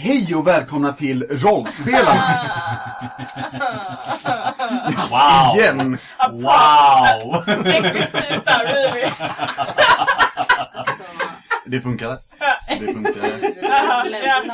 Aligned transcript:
Hej 0.00 0.34
och 0.34 0.46
välkomna 0.46 0.92
till 0.92 1.26
Rollspelarna! 1.30 2.40
Wow! 5.10 5.56
Igen! 5.56 5.98
Wow! 6.32 7.44
Rekvisita, 7.46 8.62
really. 8.64 9.10
Det 11.66 11.80
funkade. 11.80 12.18
Det 12.68 12.94
funkade. 12.94 13.38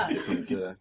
Det 0.09 0.21
funkade. 0.27 0.75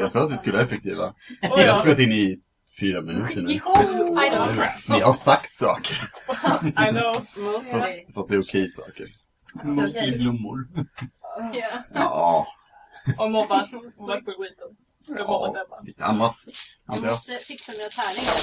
Jag 0.00 0.12
sa 0.12 0.20
att 0.20 0.32
vi 0.32 0.36
skulle 0.36 0.52
vara 0.54 0.64
effektiva. 0.64 1.12
Vi 1.56 1.64
har 1.68 1.76
spelat 1.80 1.98
in 1.98 2.12
i 2.12 2.38
fyra 2.80 3.00
minuter 3.00 3.42
nu. 3.42 3.52
I 3.52 3.60
know. 4.30 4.64
Ni 4.88 5.00
har 5.00 5.12
sagt 5.12 5.54
saker. 5.54 6.10
I 6.62 6.90
know. 6.90 7.26
Fast 8.14 8.28
det 8.28 8.34
är 8.34 8.40
okej 8.40 8.68
saker. 8.68 9.04
Mostly 9.64 10.18
blommor. 10.18 10.66
Ja, 11.94 12.46
Och 13.18 13.30
mobbat. 13.30 13.68
Mobbat 13.98 14.24
på 14.24 14.30
skiten. 14.30 14.68
Mobbat 15.26 15.54
ja 15.54 15.62
Ebba. 15.66 15.80
lite 15.82 16.04
annat. 16.04 16.36
Jag 16.86 17.02
måste 17.02 17.32
fixa 17.32 17.72
mina 17.72 17.88
tärningar. 17.88 18.34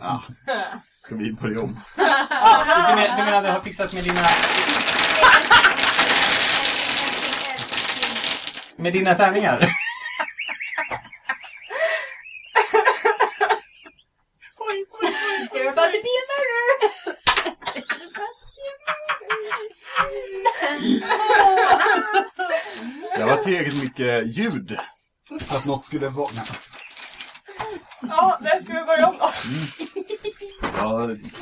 Ja. 0.00 0.22
Ska 0.98 1.14
vi 1.14 1.32
börja 1.32 1.62
om? 1.62 1.80
Ah, 1.96 2.90
du, 2.90 2.96
men, 2.96 3.16
du 3.16 3.24
menar 3.24 3.38
att 3.38 3.44
du 3.44 3.50
har 3.50 3.60
fixat 3.60 3.92
med 3.92 4.04
dina, 4.04 4.20
med 8.76 8.92
dina 8.92 9.14
tärningar? 9.14 9.68
They're 15.52 15.68
about 15.68 15.92
to 15.92 15.98
be 16.02 16.08
a 16.08 16.24
murder! 16.30 17.22
Det 23.16 23.24
var 23.24 23.31
tillräckligt 23.44 23.82
mycket 23.82 24.26
ljud. 24.36 24.76
För 25.40 25.56
att 25.56 25.64
något 25.64 25.84
skulle 25.84 26.08
vara... 26.08 26.28
Nej. 26.34 26.44
Ja, 28.08 28.38
det 28.40 28.62
ska 28.62 28.72
vi 28.72 28.84
börja 28.84 29.08
om 29.08 29.16
då. 29.18 29.30
Ja, 30.76 31.00
jag 31.00 31.06
vet 31.08 31.16
inte, 31.16 31.34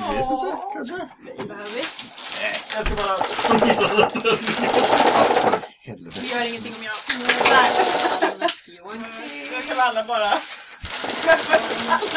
kanske. 0.75 1.09
Behöver 1.48 1.70
vi? 1.75 1.84
Jag 2.75 2.84
ska 2.87 2.95
bara... 2.95 3.12
Alltså, 3.12 4.39
helvete. 5.83 6.20
Vi 6.23 6.29
gör 6.29 6.48
ingenting 6.48 6.75
om 6.79 6.84
jag 6.84 6.97
snuvar. 6.97 7.67
Då 9.53 9.61
kan 9.67 9.77
vi 9.77 9.81
alla 9.83 10.05
bara... 10.05 10.33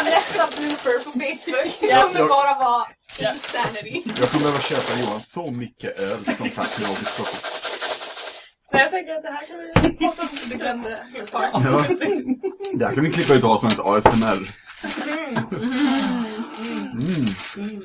Nästa 0.04 0.48
blooper 0.58 1.04
på 1.04 1.12
Facebook 1.12 1.78
Ja. 1.82 2.02
kommer 2.02 2.28
bara 2.30 2.54
vara 2.60 2.88
Ja. 3.20 3.32
insanity. 3.32 4.04
Jag 4.20 4.30
kommer 4.30 4.44
behöva 4.44 4.62
köpa 4.62 5.00
Johan 5.00 5.22
så 5.22 5.52
mycket 5.52 6.00
öl 6.00 6.24
som 6.26 6.50
tack 6.50 6.68
jag 6.80 6.90
åker 6.92 6.96
till 6.96 7.06
Stockholm. 7.06 7.42
Nej, 7.44 8.63
jag 8.80 8.92
tänker 8.92 9.16
att 9.16 9.24
det 9.24 9.30
här 9.30 9.48
kan 9.48 9.58
vi... 9.60 10.06
Och 10.08 10.14
så- 10.14 10.50
Du 10.52 10.58
glömde 10.58 10.90
ett 11.22 11.32
par. 11.32 11.42
Ja. 11.54 11.86
Det 12.74 12.86
här 12.86 12.94
kan 12.96 13.04
vi 13.04 13.12
klippa 13.12 13.34
ut 13.34 13.44
och 13.44 13.50
ha 13.50 13.58
som 13.60 13.68
ett 13.70 13.80
ASMR. 13.80 14.50
Mm. 16.94 17.80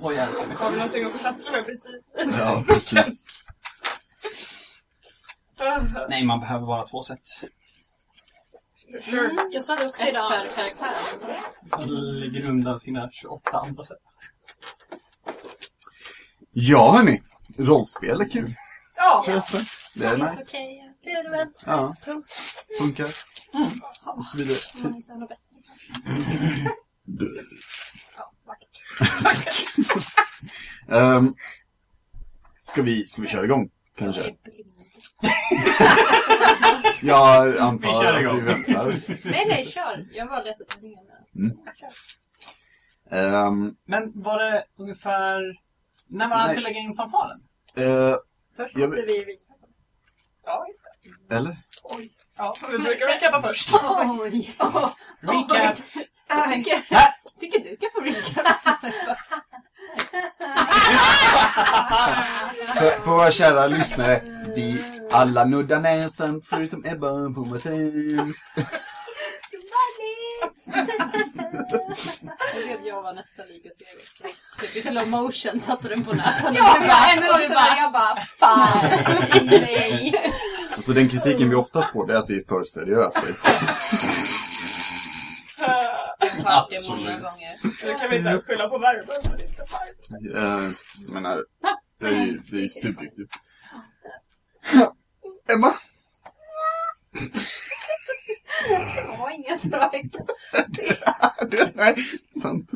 Oj, 0.00 0.14
jag 0.16 0.26
älskar 0.26 0.46
mig 0.46 0.56
Har 0.56 0.70
vi 0.70 0.76
någonting 0.76 1.04
att 1.04 1.20
plastra 1.20 1.52
med 1.52 1.64
precis? 1.66 2.38
Ja, 2.38 2.64
precis. 2.66 3.40
Nej, 6.08 6.24
man 6.24 6.40
behöver 6.40 6.66
bara 6.66 6.86
två 6.86 7.02
set. 7.02 7.18
Mm, 9.12 9.38
Jag 9.50 9.62
sa 9.62 9.76
det 9.76 9.86
också 9.88 10.04
idag. 10.06 10.32
Man 11.78 11.88
lägger 12.20 12.48
undan 12.48 12.78
sina 12.78 13.08
28 13.12 13.58
andra 13.58 13.82
set. 13.82 13.98
Ja, 16.52 16.92
hörni. 16.96 17.22
Rollspel 17.58 18.20
är 18.20 18.28
kul. 18.28 18.54
Ja. 19.06 19.24
Det 19.26 19.32
är 20.04 20.16
nice. 20.30 20.42
Okej, 20.48 20.94
det 21.02 21.10
är 21.10 21.22
det 21.24 21.30
väl. 21.30 21.48
Ja. 21.66 21.92
Funkar. 22.80 23.06
Och 24.16 24.24
så 24.24 24.36
vidare. 24.38 24.56
Om 24.76 24.82
man 24.82 24.94
inte 24.96 25.12
har 25.12 25.18
något 25.18 25.28
bättre. 25.28 25.40
Du. 27.04 27.42
ja 28.18 28.32
vackert. 28.46 28.82
Ehm, 30.88 31.34
ska, 32.62 32.82
vi, 32.82 33.04
ska 33.06 33.22
vi 33.22 33.28
köra 33.28 33.44
igång? 33.44 33.70
Kanske? 33.96 34.22
Jag 37.02 37.58
antar 37.58 37.88
Vi 37.88 37.94
kör 37.94 38.14
att 38.14 38.20
igång. 38.20 38.36
vi 38.36 38.42
väntar. 38.42 38.94
Nej, 39.30 39.46
nej, 39.48 39.66
kör. 39.66 40.04
Jag 40.12 40.26
var 40.26 40.44
lätt 40.44 40.60
att 40.60 40.82
ringa 40.82 41.00
med. 41.02 41.56
Ehm, 43.10 43.74
Men 43.86 44.12
var 44.22 44.42
det 44.42 44.64
ungefär... 44.76 45.40
När 46.08 46.28
var 46.28 46.36
han 46.36 46.48
skulle 46.48 46.64
lägga 46.68 46.78
in 46.80 46.94
fanfaren? 46.94 47.40
eh, 47.76 48.16
Först 48.56 48.76
måste 48.76 48.96
vi 48.96 49.18
recapa. 49.18 49.54
Ja, 50.44 50.64
just 50.68 50.82
det. 51.28 51.34
eller? 51.36 51.56
Oj. 51.82 52.12
Ja, 52.36 52.54
vi 52.72 52.78
brukar 52.78 53.06
recapa 53.06 53.40
först. 53.42 53.74
Oj! 54.20 54.56
Recap! 55.20 55.78
Jag 56.28 56.52
tycker, 56.52 56.82
tycker 57.40 57.58
du 57.68 57.74
ska 57.74 57.86
få 57.94 58.00
recapa. 58.00 58.78
För, 62.78 62.90
för 62.90 63.10
våra 63.10 63.30
kära 63.30 63.66
lyssnare, 63.66 64.22
vi 64.54 64.84
alla 65.10 65.44
nuddar 65.44 65.80
näsan 65.80 66.42
förutom 66.44 66.84
Ebba 66.84 67.34
på 67.34 67.44
sämst. 67.44 68.44
Jag 71.54 72.66
vet 72.68 72.86
jag 72.86 73.02
var 73.02 73.12
nästan 73.14 73.46
lika 73.48 73.68
seg. 73.68 74.30
Typ 74.60 74.76
i 74.76 74.80
slow 74.80 75.08
motion 75.08 75.60
satte 75.60 75.88
den 75.88 76.04
på 76.04 76.12
näsan. 76.12 76.54
Ja, 76.54 76.76
jag 76.80 77.12
ännu 77.18 77.28
och 77.28 77.34
också 77.34 77.48
där. 77.48 77.76
Jag 77.76 77.92
bara, 77.92 78.16
fan, 78.38 78.90
nej. 79.46 80.14
Så 80.78 80.92
den 80.92 81.08
kritiken 81.08 81.48
vi 81.48 81.54
oftast 81.54 81.92
får 81.92 82.06
det 82.06 82.14
är 82.14 82.18
att 82.18 82.30
vi 82.30 82.36
är 82.38 82.42
för 82.48 82.64
seriösa. 82.64 83.20
Hört 86.44 86.70
det 86.70 86.88
många 86.88 87.14
Absolut. 87.14 87.22
gånger. 87.22 87.56
Nu 87.86 87.94
kan 88.00 88.10
vi 88.10 88.16
inte 88.16 88.28
ens 88.28 88.44
skylla 88.46 88.68
på 88.68 88.78
värmen. 88.78 89.02
för 89.06 89.36
det 89.36 89.44
är 89.44 89.48
inte 89.48 89.62
varmt. 89.72 90.36
Eh, 90.36 90.76
Jag 91.06 91.14
menar, 91.14 91.44
det 92.00 92.06
är 92.06 92.24
ju, 92.24 92.38
det 92.50 92.56
är 92.56 92.60
ju 92.62 92.68
subjektivt. 92.68 93.30
Emma? 95.54 95.74
Det 98.68 99.16
var 99.18 99.30
inget 99.30 99.62
bra 99.62 99.90
vecka. 99.90 100.18
Du, 101.48 101.72
nej, 101.74 101.94
sant. 102.42 102.70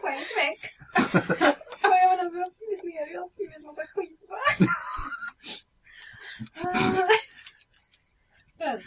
Poäng 0.00 0.20
för 0.24 0.36
mig. 0.36 0.56
Ja, 1.82 1.98
Jag 1.98 2.16
vet 2.16 2.24
inte 2.24 2.36
vad 2.36 2.40
jag 2.40 2.46
har 2.46 2.50
skrivit 2.50 2.84
mer. 2.84 3.12
Jag 3.14 3.20
har 3.20 3.28
skrivit 3.28 3.62
massa 3.66 3.82
skit 3.94 4.20
bara. 4.28 4.66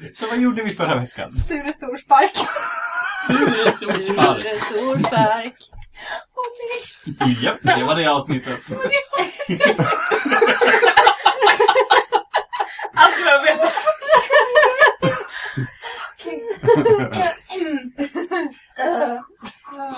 Så 0.13 0.27
vad 0.27 0.37
gjorde 0.37 0.63
vi 0.63 0.69
förra 0.69 0.95
veckan? 0.99 1.31
Sture 1.31 1.73
Storspark. 1.73 2.31
Sture 3.25 3.71
Storpark. 3.71 4.41
Sture 4.41 4.55
Storspark. 4.55 5.53
Åh 6.35 6.45
nej. 7.19 7.37
Japp, 7.43 7.57
det 7.63 7.83
var 7.83 7.95
det 7.95 8.07
avsnittet. 8.07 8.59
Allt 12.93 13.19
jag 13.25 13.43
veta. 13.43 13.67
Eh, 18.77 19.21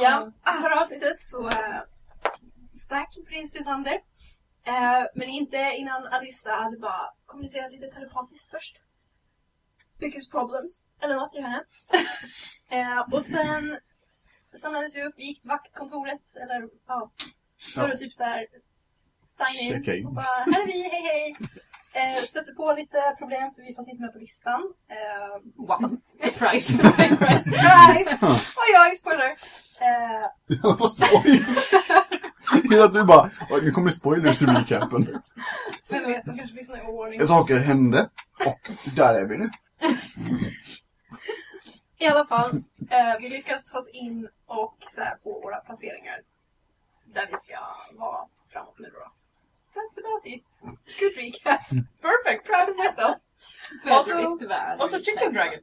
Ja, 0.02 0.22
förra 0.62 0.82
avsnittet 0.82 1.20
så 1.20 1.42
uh, 1.42 1.80
stack 2.74 3.18
prins 3.28 3.56
Lysander. 3.56 3.94
Eh, 4.68 5.04
men 5.16 5.30
inte 5.30 5.58
innan 5.58 6.08
Alissa 6.08 6.52
hade 6.52 6.78
bara 6.78 7.10
kommunicerat 7.26 7.72
lite 7.72 7.88
telepatiskt 7.88 8.50
först. 8.52 8.76
Biggest 10.00 10.32
problems. 10.32 10.84
Eller 11.02 11.16
något 11.16 11.36
i 11.36 11.42
henne. 11.42 11.64
Eh, 12.70 13.00
och 13.14 13.22
sen 13.24 13.80
samlades 14.56 14.96
vi 14.96 15.04
upp, 15.04 15.20
gick 15.20 15.42
till 15.42 15.50
vaktkontoret. 15.50 16.36
Eller 16.42 16.70
ja, 16.88 17.12
för 17.76 17.90
att 17.90 18.00
typ 18.00 18.14
så 18.14 18.24
här 18.24 18.48
sign 19.38 19.74
in. 19.74 20.08
Och 20.08 20.14
bara, 20.14 20.24
här 20.24 20.62
är 20.62 20.66
vi, 20.66 20.82
hej 20.82 21.02
hej. 21.02 21.36
Eh, 21.96 22.22
stötte 22.24 22.52
på 22.54 22.74
lite 22.74 23.16
problem 23.18 23.52
för 23.56 23.62
vi 23.62 23.76
fanns 23.76 23.90
inte 23.90 24.02
med 24.02 24.14
på 24.14 24.20
listan. 24.20 24.74
Eh, 24.90 25.42
Wow. 25.56 25.98
Surprise. 26.24 26.74
surprise, 26.74 27.44
surprise! 27.44 28.18
Oj, 28.58 28.76
oj, 28.88 28.96
spoiler! 28.96 29.30
Eh, 29.82 30.74
Vad 30.80 30.92
skoj! 30.94 31.46
Hela 32.72 32.88
tiden 32.88 33.08
bara, 33.08 33.30
"Oj, 33.50 33.62
nu 33.62 33.72
kommer 33.72 33.92
spoilers 33.92 34.42
i 34.42 34.46
recapen. 34.46 35.22
vem 35.92 36.04
vet, 36.08 36.26
de 36.26 36.38
kanske 36.38 36.56
lyssnar 36.58 36.78
i 36.78 36.82
oordning. 36.88 37.28
Saker 37.28 37.58
hände 37.58 38.10
och 38.46 38.70
där 38.96 39.16
är 39.16 39.26
vi 39.26 39.38
nu. 39.38 39.50
I 41.98 42.08
alla 42.08 42.26
fall, 42.26 42.64
eh, 42.90 43.16
vi 43.20 43.30
lyckas 43.30 43.66
ta 43.66 43.78
oss 43.80 43.90
in 43.90 44.30
och 44.46 44.78
så 44.96 45.02
här, 45.02 45.18
få 45.24 45.42
våra 45.42 45.58
placeringar 45.58 46.22
där 47.06 47.28
vi 47.32 47.38
ska 47.38 47.56
vara 48.00 48.26
framåt 48.52 48.80
nu 48.80 48.90
då. 48.94 49.12
That's 49.76 49.98
about 49.98 50.26
it. 50.26 50.44
Good 51.00 51.16
recap. 51.18 51.60
Perfect. 52.02 52.46
Proud 52.46 52.70
of 52.70 52.76
myself. 52.78 53.18
Also- 53.92 54.88
så 54.88 55.00
Chicken 55.04 55.34
Dragon. 55.34 55.60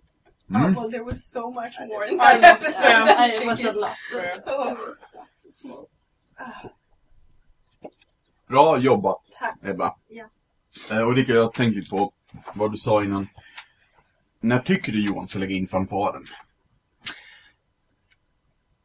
Mm. 0.50 0.74
Well, 0.74 0.90
there 0.90 1.04
was 1.04 1.30
so 1.30 1.48
much 1.50 1.74
more 1.88 2.04
in 2.04 2.18
that 2.18 2.44
episode. 2.44 2.88
Yeah. 2.90 3.06
than 3.18 3.30
It 3.30 3.46
was 3.46 3.64
a 3.64 3.72
lot. 3.72 3.96
Oh, 4.46 4.76
Bra 8.48 8.78
jobbat, 8.78 9.16
tack. 9.38 9.58
Ebba. 9.62 9.96
Ja. 10.08 10.24
Eh, 10.90 11.02
Och 11.08 11.14
Rickard, 11.16 11.36
jag 11.36 11.42
har 11.42 11.50
tänkt 11.52 11.74
lite 11.76 11.90
på 11.90 12.12
vad 12.54 12.72
du 12.72 12.76
sa 12.78 13.04
innan. 13.04 13.28
När 14.40 14.58
tycker 14.58 14.92
du 14.92 15.04
Johan 15.06 15.28
ska 15.28 15.38
lägga 15.38 15.56
in 15.56 15.68
fanfaren? 15.68 16.24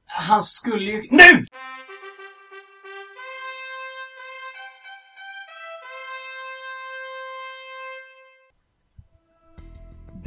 Han 0.05 0.43
skulle 0.43 0.91
ju... 0.91 1.01
NU! 1.11 1.45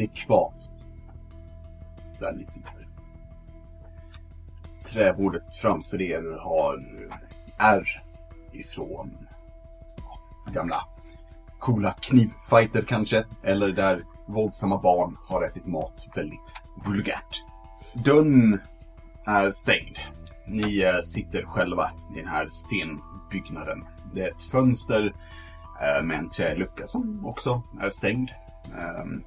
Det 0.00 0.04
är 0.04 0.14
kvavt. 0.14 0.86
Där 2.20 2.32
ni 2.32 2.44
sitter. 2.44 2.88
Träbordet 4.84 5.54
framför 5.54 6.02
er 6.02 6.38
har 6.40 6.84
ärr 7.58 8.02
ifrån 8.52 9.18
gamla 10.52 10.86
coola 11.58 11.92
knivfighter 11.92 12.82
kanske. 12.88 13.24
Eller 13.42 13.68
där 13.68 14.04
våldsamma 14.26 14.78
barn 14.78 15.16
har 15.26 15.42
ätit 15.42 15.66
mat 15.66 16.06
väldigt 16.14 16.54
vulgärt. 16.86 17.42
Dörren 17.94 18.60
är 19.24 19.50
stängd. 19.50 19.98
Ni 20.46 20.80
eh, 20.80 21.00
sitter 21.04 21.42
själva 21.42 21.90
i 22.14 22.18
den 22.18 22.28
här 22.28 22.48
stenbyggnaden. 22.50 23.86
Det 24.14 24.22
är 24.22 24.30
ett 24.30 24.42
fönster 24.42 25.14
eh, 25.82 26.02
med 26.04 26.18
en 26.18 26.30
trälucka 26.30 26.86
som 26.86 27.26
också 27.26 27.62
är 27.80 27.90
stängd. 27.90 28.30
Ehm, 28.78 29.24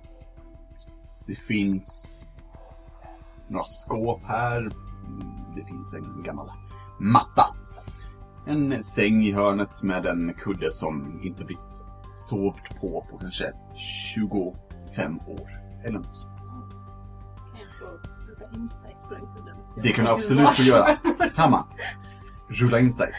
det 1.27 1.35
finns 1.35 2.19
några 3.47 3.63
skåp 3.65 4.21
här. 4.23 4.69
Det 5.55 5.65
finns 5.65 5.93
en 5.93 6.23
gammal 6.23 6.51
matta. 6.99 7.55
En 8.47 8.83
säng 8.83 9.23
i 9.23 9.31
hörnet 9.31 9.83
med 9.83 10.05
en 10.05 10.33
kudde 10.33 10.71
som 10.71 11.19
inte 11.23 11.43
blivit 11.45 11.79
sovt 12.11 12.79
på 12.81 13.05
på 13.11 13.17
kanske 13.17 13.53
25 13.75 15.19
år. 15.19 15.49
Eller 15.85 15.97
något 15.99 16.15
sånt. 16.17 16.33
Kan 17.51 17.59
jag 18.39 18.49
få 18.49 18.55
insight 18.55 18.97
på 19.03 19.13
den 19.13 19.27
kudden? 19.37 19.57
Det 19.83 19.89
kan 19.89 20.05
du 20.05 20.11
absolut 20.11 20.49
få 20.49 20.61
göra. 20.63 20.97
Tamma. 21.35 21.67
Rulla 22.49 22.79
insight. 22.79 23.13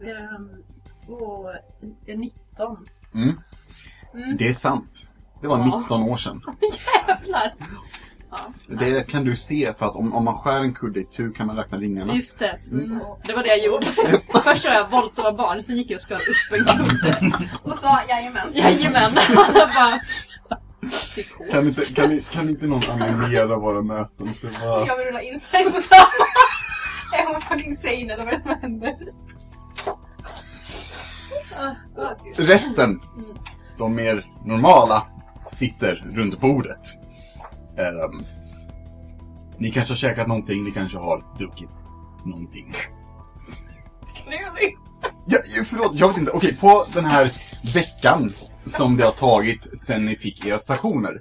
Ehm, 0.00 0.50
Och 1.06 1.52
det 2.06 2.12
är 2.12 2.16
19. 2.16 2.86
Mm. 3.22 3.36
Mm. 4.14 4.36
Det 4.36 4.48
är 4.48 4.54
sant. 4.54 5.06
Det 5.40 5.46
var 5.48 5.58
Ja. 5.58 5.78
19 5.80 6.02
år 6.02 6.16
sedan. 6.16 6.42
Jävlar! 7.08 7.54
Ja, 8.30 8.38
Det 8.78 9.10
kan 9.10 9.24
du 9.24 9.36
se 9.36 9.72
för 9.78 9.86
att 9.86 9.96
om, 9.96 10.14
om 10.14 10.24
man 10.24 10.36
skär 10.38 10.60
en 10.60 10.74
kudde 10.74 11.00
i 11.00 11.04
tur 11.04 11.32
kan 11.32 11.46
man 11.46 11.56
räkna 11.56 11.78
ringarna. 11.78 12.14
just 12.14 12.38
det. 12.38 12.58
Mm. 12.70 13.00
Det 13.24 13.32
var 13.32 13.42
det 13.42 13.48
jag 13.48 13.64
gjorde. 13.64 13.86
Först 14.44 14.64
var 14.66 14.72
jag 14.74 14.90
våldsamma 14.90 15.32
barn, 15.32 15.62
sen 15.62 15.76
gick 15.76 15.90
jag 15.90 15.96
och 15.96 16.00
skar 16.00 16.16
upp 16.16 16.58
en 16.58 16.64
kudde. 16.86 17.48
Och 17.62 17.74
sa 17.76 18.00
jajamän. 18.08 18.48
Jajamän! 18.54 19.10
Jag 19.54 19.68
bara... 19.68 20.00
Psykos. 20.90 21.50
Kan 21.50 21.64
inte, 21.66 21.94
kan, 21.94 22.20
kan 22.20 22.48
inte 22.48 22.66
någon 22.66 22.90
animera 23.02 23.56
våra 23.58 23.82
möten? 23.82 24.34
Så 24.34 24.46
bara... 24.66 24.86
Jag 24.86 24.96
vill 24.96 25.06
rulla 25.06 25.22
insight 25.22 25.74
på 25.74 25.80
Tamma. 25.82 26.26
Är 27.18 27.26
hon 27.32 27.40
fucking 27.40 27.76
sane 27.76 28.12
eller 28.14 28.24
vad 28.24 28.34
det 28.34 28.40
som 28.42 28.58
händer? 28.60 28.94
Resten, 32.36 33.00
de 33.78 33.94
mer 33.94 34.32
normala, 34.44 35.06
sitter 35.46 36.04
runt 36.12 36.40
bordet. 36.40 36.98
Ehm, 37.76 38.22
ni 39.58 39.70
kanske 39.70 39.92
har 39.92 39.96
käkat 39.96 40.26
någonting, 40.26 40.64
ni 40.64 40.70
kanske 40.70 40.98
har 40.98 41.24
druckit 41.38 41.70
någonting. 42.24 42.72
Ja, 45.26 45.38
ja, 45.56 45.64
förlåt, 45.64 45.94
jag 45.94 46.08
vet 46.08 46.16
inte. 46.16 46.32
Okej, 46.32 46.56
på 46.56 46.84
den 46.94 47.04
här 47.04 47.30
veckan 47.74 48.30
som 48.66 48.96
det 48.96 49.04
har 49.04 49.12
tagit 49.12 49.78
sen 49.78 50.06
ni 50.06 50.16
fick 50.16 50.44
era 50.44 50.58
stationer 50.58 51.20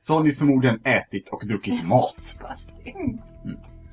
så 0.00 0.14
har 0.14 0.22
ni 0.22 0.32
förmodligen 0.32 0.80
ätit 0.84 1.28
och 1.28 1.46
druckit 1.46 1.84
mat. 1.84 2.36
fast. 2.40 2.72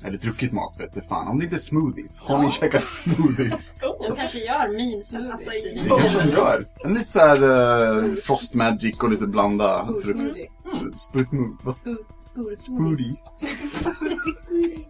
Eller 0.04 0.18
druckit 0.18 0.52
mat 0.52 0.76
vet 0.80 0.94
du 0.94 1.00
fan. 1.02 1.28
Om 1.28 1.38
det 1.38 1.44
inte 1.44 1.56
är 1.56 1.60
smoothies, 1.60 2.20
har 2.20 2.38
ni 2.38 2.44
Ja. 2.44 2.50
käkat 2.50 2.82
smoothies? 2.82 3.74
Jag 4.00 4.16
kanske 4.16 4.38
gör 4.38 4.68
min 4.76 4.96
Alltså, 4.98 5.14
smoothies 5.16 5.64
i 5.64 5.80
Det 5.82 5.88
kanske 5.88 6.24
ni 6.24 6.30
gör. 6.32 6.64
En 6.84 6.94
lite 6.94 7.10
såhär 7.12 7.42
uh, 7.42 8.14
frost 8.14 8.54
magic 8.54 8.98
och 9.02 9.10
lite 9.10 9.26
blanda 9.26 9.86
frukt. 10.04 10.18
Smoothie. 10.18 10.48
Spooth 10.96 11.28
smooth. 11.28 11.56
Vad? 11.62 11.74
Spoor 12.06 12.56
smoothie. 12.56 13.16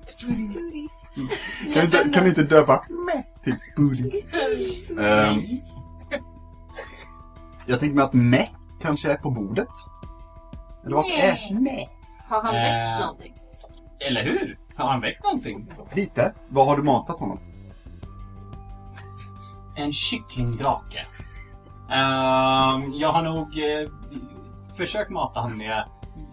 Spoody. 0.07 0.89
Kan, 1.75 1.85
inte, 1.85 2.09
kan 2.15 2.23
ni 2.25 2.29
inte 2.29 2.43
döpa 2.43 2.85
till 3.45 3.57
Spoody? 3.61 4.09
Ehm, 5.01 5.41
jag 7.67 7.81
tänker 7.81 7.97
mig 7.97 8.05
att 8.05 8.13
me 8.13 8.47
kanske 8.83 9.13
är 9.13 9.17
på 9.17 9.31
bordet. 9.31 9.69
Eller 10.87 10.97
vad 10.97 11.05
är 11.07 11.61
me? 11.61 11.89
Har 12.29 12.43
han 12.43 12.55
Eh. 12.55 12.63
växt 12.63 13.01
någonting? 13.01 13.35
Eller 14.09 14.25
hur? 14.25 14.59
Har 14.77 14.89
han 14.89 15.01
växt 15.01 15.25
någonting? 15.25 15.73
Lite. 15.93 16.35
Vad 16.49 16.67
har 16.67 16.77
du 16.77 16.83
matat 16.83 17.21
honom? 17.21 17.39
En 19.77 19.93
kycklingdrake. 19.93 21.07
Ehm, 21.91 22.93
jag 22.95 23.13
har 23.13 23.23
nog 23.23 23.59
eh, 23.59 23.91
försökt 24.77 25.11
mata 25.11 25.41
honom 25.41 25.59
med 25.59 25.85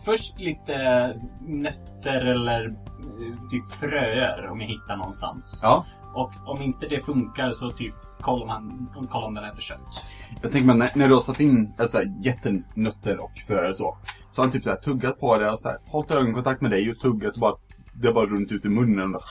först 0.05 0.39
lite 0.39 1.13
nötter 1.47 2.25
eller 2.25 2.65
eh, 2.65 3.49
typ 3.49 3.67
fröer 3.67 4.47
om 4.47 4.61
jag 4.61 4.67
hittar 4.67 4.97
någonstans. 4.97 5.59
Ja. 5.63 5.85
Och 6.13 6.31
om 6.45 6.61
inte 6.61 6.87
det 6.87 6.99
funkar 6.99 7.51
så 7.51 7.71
typ 7.71 7.95
kollar 8.21 8.45
man 8.45 8.89
kollar 9.09 9.27
om 9.27 9.33
den 9.33 9.43
äter 9.43 9.61
kött. 9.61 10.05
Jag 10.41 10.51
tänker 10.51 10.67
mig 10.67 10.75
när, 10.77 10.89
när 10.95 11.07
du 11.07 11.13
har 11.13 11.21
satt 11.21 11.39
in 11.39 11.73
alltså, 11.77 12.01
jättenötter 12.21 13.19
och 13.19 13.31
fröer 13.47 13.69
och 13.69 13.77
så. 13.77 13.97
Så 14.29 14.41
har 14.41 14.45
han 14.45 14.51
typ 14.51 14.63
så 14.63 14.69
här, 14.69 14.77
tuggat 14.77 15.19
på 15.19 15.37
det 15.37 15.51
och 15.51 15.59
så 15.59 15.69
här, 15.69 15.77
hållit 15.85 16.11
ögonkontakt 16.11 16.61
med 16.61 16.71
dig 16.71 16.89
och 16.89 16.95
tuggat 16.95 17.33
och 17.33 17.39
bara 17.39 17.55
det 18.01 18.07
har 18.07 18.13
bara 18.13 18.25
runt 18.25 18.51
ut 18.51 18.65
i 18.65 18.69
munnen 18.69 19.15
och, 19.15 19.21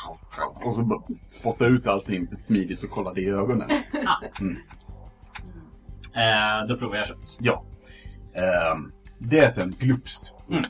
och 0.65 0.77
så 0.77 0.83
bara 0.83 1.03
spottar 1.27 1.71
ut 1.71 1.87
allting 1.87 2.21
lite 2.21 2.37
smidigt 2.37 2.85
och 2.85 2.91
kollar 2.91 3.15
dig 3.15 3.25
i 3.25 3.31
ögonen. 3.31 3.71
Eh, 6.15 6.67
då 6.69 6.77
provar 6.77 6.97
jag 6.97 7.07
kött. 7.07 7.39
Ja. 7.41 7.65
Ehm, 8.35 8.93
det 9.19 9.39
är 9.39 9.59
en 9.59 9.71
glupst. 9.71 10.33
Mm. 10.51 10.63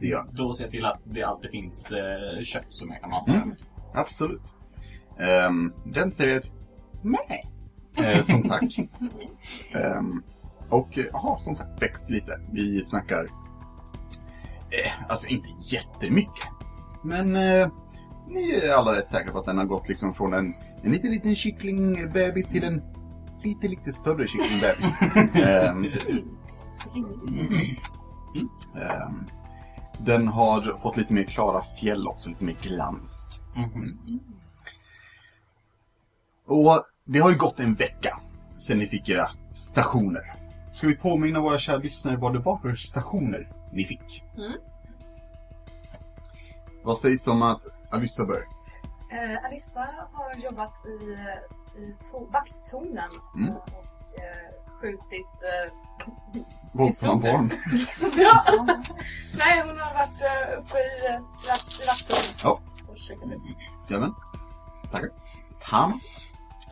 Det 0.00 0.06
gör. 0.06 0.26
Då 0.32 0.52
ser 0.52 0.64
jag 0.64 0.70
till 0.70 0.84
att 0.84 1.00
det 1.04 1.22
alltid 1.22 1.50
finns 1.50 1.92
eh, 1.92 2.42
kött 2.42 2.66
som 2.68 2.90
jag 2.90 3.00
kan 3.00 3.10
mata 3.10 3.32
Mm. 3.32 3.54
Absolut. 3.94 4.52
Ehm, 5.18 5.72
den 5.86 6.12
säger 6.12 6.42
nej. 7.02 7.50
Eh, 7.96 8.22
som 8.24 8.48
tack. 8.48 8.78
Ehm, 9.74 10.22
och 10.68 10.98
eh, 10.98 11.04
ja, 11.12 11.38
som 11.40 11.56
sagt, 11.56 11.82
växt 11.82 12.10
lite. 12.10 12.40
Vi 12.52 12.82
snackar, 12.84 13.24
eh, 14.70 14.92
alltså 15.08 15.26
inte 15.26 15.48
jättemycket. 15.64 16.59
Men 17.02 17.36
eh, 17.36 17.68
ni 18.28 18.50
är 18.50 18.74
alla 18.74 18.94
rätt 18.94 19.08
säkra 19.08 19.32
på 19.32 19.38
att 19.38 19.44
den 19.44 19.58
har 19.58 19.64
gått 19.64 19.88
liksom 19.88 20.14
från 20.14 20.34
en, 20.34 20.54
en 20.82 20.92
liten, 20.92 21.10
liten 21.10 21.34
kycklingbebis 21.34 22.48
till 22.48 22.64
en 22.64 22.82
lite, 23.42 23.68
lite 23.68 23.92
större 23.92 24.26
kycklingbebis. 24.26 25.00
Ehm, 25.34 25.84
ehm, 28.74 29.26
den 29.98 30.28
har 30.28 30.76
fått 30.78 30.96
lite 30.96 31.12
mer 31.12 31.24
klara 31.24 31.62
fjäll 31.80 32.08
också, 32.08 32.28
lite 32.28 32.44
mer 32.44 32.56
glans. 32.62 33.38
Mhm. 33.56 33.98
Och 36.46 36.84
det 37.04 37.18
har 37.18 37.30
ju 37.30 37.36
gått 37.36 37.60
en 37.60 37.74
vecka 37.74 38.20
sedan 38.58 38.78
ni 38.78 38.86
fick 38.86 39.08
era 39.08 39.30
stationer. 39.50 40.32
Ska 40.70 40.86
vi 40.86 40.96
påminna 40.96 41.40
våra 41.40 41.58
kära 41.58 41.76
lyssnare 41.76 42.16
vad 42.16 42.32
det 42.32 42.38
var 42.38 42.56
för 42.56 42.74
stationer 42.74 43.52
ni 43.72 43.84
fick? 43.84 44.22
Mm. 44.36 44.52
Vad 46.84 46.98
sägs 46.98 47.28
om 47.28 47.42
att 47.42 47.66
Alyssa 47.90 48.24
bör? 48.26 48.46
Eh, 49.12 49.44
Alissa 49.44 49.88
har 50.12 50.42
jobbat 50.44 50.72
i, 50.86 51.16
i 51.80 51.96
to- 52.10 52.32
vakttornen 52.32 53.10
Mm. 53.36 53.54
och 53.56 54.18
eh, 54.18 54.80
skjutit... 54.80 55.26
Eh, 55.42 55.72
Våldsamma 56.72 57.16
barn? 57.16 57.50
ja. 58.16 58.42
Nej, 59.38 59.60
hon 59.66 59.78
har 59.78 59.94
varit 59.94 60.22
eh, 60.22 60.58
uppe 60.58 60.78
i, 60.78 61.18
vakt- 61.48 61.82
i 61.82 61.86
vakttornen. 61.86 62.40
Ja. 62.44 62.58
Jajamän. 63.88 64.14
Tackar. 64.92 65.10
Tam? 65.62 66.00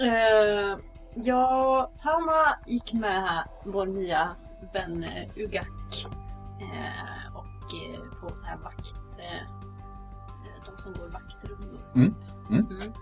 Uh, 0.01 0.79
ja, 1.15 1.91
Tama 2.03 2.57
gick 2.67 2.93
med 2.93 3.45
vår 3.65 3.87
nya 3.87 4.37
vän 4.73 5.07
Ugak. 5.37 5.69
eh, 6.61 7.37
och 7.37 7.45
på 8.21 8.37
så 8.37 8.45
här 8.45 8.57
vakt... 8.57 8.93
eh, 9.19 9.49
de 9.58 9.58
som 10.95 11.03
går 11.03 11.11
vaktrum. 11.11 11.59
Mm, 11.95 12.15
mm. 12.51 12.67
Mm. 12.81 12.93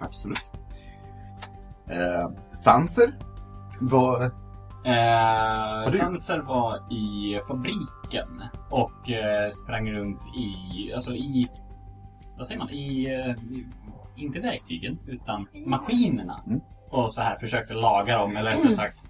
Absolut. 0.00 0.50
Eh, 1.86 2.30
Sanser? 2.52 3.18
Vad... 3.80 4.22
Eh, 4.84 5.92
Sanser 5.92 6.38
var 6.38 6.92
i 6.92 7.38
fabriken 7.48 8.42
och 8.70 9.10
eh, 9.10 9.50
sprang 9.50 9.90
runt 9.92 10.22
i, 10.36 10.92
alltså 10.92 11.14
i, 11.14 11.48
vad 12.36 12.46
säger 12.46 12.58
man, 12.58 12.70
i, 12.70 13.04
eh, 13.04 13.52
i 13.52 13.66
inte 14.16 14.40
verktygen, 14.40 14.98
utan 15.06 15.46
maskinerna. 15.66 16.42
Mm. 16.46 16.60
Och 16.90 17.12
så 17.12 17.20
här 17.20 17.36
försökte 17.36 17.74
laga 17.74 18.18
dem, 18.18 18.36
eller 18.36 18.50
rättare 18.50 18.72
sagt 18.72 19.06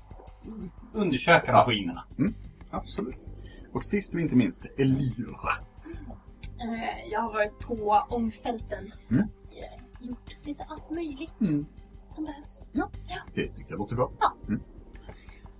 undersöka 0.92 1.42
Ja. 1.46 1.52
maskinerna. 1.52 2.04
Absolut. 2.70 3.26
Och 3.72 3.84
sist 3.84 4.14
men 4.14 4.22
inte 4.22 4.36
minst, 4.36 4.66
Elira. 4.78 5.54
Eh, 6.60 7.10
Jag 7.12 7.20
har 7.20 7.32
varit 7.32 7.58
på 7.58 8.04
ångfälten 8.10 8.92
Mm. 9.10 9.24
och 9.24 9.56
eh, 9.58 10.06
gjort 10.08 10.36
lite 10.46 10.64
allt 10.68 10.90
möjligt 10.90 11.40
Mm. 11.50 11.66
som 12.08 12.24
behövs. 12.24 12.64
Det 13.34 13.48
tycker 13.48 13.70
jag 13.70 13.78
låter 13.78 13.96
bra. 13.96 14.10
Ja. 14.20 14.32
Mm. 14.48 14.60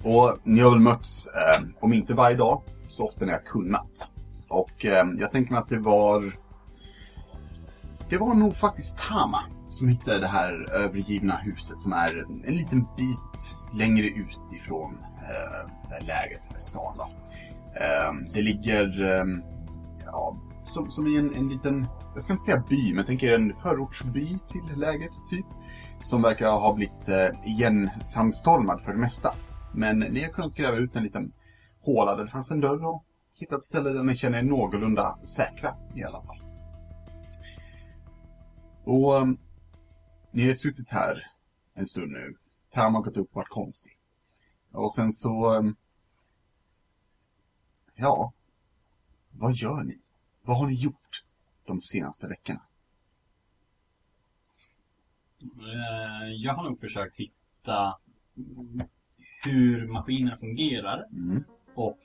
Och 0.04 0.38
ni 0.44 0.60
har 0.60 0.70
väl 0.70 0.80
mötts, 0.80 1.26
eh, 1.26 1.64
om 1.80 1.92
inte 1.92 2.14
varje 2.14 2.36
dag, 2.36 2.62
så 2.88 3.06
ofta 3.06 3.24
ni 3.24 3.32
har 3.32 3.38
kunnat. 3.38 4.10
Och 4.48 4.84
eh, 4.84 5.06
jag 5.18 5.30
tänker 5.32 5.52
mig 5.52 5.58
att 5.60 5.68
det 5.68 5.78
var... 5.78 6.32
Det 8.08 8.18
var 8.18 8.34
nog 8.34 8.56
faktiskt 8.56 8.98
Tama 8.98 9.44
som 9.68 9.88
hittade 9.88 10.18
det 10.20 10.26
här 10.28 10.70
övergivna 10.72 11.36
huset 11.36 11.80
som 11.80 11.92
är 11.92 12.24
en 12.46 12.54
liten 12.56 12.86
bit 12.96 13.56
längre 13.74 14.06
ut 14.06 14.52
ifrån 14.56 14.98
eh, 15.22 15.70
det 15.88 15.94
här 15.94 16.00
lägret, 16.00 16.42
eller 16.50 16.60
stan 16.60 16.94
då. 16.96 17.02
Eh, 17.74 18.12
det 18.34 18.42
ligger 18.42 18.92
ja, 20.04 20.36
som, 20.70 20.90
som 20.90 21.06
i 21.06 21.18
en, 21.18 21.34
en 21.34 21.48
liten, 21.48 21.86
jag 22.14 22.22
ska 22.22 22.32
inte 22.32 22.44
säga 22.44 22.64
by, 22.68 22.88
men 22.88 22.96
jag 22.96 23.06
tänker 23.06 23.34
en 23.34 23.56
förortsby 23.56 24.38
till 24.48 24.76
lägret 24.76 25.12
typ. 25.30 25.46
Som 26.02 26.22
verkar 26.22 26.50
ha 26.50 26.74
blivit 26.74 27.08
eh, 27.08 27.28
igensandstormad 27.44 28.82
för 28.82 28.92
det 28.92 28.98
mesta. 28.98 29.34
Men 29.74 29.98
ni 29.98 30.22
har 30.22 30.30
kunnat 30.30 30.54
gräva 30.54 30.76
ut 30.76 30.96
en 30.96 31.02
liten 31.02 31.32
håla 31.80 32.16
där 32.16 32.24
det 32.24 32.30
fanns 32.30 32.50
en 32.50 32.60
dörr 32.60 32.84
och 32.84 33.04
hittat 33.34 33.58
ett 33.58 33.64
ställe 33.64 33.90
där 33.90 34.02
ni 34.02 34.16
känner 34.16 34.38
er 34.38 34.42
någorlunda 34.42 35.18
säkra 35.24 35.76
i 35.94 36.04
alla 36.04 36.22
fall. 36.22 36.40
Och 38.84 39.14
um, 39.14 39.38
ni 40.30 40.46
har 40.46 40.54
suttit 40.54 40.88
här 40.88 41.26
en 41.74 41.86
stund 41.86 42.12
nu. 42.12 42.34
Tam 42.74 42.94
har 42.94 43.02
gått 43.02 43.16
upp 43.16 43.28
och 43.28 43.36
varit 43.36 43.48
konstig. 43.48 43.98
Och 44.72 44.94
sen 44.94 45.12
så... 45.12 45.54
Um, 45.56 45.76
ja, 47.94 48.32
vad 49.30 49.54
gör 49.54 49.82
ni? 49.82 49.98
Vad 50.50 50.58
har 50.58 50.66
ni 50.66 50.74
gjort 50.74 51.24
de 51.66 51.80
senaste 51.80 52.26
veckorna? 52.28 52.60
Eh, 55.44 56.28
Jag 56.32 56.54
har 56.54 56.64
nog 56.64 56.80
försökt 56.80 57.16
hitta 57.16 57.98
hur 59.44 59.86
maskinerna 59.88 60.36
fungerar 60.36 61.06
Mm. 61.12 61.44
och 61.74 61.98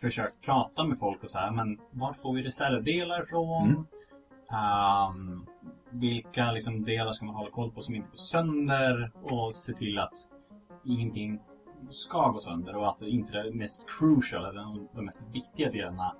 försökt 0.00 0.40
prata 0.40 0.84
med 0.84 0.98
folk 0.98 1.24
och 1.24 1.30
så 1.30 1.38
här, 1.38 1.50
men 1.50 1.80
var 1.90 2.12
får 2.12 2.34
vi 2.34 2.42
reservdelar 2.42 3.22
ifrån? 3.22 3.68
Mm. 3.68 3.84
Ehm, 4.62 5.46
vilka 5.90 6.52
liksom 6.52 6.84
delar 6.84 7.12
ska 7.12 7.24
man 7.26 7.34
hålla 7.34 7.50
koll 7.50 7.70
på 7.72 7.80
som 7.80 7.94
inte 7.94 8.08
går 8.08 8.16
sönder 8.16 9.10
och 9.22 9.54
se 9.54 9.72
till 9.72 9.98
att 9.98 10.14
ingenting 10.84 11.40
ska 11.88 12.28
gå 12.28 12.38
sönder 12.38 12.76
och 12.76 12.88
att 12.88 13.02
inte 13.02 13.42
det 13.42 13.52
mest 13.54 13.88
crucial, 13.90 14.44
eller 14.44 14.86
de 14.94 15.04
mest 15.04 15.22
viktiga 15.32 15.70
delarna 15.70 16.16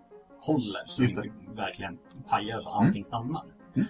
håller 0.47 0.83
så 0.87 1.03
Just 1.03 1.17
det 1.17 1.23
det. 1.23 1.61
verkligen 1.63 1.99
pajar 2.29 2.61
så 2.61 2.69
allting 2.69 3.05
stannar. 3.05 3.45
Mm. 3.77 3.89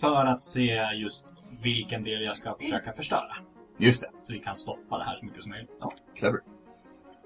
För 0.00 0.24
att 0.24 0.40
se 0.42 0.90
just 0.94 1.32
vilken 1.62 2.04
del 2.04 2.22
jag 2.22 2.36
ska 2.36 2.54
försöka 2.54 2.92
förstöra. 2.92 3.36
Just 3.78 4.00
det. 4.00 4.10
Så 4.22 4.32
vi 4.32 4.38
kan 4.38 4.56
stoppa 4.56 4.98
det 4.98 5.04
här 5.04 5.18
så 5.18 5.24
mycket 5.26 5.42
som 5.42 5.50
möjligt. 5.50 5.78
Ja, 5.80 5.92
clever. 6.14 6.40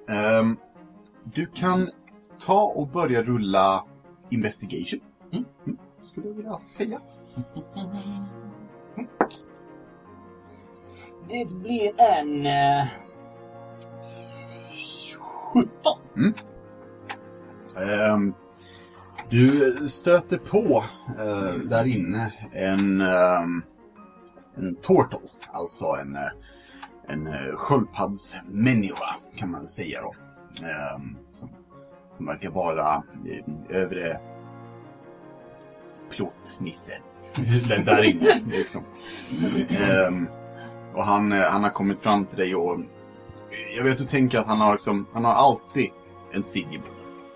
Ehm, 0.08 0.56
du 1.34 1.46
kan 1.46 1.90
ta 2.40 2.62
och 2.62 2.88
börja 2.88 3.22
rulla 3.22 3.84
investigation. 4.30 5.00
Mm. 5.32 5.44
Skulle 6.02 6.26
jag 6.28 6.34
vilja 6.34 6.58
säga. 6.58 7.00
Det 11.28 11.44
blir 11.54 12.00
en... 12.00 12.46
Eh, 12.46 12.86
17. 15.52 16.34
Um, 17.76 18.34
du 19.30 19.76
stöter 19.88 20.38
på 20.38 20.84
uh, 21.18 21.54
där 21.54 21.86
inne 21.86 22.32
en, 22.52 23.00
um, 23.00 23.62
en 24.56 24.76
turtle, 24.76 25.18
alltså 25.52 25.84
en, 25.84 26.16
eh, 26.16 26.30
en 27.08 27.26
uh, 27.26 27.56
sköldpaddsmänniska 27.56 29.16
kan 29.36 29.50
man 29.50 29.68
säga 29.68 30.00
då. 30.02 30.14
Um, 30.96 31.16
som, 31.32 31.48
som 32.16 32.26
verkar 32.26 32.50
vara 32.50 32.96
uh, 32.96 33.76
övre 33.76 34.20
plåtnisse. 36.10 36.92
Där 37.84 38.02
inne 38.02 38.42
liksom. 38.50 38.82
Um, 40.08 40.28
och 40.94 41.04
han, 41.04 41.32
han 41.32 41.62
har 41.62 41.70
kommit 41.70 42.00
fram 42.00 42.24
till 42.24 42.38
dig 42.38 42.54
och 42.54 42.80
jag 43.76 43.84
vet 43.84 43.92
att 43.92 43.98
du 43.98 44.06
tänker 44.06 44.38
att 44.38 44.46
han 44.46 44.58
har 44.58 44.72
liksom, 44.72 45.06
han 45.12 45.24
har 45.24 45.34
alltid 45.34 45.90
en 46.32 46.42
cigg. 46.42 46.80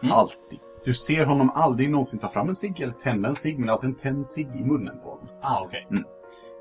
Mm. 0.05 0.13
Alltid. 0.13 0.59
Du 0.85 0.95
ser 0.95 1.25
honom 1.25 1.51
aldrig 1.55 1.91
någonsin 1.91 2.19
ta 2.19 2.29
fram 2.29 2.49
en 2.49 2.57
cigg 2.57 2.81
eller 2.81 2.93
tända 2.93 3.29
en 3.29 3.37
cigg, 3.37 3.59
men 3.59 3.71
alltid 3.71 3.91
en 3.91 3.97
tänd 3.97 4.27
cigg 4.27 4.49
i 4.57 4.65
munnen 4.65 4.99
på 5.03 5.11
honom. 5.11 5.27
Ah, 5.43 5.65
okej. 5.65 5.89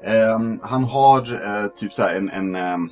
Ehm, 0.04 0.60
han 0.64 0.84
har 0.84 1.34
eh, 1.34 1.68
typ 1.68 1.94
såhär 1.94 2.16
en, 2.16 2.30
en 2.30 2.56
ehm, 2.56 2.90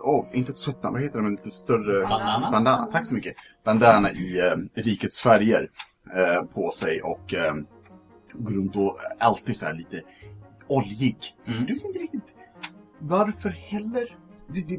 Åh, 0.00 0.26
inte 0.32 0.52
ett 0.52 0.58
svettband, 0.58 0.92
vad 0.92 1.02
heter 1.02 1.16
det? 1.16 1.22
Men 1.22 1.32
lite 1.32 1.50
större... 1.50 2.06
Bandana. 2.06 2.50
Bandana, 2.50 2.86
tack 2.86 3.06
så 3.06 3.14
mycket. 3.14 3.34
Bandana 3.64 4.10
i 4.10 4.40
eh, 4.40 4.82
rikets 4.82 5.20
färger 5.20 5.70
eh, 6.14 6.44
på 6.44 6.70
sig 6.70 7.02
och 7.02 7.34
eh, 7.34 7.54
går 8.34 8.50
runt 8.50 8.76
och 8.76 8.96
alltid 9.18 9.56
så 9.56 9.66
här 9.66 9.74
lite 9.74 10.02
oljig. 10.66 11.16
Mm. 11.46 11.66
Du 11.66 11.74
vet 11.74 11.84
inte 11.84 11.98
riktigt 11.98 12.34
varför 12.98 13.50
heller. 13.50 14.16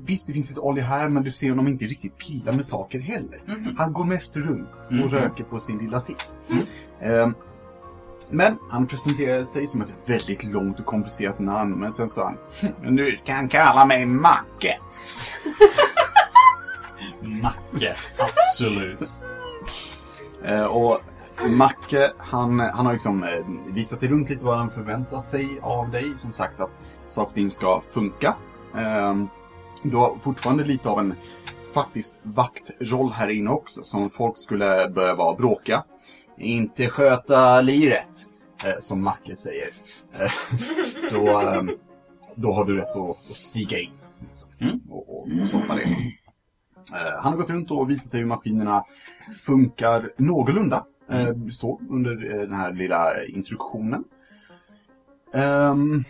Visst, 0.05 0.27
det 0.27 0.33
finns 0.33 0.49
lite 0.49 0.61
olja 0.61 0.83
här, 0.83 1.09
men 1.09 1.23
du 1.23 1.31
ser 1.31 1.49
honom 1.49 1.67
inte 1.67 1.85
riktigt 1.85 2.17
pilla 2.17 2.51
med 2.51 2.65
saker 2.65 2.99
heller. 2.99 3.41
Mhm. 3.47 3.75
Han 3.77 3.93
går 3.93 4.05
mest 4.05 4.35
runt 4.35 4.85
och 4.87 4.93
Mhm. 4.93 5.09
röker 5.09 5.43
på 5.43 5.59
sin 5.59 5.77
lilla 5.77 5.99
cigg. 5.99 6.17
Mm. 6.49 6.65
Ehm, 7.01 7.35
men 8.29 8.57
han 8.69 8.87
presenterade 8.87 9.45
sig 9.45 9.67
som 9.67 9.81
ett 9.81 9.93
väldigt 10.05 10.43
långt 10.43 10.79
och 10.79 10.85
komplicerat 10.85 11.39
namn, 11.39 11.71
men 11.79 11.93
sen 11.93 12.09
sa 12.09 12.23
han 12.25 12.37
"Men 12.81 12.95
Du 12.95 13.19
kan 13.25 13.49
kalla 13.49 13.85
mig 13.85 14.05
Macke. 14.05 14.77
Macke, 17.41 17.95
absolut. 18.19 19.23
Eh, 20.45 20.63
och 20.65 20.99
Macke, 21.49 22.11
han, 22.17 22.59
han 22.59 22.85
har 22.85 22.93
liksom 22.93 23.23
eh, 23.23 23.29
visat 23.73 23.99
dig 23.99 24.09
runt 24.09 24.29
lite 24.29 24.45
vad 24.45 24.57
han 24.57 24.69
förväntar 24.69 25.19
sig 25.19 25.59
av 25.61 25.91
dig. 25.91 26.13
Som 26.21 26.33
sagt 26.33 26.59
att 26.59 26.71
saker 27.07 27.29
och 27.29 27.35
ting 27.35 27.51
ska 27.51 27.81
funka. 27.89 28.35
Eh, 28.75 29.15
du 29.83 29.97
har 29.97 30.17
fortfarande 30.19 30.63
lite 30.63 30.89
av 30.89 30.99
en 30.99 31.13
faktiskt 31.73 32.19
vaktroll 32.23 33.11
här 33.11 33.27
inne 33.27 33.49
också. 33.49 33.83
Som 33.83 34.09
folk 34.09 34.37
skulle 34.37 34.89
börja 34.89 35.15
vara 35.15 35.35
bråka. 35.35 35.83
Inte 36.37 36.89
sköta 36.89 37.61
liret, 37.61 38.27
eh, 38.65 38.79
som 38.79 39.03
Macke 39.03 39.35
säger. 39.35 39.67
Eh, 40.21 40.31
så 41.11 41.41
eh, 41.41 41.63
då 42.35 42.53
har 42.53 42.65
du 42.65 42.77
rätt 42.77 42.95
att, 42.95 43.09
att 43.09 43.35
stiga 43.35 43.79
in. 43.79 43.91
liksom, 44.29 44.49
Mm. 44.59 44.81
Och, 44.89 45.19
och 45.19 45.47
stoppa 45.47 45.75
det. 45.75 45.81
Eh, 45.81 47.21
han 47.21 47.33
har 47.33 47.37
gått 47.37 47.49
runt 47.49 47.71
och 47.71 47.89
visat 47.89 48.11
dig 48.11 48.21
hur 48.21 48.27
maskinerna 48.27 48.83
funkar 49.41 50.11
någorlunda. 50.17 50.85
Så 51.51 51.81
under 51.89 52.15
den 52.15 52.53
här 52.53 52.73
lilla 52.73 53.25
introduktionen. 53.25 54.03
Ehm, 55.33 56.03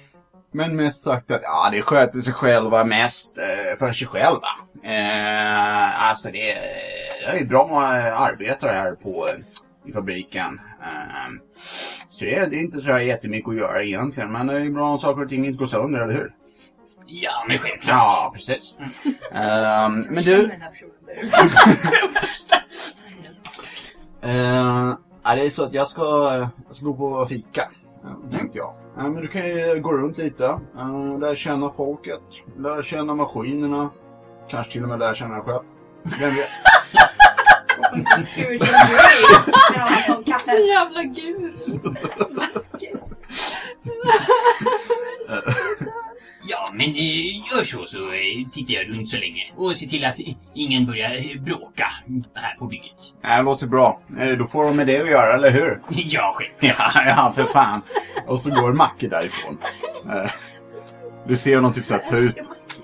men 0.53 0.75
mest 0.75 1.03
sagt 1.03 1.31
att 1.31 1.41
ja, 1.43 1.69
det 1.71 1.81
sköter 1.81 2.19
sig 2.19 2.33
själva 2.33 2.83
mest 2.85 3.37
eh, 3.37 3.77
för 3.79 3.91
sig 3.91 4.07
själva. 4.07 4.47
Eh, 4.83 6.03
alltså 6.09 6.27
det, 6.31 6.53
det 7.21 7.25
är 7.25 7.37
ju 7.39 7.45
bra 7.45 7.67
många 7.67 7.85
arbetare 8.13 8.71
här 8.71 8.91
på 8.91 9.27
eh, 9.27 9.89
i 9.89 9.93
fabriken. 9.93 10.61
Ehm, 10.83 11.39
så 12.09 12.25
det, 12.25 12.35
är- 12.35 12.47
det 12.47 12.55
är 12.55 12.59
inte 12.59 12.81
så 12.81 12.91
här 12.91 12.99
jättemycket 12.99 13.49
att 13.49 13.57
göra 13.57 13.83
egentligen. 13.83 14.31
Men 14.31 14.47
det 14.47 14.53
är 14.55 14.59
ju 14.59 14.71
bra 14.71 14.89
om 14.89 14.99
saker 14.99 15.23
och 15.23 15.29
ting 15.29 15.45
inte 15.45 15.57
går 15.57 15.65
sönder, 15.67 15.99
eller 15.99 16.13
hur? 16.13 16.33
Ja, 17.07 17.45
men 17.47 17.59
självklart. 17.59 17.95
Ja, 17.97 18.31
precis. 18.35 18.75
Ehm, 19.31 19.93
men 20.09 20.23
du. 20.23 20.51
Eh, 24.21 24.93
ja, 25.23 25.35
det 25.35 25.45
är 25.45 25.49
så 25.49 25.63
att 25.65 25.73
jag 25.73 25.87
ska, 25.87 26.01
jag 26.67 26.75
ska 26.75 26.85
gå 26.85 26.93
på 26.93 27.25
fika, 27.25 27.61
eh, 28.03 28.37
tänkte 28.37 28.57
jag. 28.57 28.73
Eh, 28.97 29.03
men 29.03 29.15
du 29.15 29.27
kan 29.27 29.47
ju 29.47 29.79
gå 29.81 29.93
runt 29.93 30.17
lite, 30.17 30.59
lära 31.19 31.35
känna 31.35 31.69
folket, 31.69 32.21
lära 32.57 32.81
känna 32.81 33.15
maskinerna, 33.15 33.89
kanske 34.49 34.71
till 34.71 34.83
och 34.83 34.89
med 34.89 34.99
lära 34.99 35.15
känna 35.15 35.35
dig 35.35 35.43
själv. 35.43 35.63
Vem 36.19 36.35
vet? 36.35 36.49
Spiritual. 38.25 38.69
Ja, 39.75 40.21
kaffe. 40.25 40.51
Jävla 40.51 41.03
guru. 41.03 41.53
Ja, 46.47 46.65
men 46.73 46.89
eh, 46.89 47.37
gör 47.51 47.63
så 47.63 47.85
så 47.85 48.11
eh, 48.11 48.49
tittar 48.51 48.73
jag 48.73 48.89
runt 48.89 49.09
så 49.09 49.17
länge. 49.17 49.53
Och 49.55 49.77
se 49.77 49.87
till 49.87 50.05
att 50.05 50.17
ingen 50.53 50.85
börjar 50.85 51.09
eh, 51.09 51.41
bråka 51.41 51.87
här 52.33 52.55
på 52.59 52.65
bygget. 52.65 53.15
Ja, 53.21 53.37
det 53.37 53.43
låter 53.43 53.67
bra. 53.67 53.99
Då 54.37 54.45
får 54.45 54.65
de 54.65 54.75
med 54.75 54.87
det 54.87 55.01
att 55.01 55.09
göra, 55.09 55.33
eller 55.33 55.51
hur? 55.51 55.81
Ja, 55.89 56.33
själv. 56.35 56.51
Ja, 56.77 56.91
ja, 57.05 57.33
för 57.35 57.43
fan. 57.43 57.81
Och 58.27 58.41
så 58.41 58.49
går 58.49 58.73
Macke 58.73 59.07
därifrån. 59.07 59.57
Du 61.27 61.37
ser 61.37 61.55
honom 61.55 61.73
typ 61.73 61.85
såhär 61.85 62.01
ta 62.09 62.17
ut, 62.17 62.35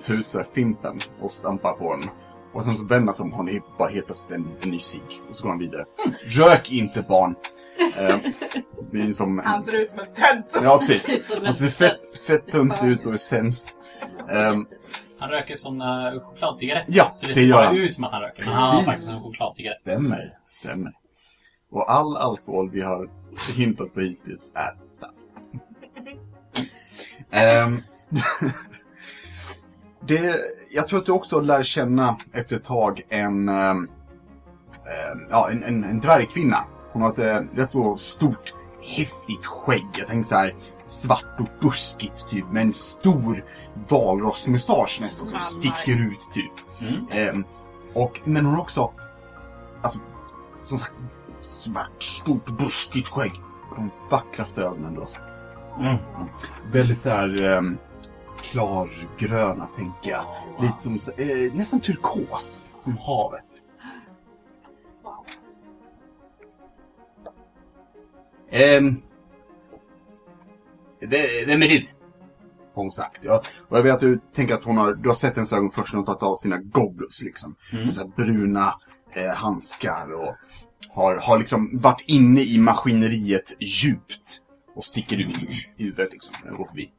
ta 0.08 0.14
ut 0.14 0.30
såhär 0.30 0.46
fimpen 0.56 1.00
och 1.22 1.32
stampa 1.32 1.72
på 1.74 1.96
den. 1.96 2.10
Och 2.54 2.64
sen 2.64 2.76
så 2.76 2.84
vänder 2.84 3.06
han 3.06 3.14
sig 3.16 3.24
om 3.24 3.34
och 3.34 3.38
har 3.38 3.78
bara 3.78 3.90
helt 3.90 4.06
plötsligt 4.06 4.38
en, 4.40 4.48
en 4.62 4.70
ny 4.72 4.80
cigg. 4.80 5.02
Och 5.30 5.36
så 5.36 5.44
går 5.44 5.50
han 5.50 5.60
vidare. 5.60 5.86
Rök 6.38 6.72
inte 6.72 7.06
barn! 7.10 7.36
Eh, 7.98 8.18
Det 8.78 8.92
blir 8.92 9.12
som... 9.12 9.42
Han 9.46 9.64
ser 9.64 9.76
ut 9.76 9.90
som 9.90 10.00
en 10.00 10.14
tönt. 10.14 10.60
Ja, 10.64 10.80
precis. 10.80 11.28
Som 11.28 11.38
Han 11.38 11.46
en 11.46 11.54
ser 11.54 11.68
fett, 11.68 12.18
fett 12.28 12.48
tunt 12.52 12.84
ut 12.84 13.06
och 13.06 13.14
är 13.14 13.18
sämst. 13.18 13.74
Ehm, 14.30 14.66
Han 15.20 15.30
röker 15.30 15.56
såna 15.56 16.12
chokladcigaretter. 16.20 16.94
Ja, 16.94 17.12
så 17.16 17.28
det 17.28 17.34
det 17.34 17.40
ser 17.40 17.52
bara 17.54 17.72
ut 17.72 17.94
som 17.94 18.04
att 18.04 18.12
han 18.12 18.22
röker. 18.22 18.44
Men 18.46 18.54
han 18.54 18.64
har 18.64 18.72
Precis. 18.72 18.86
faktiskt 18.86 19.10
en 19.10 19.20
chokladcigarett. 19.20 19.78
Stämmer, 19.78 20.34
stämmer. 20.50 20.92
Och 21.72 21.92
all 21.92 22.18
alkohol 22.18 22.70
vi 22.72 22.82
har 22.82 23.10
hintat 23.56 23.94
på 23.94 24.00
hittills 24.00 24.52
är 24.56 24.78
saft. 24.92 25.14
Ehm, 27.32 27.82
det, 30.08 30.36
jag 30.72 30.88
tror 30.88 31.00
att 31.00 31.06
du 31.06 31.12
också 31.12 31.40
lär 31.40 31.64
känna 31.64 32.18
efter 32.34 32.56
ett 32.56 32.64
tag 32.64 33.02
en, 33.10 33.50
ehm, 33.50 33.88
ja, 35.30 35.50
en, 35.52 35.64
en, 35.64 35.84
en 35.84 36.00
dvärgkvinna. 36.00 36.58
Hon 36.92 37.02
har 37.02 37.12
ett 37.12 37.20
eh, 37.20 37.58
rätt 37.58 37.70
så 37.70 37.96
stort, 37.96 38.54
häftigt 38.98 39.46
skägg. 39.46 39.88
Jag 39.98 40.08
tänker 40.08 40.28
så 40.28 40.36
här 40.36 40.56
svart 40.82 41.40
och 41.40 41.48
buskigt 41.62 42.30
typ 42.30 42.46
med 42.52 42.62
en 42.62 42.74
stor 42.74 43.46
valrossmustasch 43.90 44.98
nästan 45.02 45.28
som 45.28 45.38
Ah, 45.38 45.42
sticker 45.42 45.96
nice. 45.96 46.04
ut 46.14 46.30
typ. 46.34 46.52
Mm. 46.82 47.06
Ehm, 47.12 47.44
och, 47.94 48.22
men 48.24 48.46
hon 48.46 48.56
har 48.56 48.62
också, 48.62 48.92
alltså, 49.82 50.00
som 50.62 50.78
sagt, 50.78 50.94
svart, 51.42 52.04
stort, 52.04 52.46
buskigt 52.58 53.08
skägg. 53.08 53.32
De 53.76 53.92
vackraste 54.10 54.62
ögonen 54.62 54.94
du 54.94 55.00
har 55.00 55.08
sett. 55.08 55.22
Mm. 55.80 55.98
Väldigt 56.72 57.00
så 57.00 57.10
här 57.10 57.44
um, 57.58 57.78
klargröna, 58.42 59.68
tänker 59.76 60.12
jag. 60.12 60.26
Lite 60.62 60.82
som, 60.82 61.14
eh, 61.18 61.54
nästan 61.54 61.80
turkos, 61.80 62.74
som 62.76 62.98
havet. 62.98 63.64
Ehm, 68.52 69.02
ve- 71.02 71.46
vem 71.48 71.64
är 71.64 71.68
du? 71.68 71.88
Har 72.76 72.84
hon 72.84 72.92
sagt. 72.92 73.20
Ja. 73.24 73.44
Och 73.68 73.78
jag 73.78 73.84
vet 73.84 73.94
att 73.94 74.00
du 74.00 74.20
tänker 74.34 74.54
att 74.54 74.64
hon 74.64 74.78
har, 74.78 74.94
du 74.94 75.10
har 75.10 75.16
sett 75.16 75.36
hennes 75.36 75.54
ögon 75.54 75.70
först 75.70 75.94
när 75.94 75.98
hon 75.98 76.06
tagit 76.06 76.24
av 76.24 76.36
sina 76.36 76.58
goggles 76.58 77.22
liksom. 77.24 77.56
Mm. 77.72 77.84
Med 77.86 77.94
så 77.94 78.02
här 78.02 78.10
bruna 78.16 78.74
eh, 79.16 79.30
handskar 79.36 80.14
och 80.14 80.36
har, 80.94 81.16
har 81.16 81.40
liksom 81.40 81.80
varit 81.80 82.04
inne 82.06 82.42
i 82.42 82.58
maskineriet 82.58 83.54
djupt. 83.60 84.42
Och 84.76 84.86
sticker 84.86 85.18
ut 85.18 85.40
i 85.78 85.84
huvudet 85.84 86.12
liksom, 86.12 86.36
när 86.46 86.52
går 86.52 86.66
förbi. 86.68 86.90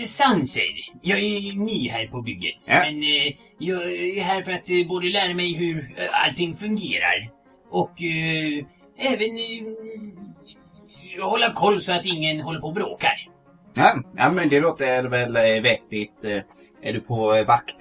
Eh, 0.00 0.04
Sanser. 0.06 0.62
Jag 1.02 1.18
är 1.18 1.52
ny 1.64 1.88
här 1.88 2.06
på 2.06 2.22
bygget. 2.22 2.68
Ja. 2.70 2.78
Men 2.80 2.94
eh, 3.02 3.34
jag 3.58 3.92
är 3.92 4.22
här 4.24 4.42
för 4.42 4.52
att 4.52 4.70
eh, 4.70 4.86
både 4.88 5.08
lära 5.08 5.34
mig 5.34 5.54
hur 5.54 5.78
eh, 5.78 6.24
allting 6.26 6.54
fungerar. 6.54 7.30
Och 7.70 8.02
eh, 8.02 8.64
även 8.96 9.38
eh, 9.38 11.24
hålla 11.24 11.52
koll 11.52 11.80
så 11.80 11.92
att 11.92 12.06
ingen 12.06 12.40
håller 12.40 12.60
på 12.60 12.66
och 12.66 12.74
bråkar. 12.74 13.28
Ja, 13.74 13.94
ja 14.16 14.30
men 14.30 14.48
det 14.48 14.60
låter 14.60 15.04
väl 15.04 15.36
eh, 15.36 15.62
vettigt. 15.62 16.24
Eh, 16.24 16.40
Är 16.82 16.92
du 16.92 17.00
på 17.00 17.44
vakt 17.46 17.76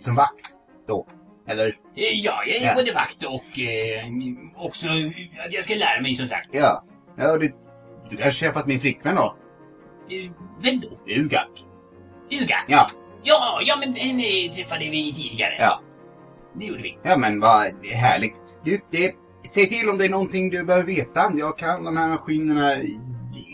som 0.00 0.14
vakt 0.14 0.54
då? 0.88 1.06
Eller? 1.48 1.72
Ja, 1.94 2.42
jag 2.46 2.48
är 2.48 2.66
Ja. 2.66 2.72
både 2.74 2.92
vakt 2.92 3.24
och 3.24 3.58
eh, 3.60 4.06
också 4.56 4.88
att 5.46 5.52
jag 5.52 5.64
ska 5.64 5.74
lära 5.74 6.00
mig 6.00 6.14
som 6.14 6.28
sagt. 6.28 6.48
Ja. 6.52 6.84
Ja, 7.16 7.36
du, 7.36 7.52
du 8.10 8.16
kanske 8.16 8.46
har 8.46 8.52
träffat 8.52 8.66
min 8.66 8.80
flickvän 8.80 9.16
då? 9.16 9.36
Vem 10.62 10.80
då? 10.80 10.88
Ugak. 11.16 11.50
Uga? 12.30 12.56
Ja. 12.68 12.86
Ja, 13.22 13.60
ja 13.64 13.76
men 13.76 13.94
henne 13.94 14.52
träffade 14.54 14.84
vi 14.84 15.12
tidigare. 15.14 15.54
Ja. 15.58 15.80
Det 16.54 16.64
gjorde 16.66 16.82
vi. 16.82 16.98
Ja 17.02 17.16
men 17.16 17.40
vad 17.40 17.84
härligt. 17.86 18.42
Du, 18.64 18.80
det, 18.90 19.14
säg 19.46 19.68
till 19.68 19.88
om 19.88 19.98
det 19.98 20.04
är 20.04 20.08
någonting 20.08 20.50
du 20.50 20.64
behöver 20.64 20.86
veta. 20.86 21.32
Jag 21.36 21.58
kan 21.58 21.84
de 21.84 21.96
här 21.96 22.08
maskinerna 22.08 22.76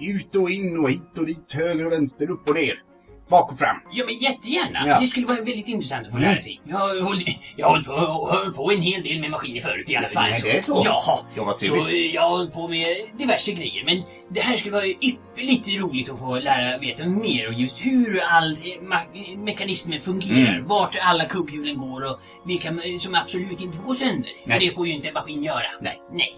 ut 0.02 0.34
och 0.34 0.50
in 0.50 0.78
och 0.78 0.90
hit 0.90 1.18
och 1.18 1.26
dit, 1.26 1.52
höger 1.52 1.86
och 1.86 1.92
vänster, 1.92 2.30
upp 2.30 2.48
och 2.48 2.54
ner. 2.54 2.83
Bak 3.28 3.52
och 3.52 3.58
fram. 3.58 3.76
Ja, 3.92 4.04
men 4.06 4.14
jättegärna. 4.14 4.88
Ja. 4.88 5.00
Det 5.00 5.06
skulle 5.06 5.26
vara 5.26 5.36
väldigt 5.36 5.68
intressant 5.68 6.06
att 6.06 6.12
få 6.12 6.18
Mm. 6.18 6.30
lära 6.30 6.40
sig. 6.40 6.60
Jag 6.64 7.00
hållit, 7.02 7.36
jag 7.56 7.68
hållit 7.68 7.86
på, 7.86 8.28
höll 8.32 8.54
på 8.54 8.70
en 8.72 8.80
hel 8.82 9.02
del 9.02 9.20
med 9.20 9.30
maskiner 9.30 9.60
förut 9.60 9.90
i 9.90 9.96
alla 9.96 10.08
fall. 10.08 10.30
Nej, 10.30 10.40
det 10.42 10.58
är 10.58 10.62
så? 10.62 10.82
Ja, 10.84 11.20
Ja, 11.36 11.56
så 11.58 11.76
eh, 11.86 11.92
jag 12.14 12.22
har 12.22 12.28
hållit 12.28 12.52
på 12.52 12.68
med 12.68 12.86
diverse 13.18 13.52
grejer. 13.52 13.84
Men 13.84 14.02
det 14.30 14.40
här 14.40 14.56
skulle 14.56 14.72
vara 14.74 14.86
ypperligt 14.86 15.68
roligt 15.80 16.10
att 16.10 16.18
få 16.18 16.38
lära 16.38 16.78
veta 16.78 17.04
mer 17.04 17.48
om 17.48 17.54
just 17.54 17.86
hur 17.86 18.20
all 18.22 18.52
eh, 18.52 19.36
mekanismen 19.38 20.00
fungerar. 20.00 20.54
Mm. 20.54 20.66
Vart 20.66 20.96
alla 21.00 21.24
kugghjulen 21.24 21.78
går 21.78 22.10
och 22.10 22.20
vilka 22.46 22.74
som 22.98 23.14
absolut 23.14 23.60
inte 23.60 23.76
får 23.76 23.84
gå 23.84 23.94
sönder. 23.94 24.30
För 24.42 24.48
Nej. 24.50 24.58
det 24.60 24.70
får 24.74 24.86
ju 24.86 24.92
inte 24.92 25.08
en 25.08 25.14
maskin 25.14 25.42
göra. 25.44 25.66
Nej. 25.80 26.00
Nej. 26.12 26.32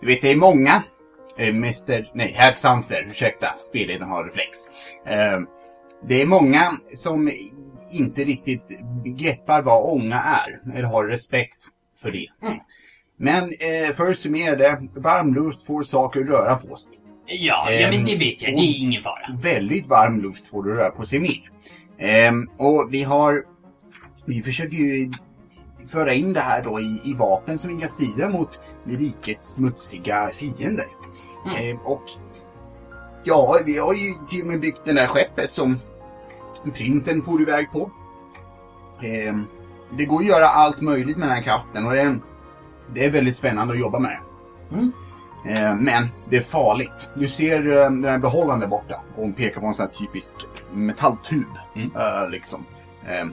Du 0.00 0.06
vet, 0.06 0.22
det 0.22 0.30
är 0.32 0.36
många. 0.36 0.82
Eh, 1.38 1.48
Mr... 1.48 2.10
Nej, 2.14 2.32
herr 2.36 2.52
Sanser. 2.52 3.06
Ursäkta, 3.10 3.46
spelledaren 3.68 4.10
har 4.10 4.24
reflex. 4.24 4.58
Eh, 5.06 5.38
det 6.08 6.22
är 6.22 6.26
många 6.26 6.72
som 6.94 7.32
inte 7.92 8.24
riktigt 8.24 8.78
greppar 9.04 9.62
vad 9.62 9.92
ånga 9.92 10.22
är. 10.22 10.60
Eller 10.74 10.88
har 10.88 11.06
respekt 11.06 11.64
för 12.02 12.10
det. 12.10 12.26
Mm. 12.42 12.58
Men 13.16 13.44
eh, 13.44 13.94
för 13.94 14.10
att 14.10 14.18
summera 14.18 14.56
det. 14.56 14.88
Varm 14.94 15.34
luft 15.34 15.62
får 15.62 15.82
saker 15.82 16.20
att 16.20 16.28
röra 16.28 16.56
på 16.56 16.76
sig. 16.76 16.92
Ja, 17.26 17.70
ja, 17.70 17.70
Ehm, 17.70 17.90
men 17.90 18.04
det 18.04 18.16
vet 18.16 18.42
jag. 18.42 18.56
Det 18.56 18.60
är 18.60 18.78
ingen 18.78 19.02
fara. 19.02 19.36
Väldigt 19.42 19.86
varm 19.86 20.22
luft 20.22 20.46
får 20.46 20.62
du 20.62 20.74
röra 20.74 20.90
på 20.90 21.06
sig 21.06 21.20
med. 21.20 21.40
Ehm, 21.98 22.46
och 22.56 22.88
vi 22.90 23.02
har... 23.02 23.44
Vi 24.26 24.42
försöker 24.42 24.76
ju 24.76 25.12
föra 25.88 26.12
in 26.12 26.32
det 26.32 26.40
här 26.40 26.62
då 26.64 26.80
i, 26.80 27.00
i 27.04 27.14
vapen 27.14 27.58
som 27.58 27.74
vi 27.74 27.80
kan 27.80 27.88
strida 27.88 28.28
mot 28.28 28.58
rikets 28.86 29.54
smutsiga 29.54 30.30
fiender. 30.34 30.86
Mm. 31.46 31.56
Ehm, 31.56 31.78
och 31.84 32.02
ja, 33.28 33.56
vi 33.66 33.78
har 33.78 33.94
ju 33.94 34.14
till 34.28 34.40
och 34.40 34.46
med 34.46 34.60
byggt 34.60 34.80
det 34.84 34.92
där 34.92 35.06
skeppet 35.06 35.52
som 35.52 35.80
prinsen 36.74 37.22
for 37.22 37.42
iväg 37.42 37.72
på. 37.72 37.90
Ehm, 39.02 39.44
det 39.96 40.04
går 40.04 40.18
att 40.20 40.26
göra 40.26 40.46
allt 40.46 40.80
möjligt 40.80 41.16
med 41.18 41.28
den 41.28 41.36
här 41.36 41.42
kraften 41.42 41.86
och 41.86 41.92
det 41.92 42.00
är, 42.00 42.18
det 42.94 43.04
är 43.04 43.10
väldigt 43.10 43.36
spännande 43.36 43.74
att 43.74 43.80
jobba 43.80 43.98
med. 43.98 44.18
Mm. 44.72 44.92
Eh, 45.46 45.74
Men 45.74 46.08
det 46.30 46.36
är 46.36 46.40
farligt. 46.40 47.08
Du 47.16 47.28
ser 47.28 47.68
eh, 47.68 47.82
den 47.82 48.04
här 48.04 48.18
behållaren 48.18 48.60
där 48.60 48.66
borta. 48.66 49.00
Och 49.16 49.22
hon 49.22 49.32
pekar 49.32 49.60
på 49.60 49.66
en 49.66 49.74
sån 49.74 49.86
här 49.86 49.92
typisk 49.92 50.36
metalltub. 50.72 51.46
Mm. 51.76 51.90
eh, 51.96 52.30
liksom. 52.30 52.64
Eh, 53.06 53.26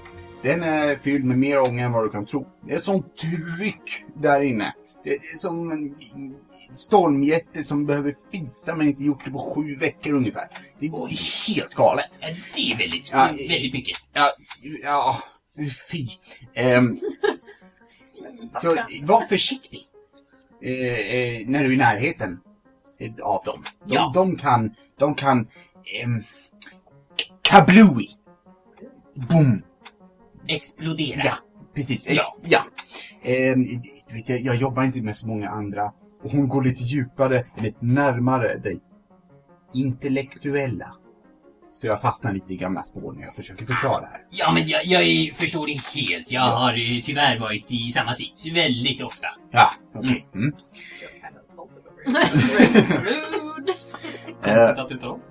Den 0.43 0.63
är 0.63 0.95
fylld 0.95 1.25
med 1.25 1.37
mer 1.37 1.61
ånga 1.61 1.85
än 1.85 1.91
vad 1.91 2.03
du 2.03 2.09
kan 2.09 2.25
tro. 2.25 2.47
Det 2.61 2.73
är 2.73 2.77
ett 2.77 2.83
sånt 2.83 3.17
tryck 3.17 4.05
där 4.15 4.41
inne. 4.41 4.73
Det 5.03 5.09
är 5.13 5.37
som 5.37 5.71
stormjätte 6.69 7.63
som 7.63 7.85
behöver 7.85 8.15
fisa 8.31 8.75
men 8.75 8.87
inte 8.87 9.03
gjort 9.03 9.25
det 9.25 9.31
på 9.31 9.53
sju 9.55 9.75
veckor 9.75 10.13
ungefär. 10.13 10.47
Det 10.79 10.85
är 10.87 11.47
helt 11.47 11.73
galet. 11.73 12.09
Ja, 12.19 12.27
det 12.55 12.71
är 12.71 12.77
väldigt, 12.77 13.11
Ja, 13.11 13.27
väldigt 13.49 13.73
mycket. 13.73 13.97
Ja, 14.13 14.31
ja, 14.83 15.23
fy. 15.91 16.07
Ehm, 16.53 16.97
så 18.53 18.75
var 19.01 19.21
försiktig. 19.21 19.79
Eh, 20.61 20.71
eh, 20.71 21.47
när 21.47 21.63
du 21.63 21.69
är 21.69 21.73
i 21.73 21.77
närheten 21.77 22.39
eh, 22.99 23.11
av 23.23 23.43
dem. 23.45 23.63
De, 23.87 23.93
Ja. 23.95 24.11
de 24.15 24.35
kan, 24.37 24.75
de 24.99 25.15
kan, 25.15 25.45
k- 25.45 25.51
kablooey. 27.41 28.07
Boom. 29.29 29.61
Explodera. 30.47 31.21
Ja, 31.25 31.33
precis. 31.75 32.07
Ex- 32.07 32.17
Ja. 32.17 32.37
ja. 32.43 32.65
Vet, 34.13 34.29
jag, 34.29 34.41
jag 34.41 34.55
jobbar 34.55 34.83
inte 34.83 35.01
med 35.01 35.17
så 35.17 35.27
många 35.27 35.49
andra. 35.49 35.93
Och 36.25 36.31
hon 36.31 36.47
går 36.47 36.63
lite 36.63 36.83
djupare, 36.83 37.45
lite 37.57 37.85
närmare 37.85 38.57
dig. 38.57 38.79
Intellektuella. 39.73 40.95
Så 41.69 41.87
jag 41.87 42.01
fastnar 42.01 42.33
lite 42.33 42.53
i 42.53 42.57
gamla 42.57 42.83
spår 42.83 43.13
när 43.13 43.21
jag 43.23 43.35
försöker 43.35 43.65
förklara 43.65 44.01
det 44.01 44.07
här. 44.07 44.21
Ja, 44.29 44.51
men 44.53 44.67
jag, 44.67 44.85
jag 44.85 45.01
är- 45.03 45.33
förstår 45.33 45.67
det 45.67 45.73
helt. 46.01 46.31
Jag 46.31 46.41
har 46.41 46.73
eh, 46.73 47.01
tyvärr 47.03 47.39
varit 47.39 47.71
i 47.71 47.89
samma 47.89 48.13
sits 48.13 48.51
väldigt 48.51 49.01
ofta. 49.01 49.27
Ja, 49.51 49.71
okej. 49.95 50.27
Mm. 50.35 50.53
Rude. 53.03 53.73
Konstigt 54.43 54.79
att 54.79 54.87
du 54.87 54.97
tar 54.99 55.09
upp. 55.09 55.21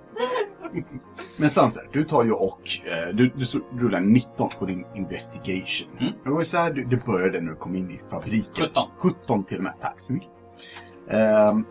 Men 1.39 1.49
Sanser, 1.49 1.83
du 1.93 2.03
tar 2.03 2.23
ju 2.23 2.31
och 2.31 2.61
eh, 2.85 3.15
du, 3.15 3.29
du 3.35 3.45
rullar 3.85 3.99
19 3.99 4.49
på 4.59 4.65
din 4.65 4.85
investigation. 4.95 5.97
Mm. 5.99 6.13
Det 6.23 6.29
var 6.29 6.39
ju 6.39 6.45
så 6.45 6.57
här 6.57 6.73
du, 6.73 6.83
du 6.85 6.97
började 7.05 7.41
när 7.41 7.51
du 7.51 7.57
kom 7.57 7.75
in 7.75 7.91
i 7.91 7.99
fabriken. 8.11 8.65
17. 8.67 8.89
17 8.97 9.43
till 9.45 9.57
och 9.57 9.63
med, 9.63 9.73
tack 9.81 9.93
så 10.01 10.13
mycket. 10.13 10.29
Ehm, 11.09 11.65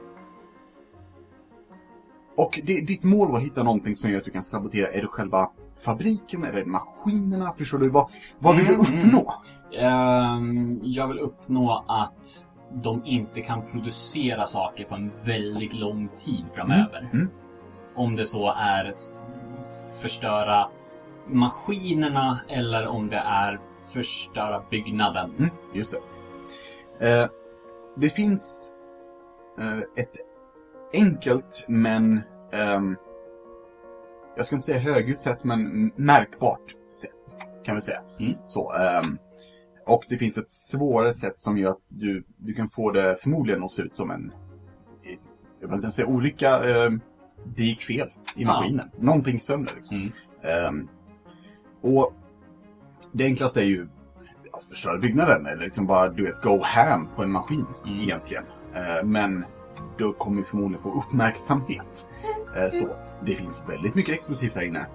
och 2.36 2.60
det, 2.64 2.80
ditt 2.80 3.02
mål 3.04 3.28
var 3.30 3.36
att 3.38 3.44
hitta 3.44 3.62
någonting 3.62 3.96
som 3.96 4.10
gör 4.10 4.18
att 4.18 4.24
du 4.24 4.30
kan 4.30 4.44
sabotera. 4.44 4.92
Är 4.92 5.02
det 5.02 5.08
själva 5.08 5.50
fabriken 5.84 6.44
eller 6.44 6.64
maskinerna? 6.64 7.54
Förstår 7.58 7.78
du? 7.78 7.88
Vad, 7.88 8.10
vad 8.38 8.56
vill 8.56 8.64
du 8.66 8.74
Mm, 8.74 8.86
mm. 8.86 9.06
uppnå? 9.06 9.34
Ehm, 9.78 10.80
jag 10.82 11.08
vill 11.08 11.18
uppnå 11.18 11.84
att 11.88 12.46
de 12.72 13.02
inte 13.04 13.40
kan 13.40 13.62
producera 13.72 14.46
saker 14.46 14.84
på 14.84 14.94
en 14.94 15.12
väldigt 15.26 15.72
lång 15.72 16.08
tid 16.08 16.44
framöver. 16.52 17.10
Mm. 17.12 17.30
Om 17.94 18.16
det 18.16 18.26
så 18.26 18.52
är 18.56 18.90
förstöra 20.02 20.68
maskinerna 21.26 22.40
eller 22.48 22.86
om 22.86 23.08
det 23.08 23.22
är 23.26 23.60
förstöra 23.94 24.62
byggnaden. 24.70 25.34
Mm, 25.38 25.50
just 25.74 25.94
det. 26.98 27.20
Eh, 27.22 27.28
det 27.96 28.10
finns 28.10 28.74
eh, 29.58 29.78
ett 29.78 30.16
enkelt 30.92 31.64
men 31.68 32.20
ehm, 32.52 32.96
jag 34.36 34.46
ska 34.46 34.56
inte 34.56 34.66
säga 34.66 34.78
högljutt 34.78 35.20
sätt 35.20 35.44
men 35.44 35.92
märkbart 35.96 36.74
sätt 36.90 37.36
kan 37.64 37.74
vi 37.74 37.80
säga. 37.80 38.00
Mm. 38.20 38.34
Så, 38.46 38.72
ehm, 38.72 39.18
och 39.86 40.04
det 40.08 40.18
finns 40.18 40.38
ett 40.38 40.48
svårare 40.50 41.14
sätt 41.14 41.38
som 41.38 41.58
gör 41.58 41.70
att 41.70 41.82
du, 41.88 42.24
du 42.36 42.54
kan 42.54 42.70
få 42.70 42.90
det 42.90 43.16
förmodligen 43.20 43.62
att 43.62 43.70
se 43.70 43.82
ut 43.82 43.94
som 43.94 44.10
en 44.10 44.32
eh, 45.02 45.18
jag 45.60 45.68
vill 45.68 45.76
inte 45.76 45.90
säga 45.90 46.08
olycka. 46.08 46.64
ehm, 46.64 47.00
det 47.56 47.62
gick 47.62 47.82
fel 47.82 48.12
i 48.36 48.44
maskinen. 48.44 48.90
Någonting 48.98 49.40
sönder 49.40 49.72
liksom. 49.76 49.96
Mm. 49.96 50.12
Ehm, 50.42 50.88
och 51.80 52.12
det 53.12 53.24
enklaste 53.24 53.60
är 53.60 53.64
ju 53.64 53.88
förstöra 54.74 54.98
byggnaden 54.98 55.46
eller 55.46 55.64
liksom 55.64 55.86
bara 55.86 56.08
du 56.08 56.24
vet, 56.24 56.42
go 56.42 56.60
ham 56.62 57.08
på 57.16 57.22
en 57.22 57.30
maskin 57.30 57.66
Mm. 57.86 57.98
egentligen. 58.00 58.44
Eh, 58.74 59.04
men 59.04 59.44
då 59.98 60.12
kommer 60.12 60.42
förmodligen 60.42 60.82
få 60.82 60.98
uppmärksamhet. 60.98 62.08
Eh, 62.56 62.70
så 62.70 62.88
det 63.26 63.34
finns 63.34 63.62
väldigt 63.68 63.94
mycket 63.94 64.14
explosivt 64.14 64.54
här 64.54 64.62
inne. 64.64 64.86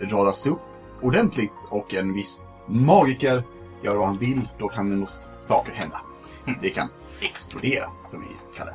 Radas 0.00 0.42
det 0.42 0.50
upp 0.50 0.60
ordentligt 1.02 1.68
och 1.70 1.94
en 1.94 2.12
viss 2.14 2.46
magiker 2.66 3.44
gör 3.82 3.96
vad 3.96 4.06
han 4.06 4.16
vill, 4.16 4.48
då 4.58 4.68
kan 4.68 4.90
det 4.90 4.96
nog 4.96 5.08
saker 5.08 5.72
hända. 5.76 6.00
Mm. 6.46 6.58
Det 6.62 6.70
kan 6.70 6.88
explodera, 7.20 7.90
som 8.06 8.20
vi 8.20 8.26
kallar 8.58 8.74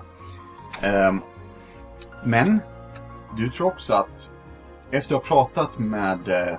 det. 0.82 0.88
Ehm, 0.88 1.22
men 2.24 2.60
du 3.38 3.50
tror 3.50 3.68
också 3.68 3.94
att 3.94 4.32
efter 4.92 5.16
att 5.16 5.28
ha 5.28 5.44
pratat 5.46 5.80
med 5.80 6.28
eh, 6.28 6.58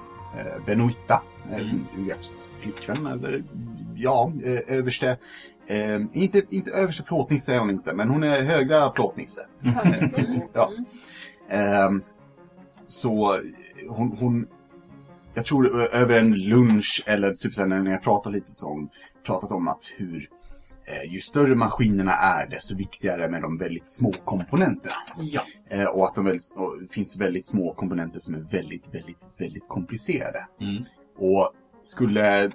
Benoita, 0.66 1.22
Mm. 1.50 1.60
mm. 1.60 1.86
UFs 2.10 2.48
flickvän, 2.60 3.06
eller 3.06 3.44
ja, 3.96 4.32
eh, 4.44 4.76
överste, 4.76 5.18
eh, 5.66 6.00
inte, 6.12 6.42
inte 6.50 6.70
överste 6.70 7.02
plåtnisse 7.02 7.54
är 7.54 7.58
hon 7.58 7.70
inte, 7.70 7.94
men 7.94 8.08
hon 8.08 8.22
är 8.22 8.42
högra 8.42 8.90
plåtnisse. 8.90 9.46
Eh, 9.64 10.10
typ. 10.10 10.28
Ja. 10.52 10.70
Ehm, 11.48 12.02
så 12.86 13.40
hon, 13.88 14.16
hon, 14.20 14.46
jag 15.34 15.44
tror 15.44 15.80
över 15.94 16.14
en 16.14 16.32
lunch 16.32 17.02
eller 17.06 17.34
typ 17.34 17.54
sen 17.54 17.68
när 17.68 17.90
jag 17.90 18.02
pratat 18.02 18.32
lite 18.32 18.54
så 18.54 18.66
har 18.66 18.74
hon 18.74 18.88
pratat 19.26 19.52
om 19.52 19.68
att 19.68 19.84
hur 19.96 20.28
eh, 20.84 21.12
ju 21.12 21.20
större 21.20 21.54
maskinerna 21.54 22.12
är 22.12 22.46
desto 22.46 22.76
viktigare 22.76 23.28
med 23.28 23.42
de 23.42 23.58
väldigt 23.58 23.88
små 23.88 24.12
komponenterna. 24.12 24.94
Ja. 25.18 25.42
Eh, 25.70 25.84
och 25.84 26.06
att 26.06 26.14
de 26.14 26.24
väldigt, 26.24 26.52
och 26.54 26.80
det 26.80 26.92
finns 26.92 27.16
väldigt 27.16 27.46
små 27.46 27.74
komponenter 27.74 28.20
som 28.20 28.34
är 28.34 28.40
väldigt, 28.40 28.94
väldigt, 28.94 29.18
väldigt 29.38 29.68
komplicerade. 29.68 30.46
Mm. 30.60 30.84
Och 31.18 31.52
skulle 31.82 32.52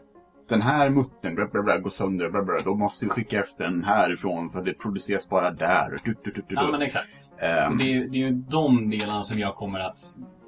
den 0.49 0.61
här 0.61 0.89
muttern 0.89 1.35
bla, 1.35 1.45
bla, 1.47 1.61
bla, 1.63 1.77
gå 1.77 1.89
sönder, 1.89 2.29
bla, 2.29 2.43
bla, 2.43 2.57
då 2.65 2.75
måste 2.75 3.05
vi 3.05 3.09
skicka 3.11 3.39
efter 3.39 3.63
den 3.63 3.83
härifrån 3.83 4.49
för 4.49 4.61
det 4.61 4.73
produceras 4.73 5.29
bara 5.29 5.51
där. 5.51 5.99
Du, 6.03 6.15
du, 6.23 6.31
du, 6.31 6.43
ja, 6.49 6.67
men 6.71 6.81
exakt. 6.81 7.31
Ehm, 7.41 7.77
Det 7.77 7.83
är, 7.93 8.07
det 8.07 8.17
är 8.17 8.27
ju 8.27 8.31
de 8.31 8.89
delarna 8.89 9.23
som 9.23 9.39
jag 9.39 9.55
kommer 9.55 9.79
att 9.79 9.99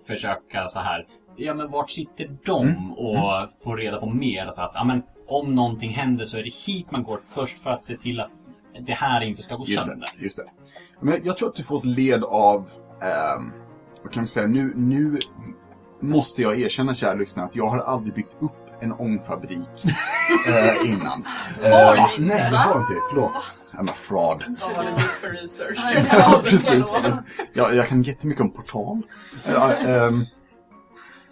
försöka 0.08 0.68
så 0.68 0.80
här. 0.80 1.08
Ja, 1.36 1.54
men 1.54 1.72
vart 1.72 1.90
sitter 1.90 2.38
de 2.46 2.68
Mm. 2.68 2.92
och 2.92 3.50
få 3.64 3.76
reda 3.76 3.98
på 4.00 4.10
mer? 4.10 4.50
Så 4.52 4.62
att, 4.62 4.72
ja, 4.76 4.84
men 4.84 5.04
om 5.28 5.56
någonting 5.56 5.90
händer 5.92 6.26
så 6.26 6.38
är 6.38 6.44
det 6.44 6.54
hit 6.68 6.88
man 6.92 7.04
går 7.04 7.20
först 7.34 7.58
för 7.64 7.70
att 7.70 7.84
se 7.84 7.98
till 7.98 8.20
att 8.20 8.32
det 8.80 8.94
här 8.94 9.22
inte 9.22 9.42
ska 9.42 9.56
gå 9.56 9.64
Just 9.68 9.80
sönder. 9.88 10.08
det, 10.18 10.24
just 10.24 10.38
det. 10.38 10.44
Men 11.00 11.20
jag 11.24 11.38
tror 11.38 11.50
att 11.50 11.56
du 11.56 11.64
får 11.64 11.78
ett 11.80 11.86
led 11.86 12.24
av, 12.24 12.70
ehm, 13.02 13.52
vad 14.04 14.12
kan 14.14 14.22
man 14.22 14.28
säga, 14.28 14.48
nu, 14.48 14.74
nu 14.76 15.18
måste 16.00 16.42
jag 16.42 16.60
erkänna 16.60 16.96
kära 16.96 17.14
lyssnare 17.14 17.46
att 17.46 17.56
jag 17.56 17.70
har 17.70 17.78
aldrig 17.80 18.14
byggt 18.16 18.36
upp 18.40 18.63
en 18.84 18.92
ångfabrik 18.92 19.86
eh, 20.48 20.90
innan. 20.90 21.24
Har 21.62 21.96
Eh, 21.96 22.10
ni 22.20 22.26
nej, 22.26 22.38
inte, 22.38 22.46
det 22.46 22.52
va? 22.52 22.72
var 22.74 22.82
inte 22.82 22.94
det. 22.94 23.02
Förlåt. 23.10 23.62
I'm 23.72 23.90
a 23.90 23.94
fraud. 23.94 24.60
Vad 24.62 24.76
har 24.76 24.84
du 24.84 24.90
gjort 24.90 25.00
för 25.02 25.30
research? 25.30 26.06
Ja, 26.12 26.42
precis. 26.46 26.94
Jag, 27.54 27.76
jag 27.76 27.88
kan 27.88 28.02
jättemycket 28.02 28.42
om 28.42 28.52
portal. 28.52 29.02
Ehm, 29.88 30.26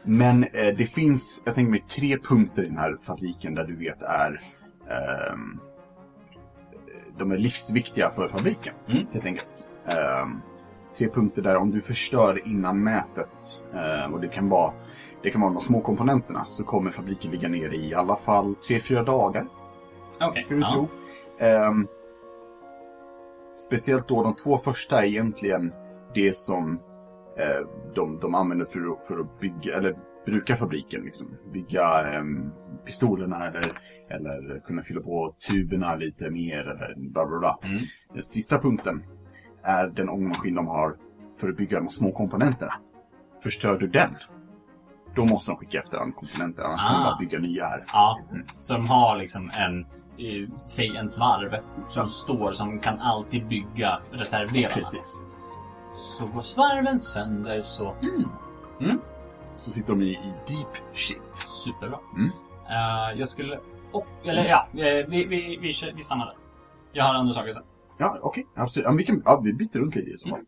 men 0.06 0.44
eh, 0.44 0.76
det 0.78 0.86
finns, 0.86 1.42
jag 1.46 1.56
tänker 1.56 1.72
mig, 1.72 1.86
tre 1.90 2.18
punkter 2.18 2.64
i 2.64 2.68
den 2.68 2.78
här 2.78 2.98
fabriken 3.04 3.56
där 3.56 3.64
du 3.64 3.76
vet 3.78 4.02
är 4.02 4.30
ehm, 4.32 5.60
de 7.20 7.32
är 7.32 7.38
livsviktiga 7.38 8.10
för 8.10 8.30
fabriken, 8.30 8.74
Mm. 8.90 9.06
helt 9.14 9.26
enkelt. 9.26 9.66
Tre 10.98 11.10
punkter 11.10 11.42
där 11.42 11.56
om 11.56 11.72
du 11.72 11.82
förstör 11.82 12.48
innan 12.48 12.84
mätet, 12.84 13.62
ehm, 13.74 14.14
och 14.14 14.22
det 14.22 14.28
kan 14.28 14.50
vara 14.50 14.74
det 15.24 15.30
kan 15.32 15.42
vara 15.42 15.54
de 15.54 15.62
små 15.62 15.82
komponenterna, 15.82 16.46
så 16.46 16.64
kommer 16.64 16.92
fabriken 16.92 17.32
ligga 17.32 17.50
ner 17.50 17.74
i 17.74 17.94
alla 17.94 18.16
fall 18.16 18.56
tre 18.56 18.80
fyra 18.80 19.04
dagar 19.04 19.48
Okej. 20.22 20.44
ska 20.44 20.56
du 20.56 20.62
tro. 20.64 20.88
Ehm, 21.40 21.88
speciellt 23.52 24.08
då 24.08 24.24
de 24.24 24.34
två 24.36 24.58
första 24.58 25.00
är 25.02 25.06
egentligen 25.08 25.74
det 26.14 26.36
som 26.36 26.80
eh, 27.38 27.68
de, 27.96 28.20
de 28.20 28.36
använder 28.36 28.66
för, 28.66 28.92
att- 28.94 29.04
för 29.08 29.20
att 29.20 29.40
bygga, 29.40 29.78
eller 29.78 29.96
bruka 30.26 30.56
fabriken. 30.56 31.02
Liksom. 31.04 31.28
Bygga 31.54 32.12
ehm, 32.14 32.52
pistolerna 32.86 33.46
eller, 33.48 33.72
eller 34.10 34.60
kunna 34.68 34.82
fylla 34.82 35.02
på 35.02 35.36
tuberna 35.50 35.96
lite 35.96 36.30
mer 36.30 36.62
eller 36.62 36.94
bla 36.98 37.26
bla 37.26 37.40
bla. 37.40 37.60
Mm. 37.64 37.78
Den 38.14 38.24
sista 38.24 38.60
punkten 38.60 39.04
är 39.64 39.88
den 39.88 40.10
ångmaskin 40.10 40.56
de 40.56 40.68
har 40.68 40.96
för 41.42 41.50
att 41.50 41.58
bygga 41.58 41.80
de 41.80 41.90
små 41.90 42.12
komponenterna. 42.12 42.74
Förstör 43.44 43.78
du 43.78 43.88
den, 43.88 44.18
då 45.16 45.26
måste 45.26 45.52
de 45.52 45.58
skicka 45.58 45.80
efter 45.80 45.98
den 46.00 46.12
komponenter, 46.12 46.64
annars 46.64 46.82
kan 46.84 46.94
de 46.94 47.02
Ah. 47.02 47.06
bara 47.06 47.18
bygga 47.20 47.40
nya 47.40 47.66
här. 47.66 47.82
Ja, 47.94 48.20
Mm. 48.32 48.48
så 48.60 48.74
de 48.74 48.90
har 48.90 49.18
liksom 49.18 49.52
en, 49.54 49.80
eh, 50.18 50.58
säg 50.58 50.98
en 50.98 51.10
svarv 51.10 51.56
som 51.88 52.08
står 52.08 52.52
som 52.52 52.80
kan 52.80 53.00
alltid 53.00 53.48
bygga 53.48 54.00
reservdelarna. 54.12 54.74
Precis. 54.76 55.28
Så 55.96 56.26
går 56.28 56.42
svarven 56.42 57.00
sönder 57.00 57.62
så, 57.62 57.96
mm, 58.02 59.00
så 59.56 59.72
sitter 59.72 59.94
de 59.94 60.02
i, 60.02 60.10
i 60.12 60.34
deep 60.48 60.68
shit. 60.94 61.22
superbra. 61.64 62.00
Mm. 62.16 62.32
Eh, 62.70 63.20
jag 63.20 63.28
skulle, 63.28 63.60
och, 63.92 64.08
eller 64.26 64.44
ja, 64.46 64.68
eh, 64.74 65.08
vi, 65.08 65.26
vi, 65.26 65.58
vi, 65.62 65.92
vi 65.96 66.02
stannar 66.04 66.26
där. 66.26 66.36
Jag 66.92 67.04
har 67.04 67.14
andra 67.14 67.34
saker 67.34 67.52
sen. 67.52 67.64
Ja, 68.02 68.20
okej. 68.22 68.46
Absolut. 68.56 68.86
Ja, 68.86 68.92
vi, 68.92 69.04
kan, 69.04 69.22
ja, 69.26 69.42
vi 69.44 69.54
byter 69.54 69.80
runt 69.80 69.96
lite 69.96 70.10
i 70.10 70.18
så 70.18 70.30
fall. 70.30 70.40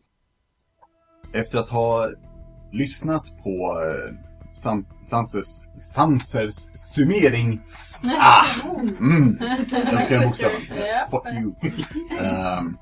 Efter 1.32 1.58
att 1.58 1.68
ha 1.68 2.08
lyssnat 2.72 3.42
på 3.42 3.82
eh, 3.82 4.14
San, 4.52 4.86
Sansers, 5.04 5.46
Sansers 5.94 6.54
summering. 6.74 7.60
Ah! 8.20 8.44
Mm, 9.00 9.38
älskar 9.42 10.10
den 10.10 10.22
bokstaven. 10.22 10.60
Fuck 11.10 11.26
you. 11.26 11.54
Ehm, 12.20 12.76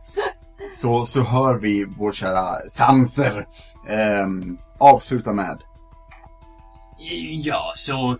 så, 0.72 1.06
så 1.06 1.20
hör 1.22 1.54
vi 1.54 1.84
vår 1.84 2.12
kära 2.12 2.68
Sanser 2.68 3.46
um, 4.24 4.58
avsluta 4.78 5.32
med 5.32 5.58
Ja, 7.30 7.72
så 7.74 8.18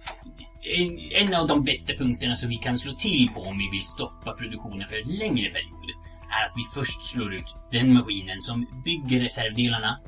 en, 0.78 0.98
en 1.28 1.34
av 1.34 1.46
de 1.46 1.64
bästa 1.64 1.92
punkterna 1.92 2.36
som 2.36 2.48
vi 2.48 2.56
kan 2.56 2.78
slå 2.78 2.94
till 2.94 3.30
på 3.34 3.40
om 3.40 3.58
vi 3.58 3.70
vill 3.70 3.84
stoppa 3.84 4.32
produktionen 4.32 4.88
för 4.88 4.96
en 4.96 5.08
längre 5.08 5.50
period 5.50 6.01
är 6.40 6.46
att 6.46 6.56
vi 6.56 6.64
först 6.74 7.02
slår 7.02 7.34
ut 7.34 7.54
den 7.70 7.94
maskinen 7.94 8.42
som 8.42 8.82
bygger 8.84 9.20
reservdelarna 9.20 9.98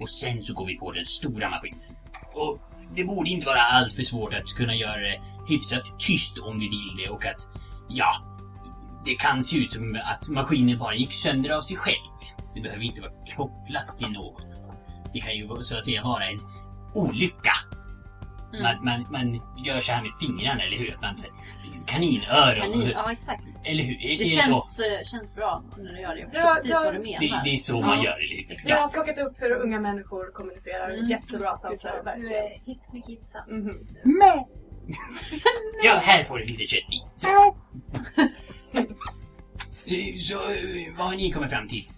och 0.00 0.10
sen 0.10 0.42
så 0.42 0.54
går 0.54 0.66
vi 0.66 0.78
på 0.78 0.92
den 0.92 1.04
stora 1.04 1.50
maskinen. 1.50 1.96
Och 2.34 2.60
det 2.96 3.04
borde 3.04 3.30
inte 3.30 3.46
vara 3.46 3.62
allt 3.62 3.92
för 3.92 4.02
svårt 4.02 4.34
att 4.34 4.54
kunna 4.56 4.74
göra 4.74 5.00
det 5.00 5.20
hyfsat 5.48 5.98
tyst 5.98 6.38
om 6.38 6.58
vi 6.58 6.68
vill 6.68 6.96
det 6.96 7.08
och 7.08 7.26
att, 7.26 7.48
ja, 7.88 8.12
det 9.04 9.14
kan 9.14 9.42
se 9.42 9.58
ut 9.58 9.70
som 9.70 9.98
att 10.04 10.28
maskinen 10.28 10.78
bara 10.78 10.94
gick 10.94 11.14
sönder 11.14 11.50
av 11.50 11.60
sig 11.60 11.76
själv. 11.76 12.12
Det 12.54 12.60
behöver 12.60 12.82
inte 12.82 13.00
vara 13.00 13.12
kopplat 13.36 13.98
till 13.98 14.08
någon. 14.08 14.42
Det 15.12 15.20
kan 15.20 15.36
ju 15.36 15.48
så 15.60 15.76
att 15.76 15.84
säga 15.84 16.02
vara 16.02 16.24
en 16.26 16.40
olycka. 16.94 17.52
Man, 18.60 18.84
man, 18.84 19.06
man 19.10 19.42
gör 19.64 19.80
så 19.80 19.92
här 19.92 20.02
med 20.02 20.10
fingrarna, 20.20 20.62
eller 20.62 20.76
hur? 20.78 20.94
Att 20.94 21.00
Man, 21.02 21.18
så 21.18 21.26
kaninöron. 21.86 22.60
Kanin, 22.60 22.82
så, 22.82 22.90
ja, 22.90 23.12
exakt. 23.12 23.42
eller 23.64 23.82
hur? 23.84 23.94
Är, 23.94 24.18
Det 24.18 24.24
är 24.24 24.26
känns, 24.26 24.80
eh, 24.80 25.04
känns 25.06 25.34
bra 25.34 25.64
när 25.78 25.92
du 25.92 26.00
gör 26.00 26.14
det. 26.14 26.20
Jag 26.20 26.30
förstår 26.32 26.48
Ja, 26.48 26.54
precis 26.54 26.70
ja, 26.70 26.80
vad 26.84 26.94
du 26.94 26.98
så? 26.98 27.02
menar. 27.02 27.20
Det, 27.20 27.50
det 27.50 27.54
är 27.54 27.58
så 27.58 27.72
Ja. 27.72 27.80
man 27.86 28.02
gör, 28.02 28.12
eller 28.24 28.36
hur? 28.36 28.56
Jag 28.70 28.76
har 28.76 28.88
plockat 28.88 29.18
upp 29.18 29.32
hur 29.38 29.50
unga 29.52 29.80
människor 29.80 30.32
kommunicerar. 30.32 30.90
Mm. 30.90 31.04
Jättebra 31.06 31.56
samtal, 31.56 31.92
Du 31.98 32.02
verkligen. 32.04 32.32
är 32.44 32.48
hipp 32.66 32.92
med 32.92 33.04
kidsen. 33.06 33.42
Mhm. 33.48 33.86
Ja, 35.84 36.00
här 36.04 36.24
får 36.24 36.38
du 36.38 36.44
lite 36.44 36.66
köttbit. 36.66 37.04
Så. 37.16 37.28
Eh, 39.84 40.16
Så, 40.18 40.34
eh, 40.34 40.96
vad 40.98 41.06
har 41.06 41.16
ni 41.16 41.32
kommit 41.32 41.50
fram 41.50 41.68
till? 41.68 41.90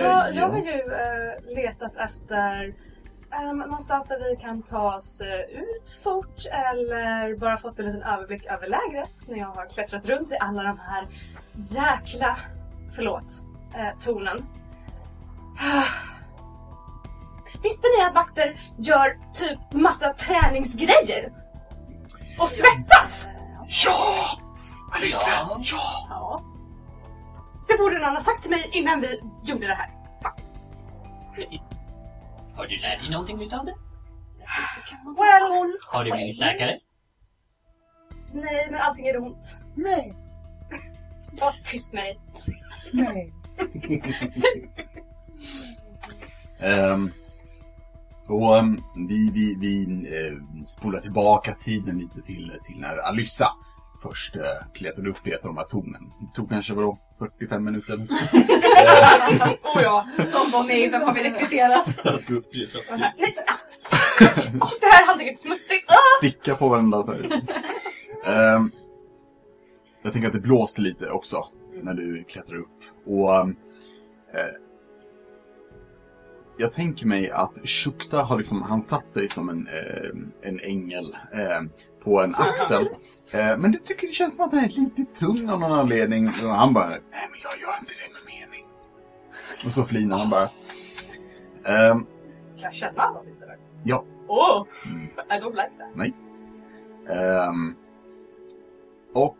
Ja, 0.00 0.26
jag 0.26 0.34
ja. 0.34 0.46
har 0.46 0.58
ju 0.58 0.72
eh, 0.72 1.56
letat 1.62 1.96
efter 1.96 2.74
ehm, 3.32 3.58
någonstans 3.58 4.08
där 4.08 4.18
vi 4.18 4.36
kan 4.42 4.62
ta 4.62 4.96
oss 4.96 5.20
eh, 5.20 5.40
ut 5.40 5.98
fort 6.02 6.46
eller 6.52 7.36
bara 7.36 7.58
fått 7.58 7.78
en 7.78 7.86
liten 7.86 8.02
överblick 8.02 8.46
över 8.46 8.68
lägret 8.68 9.28
när 9.28 9.38
jag 9.38 9.46
har 9.46 9.68
klättrat 9.68 10.06
runt 10.06 10.32
i 10.32 10.36
alla 10.40 10.62
de 10.62 10.78
här 10.78 11.08
jäkla, 11.54 12.38
förlåt, 12.96 13.42
eh, 13.74 13.98
tornen. 14.00 14.46
Visste 17.62 17.88
ni 17.98 18.04
att 18.04 18.14
vakter 18.14 18.60
gör 18.78 19.18
typ 19.32 19.58
massa 19.72 20.12
träningsgrejer? 20.12 21.32
Och 22.38 22.48
svettas? 22.48 23.28
Ja! 23.84 23.94
Alissa! 24.92 25.30
Ja. 25.30 25.60
Ja! 25.62 26.06
Ja. 26.08 26.42
Det 27.68 27.78
borde 27.78 27.98
någon 27.98 28.16
ha 28.16 28.22
sagt 28.22 28.42
till 28.42 28.50
mig 28.50 28.70
innan 28.72 29.00
vi 29.00 29.20
gjorde 29.44 29.66
det 29.66 29.74
här. 29.74 29.90
Faktiskt. 30.22 30.68
Har 32.58 32.66
du 32.66 32.76
lärt 32.76 33.00
dig 33.00 33.10
någonting 33.10 33.42
utav 33.42 33.64
det? 33.64 33.74
Well, 35.04 35.72
Har 35.88 36.04
du 36.04 36.10
blivit 36.10 36.36
starkare? 36.36 36.78
nej 38.32 38.68
men 38.70 38.80
allting 38.80 39.06
är 39.06 39.22
ont. 39.22 39.58
Nej. 39.74 40.14
Var 41.40 41.54
tyst 41.64 41.92
med 41.92 42.04
dig. 42.04 42.20
Nej. 42.92 43.32
Ehm, 46.60 47.12
och 48.26 48.58
ehm, 48.58 48.82
vi, 49.08 49.30
vi, 49.30 49.56
vi 49.60 49.84
eh, 49.86 50.64
spolar 50.64 51.00
tillbaka 51.00 51.52
tiden 51.54 51.98
lite 51.98 52.22
till, 52.22 52.52
till 52.64 52.80
när 52.80 52.96
Alyssa 52.96 53.52
först 54.02 54.36
eh, 54.36 54.42
klättrade 54.74 55.10
upp 55.10 55.26
i 55.26 55.30
ett 55.32 55.40
av 55.40 55.46
de 55.46 55.56
här 55.56 55.64
tornen. 55.64 56.12
Det 56.20 56.36
tog 56.36 56.50
kanske 56.50 56.74
vadå, 56.74 56.98
45 57.18 57.64
minuter? 57.64 57.96
Oh 59.74 59.82
ja. 59.82 60.08
De 60.16 60.50
var 60.52 60.64
nej, 60.64 60.90
vem 60.90 61.02
har 61.02 61.14
vi 61.14 61.22
rekryterat? 61.22 61.98
Nej, 62.04 62.14
oh, 64.60 64.70
det 64.80 64.86
här 64.86 65.06
handtaget 65.06 65.32
är 65.32 65.38
smutsigt. 65.38 65.84
Ah! 65.90 66.18
Sticka 66.18 66.54
på 66.54 66.68
varandra 66.68 67.02
så 67.02 67.12
här. 67.12 67.42
Ehm, 68.26 68.70
Jag 70.02 70.12
tänker 70.12 70.26
att 70.28 70.34
det 70.34 70.40
blåste 70.40 70.80
lite 70.82 71.10
också 71.10 71.48
när 71.82 71.94
du 71.94 72.24
klättrar 72.24 72.56
upp. 72.56 72.68
Och 73.06 73.34
ehm, 73.36 73.56
eh, 74.34 74.40
jag 76.58 76.72
tänker 76.72 77.06
mig 77.06 77.30
att 77.30 77.58
Shukta 77.64 78.22
har 78.22 78.38
liksom, 78.38 78.62
han 78.62 78.82
satt 78.82 79.08
sig 79.10 79.28
som 79.28 79.48
en, 79.48 79.66
eh, 79.66 80.10
en 80.50 80.60
ängel 80.60 81.16
eh, 81.32 81.62
på 82.08 82.20
en 82.22 82.34
axel. 82.34 82.88
Eh, 83.32 83.58
men 83.58 83.72
du 83.72 83.78
tycker 83.78 84.06
det 84.06 84.12
känns 84.12 84.34
som 84.34 84.44
att 84.44 84.52
han 84.52 84.64
är 84.64 84.68
lite 84.68 85.04
tung 85.04 85.48
av 85.48 85.60
någon 85.60 85.72
anledning. 85.72 86.28
Och 86.28 86.50
han 86.50 86.74
bara, 86.74 86.88
nej 86.88 87.00
men 87.12 87.40
jag 87.42 87.60
gör 87.60 87.78
inte 87.80 87.92
det 87.92 88.12
med 88.12 88.22
mening. 88.40 88.66
Och 89.66 89.72
så 89.72 89.84
flinar 89.84 90.18
han 90.18 90.30
bara. 90.30 90.48
Ehm, 91.64 91.98
Kan 92.54 92.62
jag 92.62 92.74
känna 92.74 93.02
han 93.02 93.22
sitter 93.22 93.46
där? 93.46 93.58
ja, 93.84 94.04
Oh, 94.28 94.66
I 95.30 95.40
don't 95.40 95.54
like 95.54 95.70
that. 95.78 96.12
Ehm, 97.16 97.74
och 99.14 99.38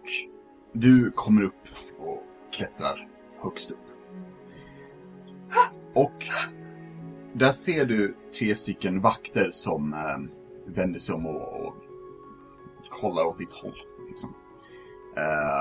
du 0.73 1.11
kommer 1.11 1.45
upp 1.45 1.55
och 1.99 2.23
klättrar 2.53 3.09
högst 3.43 3.71
upp. 3.71 3.79
Och 5.95 6.25
där 7.33 7.53
ser 7.53 7.85
du 7.85 8.17
tre 8.39 8.55
stycken 8.55 9.01
vakter 9.01 9.49
som 9.51 9.95
um, 10.17 10.31
vänder 10.67 11.01
sig 11.01 11.15
om 11.15 11.27
och, 11.27 11.67
och 11.67 11.75
kollar 13.01 13.25
åt 13.25 13.39
ditt 13.39 13.53
håll. 13.53 13.83
Liksom. 14.09 14.35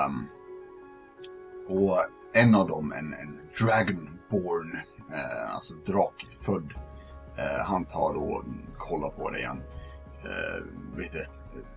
Um, 0.06 0.28
och 1.68 1.98
en 2.32 2.54
av 2.54 2.68
dem, 2.68 2.92
en, 2.92 3.12
en 3.12 3.40
dragonborn, 3.58 4.78
eh, 5.12 5.54
alltså 5.54 5.74
drakfödd, 5.74 6.72
eh, 7.38 7.64
han 7.64 7.84
tar 7.84 8.14
och 8.16 8.44
kollar 8.78 9.10
på 9.10 9.30
dig. 9.30 9.44
Han, 9.44 9.58
eh, 9.58 10.64
vad 10.94 11.04
heter 11.04 11.18
det? 11.18 11.28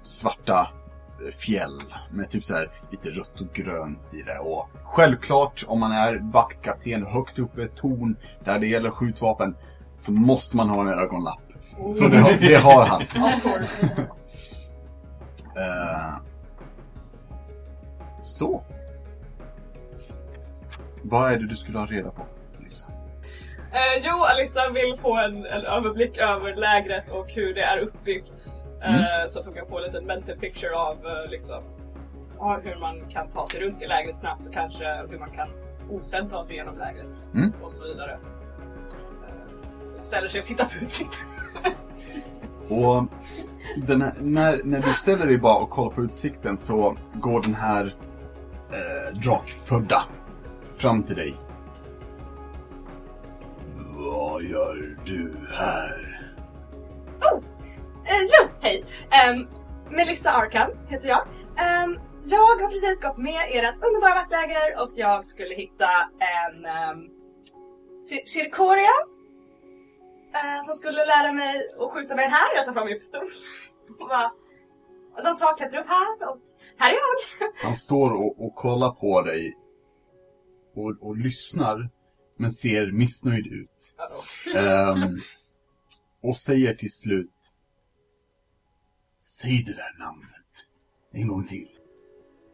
svarta 0.03 0.67
fjäll 1.33 1.83
med 2.11 2.29
typ 2.29 2.43
så 2.43 2.55
här 2.55 2.71
lite 2.91 3.09
rött 3.09 3.41
och 3.41 3.53
grönt 3.53 4.13
i 4.13 4.21
det. 4.21 4.39
Och 4.39 4.69
självklart 4.83 5.65
om 5.67 5.79
man 5.79 5.91
är 5.91 6.31
vaktkapten 6.31 7.05
högt 7.05 7.39
uppe 7.39 7.61
i 7.61 7.63
ett 7.63 7.75
torn 7.75 8.15
där 8.43 8.59
det 8.59 8.67
gäller 8.67 8.91
skjutvapen 8.91 9.55
så 9.95 10.11
måste 10.11 10.57
man 10.57 10.69
ha 10.69 10.81
en 10.81 10.99
ögonlapp. 10.99 11.41
Så 11.93 12.07
det 12.07 12.17
har, 12.17 12.49
det 12.49 12.55
har 12.55 12.85
han. 12.85 13.03
Eh, 15.55 16.17
så. 18.21 18.63
Vad 21.03 21.31
är 21.31 21.37
det 21.37 21.47
du 21.47 21.55
skulle 21.55 21.79
ha 21.79 21.85
reda 21.85 22.11
på, 22.11 22.25
Lisa? 22.63 22.87
Eh, 23.71 24.01
jo, 24.03 24.23
Alissa 24.23 24.69
vill 24.69 24.97
få 25.01 25.17
en, 25.17 25.45
en 25.45 25.65
överblick 25.65 26.17
över 26.17 26.55
lägret 26.55 27.09
och 27.09 27.27
hur 27.31 27.53
det 27.53 27.61
är 27.61 27.77
uppbyggt. 27.77 28.31
Eh, 28.81 28.95
Mm. 28.95 29.27
Så 29.29 29.39
att 29.39 29.45
hon 29.45 29.53
kan 29.55 29.67
få 29.67 29.77
en 29.77 29.83
liten 29.83 30.05
mental 30.05 30.35
picture 30.37 30.75
av 30.75 30.97
eh, 31.07 31.29
liksom, 31.29 31.63
hur 32.63 32.79
man 32.79 33.09
kan 33.09 33.29
ta 33.29 33.47
sig 33.47 33.59
runt 33.61 33.81
i 33.81 33.87
lägret 33.87 34.17
snabbt 34.17 34.47
och 34.47 34.53
kanske 34.53 35.05
hur 35.09 35.19
man 35.19 35.29
kan 35.31 35.47
osedd 35.89 36.29
ta 36.29 36.43
sig 36.43 36.53
igenom 36.55 36.77
lägret 36.77 37.29
Mm. 37.33 37.53
och 37.63 37.71
så 37.71 37.83
vidare. 37.83 38.11
Eh, 39.27 39.97
så 39.97 40.03
ställer 40.03 40.27
sig 40.27 40.39
och 40.41 40.45
tittar 40.47 40.65
på 40.65 40.85
utsikten. 40.85 41.25
Och 42.69 43.03
här, 43.87 44.13
när, 44.21 44.61
när 44.63 44.81
du 44.81 44.93
ställer 44.93 45.25
dig 45.25 45.37
bara 45.37 45.55
och 45.55 45.69
kollar 45.69 45.89
på 45.89 46.01
utsikten 46.01 46.57
så 46.57 46.97
går 47.13 47.41
den 47.41 47.55
här 47.55 47.95
eh, 48.71 49.19
drakfödda 49.19 50.03
fram 50.77 51.03
till 51.03 51.15
dig. 51.15 51.35
Vad 53.87 54.43
gör 54.43 54.97
du 55.05 55.35
här? 55.57 56.21
Oh! 57.31 57.37
Eh, 57.37 58.27
jo, 58.39 58.49
hej! 58.61 58.83
Um, 59.31 59.47
Melissa 59.89 60.31
Arkham 60.31 60.71
heter 60.87 61.09
jag. 61.09 61.21
Um, 61.21 61.99
jag 62.23 62.37
har 62.37 62.67
precis 62.67 63.01
gått 63.01 63.17
med 63.17 63.41
ert 63.51 63.85
underbara 63.85 64.15
vaktläger 64.15 64.81
och 64.81 64.91
jag 64.95 65.25
skulle 65.25 65.55
hitta 65.55 65.89
en 66.19 66.65
ehm, 66.65 66.97
um, 66.97 67.09
Circoria 68.25 68.89
eh, 70.33 70.63
som 70.65 70.73
skulle 70.73 71.05
lära 71.05 71.31
mig 71.31 71.69
att 71.79 71.91
skjuta 71.91 72.15
med 72.15 72.25
den 72.25 72.31
här. 72.31 72.55
Jag 72.55 72.65
tar 72.65 72.73
fram 72.73 72.85
min 72.87 72.99
pistol. 72.99 73.21
Och 73.99 74.07
bara, 74.07 74.31
och 75.15 75.23
de 75.23 75.35
två 75.35 75.45
klättrar 75.57 75.81
upp 75.81 75.89
här 75.89 76.29
och 76.29 76.37
här 76.77 76.89
är 76.89 76.95
jag. 76.95 77.51
Han 77.67 77.77
står 77.77 78.11
och, 78.11 78.45
och 78.45 78.55
kollar 78.55 78.91
på 78.91 79.21
dig 79.21 79.57
och, 80.75 81.07
och 81.07 81.17
lyssnar 81.17 81.89
men 82.37 82.51
ser 82.51 82.91
missnöjd 82.91 83.47
ut. 83.47 83.95
Ehm, 84.55 85.19
och 86.23 86.37
säger 86.37 86.75
till 86.75 86.91
slut 86.91 87.31
Säg 89.17 89.63
det 89.67 89.73
där 89.73 89.99
namnet 89.99 90.67
en 91.11 91.27
gång 91.27 91.47
till. 91.47 91.69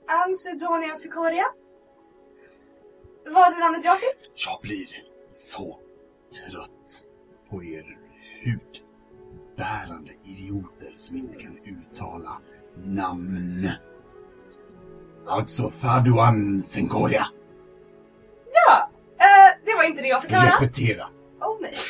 Ansidonia 0.07 0.95
Circoria. 0.95 1.45
Vad 3.25 3.53
är 3.53 3.59
namnet 3.59 3.85
jag 3.85 3.99
fick? 3.99 4.31
Jag 4.45 4.61
blir 4.61 4.87
så 5.29 5.79
trött 6.33 7.03
på 7.49 7.63
er 7.63 7.97
hudbärande 8.43 10.11
idioter 10.25 10.91
som 10.95 11.15
inte 11.15 11.39
kan 11.41 11.57
uttala 11.65 12.37
namn. 12.83 13.69
Alltså 15.27 15.69
Faduan 15.69 16.61
Senkoria. 16.63 17.27
Ja, 18.53 18.89
eh, 19.19 19.57
det 19.65 19.75
var 19.75 19.83
inte 19.83 20.01
det 20.01 20.07
jag 20.07 20.21
fick 20.21 20.31
höra. 20.31 20.55
Repetera. 20.61 21.07
Oh 21.41 21.57
nej. 21.61 21.73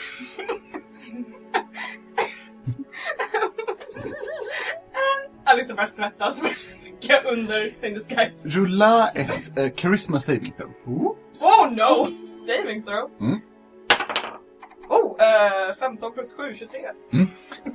Alice 5.43 5.73
börjar 5.73 5.87
svettas 5.87 6.43
mycket 6.43 7.25
under 7.25 7.81
sin 7.81 7.93
disguise. 7.93 8.49
Rulla 8.59 9.09
ett 9.09 9.57
eh, 9.57 9.69
charisma 9.75 10.19
saving 10.19 10.53
throw. 10.57 10.69
Oh 10.89 11.67
no! 11.77 12.07
Saving 12.47 12.83
throw. 12.83 13.09
Mm. 13.21 13.39
Oh, 15.27 15.69
eh, 15.69 15.75
15 15.75 16.13
plus 16.13 16.33
7, 16.33 16.53
23. 16.53 16.79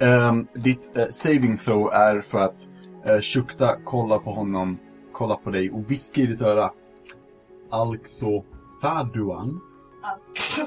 Ehm, 0.01 0.47
ditt 0.55 0.97
eh, 0.97 1.09
saving 1.09 1.57
throw 1.57 1.93
är 1.93 2.21
för 2.21 2.39
att 2.39 2.69
uh, 3.07 3.21
Shukta 3.21 3.77
kollar 3.85 4.19
på 4.19 4.31
honom, 4.31 4.79
kollar 5.13 5.37
på 5.37 5.51
dig 5.51 5.71
och 5.71 5.91
viskar 5.91 6.23
i 6.23 6.27
ditt 6.27 6.43
öra. 6.43 6.73
Alltså. 7.71 8.43
Alltså. 10.03 10.67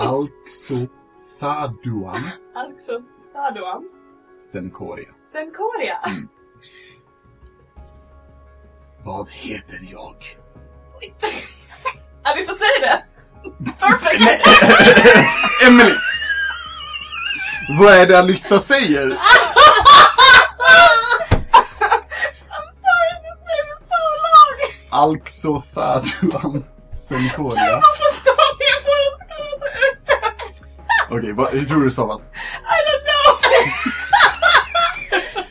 Alltså 0.00 0.74
Faduan 1.40 2.20
Alltså, 2.54 3.02
Stadoan. 3.30 3.90
Senkoria. 4.52 5.08
Senkoria. 5.24 5.98
Vad 9.04 9.30
heter 9.30 9.88
jag? 9.90 10.14
Alice, 12.22 12.54
säg 12.54 12.80
det! 12.80 13.04
Perfect! 13.80 14.22
Emily! 15.66 15.94
Vad 17.78 17.92
är 17.94 18.06
det 18.06 18.18
Alyssa 18.18 18.58
säger? 18.60 19.06
I'm 19.06 19.16
sorry, 22.82 23.14
this 23.22 23.38
name 23.46 23.60
is 23.62 23.68
so 23.88 24.00
long! 24.26 24.56
Alltså 24.90 25.60
Faduan 25.74 26.64
Senkoria. 27.08 27.74
Varför 27.74 28.14
står 28.14 28.36
ni 31.10 31.20
Okej, 31.20 31.32
vad- 31.32 31.50
hur 31.50 31.64
tror 31.66 31.78
du 31.78 31.84
det 31.84 31.90
stavas? 31.90 32.22
I 32.26 32.28
don't 32.86 33.04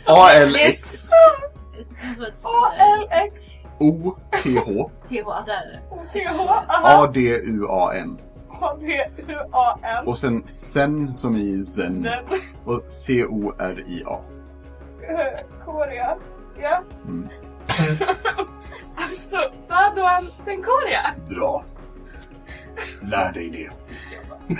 know! 0.05 0.19
A-L-X 0.23 1.07
A-L-X 2.43 3.45
O-T-H 3.79 4.89
TH, 5.09 5.45
där 5.45 5.53
är 5.53 5.71
det. 5.71 6.13
T-H 6.13 6.49
aha, 6.67 7.03
A-D-U-A-N 7.03 8.17
A-D-U-A-N 8.61 10.07
Och 10.07 10.17
sen 10.17 10.43
sen 10.45 11.13
som 11.13 11.35
i 11.35 11.63
zen 11.63 12.07
och 12.65 12.81
C-O-R-I-A. 12.87 14.19
eh, 15.09 15.39
Korea 15.65 16.17
Ja 16.61 16.83
Mm. 17.05 17.29
Alltså, 18.95 19.37
Saduan 19.67 20.27
Senkoria 20.45 21.01
Bra. 21.29 21.63
Lär 23.01 23.31
dig 23.33 23.49
det. 23.49 23.69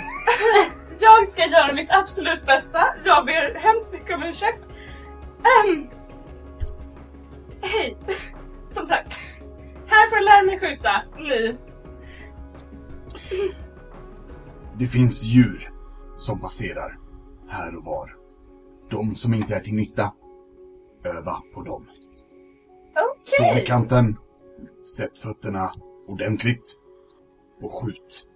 Jag 1.00 1.28
ska 1.28 1.42
göra 1.42 1.72
mitt 1.74 1.96
absolut 1.96 2.46
bästa. 2.46 2.78
Jag 3.04 3.26
ber 3.26 3.54
hemskt 3.58 3.92
mycket 3.92 4.16
om 4.16 4.22
ursäkt. 4.22 4.64
Ehm. 5.68 5.86
Hej! 7.62 7.96
Som 8.70 8.86
sagt, 8.86 9.20
här 9.86 10.08
får 10.10 10.16
du 10.16 10.24
lära 10.24 10.42
mig 10.42 10.60
skjuta. 10.60 11.02
Ni. 11.18 11.56
Det 14.78 14.86
finns 14.86 15.22
djur 15.22 15.70
som 16.18 16.40
passerar 16.40 16.98
här 17.48 17.76
och 17.76 17.84
var. 17.84 18.16
De 18.90 19.16
som 19.16 19.34
inte 19.34 19.54
är 19.54 19.60
till 19.60 19.74
nytta, 19.74 20.12
öva 21.04 21.42
på 21.54 21.62
dem. 21.62 21.86
Stå 23.24 23.42
Okej! 23.42 23.54
vid 23.54 23.66
kanten, 23.66 24.16
sätt 24.96 25.18
fötterna 25.18 25.70
ordentligt 26.06 26.76
och 27.62 27.74
skjut. 27.74 28.26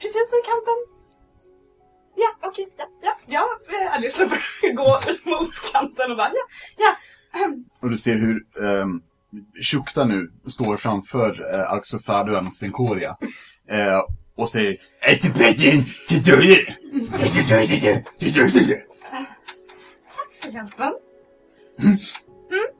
Precis 0.00 0.32
vid 0.32 0.44
kanten. 0.44 0.74
Ja, 2.16 2.48
okej. 2.48 2.68
Ja, 2.76 2.84
ja, 3.02 3.16
ja. 3.26 3.48
Eh, 3.80 3.96
Alice 3.96 4.26
börjar 4.26 4.74
gå 4.74 5.00
mot 5.30 5.50
kanten 5.72 6.10
och 6.10 6.16
bara 6.16 6.30
ja, 6.34 6.44
ja. 6.76 6.96
Ehm, 7.44 7.64
Och 7.80 7.90
du 7.90 7.96
ser 7.98 8.14
hur 8.14 8.46
um, 8.82 9.02
Shukta 9.62 10.04
nu 10.04 10.30
står 10.46 10.76
framför 10.76 11.54
uh, 11.54 11.72
Alxofaduan 11.72 12.52
Senkoria 12.52 13.16
eh, 13.68 13.98
och 14.36 14.48
säger 14.48 14.76
Estepedien 15.00 15.84
Tiduri! 16.08 16.56
Tack 19.10 20.34
för 20.42 20.50
hjälpen. 20.50 20.92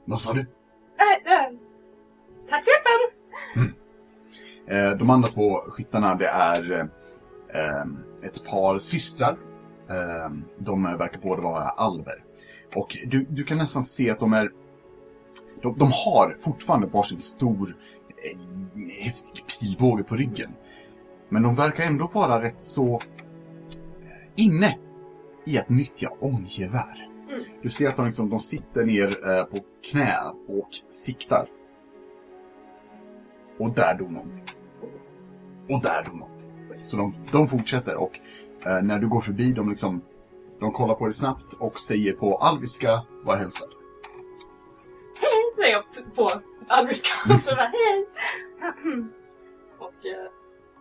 Vad 0.05 0.21
sa 0.21 0.33
du? 0.33 0.39
Eh, 0.39 1.33
eh, 1.33 1.49
tack 2.49 2.63
för 2.63 2.71
hjälpen. 2.71 3.75
Eh, 4.67 4.97
de 4.97 5.09
andra 5.09 5.27
två 5.27 5.55
skyttarna 5.57 6.15
det 6.15 6.27
är 6.27 6.71
eh, 7.53 7.85
ett 8.27 8.43
par 8.45 8.77
systrar. 8.77 9.37
Eh, 9.89 10.29
de 10.59 10.83
verkar 10.83 11.19
båda 11.21 11.41
vara 11.41 11.63
alver. 11.69 12.23
Och 12.75 12.97
du, 13.05 13.25
du 13.29 13.43
kan 13.43 13.57
nästan 13.57 13.83
se 13.83 14.09
att 14.09 14.19
de 14.19 14.33
är... 14.33 14.51
De, 15.65 15.77
de 15.77 15.91
har 15.91 16.37
fortfarande 16.39 16.87
varsin 16.87 17.19
stor 17.19 17.77
eh, 18.23 18.39
häftig 19.03 19.43
pilbåge 19.47 20.03
på 20.03 20.15
ryggen. 20.15 20.51
Men 21.29 21.43
de 21.43 21.55
verkar 21.55 21.83
ändå 21.83 22.09
vara 22.13 22.41
rätt 22.41 22.61
så 22.61 22.93
eh, 22.93 22.99
inne 24.35 24.77
i 25.45 25.57
att 25.57 25.69
nyttja 25.69 26.09
ånggevär. 26.19 27.09
Mm. 27.29 27.43
Du 27.61 27.69
ser 27.69 27.89
att 27.89 27.97
de, 27.97 28.05
liksom, 28.05 28.29
de 28.29 28.39
sitter 28.39 28.85
ner 28.85 29.07
eh, 29.07 29.43
på 29.43 29.57
knä 29.91 30.15
och 30.47 30.69
siktar. 30.89 31.47
Och 33.59 33.73
där 33.73 33.97
dog 33.97 34.11
någonting. 34.11 34.43
Och 35.69 35.81
där 35.81 36.03
dog 36.03 36.15
någonting. 36.15 36.49
Så 36.83 36.97
de, 36.97 37.13
de 37.31 37.47
fortsätter 37.47 37.97
och 37.97 38.19
eh, 38.65 38.81
när 38.83 38.99
du 38.99 39.07
går 39.07 39.21
förbi 39.21 39.53
dem 39.53 39.69
liksom 39.69 40.01
de 40.59 40.71
kollar 40.71 40.95
på 40.95 41.05
dig 41.05 41.13
snabbt 41.13 41.53
och 41.53 41.79
säger 41.79 42.13
på 42.13 42.37
alviska 42.37 43.03
var 43.23 43.37
hälsad. 43.37 43.74
Säger 45.57 45.71
jag 45.73 46.15
på 46.15 46.31
bara 47.55 47.61
hej. 47.61 48.05
Och 49.79 50.05
eh, 50.05 50.31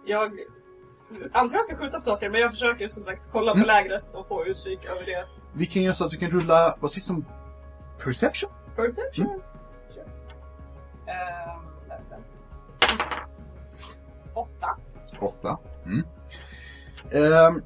jag 0.04 0.38
antar 1.32 1.56
jag 1.56 1.64
ska 1.64 1.76
skjuta 1.76 1.96
på 1.96 2.02
saker 2.02 2.30
men 2.30 2.40
jag 2.40 2.50
försöker 2.50 2.88
som 2.88 3.04
sagt 3.04 3.22
kolla 3.32 3.52
på 3.52 3.56
Mm. 3.58 3.66
lägret 3.66 4.14
och 4.14 4.28
få 4.28 4.46
utkik 4.46 4.84
över 4.84 5.04
det. 5.06 5.26
Vi 5.52 5.66
kan 5.66 5.82
göra 5.82 5.94
så 5.94 6.04
att 6.04 6.10
du 6.10 6.16
kan 6.16 6.30
rulla, 6.30 6.76
vad 6.80 6.90
sägs 6.92 7.10
om 7.10 7.24
perception? 8.04 8.50
Perception. 8.76 9.26
Mm. 9.26 9.40
Ehm, 11.06 11.88
vänta. 11.88 12.16
Åtta. 14.34 14.76
Åtta. 15.20 15.58
Mm. 15.84 16.04
Ehm, 17.12 17.62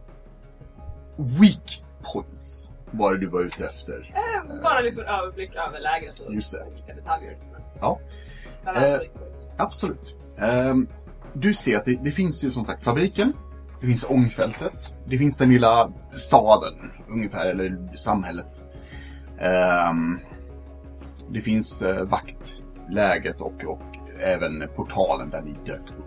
weak 1.16 1.84
points 2.12 2.72
var 2.90 3.14
det 3.14 3.20
du 3.20 3.26
var 3.26 3.40
ute 3.40 3.64
efter. 3.64 4.14
Ehm, 4.14 4.62
bara 4.62 4.80
liksom 4.80 5.02
en 5.02 5.08
överblick 5.08 5.54
över 5.54 5.80
lägret 5.80 6.20
och 6.20 6.34
Just 6.34 6.52
det. 6.52 6.64
olika 6.72 6.94
detaljer. 6.94 7.38
Ja. 7.80 8.00
Men 8.64 8.76
Eh, 8.76 8.92
alltså, 8.92 9.08
Absolut. 9.56 10.16
Ehm, 10.38 10.88
du 11.32 11.54
ser 11.54 11.76
att 11.76 11.84
det, 11.84 12.04
det 12.04 12.10
finns 12.10 12.44
ju 12.44 12.50
som 12.50 12.64
sagt 12.64 12.84
fabriken, 12.84 13.32
det 13.80 13.86
finns 13.86 14.04
ångfältet, 14.08 14.94
det 15.06 15.18
finns 15.18 15.36
den 15.36 15.48
lilla 15.52 15.92
staden 16.12 16.74
ungefär, 17.08 17.46
eller 17.46 17.96
samhället. 17.96 18.64
Ehm, 19.38 20.18
det 21.30 21.40
finns 21.40 21.82
uh, 21.82 22.02
vaktläget 22.02 23.40
och, 23.40 23.64
och 23.64 23.82
även 24.20 24.68
portalen 24.76 25.30
där 25.30 25.42
ni 25.42 25.54
dök 25.66 25.80
upp. 25.80 26.06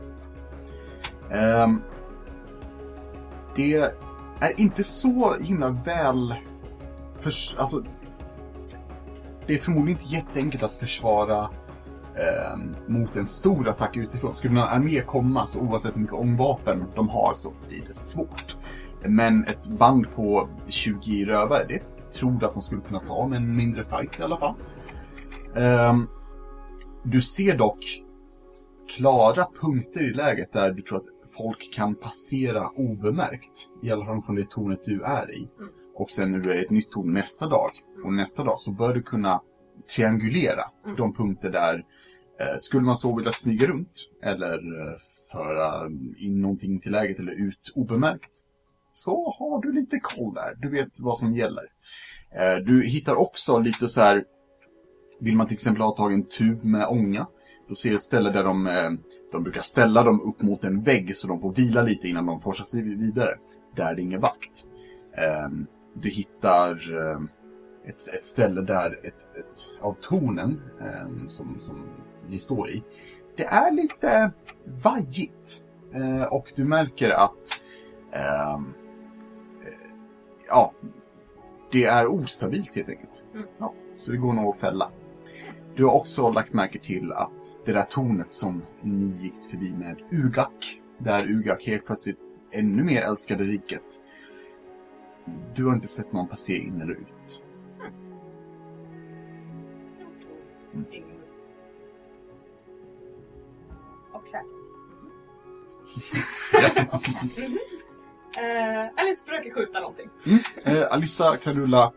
Ehm, 1.31 1.81
det 3.55 3.75
är 4.39 4.59
inte 4.61 4.83
så 4.83 5.35
himla 5.41 5.69
väl 5.69 6.35
för, 7.21 7.31
alltså, 7.57 7.83
det 9.47 9.53
är 9.53 9.57
förmodligen 9.57 10.01
inte 10.01 10.15
jätteenkelt 10.15 10.63
att 10.63 10.75
försvara 10.75 11.49
eh, 12.15 12.57
mot 12.87 13.15
en 13.15 13.25
stor 13.25 13.69
attack 13.69 13.97
utifrån. 13.97 14.35
Skulle 14.35 14.53
en 14.53 14.67
armé 14.67 15.01
komma 15.01 15.47
så 15.47 15.59
oavsett 15.59 15.95
hur 15.95 16.01
mycket 16.01 16.15
ångvapen 16.15 16.85
de 16.95 17.09
har 17.09 17.33
så 17.33 17.53
blir 17.67 17.81
det 17.87 17.93
svårt. 17.93 18.57
Men 19.05 19.43
ett 19.43 19.67
band 19.67 20.11
på 20.15 20.49
20 20.67 21.25
rövare, 21.25 21.65
det 21.67 21.83
tror 22.13 22.31
du 22.31 22.45
att 22.45 22.53
de 22.53 22.61
skulle 22.61 22.81
kunna 22.81 22.99
ta 22.99 23.27
med 23.27 23.37
en 23.37 23.55
mindre 23.55 23.83
fight 23.83 24.19
i 24.19 24.23
alla 24.23 24.37
fall. 24.37 24.55
Eh, 25.55 25.97
du 27.03 27.21
ser 27.21 27.57
dock 27.57 27.85
klara 28.97 29.47
punkter 29.61 30.09
i 30.09 30.13
läget 30.13 30.53
där 30.53 30.71
du 30.71 30.81
tror 30.81 30.97
att 30.97 31.31
folk 31.37 31.73
kan 31.73 31.95
passera 31.95 32.69
obemärkt. 32.69 33.67
I 33.81 33.91
alla 33.91 34.05
fall 34.05 34.21
från 34.21 34.35
det 34.35 34.49
tornet 34.49 34.81
du 34.85 35.01
är 35.01 35.35
i. 35.35 35.49
Mm. 35.59 35.71
Och 35.95 36.11
sen 36.11 36.31
när 36.31 36.39
du 36.39 36.51
är 36.51 36.55
i 36.55 36.65
ett 36.65 36.71
nytt 36.71 36.91
torn 36.91 37.13
nästa 37.13 37.47
dag 37.47 37.71
och 38.03 38.13
nästa 38.13 38.43
dag 38.43 38.59
så 38.59 38.71
bör 38.71 38.93
du 38.93 39.03
kunna 39.03 39.41
triangulera 39.95 40.63
de 40.97 41.13
punkter 41.13 41.51
där 41.51 41.85
eh, 42.39 42.57
skulle 42.59 42.83
man 42.83 42.95
så 42.95 43.15
vilja 43.15 43.31
smyga 43.31 43.67
runt 43.67 44.09
eller 44.23 44.53
eh, 44.53 44.97
föra 45.31 45.87
in 46.17 46.41
någonting 46.41 46.79
till 46.79 46.91
läget 46.91 47.19
eller 47.19 47.31
ut 47.31 47.71
obemärkt 47.75 48.31
så 48.93 49.35
har 49.39 49.61
du 49.61 49.71
lite 49.71 49.99
koll 49.99 50.33
där. 50.33 50.55
Du 50.61 50.69
vet 50.69 50.99
vad 50.99 51.17
som 51.17 51.33
gäller. 51.33 51.63
Eh, 52.35 52.63
du 52.65 52.83
hittar 52.83 53.15
också 53.15 53.59
lite 53.59 53.89
så 53.89 54.01
här 54.01 54.23
vill 55.19 55.35
man 55.35 55.47
till 55.47 55.55
exempel 55.55 55.81
ha 55.81 55.95
tagit 55.95 56.15
en 56.15 56.25
tub 56.25 56.63
med 56.63 56.87
ånga 56.87 57.27
då 57.69 57.75
ser 57.75 57.89
du 57.89 57.95
ett 57.95 58.03
ställe 58.03 58.31
där 58.31 58.43
de, 58.43 58.67
de 59.31 59.43
brukar 59.43 59.61
ställa 59.61 60.03
dem 60.03 60.21
upp 60.21 60.41
mot 60.41 60.63
en 60.63 60.83
vägg 60.83 61.15
så 61.15 61.27
de 61.27 61.39
får 61.39 61.53
vila 61.53 61.81
lite 61.81 62.07
innan 62.07 62.25
de 62.25 62.39
forsar 62.39 62.65
sig 62.65 62.81
vidare. 62.81 63.37
Där 63.75 63.91
är 63.91 63.95
det 63.95 64.01
ingen 64.01 64.19
vakt. 64.19 64.65
Du 65.93 66.09
hittar 66.09 66.71
eh, 66.99 67.21
ett, 67.85 68.13
ett 68.13 68.25
ställe 68.25 68.61
där 68.61 68.99
ett, 69.03 69.37
ett 69.39 69.71
av 69.81 69.93
tornen 69.93 70.61
ehm, 70.81 71.29
som, 71.29 71.59
som 71.59 71.85
ni 72.29 72.39
står 72.39 72.69
i, 72.69 72.83
det 73.35 73.45
är 73.45 73.71
lite 73.71 74.31
vajigt. 74.83 75.63
Eh, 75.93 76.23
och 76.23 76.51
du 76.55 76.65
märker 76.65 77.09
att 77.09 77.61
ehm, 78.11 78.73
eh, 79.65 79.89
ja, 80.47 80.73
det 81.71 81.85
är 81.85 82.07
ostabilt 82.07 82.75
helt 82.75 82.89
enkelt. 82.89 83.23
Mm. 83.33 83.47
Ja, 83.59 83.73
så 83.97 84.11
det 84.11 84.17
går 84.17 84.33
nog 84.33 84.49
att 84.49 84.59
fälla. 84.59 84.91
Du 85.75 85.85
har 85.85 85.93
också 85.93 86.29
lagt 86.29 86.53
märke 86.53 86.79
till 86.79 87.11
att 87.11 87.53
det 87.65 87.71
där 87.73 87.83
tornet 87.83 88.31
som 88.31 88.61
ni 88.81 89.05
gick 89.05 89.49
förbi 89.49 89.73
med 89.73 90.01
Ugak, 90.11 90.81
där 90.97 91.31
Ugak 91.31 91.63
helt 91.67 91.85
plötsligt 91.85 92.19
ännu 92.51 92.83
mer 92.83 93.01
älskade 93.01 93.43
riket. 93.43 93.99
Du 95.55 95.65
har 95.65 95.73
inte 95.73 95.87
sett 95.87 96.13
någon 96.13 96.27
passera 96.27 96.57
in 96.57 96.81
eller 96.81 96.93
ut. 96.93 97.41
Mm. 100.73 100.85
Eh, 108.37 108.89
Alice 108.97 109.25
försöker 109.25 109.53
skjuta 109.53 109.79
någonting. 109.79 110.09
Eh, 110.63 110.83
Alyssa 110.91 111.37
kan 111.37 111.53
rulla 111.53 111.91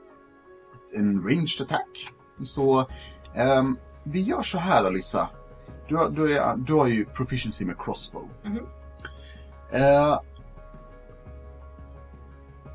en 0.96 1.20
ranged 1.20 1.60
attack. 1.60 2.10
Så 2.42 2.88
ehm, 3.34 3.78
vi 4.04 4.20
gör 4.20 4.42
så 4.42 4.58
här 4.58 4.84
Alyssa. 4.84 5.30
Du, 5.88 6.08
du, 6.10 6.38
är, 6.38 6.56
du 6.56 6.74
har 6.74 6.86
ju 6.86 7.04
proficiency 7.04 7.64
med 7.64 7.78
crossbow. 7.78 8.28
Mhm. 8.42 8.58
Eh, 9.72 10.20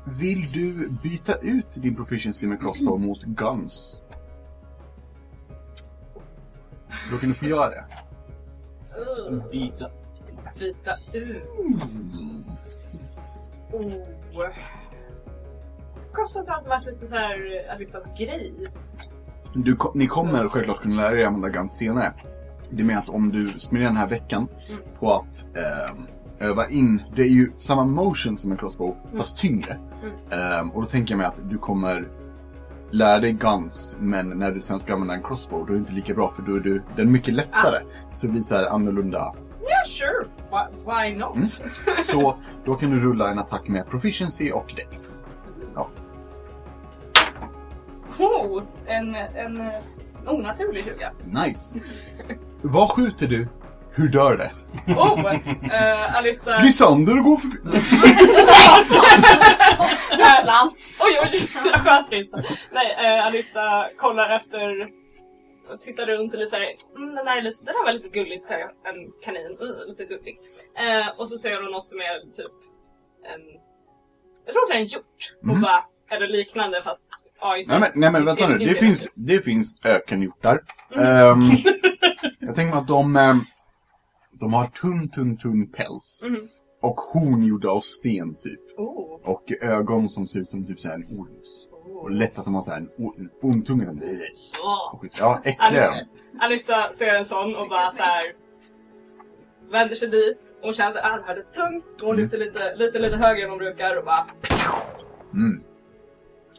Vill 0.04 0.52
du 0.52 0.90
byta 1.02 1.34
ut 1.34 1.70
din 1.74 1.96
proficiency 1.96 2.46
med 2.46 2.60
crossbow 2.60 3.00
mot 3.00 3.22
guns? 3.22 4.02
Då 7.12 7.16
kan 7.18 7.28
du 7.28 7.34
få 7.34 7.44
göra 7.46 7.70
det. 7.70 7.84
Byta. 9.52 9.90
Byta 10.58 10.90
ut. 11.12 11.42
Oh. 13.72 14.46
Crossbows 16.14 16.48
har 16.48 16.54
alltid 16.56 16.68
varit 16.68 16.86
lite 16.86 17.06
så 17.06 17.14
här 17.14 17.66
Alissas 17.70 18.10
grej. 18.18 18.54
Du, 19.54 19.76
ni 19.94 20.06
kommer 20.06 20.48
självklart 20.48 20.80
kunna 20.82 20.96
lära 21.02 21.20
er 21.20 21.24
använda 21.24 21.48
guns 21.48 21.72
senare. 21.76 22.12
Det 22.70 22.82
är 22.82 22.86
med 22.86 22.98
att 22.98 23.08
om 23.08 23.32
du 23.32 23.48
spenderar 23.58 23.88
den 23.88 23.96
här 23.96 24.08
veckan 24.08 24.48
Mm. 24.68 24.80
på 24.98 25.12
att 25.12 25.46
ehm, 25.56 26.06
öva 26.40 26.68
in, 26.68 27.02
det 27.16 27.22
är 27.22 27.28
ju 27.28 27.52
samma 27.56 27.84
motion 27.84 28.36
som 28.36 28.52
en 28.52 28.58
crossbow, 28.58 28.96
fast 29.16 29.38
tyngre. 29.38 29.78
Mm. 30.02 30.14
Ehm, 30.30 30.70
och 30.70 30.82
då 30.82 30.86
tänker 30.88 31.12
jag 31.12 31.18
mig 31.18 31.26
att 31.26 31.50
du 31.50 31.58
kommer 31.58 32.08
lära 32.90 33.18
dig 33.18 33.32
guns, 33.32 33.96
men 34.00 34.28
när 34.28 34.50
du 34.50 34.60
sen 34.60 34.80
ska 34.80 34.92
använda 34.92 35.14
en 35.14 35.22
crossbow, 35.22 35.66
då 35.66 35.72
är 35.72 35.72
det 35.72 35.78
inte 35.78 35.92
lika 35.92 36.14
bra 36.14 36.30
för 36.30 36.42
då 36.42 36.54
är 36.54 36.60
du, 36.60 36.82
den 36.96 37.06
är 37.06 37.12
mycket 37.12 37.34
lättare. 37.34 37.82
Så 38.14 38.26
det 38.26 38.32
blir 38.32 38.42
så 38.42 38.54
här 38.54 38.66
annorlunda. 38.66 39.18
Yeah, 39.60 39.86
sure. 39.86 40.26
Why, 40.50 40.92
why 40.92 41.18
not? 41.18 41.36
Mm. 41.36 41.48
Så 41.98 42.38
då 42.64 42.74
kan 42.74 42.90
du 42.90 43.00
rulla 43.00 43.30
en 43.30 43.38
attack 43.38 43.68
med 43.68 43.90
proficiency 43.90 44.52
och 44.52 44.72
dex. 44.76 45.20
Oh, 48.20 48.62
en, 48.86 49.14
en 49.14 49.70
onaturlig 50.26 50.84
20. 50.84 50.94
Nice! 51.24 51.80
Vad 52.62 52.90
skjuter 52.90 53.28
du? 53.28 53.48
Hur 53.92 54.08
dör 54.08 54.36
det? 54.36 54.50
Oh! 54.94 55.34
Uh, 55.34 56.18
Alissa... 56.18 56.58
Lysander 56.62 57.14
går 57.14 57.36
förbi! 57.36 57.56
Jag 60.18 60.40
slant. 60.42 60.76
Oj, 61.00 61.18
oj! 61.22 61.48
Jag 61.72 61.80
sköt 61.80 62.08
prinsen. 62.08 62.42
Nej, 62.72 63.18
uh, 63.18 63.26
Alissa 63.26 63.88
kollar 63.98 64.36
efter 64.36 64.88
och 65.72 65.80
tittar 65.80 66.06
runt 66.06 66.32
och 66.34 66.38
lite 66.38 66.50
såhär, 66.50 66.66
mm, 66.96 67.14
den, 67.14 67.24
där 67.24 67.36
är 67.36 67.42
lite, 67.42 67.64
den 67.64 67.74
här 67.74 67.84
var 67.84 67.92
lite 67.92 68.08
gulligt, 68.08 68.46
såhär, 68.46 68.60
en 68.60 69.10
kanin, 69.24 69.56
uh, 69.62 69.88
lite 69.88 70.04
gullig. 70.04 70.38
Eh, 70.78 71.08
och 71.20 71.28
så 71.28 71.36
ser 71.38 71.62
hon 71.62 71.72
något 71.72 71.88
som 71.88 71.98
är 71.98 72.20
typ 72.32 72.52
en, 73.34 73.40
jag 74.46 74.52
tror 74.54 74.62
hon 74.62 74.68
säger 74.68 74.80
en 74.80 74.86
hjort. 74.86 75.34
Och 75.42 75.46
Mhm. 75.48 75.60
bara, 75.60 75.84
eller 76.10 76.28
liknande 76.28 76.82
fast. 76.82 77.26
Nej 77.42 77.66
men, 77.80 77.90
nej, 77.94 78.10
men 78.12 78.24
vänta 78.24 78.48
nu, 78.48 78.58
det 78.58 78.74
finns, 78.74 79.06
det 79.14 79.44
finns 79.44 79.78
ökenhjortar. 79.84 80.60
Ehm, 80.96 81.38
jag 82.38 82.54
tänker 82.54 82.70
mig 82.70 82.78
att 82.78 82.88
de, 82.88 83.16
ehm, 83.16 83.40
de 84.40 84.52
har 84.52 84.66
tunn, 84.66 85.08
tunn, 85.08 85.36
tunn 85.36 85.66
päls. 85.72 86.22
Mhm. 86.24 86.48
Och 86.82 87.00
horn 87.00 87.42
gjorda 87.42 87.70
av 87.70 87.80
sten 87.80 88.34
typ. 88.34 88.60
Oh. 88.78 89.20
Och 89.24 89.52
ögon 89.62 90.08
som 90.08 90.26
ser 90.26 90.40
ut 90.40 90.50
som 90.50 90.66
typ 90.66 90.80
såhär 90.80 90.94
en 90.94 91.02
orms. 91.18 91.68
Och 91.72 92.04
oh. 92.04 92.10
lätt 92.10 92.38
att 92.38 92.44
de 92.44 92.54
har 92.54 92.62
såhär 92.62 92.78
en, 92.78 92.88
ormtunga 93.42 93.84
som... 93.84 94.28
Oh. 94.62 95.04
Ja, 95.18 95.40
äckliga. 95.44 95.90
Alissa 96.40 96.92
ser 96.92 97.14
en 97.14 97.24
sån 97.24 97.56
och 97.56 97.68
bara 97.68 97.90
så 97.90 98.02
här 98.02 98.24
vänder 99.70 99.96
sig 99.96 100.08
dit. 100.08 100.56
Hon 100.62 100.72
känner 100.72 100.90
att 100.90 100.96
är 101.30 101.36
lite 101.36 101.52
tungt. 101.52 102.00
Och 102.00 102.06
hon 102.06 102.10
Mm. 102.10 102.20
lyfter 102.22 102.38
lite, 102.38 102.74
lite, 102.76 102.98
lite 102.98 103.16
högre 103.16 103.44
än 103.44 103.50
hon 103.50 103.58
brukar 103.58 103.96
och 103.96 104.04
bara 104.04 104.26
Mm. 105.34 105.62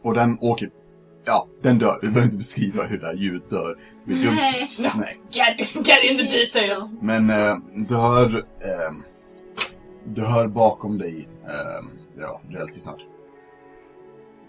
Och 0.04 0.14
den 0.14 0.38
åker... 0.42 0.70
Ja, 1.26 1.48
den 1.62 1.78
dör. 1.78 2.00
Vi 2.02 2.08
behöver 2.08 2.26
inte 2.26 2.38
beskriva 2.38 2.84
hur 2.84 2.98
det 2.98 3.06
här 3.06 3.14
djuret 3.14 3.50
dör. 3.50 3.78
Är 4.08 4.14
dumt. 4.14 4.36
Nej. 4.36 4.72
Nej. 4.78 5.22
get, 5.30 5.88
get 5.88 6.04
in 6.04 6.18
the 6.18 6.24
details. 6.24 6.98
Men 7.02 7.30
eh, 7.30 7.58
du 7.88 7.96
hör... 7.96 8.38
ehm, 8.38 9.04
du 10.06 10.22
hör 10.22 10.48
bakom 10.48 10.98
dig, 10.98 11.30
ehm, 11.44 11.90
ja, 12.18 12.42
relativt 12.50 12.84
snart. 12.84 13.06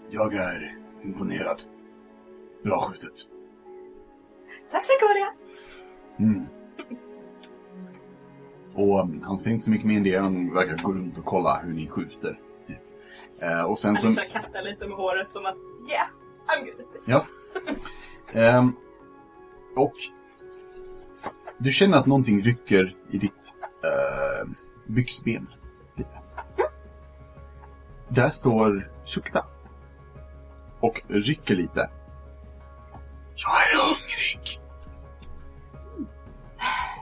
Jag 0.09 0.33
är 0.33 0.77
imponerad. 1.03 1.61
Bra 2.63 2.81
skjutet. 2.81 3.13
Tack 4.71 4.85
Sikoria. 4.85 5.33
Mm. 6.19 6.45
Och 8.75 8.99
um, 8.99 9.21
han 9.23 9.37
säger 9.37 9.53
inte 9.53 9.65
så 9.65 9.71
mycket 9.71 9.87
mer 9.87 9.97
än 9.97 10.03
det. 10.03 10.15
Han 10.15 10.53
verkar 10.53 10.77
gå 10.83 10.93
runt 10.93 11.17
och 11.17 11.25
kolla 11.25 11.59
hur 11.63 11.73
ni 11.73 11.87
skjuter. 11.87 12.39
Typ. 12.67 12.77
Eh, 13.41 13.65
och 13.65 13.79
sen 13.79 13.97
så... 13.97 14.05
Alissa 14.05 14.25
kastar 14.25 14.61
lite 14.61 14.87
med 14.87 14.97
håret 14.97 15.31
som 15.31 15.45
att 15.45 15.55
yeah, 15.91 16.07
I'm 16.47 16.65
good. 16.65 16.85
Ja. 17.07 17.25
Ehm, 18.33 18.75
och 19.75 19.93
du 21.57 21.71
känner 21.71 21.97
att 21.97 22.05
någonting 22.05 22.41
rycker 22.41 22.95
i 23.11 23.17
ditt 23.17 23.53
uh, 23.63 24.51
byxben. 24.87 25.47
Lite. 25.97 26.21
Där 28.09 28.29
står 28.29 28.91
Shukta. 29.05 29.45
Och 30.79 31.01
rycker 31.07 31.55
lite. 31.55 31.89
Jag 33.35 33.51
är 33.51 33.77
hungrig. 33.77 34.59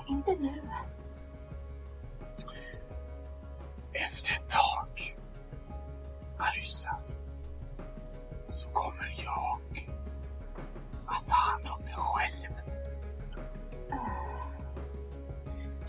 Inte 0.07 0.31
nu. 0.31 0.61
Efter 3.93 4.33
ett 4.33 4.49
tag, 4.49 5.17
Alyssa, 6.37 7.00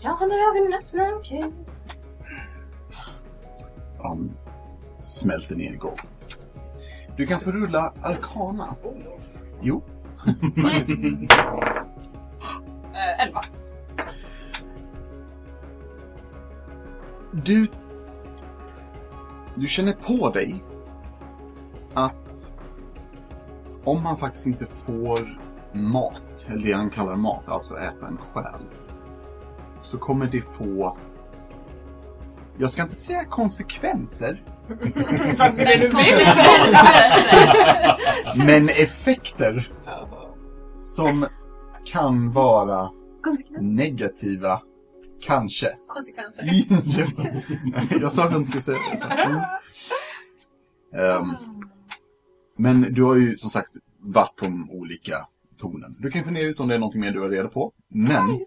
Jag 0.03 0.11
har 0.11 0.27
några 0.27 0.41
ögonen 0.43 0.79
öppna, 0.79 1.15
okej. 1.15 1.53
Han 4.03 4.37
smälter 4.99 5.55
ner 5.55 5.73
i 5.73 5.75
golvet. 5.75 6.39
Du 7.17 7.27
kan 7.27 7.39
få 7.39 7.51
rulla 7.51 7.93
Arkana. 8.01 8.75
Jo. 9.61 9.83
Eh, 12.93 13.21
elva. 13.21 13.43
Du... 17.31 17.67
Du 19.55 19.67
känner 19.67 19.93
på 19.93 20.29
dig 20.29 20.63
att 21.93 22.53
om 23.83 24.05
han 24.05 24.17
faktiskt 24.17 24.45
inte 24.45 24.65
får 24.65 25.41
mat, 25.73 26.45
eller 26.47 26.63
det 26.63 26.71
han 26.71 26.89
kallar 26.89 27.15
mat, 27.15 27.43
alltså 27.47 27.77
äta 27.77 28.07
en 28.07 28.17
själ, 28.17 28.61
så 29.83 29.97
kommer 29.97 30.27
det 30.27 30.41
få... 30.41 30.97
Jag 32.57 32.71
ska 32.71 32.81
inte 32.81 32.95
säga 32.95 33.25
konsekvenser, 33.25 34.43
Fast 35.37 35.57
det 35.57 35.63
är 35.63 35.65
det 35.65 35.77
du 35.77 35.87
vill. 38.37 38.47
men 38.47 38.69
effekter 38.69 39.71
som 40.81 41.25
kan 41.85 42.31
vara 42.31 42.89
negativa, 43.59 44.61
kanske. 45.25 45.75
Konsekvenser. 45.87 46.43
jag 48.01 48.11
sa 48.11 48.25
att 48.25 48.31
jag 48.31 48.39
inte 48.39 48.49
skulle 48.49 48.61
säga 48.61 48.77
det. 48.91 49.23
Mm. 49.23 49.39
Ehm, 50.95 51.35
men 52.57 52.81
du 52.93 53.03
har 53.03 53.15
ju 53.15 53.37
som 53.37 53.49
sagt 53.49 53.71
varit 53.99 54.35
på 54.35 54.45
de 54.45 54.71
olika 54.71 55.27
tornen. 55.57 55.95
Du 55.99 56.11
kan 56.11 56.23
fundera 56.23 56.45
ut 56.45 56.59
om 56.59 56.67
det 56.67 56.75
är 56.75 56.79
någonting 56.79 57.01
mer 57.01 57.11
du 57.11 57.21
har 57.21 57.29
reda 57.29 57.47
på. 57.47 57.71
Men 57.89 58.39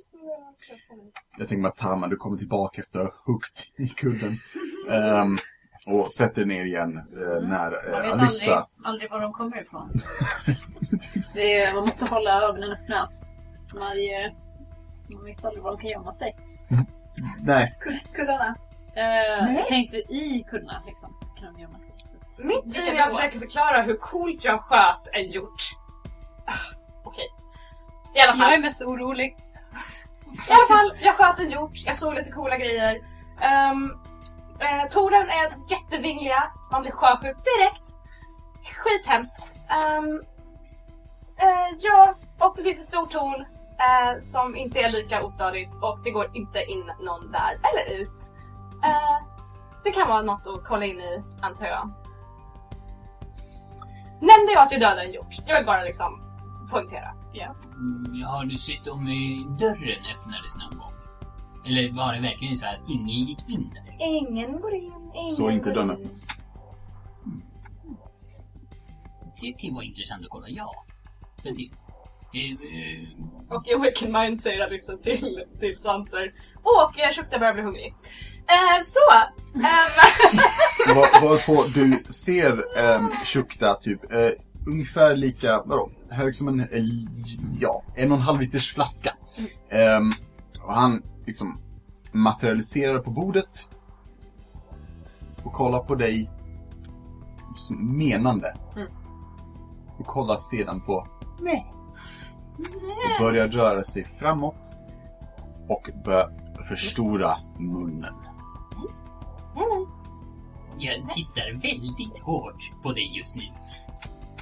jag 1.38 1.48
tänker 1.48 1.62
mig 1.62 1.68
att 1.68 1.76
Tama, 1.76 2.08
du 2.08 2.16
kommer 2.16 2.38
tillbaka 2.38 2.80
efter 2.82 2.98
att 3.00 3.06
ha 3.06 3.32
huggt 3.32 3.72
i 3.78 3.88
kudden. 3.88 4.36
Ehm, 4.90 5.36
och 5.86 6.12
sätter 6.12 6.44
ner 6.44 6.64
igen 6.64 6.96
eh, 6.96 7.48
när 7.48 7.70
Man 7.70 8.04
eh, 8.04 8.12
vet 8.12 8.12
Alyssa... 8.12 8.54
aldrig, 8.54 8.84
aldrig 8.84 9.10
var 9.10 9.20
de 9.20 9.32
kommer 9.32 9.62
ifrån. 9.62 9.92
Det 11.34 11.54
är, 11.60 11.74
man 11.74 11.84
måste 11.84 12.06
hålla 12.06 12.42
ögonen 12.42 12.72
öppna. 12.72 13.10
Man, 13.78 13.90
eh, 13.92 14.32
man 15.14 15.24
vet 15.24 15.44
aldrig 15.44 15.62
var 15.62 15.70
de 15.70 15.80
kan 15.80 15.90
gömma 15.90 16.14
sig. 16.14 16.36
Nej, 17.40 17.76
Kuddarna. 18.12 18.56
Eh, 18.96 19.56
jag 19.56 19.66
tänkte 19.68 19.96
i 19.96 20.44
kuddarna 20.50 20.82
liksom. 20.86 21.16
Kan 21.40 21.54
de 21.54 21.60
gömma 21.60 21.80
sig. 21.80 21.94
Så 22.04 22.16
att, 22.16 22.44
Mitt 22.44 22.76
i 22.76 22.92
när 22.92 22.98
jag 22.98 23.16
försöker 23.16 23.38
förklara 23.38 23.82
hur 23.82 23.96
coolt 23.96 24.44
jag 24.44 24.60
sköt 24.60 25.08
en 25.12 25.28
hjort. 25.28 25.62
Ah, 26.46 26.76
Okej. 27.04 27.24
I 28.14 28.20
alla 28.20 28.32
fall. 28.32 28.40
jag 28.50 28.54
är 28.54 28.60
mest 28.60 28.82
orolig. 28.82 29.36
I 30.32 30.52
alla 30.52 30.76
fall, 30.76 30.92
jag 31.00 31.16
sköt 31.16 31.38
en 31.38 31.50
hjort, 31.50 31.72
jag 31.86 31.96
såg 31.96 32.14
lite 32.14 32.30
coola 32.30 32.56
grejer. 32.56 32.94
Um, 33.72 33.98
eh, 34.60 34.88
Toren 34.90 35.28
är 35.30 35.70
jättevingliga, 35.70 36.52
man 36.70 36.82
blir 36.82 36.92
sjösjuk 36.92 37.36
direkt. 37.44 37.96
Skithemskt. 38.76 39.52
Um, 39.98 40.22
eh, 41.38 41.78
ja, 41.78 42.14
och 42.38 42.54
det 42.56 42.62
finns 42.62 42.80
ett 42.80 42.88
stort 42.88 43.10
torn 43.10 43.40
eh, 43.78 44.24
som 44.24 44.56
inte 44.56 44.80
är 44.80 44.90
lika 44.90 45.22
ostadigt 45.22 45.74
och 45.74 45.98
det 46.04 46.10
går 46.10 46.30
inte 46.34 46.62
in 46.64 46.92
någon 47.00 47.32
där 47.32 47.58
eller 47.62 48.00
ut. 48.00 48.30
Eh, 48.84 49.26
det 49.84 49.90
kan 49.90 50.08
vara 50.08 50.22
något 50.22 50.46
att 50.46 50.64
kolla 50.64 50.84
in 50.84 51.00
i, 51.00 51.22
antar 51.40 51.66
jag. 51.66 51.90
Nämnde 54.20 54.52
jag 54.52 54.62
att 54.62 54.72
jag 54.72 54.80
dödade 54.80 55.02
en 55.02 55.12
hjort? 55.12 55.36
Jag 55.46 55.56
vill 55.56 55.66
bara 55.66 55.82
liksom 55.82 56.22
poängtera. 56.70 57.14
Mm, 57.44 58.22
Har 58.22 58.44
du 58.44 58.56
sett 58.58 58.86
om 58.88 59.04
dörren 59.60 59.98
öppnades 60.14 60.56
någon 60.56 60.78
gång? 60.78 60.92
Eller 61.66 61.92
var 61.92 62.12
det 62.14 62.20
verkligen 62.20 62.56
så 62.58 62.64
att 62.64 62.88
ingen 62.90 63.08
gick 63.08 63.50
in 63.50 63.70
där? 63.74 64.06
Ingen 64.06 64.60
går 64.60 64.74
in, 64.74 64.92
ingen 65.14 65.34
så 65.36 65.50
inte 65.50 65.70
dörren 65.70 65.90
öppnas. 65.90 66.28
det 69.40 69.52
kan 69.52 69.68
ju 69.68 69.74
vara 69.74 69.84
intressant 69.84 70.24
att 70.24 70.30
kolla, 70.30 70.48
ja. 70.48 70.84
Det, 71.42 71.48
eh, 71.50 72.50
eh, 72.52 73.56
Och 73.56 73.68
i 73.68 73.74
Awaken 73.74 74.12
Mind 74.12 74.40
säger 74.40 74.60
Alyssa 74.66 74.96
till, 74.96 75.44
till 75.60 75.78
Sanser. 75.78 76.32
Och 76.62 76.98
eh, 77.00 77.12
Shukta 77.12 77.38
börjar 77.38 77.54
bli 77.54 77.62
hungrig. 77.62 77.94
Eh, 78.48 78.82
så! 78.84 79.00
ehm, 79.54 80.96
Var- 80.96 81.22
Varpå 81.28 81.64
du 81.74 82.02
ser 82.12 82.52
um, 82.96 83.10
Shukta 83.24 83.74
typ 83.74 84.12
eh, 84.12 84.28
ungefär 84.66 85.16
lika, 85.16 85.62
vadå, 85.62 85.90
hög 86.08 86.34
som 86.34 86.48
en, 86.48 86.60
eh, 86.60 86.84
ja, 87.60 87.82
en 87.94 88.12
och 88.12 88.18
en 88.18 88.22
halv 88.22 88.40
liters 88.40 88.74
flaska. 88.74 89.12
Ehm, 89.68 90.10
och 90.62 90.74
han 90.74 91.02
liksom 91.26 91.58
materialiserar 92.12 92.98
på 92.98 93.10
bordet 93.10 93.68
och 95.42 95.52
kollar 95.52 95.80
på 95.80 95.94
dig 95.94 96.30
som 97.54 97.98
menande. 97.98 98.56
Mm. 98.76 98.88
Och 99.98 100.06
kollar 100.06 100.36
sedan 100.36 100.80
på 100.80 101.06
mig. 101.40 101.72
Och 102.58 103.24
börjar 103.24 103.48
röra 103.48 103.84
sig 103.84 104.04
framåt 104.04 104.72
och 105.68 105.90
börjar 106.04 106.62
förstora 106.68 107.36
munnen. 107.58 108.14
jag 110.78 111.10
tittar 111.10 111.52
väldigt 111.52 112.18
hårt 112.18 112.82
på 112.82 112.92
dig 112.92 113.16
just 113.16 113.36
nu. 113.36 113.42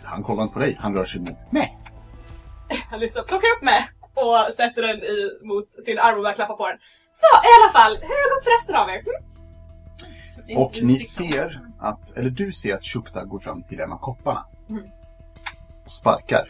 Han 0.05 0.23
kollar 0.23 0.43
inte 0.43 0.53
på 0.53 0.59
dig, 0.59 0.77
han 0.81 0.95
rör 0.95 1.05
sig 1.05 1.21
mot 1.21 1.53
mig. 1.53 1.79
Alyssa 2.93 3.23
plockar 3.23 3.49
upp 3.49 3.63
med 3.63 3.85
och 4.15 4.55
sätter 4.57 4.83
den 4.83 4.97
i, 4.97 5.39
mot 5.43 5.73
sin 5.73 5.99
arm 5.99 6.17
och 6.17 6.23
börjar 6.23 6.35
klappa 6.35 6.57
på 6.57 6.69
den. 6.69 6.79
Så 7.13 7.27
i 7.49 7.51
alla 7.63 7.73
fall, 7.73 7.93
hur 7.97 8.09
har 8.09 8.29
det 8.29 8.35
gått 8.35 8.45
för 8.45 8.51
resten 8.51 8.77
av 8.77 8.89
er? 8.89 9.05
Mm? 10.49 10.63
Och 10.63 10.83
ni 10.83 10.99
ser 10.99 11.61
att, 11.79 12.17
eller 12.17 12.31
du 12.31 12.53
ser 12.53 12.75
att 12.75 12.85
Shukta 12.85 13.25
går 13.25 13.39
fram 13.39 13.63
till 13.63 13.81
en 13.81 13.93
av 13.93 13.99
kopparna. 13.99 14.47
Och 15.85 15.91
sparkar. 15.91 16.49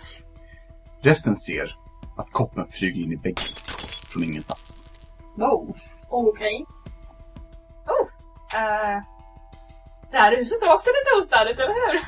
Resten 1.03 1.37
ser 1.37 1.77
att 2.17 2.31
koppen 2.33 2.67
flyger 2.67 3.03
in 3.03 3.13
i 3.13 3.17
väggen. 3.17 3.45
Från 4.13 4.25
ingenstans. 4.25 4.85
Wow. 5.37 5.77
Okej. 6.09 6.67
Eh, 8.55 9.03
det 10.11 10.19
här 10.19 10.37
huset 10.37 10.59
var 10.63 10.75
också 10.75 10.91
lite 10.91 11.19
ostadigt, 11.19 11.61
eller 11.61 11.75
hur? 11.75 12.03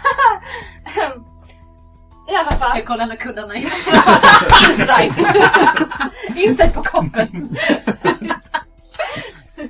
I 2.28 2.36
alla 2.36 2.50
fall. 2.50 2.78
Jag 2.78 2.86
kollar 2.86 3.06
när 3.06 3.16
kuddarna 3.16 3.54
är 3.54 3.58
Insight! 4.68 5.36
Insight 6.36 6.74
på 6.74 6.82
koppen! 6.82 7.56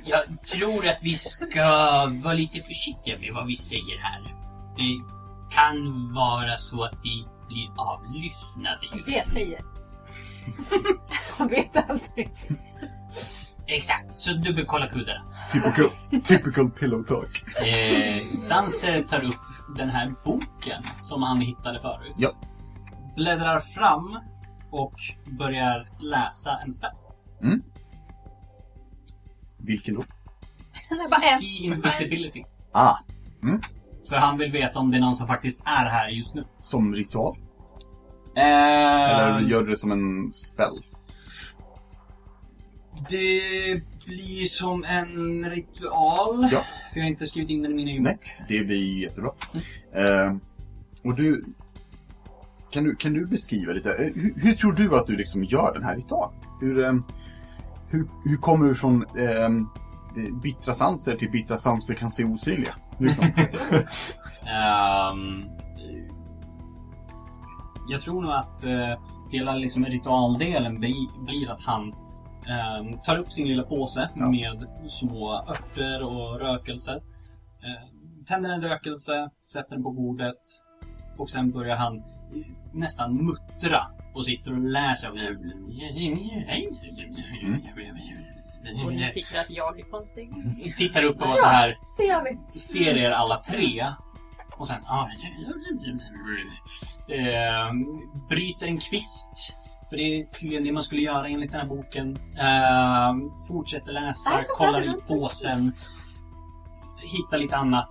Jag 0.03 0.23
tror 0.47 0.89
att 0.89 0.99
vi 1.01 1.15
ska 1.15 1.63
vara 2.23 2.33
lite 2.33 2.61
försiktiga 2.61 3.19
med 3.19 3.33
vad 3.33 3.47
vi 3.47 3.57
säger 3.57 3.97
här. 3.99 4.21
Det 4.77 5.01
kan 5.55 6.13
vara 6.13 6.57
så 6.57 6.83
att 6.83 6.99
vi 7.03 7.25
blir 7.47 7.69
avlyssnade 7.77 8.85
just 8.95 9.07
Det 9.07 9.13
jag 9.17 9.27
säger. 9.27 9.61
Jag 11.39 11.49
vet 11.49 11.89
aldrig. 11.89 12.29
Exakt, 13.69 14.15
så 14.17 14.33
dubbelkolla 14.33 14.87
kuddarna. 14.87 15.21
Typical, 15.51 15.89
typical 16.23 16.69
pillow 16.69 17.03
talk. 17.03 17.43
Eh, 17.61 18.33
Sanser 18.35 19.03
tar 19.03 19.23
upp 19.23 19.75
den 19.77 19.89
här 19.89 20.13
boken 20.25 20.83
som 20.97 21.23
han 21.23 21.41
hittade 21.41 21.79
förut. 21.79 22.13
Ja. 22.17 22.29
Bläddrar 23.15 23.59
fram 23.59 24.19
och 24.71 24.93
börjar 25.39 25.87
läsa 25.99 26.57
en 26.65 26.71
spel. 26.71 26.89
Vilken 29.57 29.95
då? 29.95 30.03
See 31.39 31.47
invisibility. 31.65 32.43
Ah, 32.71 32.95
För 34.09 34.15
han 34.15 34.37
vill 34.37 34.51
veta 34.51 34.79
om 34.79 34.91
det 34.91 34.97
är 34.97 35.01
någon 35.01 35.15
som 35.15 35.27
faktiskt 35.27 35.63
är 35.65 35.85
här 35.85 36.09
just 36.09 36.35
nu. 36.35 36.45
som 36.59 36.95
ritual? 36.95 37.37
Eh, 38.37 38.43
Eller 39.11 39.39
gör 39.39 39.63
du 39.63 39.69
det 39.71 39.77
som 39.77 39.91
en 39.91 40.31
spell? 40.31 40.83
Det 43.09 43.81
blir 44.05 44.45
som 44.45 44.83
en 44.83 45.49
ritual. 45.49 46.49
Ja. 46.51 46.61
För 46.93 46.99
jag 46.99 47.03
har 47.03 47.09
inte 47.09 47.27
skrivit 47.27 47.49
in 47.49 47.61
den 47.61 47.71
i 47.71 47.75
min 47.75 47.87
egen 47.87 48.03
Nej, 48.03 48.13
bok. 48.13 48.47
det 48.47 48.63
blir 48.63 49.01
jättebra. 49.01 49.31
Eh, 49.93 50.35
och 51.03 51.15
du 51.15 51.45
kan, 52.71 52.83
du... 52.83 52.95
kan 52.95 53.13
du 53.13 53.25
beskriva 53.25 53.73
lite, 53.73 53.93
eh, 53.93 54.11
hur, 54.15 54.33
hur 54.35 54.53
tror 54.53 54.73
du 54.73 54.95
att 54.95 55.07
du 55.07 55.15
liksom 55.15 55.43
gör 55.43 55.73
den 55.73 55.83
här 55.83 55.95
ritualen? 55.95 56.39
Hur, 56.61 56.85
eh, 56.85 56.93
hur, 57.89 58.07
hur 58.25 58.37
kommer 58.37 58.67
du 58.67 58.75
från 58.75 59.01
eh, 59.01 59.49
bittra 60.43 60.73
sanser 60.73 61.15
till 61.15 61.31
bittra 61.31 61.57
sanser 61.57 61.93
kan 61.93 62.11
se 62.11 62.23
osynliga? 62.23 62.73
Liksom. 62.97 63.25
Ehm, 64.47 65.45
jag 67.89 68.01
tror 68.01 68.21
nog 68.21 68.31
att 68.31 68.65
uh, 68.65 68.99
hela 69.29 69.55
liksom, 69.55 69.85
ritualdelen 69.85 70.79
bli, 70.79 71.07
blir 71.19 71.51
att 71.51 71.61
han 71.61 71.93
ehm, 72.49 72.99
tar 72.99 73.17
upp 73.17 73.31
sin 73.31 73.47
lilla 73.47 73.63
påse 73.63 74.09
Ja. 74.15 74.29
med 74.29 74.67
små 74.87 75.33
örter 75.49 76.03
och 76.05 76.39
rökelser. 76.39 76.95
Uh, 76.95 77.03
tänder 78.25 78.49
en 78.49 78.61
rökelse, 78.61 79.29
sätter 79.41 79.69
den 79.75 79.83
på 79.83 79.91
bordet 79.91 80.41
och 81.17 81.29
sen 81.29 81.51
börjar 81.51 81.75
han 81.77 81.97
eh, 81.97 82.03
nästan 82.73 83.25
muttra 83.25 83.87
och 84.13 84.25
sitter 84.25 84.51
och 84.51 84.59
läser. 84.59 85.09
Och 88.85 88.93
ni 88.93 89.11
tycker 89.13 89.39
att 89.39 89.49
jag 89.49 89.79
är 89.79 89.83
konstig. 89.83 90.29
Tittar 90.77 91.03
upp 91.03 91.21
och 91.21 91.33
så 91.35 91.45
här 91.45 91.77
Det 91.97 92.03
gör 92.03 92.23
vi. 92.53 92.59
ser 92.59 92.97
er 92.97 93.11
alla 93.11 93.37
tre. 93.37 93.87
Och 94.57 94.67
sen... 94.67 94.81
Ah, 94.85 95.07
eh, 97.07 97.71
bryter 98.29 98.67
en 98.67 98.77
kvist. 98.79 99.56
För 99.89 99.97
det 99.97 100.03
är 100.03 100.25
tydligen 100.25 100.63
det 100.63 100.71
man 100.71 100.83
skulle 100.83 101.01
göra 101.01 101.27
enligt 101.27 101.51
den 101.51 101.61
här 101.61 101.67
boken. 101.67 102.17
Eh, 102.39 103.15
fortsätter 103.47 103.93
läsa, 103.93 104.43
kollar 104.57 104.81
i 104.81 104.93
påsen. 105.07 105.57
Hittar 107.01 107.37
lite 107.37 107.55
annat. 107.55 107.89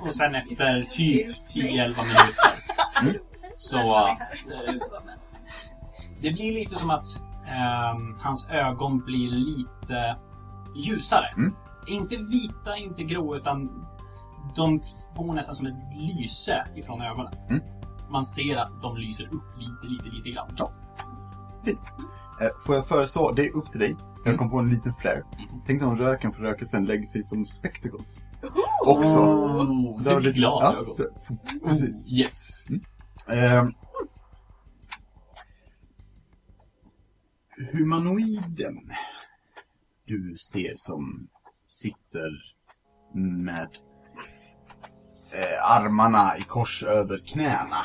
Och 0.00 0.12
sen 0.12 0.34
efter 0.34 0.82
typ 0.82 1.28
10-11 1.56 1.86
minuter. 1.86 2.54
Så... 3.56 3.78
eh, 4.06 4.14
det 6.22 6.30
blir 6.30 6.52
lite 6.52 6.76
som 6.76 6.90
att 6.90 7.04
ehm, 7.48 8.18
hans 8.20 8.48
ögon 8.50 9.04
blir 9.04 9.30
lite 9.30 10.16
ljusare. 10.76 11.26
Mm. 11.36 11.54
Inte 11.88 12.16
vita, 12.16 12.76
inte 12.76 13.02
grå, 13.02 13.36
utan 13.36 13.86
de 14.56 14.80
får 15.16 15.32
nästan 15.34 15.54
som 15.54 15.66
ett 15.66 15.74
lyse 15.96 16.64
ifrån 16.76 17.02
ögonen. 17.02 17.32
Mm. 17.50 17.62
Man 18.10 18.24
ser 18.24 18.56
att 18.56 18.82
de 18.82 18.96
lyser 18.96 19.24
upp 19.24 19.58
lite, 19.58 19.86
lite, 19.86 20.16
lite 20.16 20.30
grann. 20.30 20.54
Ja. 20.58 20.70
Fint. 21.64 21.92
Eh, 22.40 22.48
får 22.66 22.74
jag 22.74 22.88
föreslå, 22.88 23.32
det 23.32 23.46
är 23.48 23.56
upp 23.56 23.70
till 23.70 23.80
dig. 23.80 23.96
Jag 24.24 24.38
kom 24.38 24.50
på 24.50 24.58
en 24.58 24.68
liten 24.70 24.92
flare. 24.92 25.22
Tänk 25.66 25.80
dig 25.80 25.88
om 25.88 25.96
röken 25.96 26.32
för 26.32 26.42
rökelsen 26.42 26.84
lägger 26.84 27.06
sig 27.06 27.24
som 27.24 27.46
spectacles. 27.46 28.28
Också. 28.86 29.18
Oh, 29.18 30.02
Där 30.02 30.10
har 30.14 30.20
det 30.20 30.26
du- 30.26 30.32
blir 30.32 30.32
glasögon. 30.32 30.94
Ja, 30.98 31.68
precis. 31.68 32.10
Yes. 32.12 32.66
Eh, 33.28 33.64
humanoiden 37.72 38.90
du 40.06 40.36
ser 40.36 40.72
som 40.76 41.28
sitter 41.66 42.54
med 43.14 43.68
eh, 45.32 45.70
armarna 45.70 46.38
i 46.38 46.42
kors 46.42 46.82
över 46.82 47.18
knäna 47.26 47.76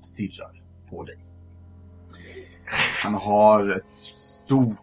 stirrar 0.00 0.62
på 0.90 1.04
dig. 1.04 1.24
Han 3.02 3.14
har 3.14 3.70
ett 3.70 3.98
stort 3.98 4.78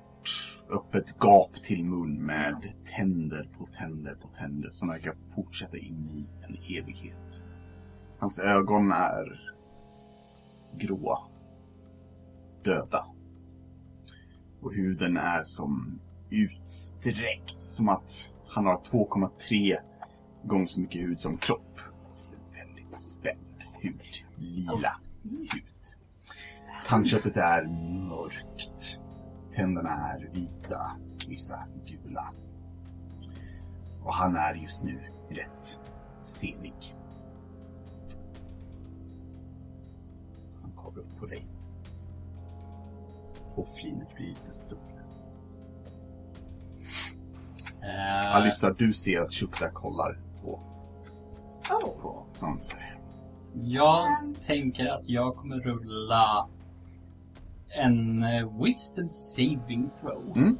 öppet 0.69 1.15
gap 1.19 1.53
till 1.63 1.83
mun 1.83 2.25
med 2.25 2.73
tänder 2.95 3.49
på 3.57 3.65
tänder 3.65 4.15
på 4.15 4.27
tänder 4.27 4.69
som 4.69 4.87
verkar 4.87 5.15
fortsätta 5.35 5.77
in 5.77 6.09
i 6.09 6.45
en 6.45 6.57
evighet. 6.77 7.43
Hans 8.19 8.39
ögon 8.39 8.91
är 8.91 9.53
gråa. 10.77 11.19
Döda. 12.63 13.05
Och 14.61 14.73
huden 14.73 15.17
är 15.17 15.41
som 15.41 15.99
utsträckt. 16.29 17.61
Som 17.63 17.89
att 17.89 18.29
han 18.47 18.65
har 18.65 18.77
2,3 18.77 19.77
gånger 20.43 20.67
så 20.67 20.81
mycket 20.81 21.01
hud 21.01 21.19
som 21.19 21.37
kropp. 21.37 21.79
Så 22.13 22.29
det 22.29 22.59
är 22.59 22.65
väldigt 22.65 22.93
spänd 22.93 23.63
hud. 23.81 24.01
Lila 24.35 24.99
hud. 25.23 25.74
Tandköttet 26.87 27.37
är 27.37 27.63
mörkt. 28.09 28.99
Tänderna 29.55 29.89
är 29.89 30.29
vita. 30.33 30.91
Vissa 31.29 31.59
gula. 31.85 32.31
Och 34.03 34.13
han 34.13 34.35
är 34.35 34.53
just 34.55 34.83
nu 34.83 34.99
rätt 35.29 35.79
selig. 36.19 36.95
Han 40.61 40.71
kollar 40.75 40.99
upp 40.99 41.19
på 41.19 41.25
dig. 41.25 41.45
Och 43.55 43.67
flinet 43.67 44.15
blir 44.15 44.27
lite 44.27 44.51
större. 44.51 44.79
Eh, 47.81 48.35
Alyssa, 48.35 48.73
du 48.73 48.93
ser 48.93 49.21
att 49.21 49.33
Shukla 49.33 49.69
kollar 49.69 50.19
på, 50.43 50.59
Oh. 51.71 52.01
på 52.01 52.23
Sanser. 52.27 52.99
Jag 53.53 54.07
tänker 54.45 54.87
att 54.87 55.09
jag 55.09 55.35
kommer 55.35 55.55
rulla 55.59 56.47
en 57.75 58.23
eh, 58.23 58.61
wisdom 58.63 59.09
saving 59.09 59.89
throw. 60.01 60.37
Mm. 60.37 60.57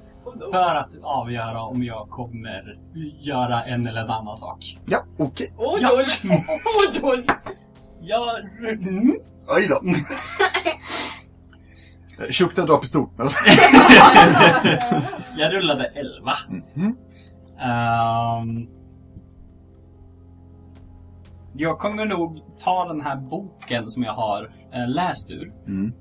För 0.52 0.76
att 0.76 0.90
avgöra 1.04 1.62
om 1.62 1.84
jag 1.84 2.10
kommer 2.10 2.78
göra 3.20 3.64
en 3.64 3.88
eller 3.88 4.02
en 4.02 4.10
annan 4.10 4.38
sak. 4.38 4.78
Ja, 4.86 4.98
okej. 5.18 5.54
Oj, 5.58 5.80
Ja. 5.82 5.90
oj, 5.94 6.06
oj, 6.80 7.00
oj. 7.04 7.26
Jag... 8.02 8.40
Mm. 8.70 9.16
Oj 9.48 9.68
då. 9.70 9.82
Shukta 12.32 12.66
drar 12.66 12.78
pistol. 12.78 13.10
Jag 15.38 15.54
rullade 15.54 15.86
11. 15.86 16.32
Mhm. 16.74 16.98
Ehm, 17.60 18.68
jag 21.58 21.80
kommer 21.80 22.06
nog 22.06 22.42
ta 22.60 22.86
den 22.88 23.02
här 23.02 23.16
boken 23.16 23.90
som 23.92 24.04
jag 24.04 24.14
har 24.14 24.50
eh, 24.74 24.88
läst 24.88 25.32
ur 25.32 25.54
Mm. 25.68 25.94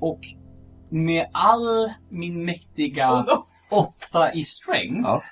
och 0.00 0.20
med 0.92 1.26
all 1.32 1.92
min 2.10 2.44
mäktiga 2.44 3.12
Oh, 3.12 3.24
no. 3.26 3.46
åtta 3.70 4.32
i 4.32 4.44
strength 4.44 5.00
Ja. 5.08 5.22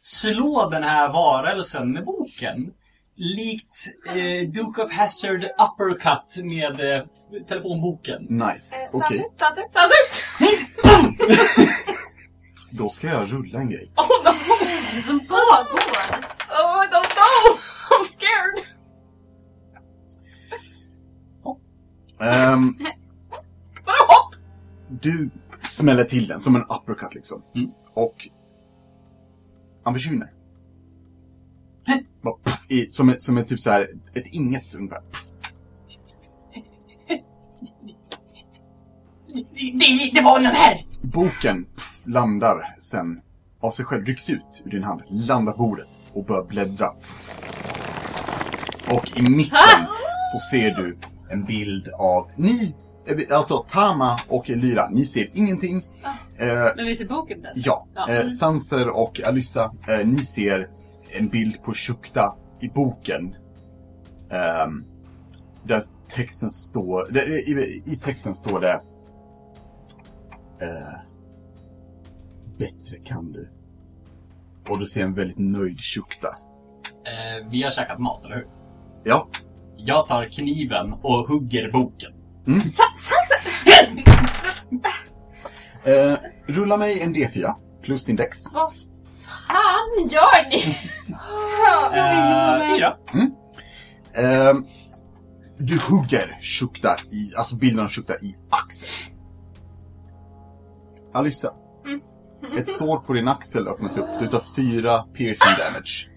slå 0.00 0.70
den 0.70 0.82
här 0.82 1.08
varelsen 1.12 1.92
med 1.92 2.04
boken. 2.04 2.72
Likt 3.16 3.86
eh, 4.06 4.48
Duke 4.48 4.82
of 4.82 4.92
Hazard 4.92 5.44
uppercut 5.44 6.44
med 6.44 6.80
eh, 6.96 7.02
telefonboken. 7.48 8.22
Nice. 8.28 8.76
Eh, 8.76 8.90
Okej, 8.92 9.30
Sanser! 9.34 9.64
då 12.78 12.88
ska 12.88 13.06
jag 13.06 13.32
rulla 13.32 13.58
en 13.58 13.70
grej. 13.70 13.92
Oh 13.96 14.24
no! 14.24 14.32
Det 14.96 15.02
som 15.02 15.18
pågår! 15.20 16.26
Oh, 16.48 16.84
I 16.84 16.88
don't 16.88 17.12
know! 17.14 17.58
I'm 17.90 18.04
scared! 18.12 18.66
Hopp? 21.44 21.60
du 25.02 25.30
smäller 25.60 26.04
till 26.04 26.26
den 26.26 26.40
som 26.40 26.56
en 26.56 26.62
uppercut 26.62 27.14
liksom. 27.14 27.42
Mm. 27.54 27.70
Och 27.94 28.28
han 29.84 29.94
försvinner. 29.94 30.32
Bara 32.22 32.34
puff, 32.44 32.66
i, 32.68 32.90
som, 32.90 33.08
ett, 33.08 33.22
som 33.22 33.38
ett 33.38 33.48
typ 33.48 33.60
så 33.60 33.70
här, 33.70 33.90
ett 34.14 34.26
inget 34.26 34.74
ungefär. 34.74 35.00
Puff. 35.00 35.32
Det, 39.74 40.10
det 40.14 40.20
var 40.20 40.40
den 40.40 40.54
här! 40.54 40.84
Boken 41.02 41.64
pff, 41.64 42.06
landar 42.06 42.76
sen 42.80 43.20
av 43.60 43.70
sig 43.70 43.84
själv, 43.84 44.06
rycks 44.06 44.30
ut 44.30 44.62
ur 44.64 44.70
din 44.70 44.82
hand, 44.82 45.02
landar 45.08 45.52
på 45.52 45.58
bordet 45.58 45.88
och 46.12 46.24
börjar 46.24 46.44
bläddra. 46.44 46.88
Och 48.90 49.18
i 49.18 49.22
mitten 49.22 49.86
så 50.32 50.38
ser 50.50 50.70
du 50.70 50.98
en 51.30 51.44
bild 51.44 51.88
av 51.88 52.30
ni, 52.36 52.74
alltså 53.30 53.64
Tama 53.70 54.16
och 54.28 54.48
Lyra. 54.50 54.88
Ni 54.90 55.04
ser 55.04 55.30
ingenting. 55.34 55.76
Eh, 56.38 56.54
Men 56.76 56.86
vi 56.86 56.96
ser 56.96 57.08
boken 57.08 57.42
där. 57.42 57.52
ja, 57.54 57.86
Ja. 57.94 58.08
eh, 58.08 58.28
Sanser 58.28 58.88
och 58.88 59.20
Alyssa, 59.26 59.72
eh, 59.88 60.06
ni 60.06 60.18
ser 60.24 60.68
en 61.18 61.28
bild 61.28 61.62
på 61.62 61.74
Shukta 61.74 62.36
i 62.60 62.68
boken. 62.68 63.34
Ehm, 64.30 64.84
där 65.64 65.82
texten 66.14 66.50
står, 66.50 67.12
där, 67.12 67.28
i, 67.48 67.82
i 67.86 67.96
texten 67.96 68.34
står 68.34 68.60
det 68.60 68.80
eh, 70.60 70.98
Bättre 72.58 72.98
kan 73.04 73.32
du. 73.32 73.48
Och 74.68 74.78
du 74.78 74.86
ser 74.86 75.02
en 75.02 75.14
väldigt 75.14 75.38
nöjd 75.38 75.80
Shukta. 75.80 76.28
Eh, 76.28 77.48
vi 77.50 77.62
har 77.62 77.70
käkat 77.70 77.98
mat, 77.98 78.24
eller 78.24 78.34
hur? 78.36 78.46
Ja. 79.04 79.28
Jag 79.76 80.08
tar 80.08 80.24
kniven 80.32 80.92
och 80.92 81.28
hugger 81.28 81.72
boken. 81.72 82.12
Eh, 85.84 86.14
rulla 86.46 86.76
mig 86.76 87.00
en 87.00 87.14
D4 87.14 87.54
plus 87.82 88.04
din 88.04 88.16
dex. 88.16 88.52
Vad 88.52 88.72
fan 89.26 90.08
gör 90.08 90.48
ni? 90.50 90.62
Eh, 91.96 92.76
fyra. 92.76 92.96
Ehm, 94.16 94.64
du 95.58 95.78
hugger 95.78 96.38
Shukta 96.42 96.96
i, 97.10 97.34
alltså 97.36 97.56
bilden 97.56 97.84
av 97.84 97.88
Shukta 97.90 98.14
i 98.14 98.36
axeln. 98.50 99.18
Alyssa. 101.14 101.52
Ett 102.58 102.68
sår 102.68 102.98
på 102.98 103.12
din 103.12 103.28
axel 103.28 103.68
öppnas 103.68 103.96
upp. 103.96 104.08
Du 104.20 104.26
tar 104.28 104.42
fyra 104.56 105.02
piercing 105.02 105.56
damage. 105.58 106.08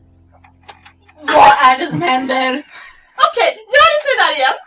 Vad 1.21 1.71
är 1.71 1.77
det 1.77 1.87
som 1.87 2.01
händer? 2.01 2.49
Okej, 3.27 3.51
gör 3.73 3.89
inte 3.95 4.07
det 4.11 4.21
där 4.23 4.35
igen! 4.37 4.57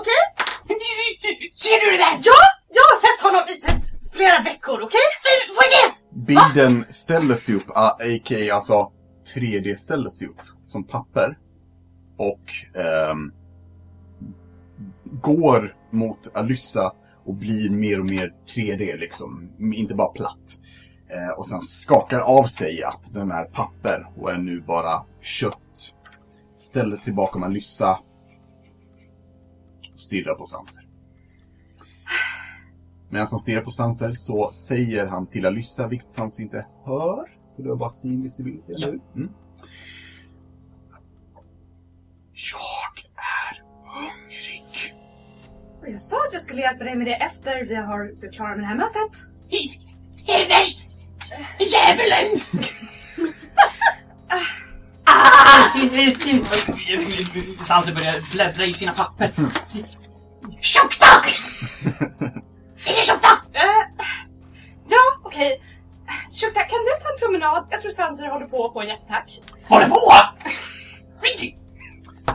Okej? 0.00 0.22
Ser 1.54 1.80
du 1.80 1.90
det 1.90 1.96
där? 1.96 2.20
Ja, 2.22 2.40
jag 2.68 2.82
har 2.82 2.96
sett 3.06 3.20
honom 3.26 3.42
i 3.48 3.60
typ 3.60 4.12
flera 4.12 4.42
veckor, 4.42 4.82
okej? 4.82 5.00
Vad 5.56 5.64
är 5.66 5.88
det? 5.88 5.94
Bilden 6.26 6.84
ställer 6.92 7.34
sig 7.34 7.54
upp, 7.54 7.70
a.k.a. 7.74 8.54
alltså 8.54 8.92
3D 9.34 9.76
ställer 9.76 10.10
sig 10.10 10.28
upp 10.28 10.40
som 10.64 10.84
papper. 10.84 11.38
Och 12.18 12.80
ehm, 12.80 13.32
går 15.22 15.76
mot 15.90 16.36
Alyssa 16.36 16.92
och 17.26 17.34
blir 17.34 17.70
mer 17.70 18.00
och 18.00 18.06
mer 18.06 18.32
3D 18.54 18.96
liksom. 18.96 19.50
Inte 19.74 19.94
bara 19.94 20.08
platt. 20.08 20.58
Eh, 21.08 21.38
och 21.38 21.46
sen 21.46 21.60
skakar 21.62 22.20
av 22.20 22.44
sig 22.44 22.82
att 22.82 23.12
den 23.12 23.30
är 23.30 23.44
papper 23.44 24.06
och 24.16 24.32
är 24.32 24.38
nu 24.38 24.60
bara 24.60 25.02
kött. 25.22 25.92
Ställer 26.56 26.96
sig 26.96 27.12
bakom 27.12 27.42
Alyssa. 27.42 27.98
Stirrar 29.96 30.34
på 30.34 30.44
Sanser. 30.44 30.86
Medan 33.10 33.26
han 33.30 33.40
stirrar 33.40 33.62
på 33.62 33.70
Sanser 33.70 34.12
så 34.12 34.50
säger 34.52 35.06
han 35.06 35.26
till 35.26 35.46
Alyssa, 35.46 35.86
vilket 35.88 36.10
Sanser 36.10 36.42
inte 36.42 36.66
hör. 36.84 37.32
För 37.56 37.62
du 37.62 37.68
har 37.68 37.76
bara 37.76 37.90
sin 37.90 38.22
visibility, 38.22 38.72
eller 38.72 38.86
hur? 38.86 39.00
Mm. 39.14 39.30
Jag 42.32 43.04
är 43.16 43.62
hungrig. 43.94 44.62
Och 45.80 45.88
Jag 45.88 46.02
sa 46.02 46.16
att 46.26 46.32
jag 46.32 46.42
skulle 46.42 46.60
hjälpa 46.62 46.84
dig 46.84 46.96
med 46.96 47.06
det 47.06 47.14
efter 47.14 47.64
vi 47.64 47.74
har 47.74 48.16
blivit 48.18 48.34
klara 48.34 48.48
med 48.48 48.58
det 48.58 48.66
här 48.66 48.76
mötet. 48.76 49.14
Är 50.26 50.38
det 50.38 50.48
där 50.54 50.64
djävulen? 51.72 52.40
Sanse 57.60 57.92
börjar 57.92 58.32
bläddra 58.32 58.64
i 58.64 58.72
sina 58.72 58.92
papper. 58.92 59.30
Tjokta! 60.60 61.06
Är 62.86 62.96
det 62.96 63.02
tjokta? 63.02 63.28
Eh, 63.52 64.04
ja, 64.88 64.98
okej. 65.22 65.62
Shukta, 66.32 66.60
kan 66.60 66.78
du 66.78 67.02
ta 67.02 67.12
en 67.12 67.18
promenad? 67.18 67.66
Jag 67.70 67.80
tror 67.80 67.90
Sanser 67.90 68.26
håller 68.26 68.46
på 68.46 68.66
att 68.66 68.72
få 68.72 68.80
en 68.80 68.88
hjärtattack. 68.88 69.40
Håller 69.68 69.88
på! 69.88 70.12
Really? 71.22 71.56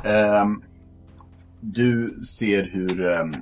Ehm, 0.03 0.63
du 1.61 2.19
ser 2.23 2.63
hur 2.63 3.01
um, 3.05 3.35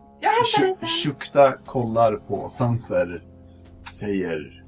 kollar 1.66 2.16
på 2.16 2.50
Sanser. 2.50 3.24
Säger 3.90 4.64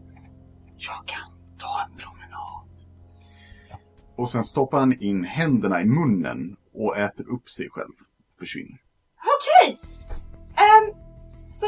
Jag 0.78 1.08
kan 1.08 1.32
ta 1.58 1.86
en 1.86 1.98
promenad. 1.98 2.21
Och 4.22 4.30
sen 4.30 4.44
stoppar 4.44 4.80
han 4.80 5.02
in 5.02 5.24
händerna 5.24 5.82
i 5.82 5.86
munnen 5.86 6.56
och 6.74 6.98
äter 6.98 7.30
upp 7.30 7.50
sig 7.50 7.70
själv. 7.70 7.94
Försvinner. 8.40 8.78
Okej! 9.36 9.78
Ehm, 10.56 10.96
så... 11.50 11.68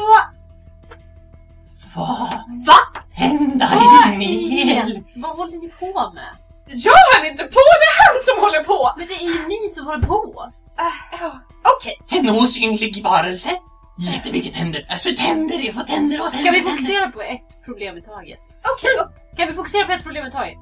Vad? 1.96 2.30
Va? 2.66 3.02
Hända 3.10 3.70
i 4.14 4.64
mel? 4.64 5.00
Vad 5.16 5.36
håller 5.36 5.58
ni 5.58 5.68
på 5.68 6.12
med? 6.14 6.36
Jag 6.66 6.92
höll 6.92 7.30
inte 7.30 7.44
på, 7.44 7.60
det 7.80 7.88
är 7.92 7.96
han 8.04 8.16
som 8.24 8.44
håller 8.44 8.64
på! 8.64 8.90
Men 8.96 9.06
det 9.06 9.14
är 9.14 9.22
ju 9.22 9.48
ni 9.48 9.70
som 9.70 9.86
håller 9.86 10.06
på. 10.06 10.52
Uh, 10.80 11.20
ja, 11.20 11.40
Okej, 11.76 12.00
En 12.08 12.28
osynlig 12.28 13.04
varelse? 13.04 13.50
Jättemycket 13.98 14.54
tänder. 14.54 14.86
Alltså 14.88 15.08
tänder, 15.16 15.58
jag 15.58 15.74
får 15.74 15.82
tänder 15.82 16.20
och 16.20 16.30
tänder. 16.30 16.44
Kan 16.44 16.54
vi 16.54 16.60
tänder. 16.60 16.70
fokusera 16.70 17.10
på 17.10 17.22
ett 17.22 17.64
problem 17.64 17.96
i 17.96 18.02
taget? 18.02 18.40
okej. 18.72 18.90
Kan 19.36 19.48
vi 19.48 19.54
fokusera 19.54 19.86
på 19.86 19.92
ett 19.92 20.02
problem 20.02 20.26
i 20.26 20.30
taget? 20.30 20.58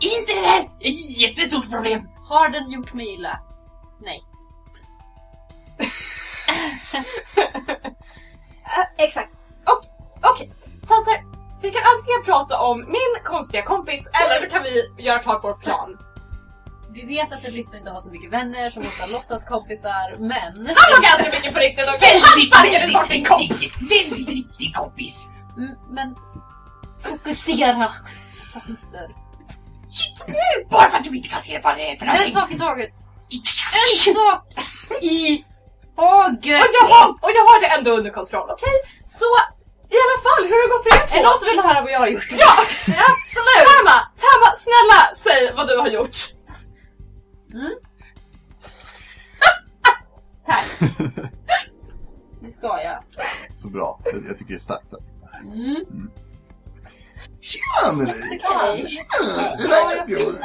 Inte 0.00 0.32
det 0.32 0.40
där! 0.40 0.90
Ett 0.90 1.18
jättestort 1.20 1.70
problem. 1.70 2.08
Har 2.28 2.48
den 2.48 2.70
gjort 2.70 2.92
mig 2.94 3.14
illa? 3.14 3.40
Nej. 4.00 4.22
Eh, 8.76 9.04
exakt. 9.04 9.34
Och, 9.66 9.80
Okej, 10.30 10.52
Sanser. 10.82 11.24
Vi 11.62 11.70
kan 11.70 11.82
antingen 11.96 12.22
prata 12.24 12.60
om 12.60 12.78
min 12.78 13.24
konstiga 13.24 13.62
kompis 13.62 14.10
eller 14.12 14.46
så 14.46 14.52
kan 14.54 14.62
vi 14.62 15.02
göra 15.04 15.18
klart 15.18 15.40
vår 15.44 15.54
plan. 15.54 15.98
Vi 16.90 17.02
vet 17.04 17.32
att 17.32 17.44
Elissa 17.44 17.76
inte 17.76 17.90
har 17.90 18.00
så 18.00 18.10
mycket 18.10 18.30
vänner 18.32 18.70
som 18.70 18.82
måste 18.82 19.02
ha 19.02 19.08
låtsaskompisar, 19.08 20.16
men... 20.18 20.56
Han 20.56 20.90
var 20.94 21.02
ganska 21.02 21.30
mycket 21.36 21.54
på 21.54 21.60
riktigt 21.60 21.88
också. 21.88 22.06
Han 22.06 22.72
Väldigt, 22.72 22.92
väldigt 22.92 23.28
kompis. 23.28 23.60
riktig, 23.60 23.88
väldigt 23.88 24.28
riktig 24.28 24.74
kompis. 24.74 25.30
Mm, 25.56 25.70
Men... 25.90 26.14
Fokusera! 27.02 27.92
Sanser. 28.52 29.23
Bara 30.70 30.90
för 30.90 30.98
att 30.98 31.04
du 31.04 31.16
inte 31.16 31.28
kan 31.28 31.42
se 31.42 31.60
vad 31.64 31.76
det 31.76 31.90
är 31.90 31.96
för 31.96 32.06
En 32.06 32.12
någonting. 32.12 32.34
sak 32.34 32.50
i 32.52 32.58
taget. 32.58 32.92
En 33.78 34.14
sak 34.14 34.44
i 35.02 35.14
taget! 35.14 35.50
Och 35.96 36.38
jag, 36.42 36.58
har, 36.92 37.08
och 37.24 37.30
jag 37.38 37.44
har 37.50 37.60
det 37.60 37.66
ändå 37.78 37.90
under 37.90 38.10
kontroll, 38.10 38.48
okej? 38.50 38.76
Så 39.04 39.24
i 39.96 39.98
alla 40.04 40.18
fall, 40.26 40.42
hur 40.48 40.54
har 40.58 40.62
det 40.68 40.72
gått 40.74 40.82
för 40.86 40.92
er 40.96 41.00
Är 41.02 41.06
det 41.06 41.12
två? 41.22 41.28
någon 41.28 41.38
som 41.38 41.46
vill 41.50 41.60
höra 41.68 41.80
vad 41.82 41.92
jag 41.92 41.98
har 41.98 42.06
gjort? 42.08 42.28
Ja! 42.30 42.52
Absolut! 43.12 43.64
Tama, 43.70 43.96
Tama, 44.24 44.48
snälla 44.64 45.00
säg 45.24 45.52
vad 45.56 45.68
du 45.68 45.76
har 45.78 45.88
gjort. 45.88 46.16
Tack. 50.46 50.64
Det 52.42 52.50
ska 52.52 52.66
jag. 52.82 53.04
Så 53.52 53.68
bra. 53.68 54.00
Jag, 54.04 54.14
jag 54.28 54.38
tycker 54.38 54.50
det 54.52 54.56
är 54.56 54.58
starkt. 54.58 54.92
Mm. 55.44 56.10
Tjena! 57.44 58.02
Okej. 58.02 58.86
Tjena! 58.86 59.56
Hur 59.56 59.64
är 59.66 60.06
läget. 60.06 60.42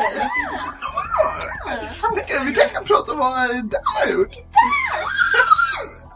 Tänker, 2.16 2.45
Vi 2.45 2.54
kanske 2.56 2.74
kan 2.76 2.84
prata 2.84 3.12
om 3.12 3.18
vad 3.18 3.50
Dan 3.50 3.82
har 3.84 4.14
gjort? 4.20 4.36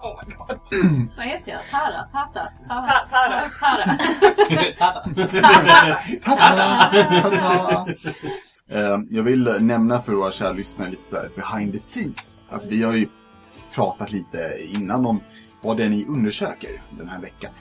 Oh 0.02 0.20
my 0.28 0.36
god. 0.36 0.60
Vad 1.18 1.26
heter 1.26 1.52
jag? 1.52 1.62
Tara? 1.72 2.04
Tata? 2.04 2.50
Tara? 2.68 2.88
Ta- 2.88 3.08
Tara. 3.12 3.98
Ta-ta! 6.24 6.92
Ta-ta! 7.22 7.88
Eh, 8.72 9.00
Jag 9.10 9.24
vill 9.24 9.44
nämna 9.60 10.02
för 10.02 10.12
våra 10.14 10.32
kära 10.32 10.52
lyssnare 10.52 10.90
lite 10.90 11.04
så 11.04 11.16
här 11.16 11.30
behind 11.36 11.74
the 11.74 11.80
scenes. 11.80 12.48
Att 12.52 12.66
vi 12.66 12.84
har 12.84 12.94
ju 12.94 13.08
pratat 13.74 14.12
lite 14.12 14.58
innan 14.66 15.06
om 15.06 15.24
vad 15.62 15.78
det 15.78 15.84
är 15.84 15.90
ni 15.90 16.06
undersöker 16.06 16.82
den 16.90 17.10
här 17.10 17.20
veckan. 17.20 17.52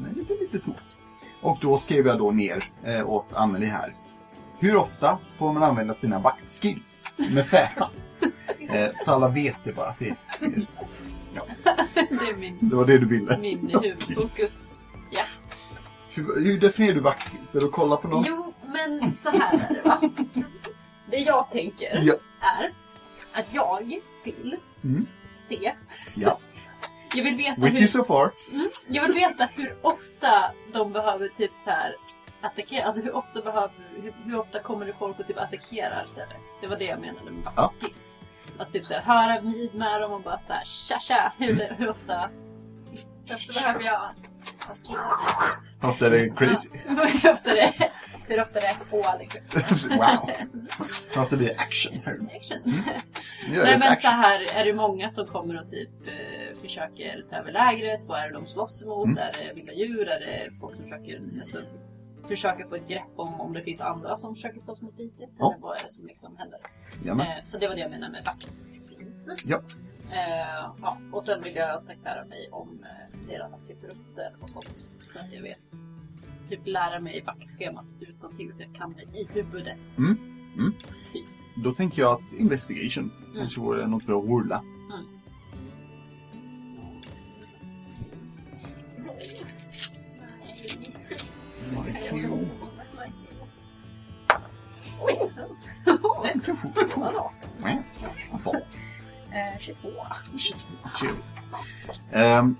Men 0.00 0.12
Lite, 0.12 0.32
lite 0.40 0.58
smått. 0.58 0.94
Och 1.42 1.58
då 1.60 1.76
skrev 1.76 2.06
jag 2.06 2.18
då 2.18 2.30
ner 2.30 2.64
eh, 2.84 3.10
åt 3.10 3.34
Anneli 3.34 3.66
här. 3.66 3.94
Hur 4.58 4.76
ofta 4.76 5.18
får 5.36 5.52
man 5.52 5.62
använda 5.62 5.94
sina 5.94 6.18
vaktskills 6.18 7.12
med 7.16 7.46
Z? 7.46 7.68
Eh, 8.74 8.90
så 9.04 9.12
alla 9.12 9.28
vet 9.28 9.56
det 9.64 9.72
bara 9.72 9.86
att 9.88 9.98
det, 9.98 10.14
det, 10.40 10.46
Det 11.94 12.30
är 12.30 12.38
min, 12.40 12.58
det 12.60 12.76
var 12.76 12.84
det 12.86 12.98
du 12.98 13.06
ville. 13.06 13.38
min 13.38 13.58
huvudfokus. 13.82 14.76
Hur, 16.10 16.44
hur 16.44 16.60
definierar 16.60 16.94
du 16.94 17.00
vaktskills? 17.00 17.54
Är 17.54 17.58
att 17.58 17.72
kolla 17.72 17.96
på 17.96 18.08
någon? 18.08 18.24
Jo, 18.28 18.52
men 18.66 19.14
så 19.14 19.30
här 19.30 19.54
är 19.70 19.74
det 19.74 19.88
va. 19.88 20.00
Det 21.10 21.16
jag 21.16 21.50
tänker 21.50 22.00
Ja. 22.02 22.14
är 22.40 22.72
att 23.40 23.54
jag 23.54 24.00
vill 24.24 24.56
Mm. 24.84 25.06
se. 25.36 25.72
Ja. 26.16 26.38
Jag 27.14 27.24
vill 27.24 27.36
veta 27.36 27.60
With 27.60 27.74
you 27.74 27.80
hur, 27.80 27.88
so 27.88 28.04
far. 28.04 28.30
jag 28.88 29.02
vill 29.02 29.12
veta 29.14 29.48
hur 29.56 29.76
ofta 29.82 30.52
de 30.72 30.92
behöver 30.92 31.28
typ 31.28 31.50
så 31.54 31.70
här 31.70 31.96
attackera. 32.40 32.84
Alltså 32.84 33.02
hur 33.02 33.16
ofta 33.16 33.40
behöver, 33.42 33.70
hur, 34.02 34.14
hur 34.24 34.38
ofta 34.38 34.58
kommer 34.62 34.86
det 34.86 34.92
folk 34.92 35.18
och 35.20 35.26
typ 35.26 35.38
attackerar 35.38 36.06
istället. 36.08 36.36
Det 36.60 36.66
var 36.66 36.76
det 36.76 36.84
jag 36.84 37.00
menade 37.00 37.30
med 37.30 37.42
Ja. 37.44 37.62
vaktskills. 37.62 38.20
Alltså 38.58 38.72
typ 38.72 38.86
så 38.86 38.94
här, 38.94 39.00
höra 39.02 39.40
vid 39.40 39.74
med 39.74 40.00
dem 40.00 40.12
och 40.12 40.22
bara 40.22 40.38
så 40.46 40.52
här 40.52 40.64
tja 40.64 40.98
tja. 41.00 41.32
Hur, 41.38 41.74
hur 41.78 41.90
ofta 41.90 42.30
Därför 43.26 43.62
behöver 43.62 43.84
jag 43.84 44.10
ofta 45.90 46.06
är 46.06 46.10
det 46.10 46.30
crazy? 46.36 46.68
hur 47.22 47.30
ofta 47.32 47.54
det 47.54 47.90
hur 48.26 48.42
ofta 48.42 48.60
det 48.60 48.66
är 48.66 48.76
på 48.90 49.04
liksom. 49.20 49.88
wow. 49.96 50.30
Ofta 51.22 51.36
blir 51.36 51.48
det 51.48 51.56
action 51.56 52.00
här? 52.04 52.18
Action. 52.36 52.58
Nu 53.48 53.54
gör 53.54 53.64
Nej 53.64 53.78
men 53.78 53.82
så 53.82 53.92
action. 53.92 54.12
här 54.12 54.54
är 54.54 54.64
det 54.64 54.72
många 54.72 55.10
som 55.10 55.26
kommer 55.26 55.60
och 55.60 55.68
typ 55.68 55.90
eh, 56.06 56.60
försöker 56.60 57.22
ta 57.30 57.36
över 57.36 57.52
lägret. 57.52 58.04
Vad 58.04 58.20
är 58.20 58.28
det 58.28 58.34
de 58.34 58.46
slåss 58.46 58.82
emot? 58.82 59.06
Mm. 59.06 59.18
Är 59.18 59.32
det 59.32 59.54
vilda 59.54 59.72
djur? 59.72 60.08
Är 60.08 60.20
det 60.20 60.50
folk 60.60 60.76
som 60.76 60.84
försöker, 60.84 61.20
alltså, 61.38 61.62
försöker 62.28 62.68
få 62.68 62.74
ett 62.74 62.88
grepp 62.88 63.12
om 63.16 63.40
om 63.40 63.52
det 63.52 63.60
finns 63.60 63.80
andra 63.80 64.16
som 64.16 64.34
försöker 64.34 64.60
slåss 64.60 64.82
mot 64.82 64.98
riket? 64.98 65.30
Ja. 65.38 65.52
Eller 65.52 65.62
vad 65.62 65.76
är 65.76 65.84
det 65.84 65.90
som 65.90 66.06
liksom 66.06 66.36
händer? 66.36 66.60
Jamen. 67.04 67.26
Eh, 67.26 67.42
så 67.42 67.58
det 67.58 67.68
var 67.68 67.74
det 67.74 67.80
jag 67.80 67.90
menade 67.90 68.12
med 68.12 68.24
vakt. 68.24 68.58
Ja. 69.44 69.62
Eh, 70.12 70.72
ja. 70.82 70.98
Och 71.12 71.22
sen 71.24 71.42
vill 71.42 71.56
jag 71.56 71.80
lära 72.04 72.24
mig 72.24 72.48
om 72.52 72.84
eh, 72.84 73.28
deras 73.28 73.66
typ 73.66 73.84
rutter 73.84 74.32
och 74.40 74.50
sånt. 74.50 74.88
Så 75.02 75.18
att 75.18 75.32
jag 75.32 75.42
vet 75.42 75.58
typ 76.56 76.66
lära 76.66 77.00
mig 77.00 77.24
vaktschemat 77.26 77.84
utan 78.00 78.36
till 78.36 78.54
så 78.54 78.62
jag 78.62 78.74
kan 78.74 78.92
det 78.92 79.18
i 79.18 79.28
huvudet. 79.32 79.78
Mm. 79.98 80.16
Mm. 80.58 80.72
Typ. 81.12 81.24
Då 81.56 81.74
tänker 81.74 82.02
jag 82.02 82.12
att 82.12 82.32
investigation 82.32 83.12
kanske 83.36 83.60
vore 83.60 83.86
något 83.86 84.06
bra 84.06 84.18
att 84.18 84.28
rulla. 84.28 84.62
Eh, 99.34 99.58
22. 99.58 99.90
22. 100.36 100.76
Trevligt. 101.00 101.34
Ehm, 102.12 102.56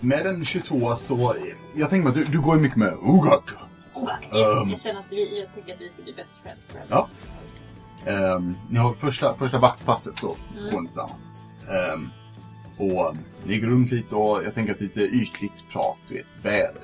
med 0.00 0.26
en 0.26 0.44
22 0.44 0.94
så, 0.96 1.34
jag 1.74 1.90
tänker 1.90 2.04
mig 2.10 2.20
att 2.20 2.26
du, 2.26 2.32
du 2.32 2.40
går 2.40 2.56
ju 2.56 2.62
mycket 2.62 2.78
med 2.78 2.92
Ugak. 2.92 3.50
Oh, 3.94 4.10
yes, 4.38 4.48
Um. 4.62 4.70
jag 4.70 4.80
känner 4.80 5.00
att 5.00 5.06
vi, 5.10 5.40
jag 5.40 5.54
tycker 5.54 5.74
att 5.74 5.80
vi 5.80 5.88
ska 5.90 6.02
bli 6.02 6.12
best 6.12 6.38
friends 6.42 6.68
forever. 6.68 6.86
Ja. 6.88 7.08
Ehm, 8.06 8.54
ni 8.70 8.78
har 8.78 8.94
första, 8.94 9.34
första 9.34 9.58
vaktpasset 9.58 10.18
så 10.18 10.36
Mm. 10.58 10.70
går 10.74 10.80
ni 10.80 10.88
tillsammans. 10.88 11.44
Ehm, 11.70 12.08
och 12.78 13.16
ni 13.44 13.58
går 13.58 13.68
runt 13.68 13.90
lite 13.90 14.14
och 14.14 14.44
jag 14.44 14.54
tänker 14.54 14.72
att 14.74 14.80
lite 14.80 15.00
ytligt 15.00 15.64
prat, 15.72 15.96
du 16.08 16.14
vet, 16.14 16.26
väder, 16.42 16.82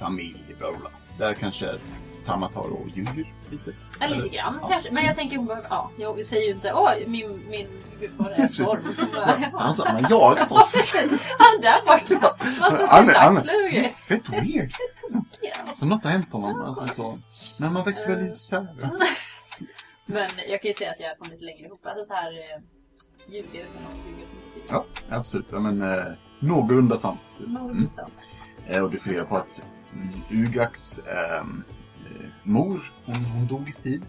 familj, 0.00 0.44
bla 0.58 0.68
bla. 0.72 0.90
Där 1.18 1.34
kanske 1.34 1.74
Tamma 2.26 2.48
tar 2.48 2.60
och 2.72 2.88
ljuger 2.94 3.32
lite. 3.50 3.72
Ja, 4.00 4.06
lite 4.06 4.28
grann 4.36 4.58
Ja. 4.62 4.68
kanske. 4.68 4.90
Men 4.90 5.04
jag 5.04 5.16
tänker 5.16 5.36
hon 5.36 5.46
behöver, 5.46 5.68
ja, 5.70 5.90
jag 5.96 6.26
säger 6.26 6.46
ju 6.48 6.52
inte 6.54 6.72
oj 6.74 7.04
min, 7.06 7.42
min 7.50 7.68
gud 8.00 8.10
vad 8.16 8.28
det 8.28 8.34
är 8.42 8.48
storm. 8.48 8.80
Han 9.52 9.74
sa, 9.74 9.88
han 9.88 10.04
har 10.04 10.10
jagat 10.10 10.52
oss. 10.52 10.74
Han 11.38 11.60
där 11.60 11.82
borta. 11.86 12.36
Alltså 12.60 12.86
Han 12.90 13.08
är- 13.08 13.14
han 13.14 13.34
grejer. 13.34 13.88
fett 13.88 14.28
weird. 14.28 14.72
Alltså 15.66 15.86
något 15.86 16.04
har 16.04 16.10
hänt 16.10 16.32
honom. 16.32 16.60
Alltså, 16.62 16.86
så, 16.86 17.18
när 17.58 17.70
man 17.70 17.84
växer 17.84 18.16
väl 18.16 18.26
isär. 18.26 18.66
Men 20.06 20.28
jag 20.48 20.62
kan 20.62 20.68
ju 20.68 20.74
säga 20.74 20.90
att 20.90 21.00
jag 21.00 21.10
är 21.10 21.14
på 21.14 21.24
lite 21.24 21.44
längre 21.44 21.66
ihop. 21.66 21.86
Alltså 21.86 22.04
så 22.04 22.14
här 22.14 22.30
eh, 22.32 22.62
ljuga 23.32 23.48
utan 23.60 23.82
att 23.82 24.06
ljuga 24.06 24.26
för 24.26 24.56
mycket. 24.58 24.70
Ja, 24.70 24.84
absolut. 25.16 25.46
Ja, 25.52 25.58
men 25.58 25.82
eh, 25.82 26.04
någorlunda 26.38 26.96
sant. 26.96 27.20
Typ. 27.38 27.48
Något 27.48 27.70
Mm. 27.72 27.88
sånt. 27.90 28.12
Eh, 28.66 28.82
och 28.82 28.90
du 28.90 28.98
får 28.98 29.10
reda 29.10 29.24
på 29.24 29.36
att 29.36 29.62
mm, 29.92 30.46
ehm, 30.46 30.52
eh, 30.56 31.42
mor, 32.42 32.92
hon, 33.04 33.14
hon 33.24 33.46
dog 33.46 33.68
i 33.68 33.72
strid. 33.72 34.02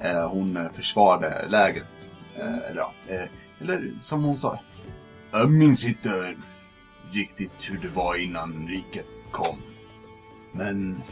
Eh, 0.00 0.28
hon 0.30 0.56
eh, 0.56 0.72
försvarade 0.72 1.46
lägret. 1.48 2.10
Eh, 2.36 2.58
eller, 2.70 2.80
ja, 2.80 2.92
eh, 3.08 3.22
eller 3.60 3.92
som 4.00 4.24
hon 4.24 4.38
sa. 4.38 4.60
Jag 5.32 5.50
minns 5.50 5.84
inte 5.84 6.34
riktigt 7.10 7.52
hur 7.70 7.78
det 7.78 7.88
var 7.88 8.16
innan 8.16 8.68
riket 8.68 9.06
kom. 9.30 9.56
Men 10.52 11.02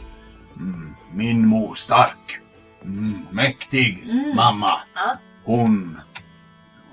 mm, 0.57 0.95
min 1.13 1.47
mor 1.47 1.75
stark. 1.75 2.39
Mm, 2.83 3.25
mäktig 3.31 4.03
Mm. 4.03 4.35
mamma. 4.35 4.79
Ja. 4.95 5.17
Hon... 5.45 5.99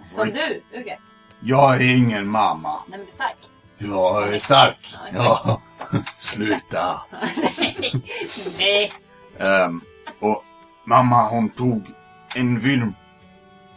Som 0.03 0.27
du, 0.29 0.63
Uge. 0.79 0.99
Jag 1.41 1.77
är 1.83 1.97
ingen 1.97 2.29
mamma. 2.29 2.83
Nej 2.89 2.99
men 2.99 3.01
du 3.01 3.07
är 3.07 3.13
stark. 3.13 3.37
Jag 3.79 4.35
är 4.35 4.39
stark. 4.39 4.95
Ja, 5.15 5.61
Ja, 5.93 6.03
sluta. 6.19 7.01
Nej. 8.59 8.93
Ehm, 9.41 9.80
och 10.20 10.45
mamma 10.84 11.28
hon 11.28 11.49
tog 11.49 11.82
en 12.36 12.61
film 12.61 12.95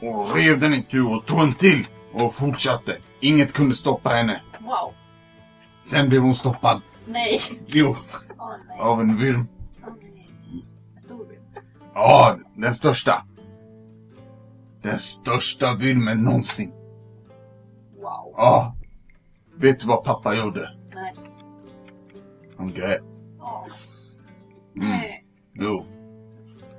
och 0.02 0.36
rev 0.36 0.60
den 0.60 0.74
i 0.74 0.84
tur 0.84 1.16
och 1.16 1.26
tog 1.26 1.40
en 1.40 1.56
till 1.56 1.88
och 2.14 2.34
fortsatte. 2.36 2.98
Inget 3.20 3.54
kunde 3.54 3.76
stoppa 3.76 4.10
henne. 4.10 4.42
Wow. 4.60 4.94
Sen 5.74 6.10
blev 6.10 6.22
hon 6.22 6.36
stoppad. 6.36 6.82
Nej. 7.08 7.40
Jo, 7.68 7.96
Åh 8.38 8.50
nej. 8.68 8.80
av 8.80 9.02
en 9.02 9.18
film. 9.18 9.48
En 10.96 11.02
stor 11.02 11.26
bild. 11.26 11.42
Ja, 11.94 12.38
den 12.56 12.74
största. 12.74 13.26
Den 14.82 14.98
största 15.00 15.78
filmen 15.80 16.18
någonsin. 16.24 16.72
Wow. 17.96 18.34
Ja. 18.38 18.76
Vet 19.56 19.80
du 19.80 19.88
vad 19.88 20.04
pappa 20.04 20.36
gjorde? 20.36 20.70
Nej. 20.96 21.16
Han 22.58 22.74
grät. 22.74 23.02
Åh. 23.42 23.68
Mm. 24.76 24.90
Nej. 24.90 25.23
Jo. 25.54 25.86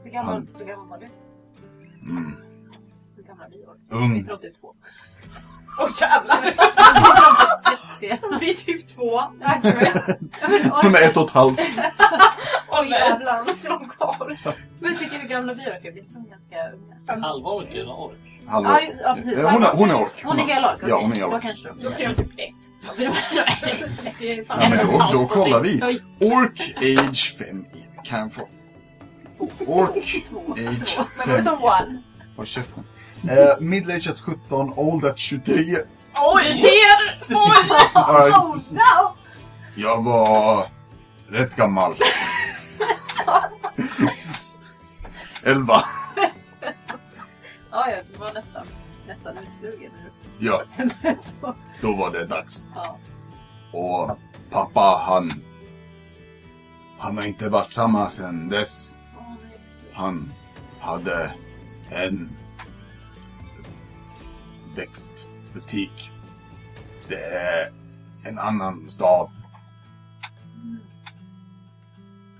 Hur 0.05 0.11
gammal, 0.11 0.35
Han- 0.35 0.49
hur 0.59 0.65
gammal 0.65 0.89
var 0.89 0.99
du? 0.99 1.07
Mm. 2.11 2.37
Hur 3.17 3.23
vi 3.51 3.65
var? 3.65 3.99
Ung. 4.01 4.15
Vi 4.15 4.25
tror 4.25 4.37
typ 4.37 4.61
två. 4.61 4.75
Åh 5.81 5.91
jävlar! 6.01 6.45
Jätte- 8.01 8.39
Vi 8.41 8.51
är 8.51 8.55
typ 8.55 8.89
två. 8.89 9.21
Hon 10.83 10.95
är 10.95 11.03
ett 11.11 11.17
och 11.17 11.25
ett 11.25 11.31
halvt. 11.31 11.61
Åh 12.69 12.89
jävlar, 12.91 13.51
inte 13.51 13.69
lång 13.69 13.89
kvar. 13.89 14.39
Men 14.81 14.93
jag 14.93 14.99
tycker 15.01 15.19
hur 15.19 15.29
gamla 15.29 15.55
vi 15.55 15.63
är, 15.65 15.93
vi 15.93 16.03
tror 16.03 16.31
ganska 16.31 16.57
unga. 17.15 17.27
Halvåret 17.27 17.73
redan 17.73 17.95
ork. 17.95 18.17
Halva. 18.47 18.79
Ja, 19.03 19.15
precis. 19.15 19.43
Hon, 19.43 19.63
är, 19.63 19.73
hon 19.77 19.91
är 19.91 19.95
ork. 20.03 20.23
Hon 20.25 20.39
är 20.39 20.43
helork? 20.45 20.81
Ja, 20.89 21.01
hon 21.01 21.11
är 21.11 21.15
Då 21.15 21.21
helork. 21.27 21.43
kanske 21.43 21.69
de 21.69 21.83
Då 21.83 21.91
kan 21.91 22.01
jag 22.03 22.17
typ 22.17 22.33
ett. 22.37 22.99
Ja, 22.99 24.55
är 24.55 24.71
men 24.71 24.87
då, 24.87 25.09
då 25.13 25.27
kollar 25.29 25.61
vi. 25.61 25.81
Ork 26.21 26.75
age 26.79 27.37
5 27.39 27.65
kan 28.05 28.19
jag 28.21 28.33
Ork 29.67 29.91
age 29.97 30.23
Men 30.33 30.45
var 30.47 30.57
det 30.57 31.25
5. 31.25 31.41
som 31.41 31.63
one? 31.63 32.03
Håll 32.37 32.47
käften. 32.47 32.85
Eh, 33.29 33.59
Middle-age 33.61 34.11
at 34.11 34.19
17, 34.19 34.73
old 34.77 35.05
at 35.05 35.19
23. 35.19 35.55
Du 35.55 35.65
ser! 35.65 37.35
Oj! 37.35 37.71
Alright. 37.95 38.35
Oh 38.35 38.57
no! 38.71 39.17
Jag 39.77 40.03
var 40.05 40.67
rätt 41.29 41.57
gammal. 41.57 41.95
11. 45.43 45.85
Ja, 47.71 47.91
ja, 47.91 47.97
du 48.13 48.19
var 48.19 48.33
nästan, 48.33 48.67
nästan 49.07 49.39
utflugen 49.39 49.91
nu. 50.05 50.11
Ja, 50.47 50.63
då 51.81 51.97
var 51.97 52.11
det 52.11 52.27
dags. 52.27 52.69
Ja. 52.75 52.99
Och 53.73 54.19
pappa 54.51 55.03
han... 55.07 55.33
Han 56.99 57.17
har 57.19 57.25
inte 57.25 57.49
varit 57.49 57.73
samma 57.73 58.09
sedan 58.09 58.49
dess. 58.49 58.97
Han 59.95 60.33
hade 60.81 61.35
en 61.91 62.37
växtbutik. 64.77 66.11
Det 67.09 67.25
är 67.25 67.73
en 68.25 68.39
annan 68.39 68.89
stad. 68.89 69.31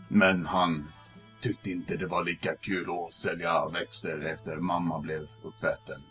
Men 0.09 0.47
han 0.47 0.93
tyckte 1.41 1.71
inte 1.71 1.97
det 1.97 2.07
var 2.07 2.25
lika 2.25 2.57
kul 2.57 2.87
att 2.91 3.15
sälja 3.15 3.69
växter 3.69 4.27
efter 4.27 4.57
mamma 4.57 4.99
blev 4.99 5.29
uppäten. 5.43 6.03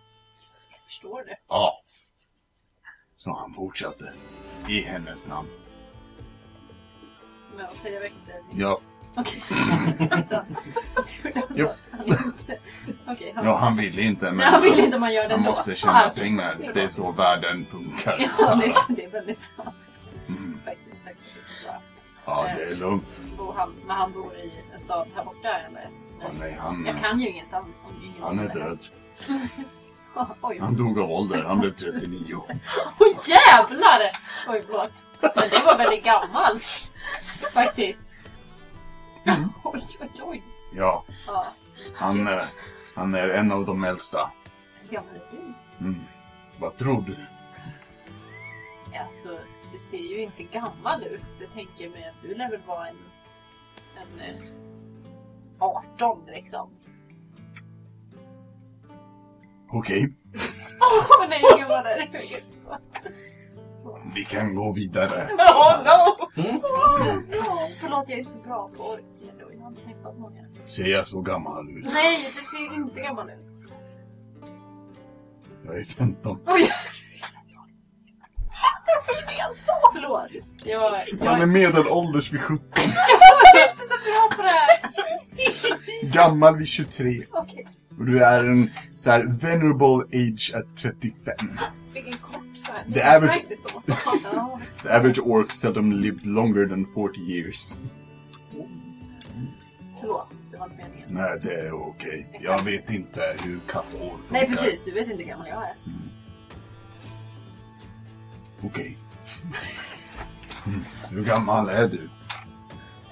Jag 0.72 0.80
förstår 0.86 1.24
det. 1.26 1.38
Ja. 1.48 1.82
Så 3.18 3.34
han 3.34 3.54
fortsatte. 3.54 4.14
I 4.70 4.82
hennes 4.82 5.28
namn. 5.28 5.50
Med 7.56 7.66
att 7.66 7.76
sälja 7.76 8.00
växter. 8.00 8.36
Ja, 8.54 8.80
Okej. 9.16 9.44
Jo. 11.56 11.68
Okej, 13.08 13.34
han, 13.36 13.46
ja 13.46 13.58
han 13.58 13.76
ville 13.78 14.02
inte 14.02 14.26
men 14.26 14.38
Nej, 14.38 14.46
han 14.46 14.62
vill 14.62 14.80
inte 14.80 15.00
man 15.00 15.14
gör 15.14 15.24
det 15.24 15.30
han 15.30 15.40
ändå. 15.40 15.50
måste 15.50 15.76
tjäna 15.76 15.94
Ah, 16.04 16.08
okej. 16.12 16.24
pengar. 16.24 16.56
Det 16.74 16.82
är 16.82 16.88
så 16.88 17.12
världen 17.12 17.66
funkar. 17.66 18.30
Ja, 18.40 18.56
det 18.56 18.66
är, 18.66 18.96
det 18.96 19.06
är 19.06 19.10
väldigt 19.10 19.38
sant. 19.38 19.70
Mm. 20.28 20.60
Faktiskt, 20.66 21.04
tack. 21.06 21.16
Bra. 21.66 21.82
Ja, 22.26 22.56
det 22.58 22.64
är 22.64 22.76
lugnt. 22.76 23.20
Bor 23.38 23.54
han, 23.58 23.74
men 23.88 23.96
han 23.98 24.12
bor 24.14 24.34
i 24.36 24.52
en 24.74 24.80
stad 24.80 25.08
här 25.16 25.24
borta 25.26 25.50
eller? 25.70 25.90
Ja, 26.22 26.28
nej, 26.40 26.58
han, 26.60 26.86
Jag 26.86 27.00
kan 27.02 27.20
ju 27.20 27.30
inget 27.30 27.54
om, 27.54 27.60
om 27.60 28.04
ingen 28.04 28.24
han 28.24 28.40
är 28.40 28.44
om 28.46 28.52
det 28.54 28.62
här. 28.64 28.70
död. 28.70 28.80
Oj, 30.42 30.60
Han 30.62 30.76
dog 30.78 31.00
av 31.00 31.12
ålder. 31.12 31.44
Han 31.44 31.60
blev 31.60 31.72
39. 31.72 32.20
Oj 33.00 33.18
jävlar! 33.28 34.12
Oj 34.48 34.64
förlåt. 34.68 34.92
Men 35.22 35.32
det 35.52 35.64
var 35.66 35.78
väldigt 35.78 36.04
gammalt. 36.04 36.64
Faktiskt. 37.54 38.00
Oj 39.64 39.88
oj 40.02 40.10
oj. 40.24 40.44
Ja, 40.76 41.04
Ja. 41.28 41.46
han, 41.96 42.28
eh, 42.28 42.40
han 42.96 43.16
är 43.16 43.30
en 43.30 43.52
av 43.52 43.66
de 43.66 43.84
äldsta. 43.84 44.32
Hur 44.82 44.90
gammal 44.96 45.16
är 45.16 45.22
du? 45.32 45.54
Mm. 45.86 46.02
Vad 46.60 46.78
tror 46.78 47.02
du? 47.02 47.16
Alltså, 49.08 49.40
du 49.74 49.80
ser 49.80 49.98
ju 49.98 50.22
inte 50.22 50.44
gammal 50.44 51.04
ut. 51.04 51.26
Jag 51.40 51.54
tänker 51.54 51.90
mig 51.90 52.08
att 52.08 52.22
du 52.22 52.36
lär 52.36 52.50
väl 52.52 52.62
vara 52.68 52.88
en... 52.88 52.96
en 54.20 54.20
eh, 54.20 54.36
18 55.60 56.26
liksom. 56.28 56.70
Okej, 59.72 60.14
Åh 60.82 61.30
nej, 61.30 61.42
gud 61.58 61.68
vad 61.70 61.84
det 61.84 61.92
är. 61.94 62.10
vi 64.16 64.26
kan 64.26 64.56
gå 64.56 64.72
vidare. 64.72 65.30
Oh 65.34 65.78
no! 65.78 66.28
Ja, 67.32 67.70
Förlåt, 67.82 68.04
jag 68.10 68.12
är 68.12 68.18
inte 68.20 68.32
så 68.32 68.40
bra 68.40 68.70
på 68.78 68.84
ork. 68.84 69.04
Jag 69.13 69.13
inte 69.74 69.86
träffat 69.86 70.18
många. 70.20 70.42
Ser 70.66 70.88
jag 70.88 71.08
så 71.08 71.22
gammal 71.22 71.70
ut? 71.70 71.86
Nej, 71.94 72.32
du 72.40 72.46
ser 72.46 72.76
inte 72.76 73.00
gammal 73.02 73.30
ut. 73.30 73.70
Jag 75.66 75.80
är 75.80 75.84
15. 75.84 76.40
Oj! 76.46 76.62
Jag 79.38 79.56
sa! 79.56 79.72
Förlåt. 79.94 80.28
Jag, 80.64 80.96
jag 81.20 81.26
Han 81.26 81.38
är 81.38 81.42
är 81.42 81.46
medelålders 81.46 82.34
vid 82.34 82.42
17. 82.42 82.58
inte 83.70 83.84
så 83.90 83.96
bra 84.06 84.30
på 84.36 84.42
det 84.42 84.48
här. 84.48 86.14
Gammal 86.14 86.58
vid 86.58 86.68
23. 86.68 87.24
Okej. 87.32 87.68
Och 88.00 88.06
du 88.06 88.24
är 88.24 88.44
en 88.44 88.70
så 88.96 89.12
här 89.12 89.24
venerable 89.42 90.06
age 90.20 90.54
at 90.56 90.78
35. 90.78 91.36
Vilken 91.94 92.14
kort 92.14 92.44
såhär. 92.56 92.94
The 92.94 93.00
average- 93.02 93.56
The 94.84 94.90
average 94.90 95.20
orc 95.20 95.52
seldom 95.52 95.92
lived 95.92 96.26
longer 96.26 96.68
than 96.68 96.86
40 96.86 97.20
years. 97.20 97.80
Förlåt. 100.04 100.52
Det 100.52 100.58
var 100.58 100.66
inte 100.66 100.78
meningen. 100.84 101.08
Nej, 101.12 101.40
det 101.42 101.54
är 101.68 101.72
okej. 101.74 102.40
Jag 102.42 102.64
vet 102.64 102.90
inte 102.90 103.36
hur 103.44 103.60
kattår 103.68 104.00
funkar. 104.00 104.32
Nej, 104.32 104.48
precis. 104.48 104.84
Du 104.84 104.92
vet 104.92 105.04
inte 105.10 105.24
hur 105.24 105.30
gammal 105.30 105.48
jag 105.48 105.64
är. 105.64 105.76
Okej. 108.64 108.98
Mm. 110.66 110.80
Hur 111.10 111.24
gammal 111.24 111.70
är 111.70 111.88
du? 111.88 112.10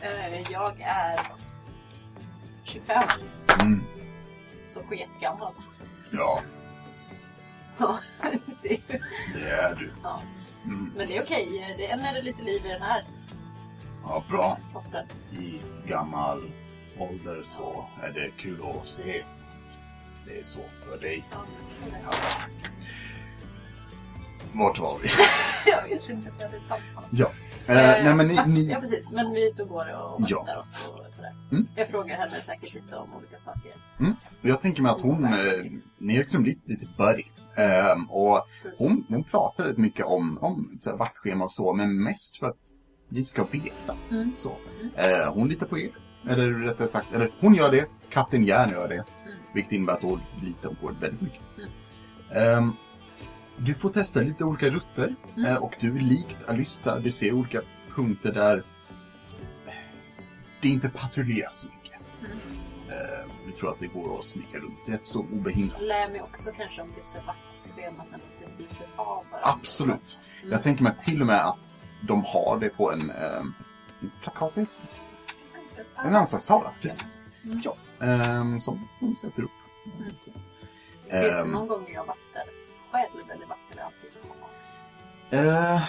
Eh, 0.02 0.52
Jag 0.52 0.82
är 0.82 1.20
25. 2.64 3.04
Mm. 3.64 3.84
Så 4.74 4.84
sketgammal. 4.84 5.54
Ja, 6.12 6.42
Ja, 7.80 8.00
du 8.48 8.54
ser 8.56 8.70
ju. 8.70 8.80
det 9.34 9.50
är 9.50 9.76
du. 9.76 9.92
Ja. 10.04 10.22
Mm. 10.66 10.92
Men 10.98 11.08
det 11.08 11.18
är 11.18 11.24
okej. 11.24 11.76
Det 11.78 11.92
är 11.92 11.98
när 11.98 12.14
det 12.14 12.20
är 12.20 12.24
lite 12.24 12.42
liv 12.44 12.66
i 12.66 12.70
den 12.70 12.82
här 12.82 13.06
Ja, 14.04 14.24
bra. 14.30 14.58
kroppen. 14.72 15.06
I 15.32 15.62
gammal 15.88 16.42
ålder 17.10 17.44
så 17.46 17.86
är 18.04 18.12
det 18.12 18.30
kul 18.38 18.58
att 18.64 18.88
se. 18.88 19.24
Det 20.28 20.40
är 20.40 20.44
så 20.44 20.60
för 20.82 20.98
dig. 20.98 21.24
Ja. 21.32 21.38
Vart 24.54 24.80
var 24.80 25.00
vi? 25.00 25.10
jag 25.72 25.84
vet 25.84 26.10
inte. 26.10 26.32
Jag 26.40 26.46
hade 26.46 26.60
samtal. 26.60 27.04
Ja. 27.12 27.26
Eh, 27.68 28.04
nej 28.04 28.14
men 28.14 28.28
ni, 28.28 28.40
ni... 28.48 28.70
Ja, 28.72 28.80
precis. 28.80 29.12
Men 29.12 29.32
vi 29.32 29.48
är 29.48 29.52
ute 29.52 29.64
och 29.64 29.70
går 29.70 29.94
och 29.94 30.22
Ja. 30.28 30.60
oss 30.62 30.94
och 30.94 31.14
sådär. 31.14 31.36
Mm. 31.52 31.68
Jag 31.76 31.88
frågar 31.88 32.18
henne 32.18 32.30
säkert 32.32 32.74
lite 32.74 32.96
om 32.96 33.14
olika 33.16 33.40
saker. 33.40 33.72
Jag 34.42 34.62
tänker 34.62 34.82
mig 34.82 34.92
att 34.92 35.02
hon, 35.02 35.24
eh, 35.24 35.32
ni 35.98 36.16
är 36.16 36.20
liksom 36.20 36.46
lite, 36.46 36.62
lite 36.72 36.88
buddy. 36.98 37.24
Ehm, 37.58 38.06
och 38.10 38.48
hon, 38.78 39.06
hon 39.10 39.24
pratar 39.24 39.64
rätt 39.64 39.78
mycket 39.78 40.06
om, 40.06 40.38
om 40.42 40.78
så 40.80 40.90
här, 40.90 40.98
vaktschema 40.98 41.46
och 41.46 41.52
så, 41.52 41.74
men 41.74 42.04
mest 42.04 42.38
för 42.38 42.48
att 42.48 42.58
vi 43.10 43.24
ska 43.24 43.44
veta. 43.44 43.98
Mm. 44.12 44.32
Så. 44.38 44.50
Eh, 44.96 45.34
hon 45.34 45.48
litar 45.48 45.68
på 45.68 45.80
er. 45.80 45.92
Eller 46.30 46.50
rättare 46.52 46.88
sagt, 46.88 47.14
eller 47.14 47.30
hon 47.40 47.54
gör 47.54 47.72
det, 47.72 47.90
Kapten 48.10 48.44
Järn 48.46 48.70
gör 48.70 48.88
det. 48.88 49.04
Vilket 49.54 49.72
innebär 49.72 49.94
att 49.94 50.02
hon 50.02 50.22
litar 50.42 50.70
på 50.82 50.92
väldigt 51.00 51.22
mycket. 51.22 51.42
Ehm, 52.36 52.74
du 53.58 53.74
får 53.74 53.90
testa 53.90 54.20
lite 54.20 54.44
olika 54.44 54.70
rutter 54.70 55.16
Mm. 55.36 55.46
eh, 55.52 55.56
och 55.58 55.74
du 55.80 55.96
är 55.96 56.00
likt 56.00 56.38
Alyssa, 56.50 57.00
du 57.00 57.12
ser 57.12 57.32
olika 57.34 57.62
punkter 57.96 58.34
där 58.34 58.64
det 60.62 60.68
inte 60.70 60.90
patrulleras 60.90 61.56
så 61.60 61.68
mycket. 61.68 62.00
Mm. 62.20 62.32
Eh, 62.90 63.32
du 63.46 63.52
tror 63.52 63.70
att 63.70 63.80
det 63.80 63.88
går 63.88 64.20
att 64.20 64.26
smyga 64.26 64.60
runt 64.60 64.80
rätt 64.90 65.08
så 65.08 65.20
obehindrat. 65.20 65.82
Lär 65.82 66.10
mig 66.10 66.22
också 66.22 66.50
kanske 66.58 66.82
om 66.82 66.88
typ 66.94 67.08
så 67.08 67.18
vaktschemat 67.28 68.06
när 68.12 68.20
de 68.20 68.46
typ 68.46 68.58
byter 68.58 68.88
av 68.96 69.06
varandra. 69.06 69.40
Absolut. 69.44 70.28
Mm. 70.42 70.52
Jag 70.52 70.64
tänker 70.64 70.84
mig 70.84 70.94
till 71.02 71.22
och 71.22 71.28
med 71.28 71.46
att 71.46 71.80
de 72.08 72.24
har 72.26 72.58
det 72.60 72.70
på 72.70 72.92
en, 72.92 73.10
en 73.10 73.54
plakat, 74.22 74.54
en 76.06 76.16
anslagstavla. 76.16 76.72
Precis. 76.82 77.30
Mm. 77.46 77.62
Ja, 77.64 77.76
ehm, 78.06 78.60
som 78.60 78.88
de 79.00 79.16
sätter 79.16 79.44
upp. 79.44 79.52
Mm. 80.00 80.14
Det 81.10 81.40
Ehm, 81.40 81.52
någon 81.52 81.68
gång 81.68 81.86
jag 81.94 82.06
vaktar 82.06 82.44
själv 82.92 83.30
eller 83.30 83.46
vaktar 83.48 83.78
jag 83.78 83.86
alltid 83.86 84.12
själv? 84.22 85.46
Eh, 85.48 85.82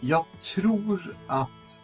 jag 0.00 0.24
tror 0.54 1.16
att... 1.26 1.80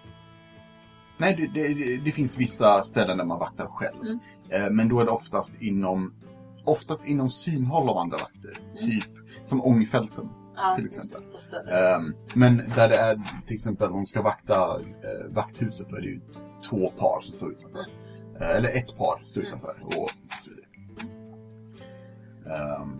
Nej, 1.18 1.34
det, 1.54 1.74
det, 1.74 1.96
det- 1.96 2.12
finns 2.12 2.36
vissa 2.36 2.82
ställen 2.82 3.18
där 3.18 3.24
man 3.24 3.38
vaktar 3.38 3.66
själv. 3.66 4.02
Mm. 4.02 4.18
Eh, 4.50 4.70
men 4.70 4.88
då 4.88 5.00
är 5.00 5.04
det 5.04 5.10
oftast 5.10 5.62
inom, 5.62 6.14
oftast 6.64 7.06
inom 7.06 7.30
synhåll 7.30 7.88
av 7.88 7.98
andra 7.98 8.16
vakter. 8.18 8.58
Typ 8.78 9.08
som 9.44 9.62
ångfälten. 9.64 10.28
Ja, 10.56 10.76
till 10.76 10.86
exempel. 10.86 11.22
Ehm, 11.72 12.14
men 12.34 12.56
där 12.56 12.88
det 12.88 12.96
är 12.96 13.20
till 13.46 13.54
exempel 13.54 13.90
om 13.90 13.96
de 13.96 14.06
ska 14.06 14.22
vakta 14.22 14.80
eh, 14.80 15.26
vakthuset 15.30 15.88
då 15.90 15.96
är 15.96 16.00
det 16.00 16.06
ju 16.06 16.20
två 16.70 16.90
par 16.90 17.20
som 17.20 17.34
står 17.34 17.52
utanför. 17.52 17.84
Eh, 18.40 18.50
eller 18.50 18.68
ett 18.68 18.96
par 18.96 19.24
står 19.24 19.40
Mm. 19.40 19.48
utanför 19.48 19.76
och 19.82 20.10
så 20.40 20.50
vidare. 20.50 20.64
Ehm, 22.56 22.98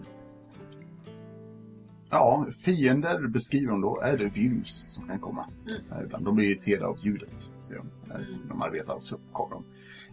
ja, 2.11 2.46
fiender 2.64 3.26
beskriver 3.28 3.70
de 3.70 3.80
då 3.80 4.00
är 4.00 4.16
det 4.18 4.24
Vyms 4.24 4.84
som 4.88 5.09
kan 5.09 5.18
komma. 5.18 5.48
Mm. 5.66 6.05
Ibland. 6.05 6.24
De 6.24 6.34
blir 6.34 6.50
irriterade 6.50 6.86
av 6.86 6.98
ljudet. 7.02 7.50
Ser 7.61 7.74
de. 7.76 7.86
Mm. 8.14 8.24
de 8.48 8.62
arbetar 8.62 9.00
så 9.00 9.16
kommer 9.32 9.50
de. 9.55 9.64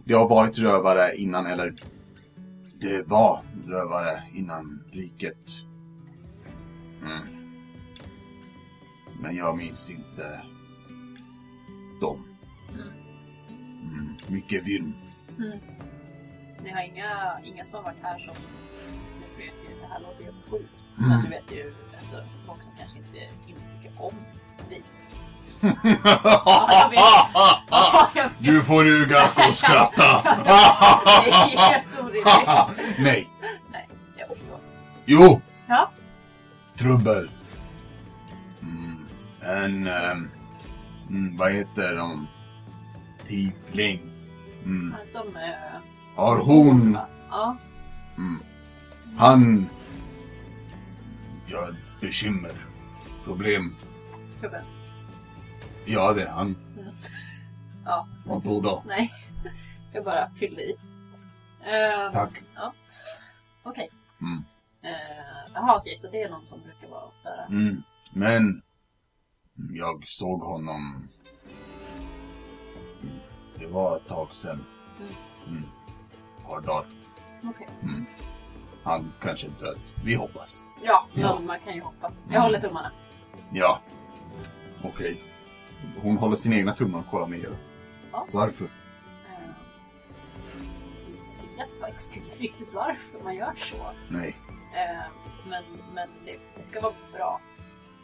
Det 0.04 0.14
har 0.14 0.28
varit 0.28 0.58
rövare 0.58 1.16
innan 1.16 1.46
eller 1.46 1.74
det 2.80 3.08
var 3.08 3.42
rövare 3.66 4.22
innan 4.34 4.82
riket 4.90 5.38
Mm. 7.02 7.26
Men 9.20 9.36
jag 9.36 9.56
minns 9.56 9.90
inte 9.90 10.42
dem. 12.00 12.24
Mm. 12.74 14.14
Mycket 14.26 14.64
film. 14.64 14.94
Mm. 15.38 15.58
Ni 16.62 16.70
har 16.70 16.80
inga, 16.80 17.38
inga 17.44 17.64
som 17.64 17.84
varit 17.84 18.02
här 18.02 18.18
som... 18.18 18.34
Nu 19.20 19.44
vet 19.44 19.64
ju, 19.64 19.80
det 19.80 19.86
här 19.86 20.00
låter 20.00 20.24
helt 20.24 20.44
sjukt. 20.50 20.98
Mm. 20.98 21.10
Men 21.10 21.22
du 21.22 21.28
vet 21.28 21.52
ju, 21.52 21.74
alltså, 21.98 22.16
folk 22.46 22.60
som 22.62 22.70
kanske 22.78 22.98
inte, 22.98 23.18
inte 23.46 23.76
tycker 23.76 24.02
om. 24.02 24.14
Ja, 26.44 26.90
vet. 28.14 28.32
Du 28.38 28.62
får 28.62 28.84
ruga 28.84 29.30
och 29.48 29.54
skratta! 29.56 30.22
Det 31.24 31.30
är 31.30 31.72
helt 31.72 32.00
orimligt. 32.00 32.98
Nej. 32.98 33.28
Nej, 33.72 33.88
jag 34.16 34.28
förstår. 34.28 34.58
Jo! 35.04 35.40
Ja. 35.66 35.90
Trubbel. 36.82 37.30
Mm. 38.62 38.98
En... 39.40 39.86
ehm, 39.86 40.30
mm, 41.10 41.36
vad 41.36 41.52
heter 41.52 41.96
de? 41.96 42.26
Tiefling. 43.24 44.00
Mm. 44.64 44.94
Som... 45.04 45.36
Eh, 45.36 45.80
Har 46.16 46.36
hon... 46.36 46.98
Ja. 47.30 47.56
Mm. 48.18 48.42
Han... 49.16 49.68
Gör 51.46 51.74
bekymmer. 52.00 52.52
Problem. 53.24 53.76
Klubben. 54.40 54.64
Ja, 55.84 56.12
det 56.12 56.22
är 56.22 56.30
han. 56.30 56.56
Ja. 57.84 58.08
Och 58.26 58.42
då 58.42 58.60
då? 58.60 58.82
Nej, 58.86 59.12
jag 59.92 60.04
bara 60.04 60.30
fyllde 60.38 60.62
i. 60.62 60.76
Eh, 61.60 62.12
Tack. 62.12 62.42
Okej. 63.62 63.90
Mm. 64.20 64.44
Eh, 64.82 65.52
Jaha, 65.54 65.76
okej, 65.78 65.94
så 65.94 66.10
det 66.10 66.22
är 66.22 66.30
någon 66.30 66.46
som 66.46 66.62
brukar 66.62 66.88
vara 66.88 67.02
och 67.04 67.16
störa. 67.16 67.44
Mm. 67.46 67.82
Men... 68.12 68.62
Jag 69.70 70.06
såg 70.06 70.40
honom... 70.40 71.08
Mm. 73.02 73.14
Det 73.58 73.66
var 73.66 73.96
ett 73.96 74.06
tag 74.08 74.32
sedan. 74.32 74.64
Mm. 75.48 75.64
Ett 76.38 76.44
par 76.48 76.60
dagar. 76.60 76.86
Okej. 77.44 77.68
Mm. 77.82 78.04
Han 78.84 79.12
kanske 79.20 79.46
är 79.46 79.50
död. 79.60 79.78
Vi 80.04 80.14
hoppas. 80.14 80.62
Ja, 80.84 81.06
Ja. 81.14 81.40
man 81.40 81.58
kan 81.60 81.74
ju 81.74 81.80
hoppas. 81.80 82.24
Jag 82.26 82.30
Mm. 82.34 82.42
håller 82.42 82.60
tummarna. 82.60 82.92
Ja. 83.52 83.80
Okej. 84.84 85.22
Hon 86.02 86.16
håller 86.16 86.36
sina 86.36 86.56
egna 86.56 86.74
tummar 86.74 86.98
och 86.98 87.06
kollar 87.06 87.26
med 87.26 87.38
er. 87.38 87.56
Ja. 88.12 88.26
Varför? 88.32 88.64
Eh, 88.64 88.70
Jag 91.58 91.66
vet 91.66 91.80
faktiskt 91.80 92.16
inte 92.16 92.36
riktigt 92.38 92.74
varför 92.74 93.24
man 93.24 93.34
gör 93.34 93.54
så. 93.56 93.76
Nej. 94.08 94.36
Eh, 94.74 95.06
Men, 95.48 95.64
men 95.94 96.08
det, 96.24 96.38
det 96.56 96.64
ska 96.64 96.80
vara 96.80 96.92
bra. 97.12 97.40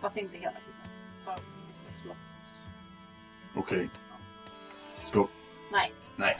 Fast 0.00 0.16
inte 0.16 0.36
hela 0.36 0.52
tiden. 0.52 0.92
För 1.24 1.34
vi 1.68 1.74
ska 1.74 1.92
slåss. 1.92 2.54
Okej. 3.56 3.90
Ska... 5.02 5.26
Nej. 5.72 5.92
Nej. 6.16 6.36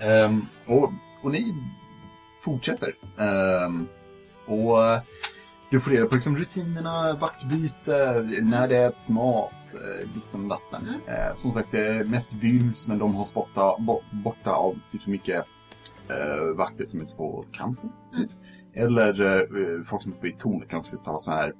Ehm, 0.00 0.46
och, 0.66 0.92
och 1.22 1.30
ni 1.30 1.54
fortsätter. 2.40 2.94
Ehm, 3.18 3.88
och 4.46 4.78
du 5.70 5.80
får 5.80 5.90
reda 5.90 6.06
på 6.06 6.14
liksom 6.14 6.36
rutinerna, 6.36 7.12
vaktbyte, 7.14 8.26
när 8.42 8.68
det 8.68 8.76
äts 8.76 9.08
mat, 9.08 9.52
eh, 9.74 10.08
ditten 10.14 10.42
och 10.42 10.48
datten. 10.48 10.88
Mm. 10.88 11.00
Eh, 11.06 11.34
som 11.34 11.52
sagt, 11.52 11.68
det 11.70 11.86
är 11.86 12.04
mest 12.04 12.32
vyms, 12.32 12.88
men 12.88 12.98
de 12.98 13.14
har 13.14 13.24
spotta, 13.24 13.76
bo, 13.78 14.02
borta 14.10 14.50
av 14.52 14.78
typ 14.90 15.02
så 15.02 15.10
mycket 15.10 15.46
eh, 16.08 16.44
vakter 16.56 16.84
som 16.84 17.00
är 17.00 17.04
ute 17.04 17.14
på 17.14 17.44
kampen. 17.52 17.92
Typ. 18.16 18.30
Eller 18.74 19.20
eh, 19.22 19.82
folk 19.84 20.02
som 20.02 20.12
är 20.12 20.16
uppe 20.16 20.28
i 20.28 20.32
tornet 20.32 20.68
kan 20.68 20.78
också 20.80 20.96
ta 20.96 21.18
så 21.18 21.30
här 21.30 21.52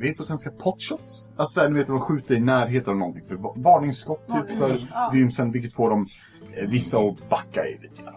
Vet 0.00 0.16
på 0.16 0.24
svenska 0.24 0.50
potshots? 0.50 1.30
Alltså 1.36 1.68
ni 1.68 1.74
vet 1.74 1.82
att 1.82 1.88
man 1.88 2.00
skjuter 2.00 2.34
i 2.34 2.40
närheten 2.40 2.90
av 2.92 2.96
någonting 2.98 3.26
för 3.26 3.34
va- 3.34 3.54
varningsskott 3.56 4.28
typ 4.28 4.58
för 4.58 4.60
Varningsskott, 4.68 4.90
ja. 4.94 5.10
vymsen 5.14 5.52
vilket 5.52 5.72
får 5.74 5.90
dem 5.90 6.06
eh, 6.62 6.68
vissa 6.68 6.98
att 6.98 7.28
backa 7.28 7.66
i 7.66 7.78
lite 7.82 8.02
grann. 8.02 8.14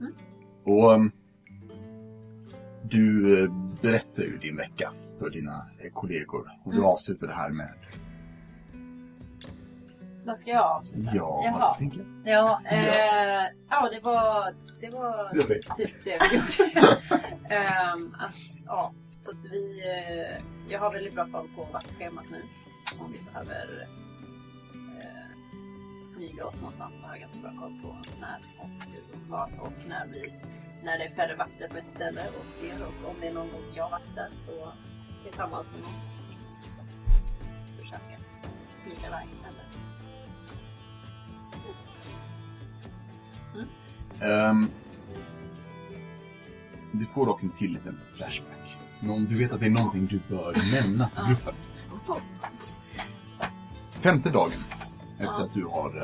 Mm. 0.00 0.12
Och 0.66 0.94
ehm, 0.94 1.10
du 2.90 3.42
eh, 3.44 3.50
berättar 3.82 4.22
ju 4.22 4.36
din 4.38 4.56
vecka 4.56 4.92
för 5.18 5.30
dina 5.30 5.52
eh, 5.52 5.92
kollegor 5.92 6.40
och 6.64 6.70
du 6.72 6.78
Mm. 6.78 6.88
avslutar 6.90 7.26
det 7.26 7.34
här 7.34 7.50
med 7.50 7.74
Vad 10.28 10.38
ska 10.38 10.50
jag 10.50 10.66
avsluta? 10.66 11.10
ja, 11.14 11.42
Jaha. 11.44 11.74
tänker 11.74 11.98
jag? 11.98 12.34
Ja, 12.34 12.60
eh, 12.64 13.46
ja 13.68 13.88
det 13.92 14.00
var, 14.00 14.54
det 14.80 14.90
var 14.90 15.34
typ 15.76 16.04
det 16.04 16.18
vi 16.30 16.36
gjorde. 16.36 17.00
Ehm, 17.54 18.16
att, 18.18 18.36
ja, 18.66 18.92
så 19.10 19.30
att 19.30 19.52
vi, 19.52 19.80
eh, 19.80 20.44
jag 20.72 20.80
har 20.80 20.92
väldigt 20.92 21.14
bra 21.14 21.28
koll 21.32 21.48
på 21.56 21.64
vaktschemat 21.72 22.24
nu. 22.30 22.42
Om 23.00 23.12
vi 23.12 23.18
behöver 23.32 23.88
eh, 25.00 26.04
smyga 26.04 26.46
oss 26.46 26.60
någonstans 26.60 27.00
så 27.00 27.06
har 27.06 27.12
jag 27.12 27.20
ganska 27.20 27.38
bra 27.38 27.50
koll 27.60 27.78
på 27.82 27.96
när 28.20 28.38
och 28.58 29.28
var 29.28 29.50
och 29.60 29.72
när 29.88 30.06
vi 30.06 30.32
när 30.84 30.98
det 30.98 31.04
är 31.04 31.08
färre 31.08 31.34
vakter 31.34 31.68
på 31.68 31.76
ett 31.76 31.90
ställe 31.90 32.20
och 32.20 32.44
fler 32.60 32.86
och 32.86 33.10
om 33.10 33.16
det 33.20 33.26
är 33.26 33.34
någon 33.34 33.52
gång 33.52 33.64
jag 33.74 33.90
vaktar 33.90 34.28
så 34.36 34.72
tillsammans 35.22 35.70
med 35.70 35.80
någon 35.80 36.04
så 36.04 36.82
försöka 37.80 38.18
smyga 38.76 39.06
iväg 39.06 39.28
eller 39.48 39.67
Ehm, 44.20 44.68
du 46.92 47.04
får 47.06 47.26
dock 47.26 47.42
en 47.42 47.50
till 47.50 47.72
liten 47.72 47.98
flashback. 48.16 48.76
Någon, 49.00 49.24
du 49.24 49.34
vet 49.38 49.52
att 49.52 49.60
det 49.60 49.66
är 49.66 49.70
någonting 49.70 50.06
du 50.06 50.20
bör 50.28 50.56
nämna 50.82 51.08
för 51.08 51.26
gruppen. 51.28 51.54
Femte 54.00 54.30
dagen 54.30 54.52
efter 55.18 55.42
att 55.44 55.54
du 55.54 55.64
har 55.64 55.96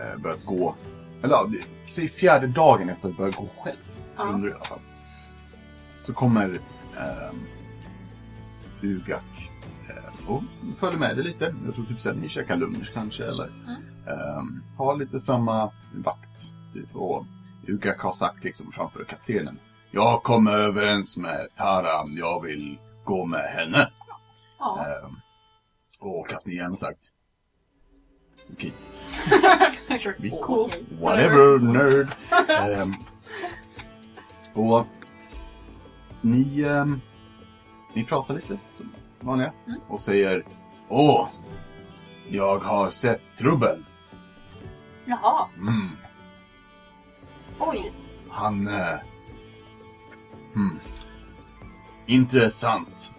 eh, 0.00 0.22
börjat 0.22 0.44
gå, 0.44 0.74
eller 1.22 1.34
ja, 1.34 1.48
säg 1.84 2.08
fjärde 2.08 2.46
dagen 2.46 2.88
efter 2.88 3.08
att 3.08 3.14
du 3.14 3.18
börjat 3.18 3.36
gå 3.36 3.48
själv, 3.58 3.76
Ja. 4.16 4.22
under 4.22 4.48
i 4.48 4.52
alla 4.52 4.64
fall. 4.64 4.78
Så 5.98 6.12
kommer 6.12 6.48
um, 6.48 7.40
Ugak 8.82 9.50
eh, 9.90 10.30
och 10.30 10.42
följer 10.76 10.98
med 10.98 11.16
dig 11.16 11.24
lite. 11.24 11.54
Jag 11.66 11.74
tror 11.74 11.84
typ 11.84 12.00
såhär, 12.00 12.16
ni 12.16 12.28
käkar 12.28 12.56
lunch 12.56 12.90
kanske 12.94 13.24
eller 13.24 13.46
ehm, 14.06 14.62
har 14.76 14.96
lite 14.96 15.20
samma 15.20 15.72
vakt. 15.94 16.52
Typ, 16.74 16.96
och 16.96 17.26
Ugak 17.68 18.00
har 18.00 18.12
sagt 18.12 18.44
liksom 18.44 18.72
framför 18.72 19.04
kaptenen. 19.04 19.58
Jag 19.90 20.22
kommer 20.22 20.52
överens 20.52 21.16
med 21.16 21.48
Tara, 21.56 22.06
jag 22.08 22.42
vill 22.42 22.78
gå 23.04 23.24
med 23.24 23.40
henne. 23.40 23.90
Ja. 24.58 24.86
Ehm, 24.86 25.16
och 26.00 26.28
kaptenen 26.28 26.70
har 26.70 26.76
sagt. 26.76 27.10
Okej, 28.52 28.72
visst. 30.18 30.44
Cool. 30.44 30.70
Whatever, 31.00 31.58
nerd. 31.58 32.08
Ehm, 32.68 32.94
och 34.54 34.86
ni, 36.20 36.62
ehm, 36.62 37.00
ni 37.94 38.04
pratar 38.04 38.34
lite 38.34 38.58
som 38.72 38.92
vanliga 39.20 39.52
Mm. 39.66 39.80
och 39.88 40.00
säger 40.00 40.44
Åh, 40.88 41.28
jag 42.28 42.58
har 42.58 42.90
sett 42.90 43.20
trubbel. 43.38 43.84
Jaha, 45.04 45.48
Mm, 45.56 45.90
oj. 47.58 47.92
han... 48.30 48.68
Eh, 48.68 48.98
hmm, 50.54 50.80
intressant. 52.06 53.12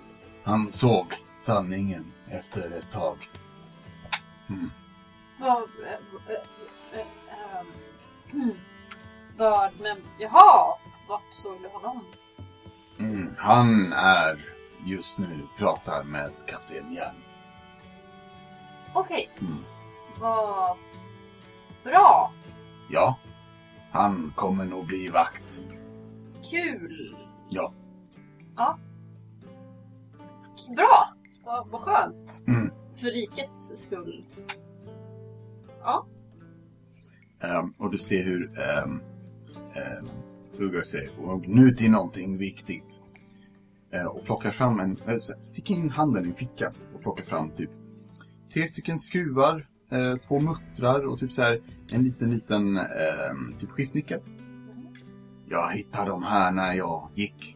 Han 0.44 0.72
såg 0.72 1.06
sanningen 1.36 2.14
efter 2.30 2.72
ett 2.72 2.92
tag. 2.92 3.30
Hmm. 4.48 4.72
Vad... 5.40 5.58
Äh, 5.58 6.34
äh, 6.34 7.00
äh, 7.00 7.08
ähm, 8.32 8.54
vad... 9.38 9.72
Men 9.80 9.98
jaha! 10.18 10.78
Vart 11.08 11.34
såg 11.34 11.62
du 11.62 11.68
honom? 11.68 12.06
Mm, 13.00 13.34
han 13.38 13.94
är 13.94 14.46
just 14.86 15.18
nu 15.18 15.48
pratar 15.58 16.04
med 16.04 16.32
kapten 16.48 16.94
Järn. 16.94 17.16
Okej. 18.94 19.30
Mm. 19.40 19.64
Vad... 20.20 20.78
Bra! 21.84 22.32
Ja, 22.90 23.18
han 23.92 24.34
kommer 24.36 24.66
nog 24.66 24.88
bli 24.88 25.08
vakt. 25.08 25.64
Kul! 26.52 27.16
Ja. 27.50 27.74
Ja. 28.56 28.78
Bra! 30.76 31.14
Vad, 31.44 31.68
vad 31.68 31.82
skönt. 31.82 32.44
Mm. 32.48 32.72
För 32.96 33.08
rikets 33.08 33.82
skull. 33.82 34.26
Ehm, 37.40 37.74
och 37.78 37.92
du 37.92 37.98
ser 37.98 38.24
hur 38.24 38.52
um, 38.86 39.02
Uggar 40.58 40.82
säger 40.82 41.12
och 41.20 41.48
nu 41.48 41.72
till 41.72 41.92
någonting 41.92 42.38
viktigt. 42.38 43.00
Eh, 43.94 44.06
och 44.06 44.26
plockar 44.26 44.52
fram 44.52 44.80
en, 44.80 44.98
äh, 45.08 45.18
sticker 45.40 45.74
in 45.74 45.90
handen 45.90 46.26
i 46.26 46.28
en 46.28 46.34
ficka 46.34 46.74
och 46.94 47.02
plockar 47.02 47.24
fram 47.24 47.50
typ 47.50 47.70
tre 48.54 48.68
stycken 48.68 49.00
skruvar, 49.00 49.68
eh, 49.90 50.16
två 50.16 50.40
muttrar 50.40 51.06
och 51.06 51.20
typ 51.20 51.32
så 51.32 51.42
här 51.42 51.62
en 51.90 52.04
liten, 52.04 52.32
liten 52.32 52.78
ehm, 52.78 53.56
typ 53.60 53.70
skiftnyckel. 53.70 54.20
Jag 55.50 55.72
hittade 55.72 56.10
dem 56.10 56.24
här 56.24 56.52
när 56.52 56.74
jag 56.74 57.10
gick. 57.16 57.56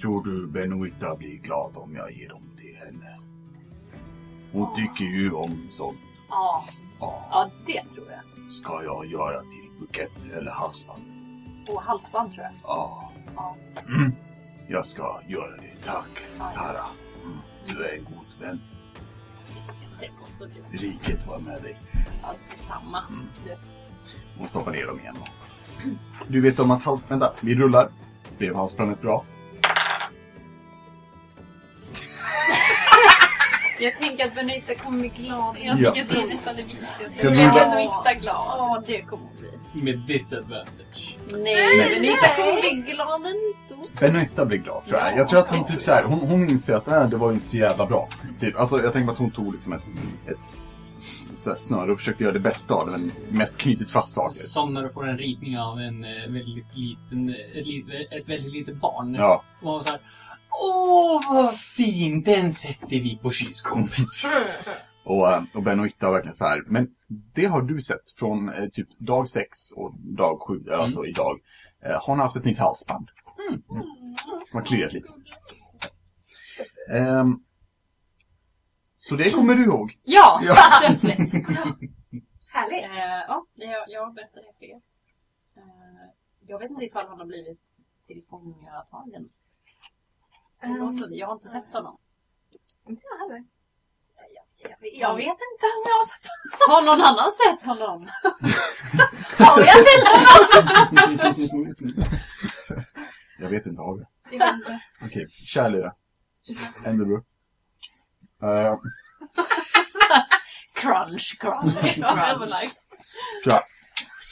Tror 0.00 0.24
du 0.24 0.46
Benoita 0.46 1.16
blir 1.16 1.36
glad 1.36 1.76
om 1.76 1.94
jag 1.96 2.12
ger 2.12 2.28
dem 2.28 2.42
till 2.56 2.76
henne? 2.76 3.18
Hon 4.52 4.76
tycker 4.76 5.04
ju 5.04 5.32
om 5.32 5.68
sånt. 5.70 5.98
Ja. 6.28 6.64
Ja. 7.00 7.26
Ja, 7.30 7.50
det 7.66 7.94
tror 7.94 8.06
jag. 8.10 8.52
Ska 8.52 8.82
jag 8.84 9.06
göra 9.06 9.40
till 9.40 9.70
bukett 9.80 10.24
eller 10.36 10.50
halsband? 10.50 11.02
Och 11.68 11.82
halsband 11.82 12.32
tror 12.32 12.44
jag. 12.44 12.52
Ja. 12.62 13.12
Ja. 13.36 13.56
Mm. 13.88 14.12
Jag 14.68 14.86
ska 14.86 15.20
göra 15.28 15.56
det. 15.56 15.84
Tack. 15.86 16.26
Tara. 16.38 16.84
Mm. 17.24 17.38
Du 17.68 17.84
är 17.84 17.92
en 17.98 18.04
god 18.04 18.40
vän. 18.40 18.60
Det 20.38 20.44
var 20.44 20.50
så 20.50 20.54
dumt. 20.60 20.66
Riket 20.70 21.26
var 21.26 21.38
med 21.38 21.62
dig. 21.62 21.78
Ja, 22.22 22.34
detsamma. 22.56 23.02
Mm. 23.10 23.58
Hon 24.38 24.48
stoppar 24.48 24.72
ner 24.72 24.86
dem 24.86 25.00
igen. 25.00 25.16
då. 25.18 25.26
Du 26.28 26.40
vet 26.40 26.58
om 26.58 26.70
att 26.70 26.82
hals... 26.82 27.00
Vänta, 27.08 27.32
vi 27.40 27.54
rullar. 27.54 27.88
Blev 28.38 28.54
halsbandet 28.54 29.02
bra? 29.02 29.24
Jag 33.80 33.98
tänker 33.98 34.26
att 34.26 34.34
Benita 34.34 34.74
kommer 34.74 34.98
bli 34.98 35.08
glad. 35.08 35.56
Jag 35.60 35.80
Ja. 35.80 35.90
tycker 35.92 36.02
att 36.02 36.10
det 36.10 36.22
är 36.22 36.26
nästan 36.34 36.56
det 36.56 36.62
viktigaste. 36.62 37.26
Jag 37.26 37.32
är 37.36 37.52
Benita 37.70 38.14
glad. 38.20 38.34
Ja, 38.58 38.82
det 38.86 39.02
kommer 39.02 39.24
hon 39.24 39.36
bli. 39.40 39.84
Med 39.84 39.98
disadvantage. 40.06 41.16
Nej, 41.38 41.42
Nej. 41.78 41.88
Benita 41.94 42.26
kommer 42.36 42.60
bli 42.60 42.92
glad 42.92 43.20
ändå. 43.26 43.84
Benetta 44.00 44.44
blir 44.46 44.58
glad 44.58 44.84
tror 44.84 45.00
jag. 45.00 45.12
Ja. 45.12 45.16
Jag 45.16 45.28
tror 45.28 45.40
att 45.40 45.50
hon 45.50 45.64
typ 45.64 45.82
så 45.82 45.92
här, 45.92 46.04
hon, 46.04 46.18
hon 46.18 46.48
inser 46.50 46.74
att 46.74 46.86
nej, 46.86 47.08
det 47.10 47.16
var 47.16 47.32
inte 47.32 47.46
så 47.46 47.56
jävla 47.56 47.86
bra. 47.86 48.08
Typ, 48.40 48.56
alltså 48.60 48.82
jag 48.82 48.92
tänker 48.92 49.06
mig 49.06 49.12
att 49.12 49.18
hon 49.18 49.30
tog 49.30 49.52
liksom 49.54 49.72
ett, 49.72 49.82
ett 50.26 50.38
snöre 51.58 51.92
och 51.92 51.98
försökte 51.98 52.22
göra 52.22 52.32
det 52.32 52.40
bästa 52.40 52.74
av 52.74 52.86
det, 52.86 52.92
men 52.92 53.12
mest 53.28 53.58
knutit 53.58 53.90
fast 53.90 54.12
saker. 54.14 54.34
Som 54.34 54.74
när 54.74 54.82
du 54.82 54.88
får 54.88 55.08
en 55.08 55.18
ritning 55.18 55.58
av 55.58 55.78
en 55.80 56.04
eh, 56.04 56.10
väldigt 56.28 56.66
liten, 56.74 57.28
ett, 57.54 57.66
li- 57.66 58.08
ett 58.10 58.28
väldigt 58.28 58.52
litet 58.52 58.76
barn. 58.76 59.14
Ja, 59.14 59.42
Och 59.62 59.84
så 59.84 59.90
här, 59.90 60.00
Åh, 60.60 61.34
vad 61.34 61.54
fin! 61.56 62.22
Den 62.22 62.52
sätter 62.52 62.86
vi 62.88 63.18
på 63.22 63.30
kylskåpet. 63.30 64.06
och, 65.04 65.32
eh, 65.32 65.42
och 65.54 65.62
Benoitta 65.62 66.06
har 66.06 66.12
verkligen 66.12 66.34
så 66.34 66.44
här, 66.44 66.62
men 66.66 66.88
det 67.34 67.44
har 67.46 67.62
du 67.62 67.80
sett 67.80 68.10
från 68.16 68.48
eh, 68.48 68.68
typ 68.68 68.98
dag 68.98 69.28
sex 69.28 69.72
och 69.76 69.94
dag 69.98 70.40
sju, 70.48 70.70
alltså 70.70 71.06
idag. 71.06 71.40
Eh, 71.84 71.92
har 71.92 72.06
hon 72.06 72.20
haft 72.20 72.36
ett 72.36 72.44
nytt 72.44 72.58
halsband. 72.58 73.08
Mm. 73.48 73.62
Som 74.50 74.58
har 74.58 74.64
kliat 74.64 74.92
lite. 74.92 75.08
Ehm, 76.92 77.38
så 78.96 79.16
det 79.16 79.30
kommer 79.30 79.54
du 79.54 79.64
ihåg. 79.64 79.98
Ja, 80.02 80.40
Ja. 80.44 80.54
dödslätt. 80.88 81.18
Härligt. 82.48 82.84
Eh, 82.84 83.24
ja, 83.28 83.46
jag, 83.54 83.84
jag 83.88 84.14
berättar 84.14 84.40
det 84.40 84.52
för 84.58 84.64
er. 84.64 84.80
Eh, 85.56 86.10
jag 86.46 86.58
vet 86.58 86.70
inte 86.70 86.84
ifall 86.84 87.06
han 87.08 87.18
har 87.18 87.26
blivit 87.26 87.60
tillfångatagen. 88.06 89.28
Um, 90.64 91.08
Jag 91.10 91.26
har 91.26 91.34
inte 91.34 91.48
sett 91.48 91.72
honom. 91.72 91.98
inte 92.88 93.02
jag 93.10 93.18
heller. 93.18 93.44
Jag, 94.56 94.94
jag 94.94 95.14
vet 95.16 95.26
inte 95.26 95.66
om 95.66 95.82
jag 95.84 95.94
har 95.94 96.06
sett 96.06 96.30
Har 96.68 96.82
någon 96.82 97.00
annan 97.00 97.32
sett 97.32 97.62
honom? 97.66 98.08
Har 99.38 99.60
jag 99.60 99.86
sett 99.86 100.08
honom? 100.08 101.66
Jag 103.38 103.48
vet 103.48 103.66
inte, 103.66 103.82
har 103.82 103.94
inte. 104.32 104.80
Okej, 105.04 105.26
Charlie 105.28 105.78
då? 105.78 105.92
Enderbro. 106.86 107.16
Uh, 107.16 108.76
Crunch, 110.74 111.38
crunch, 111.40 111.94
crunch. 111.94 112.74
tja, 113.44 113.62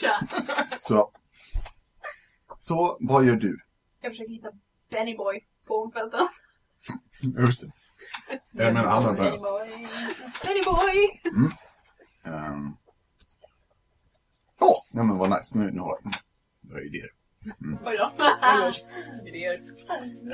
Tja. 0.00 0.20
så. 0.78 1.10
Så, 2.58 2.96
vad 3.00 3.24
gör 3.24 3.36
du? 3.36 3.58
Jag 4.00 4.12
försöker 4.12 4.32
hitta 4.32 4.48
Benny 4.90 5.16
Boy 5.16 5.40
på 5.70 5.82
omfälten. 5.82 6.20
Just 7.38 7.60
det. 7.60 7.70
Jag 8.52 8.74
menar, 8.74 8.90
han 8.90 9.04
har 9.04 9.14
börjat. 9.14 9.40
Benny 10.44 10.62
Boy! 10.64 11.20
Ehm. 12.24 12.76
Åh, 14.60 14.76
ja 14.92 15.02
men 15.02 15.18
vad 15.18 15.30
nice. 15.30 15.58
Nu, 15.58 15.70
nu 15.70 15.80
har 15.80 15.98
jag 16.02 16.12
några 16.60 16.82
idéer. 16.82 17.10
Oj 17.86 17.98
då. 17.98 18.10
Idéer. 19.28 19.60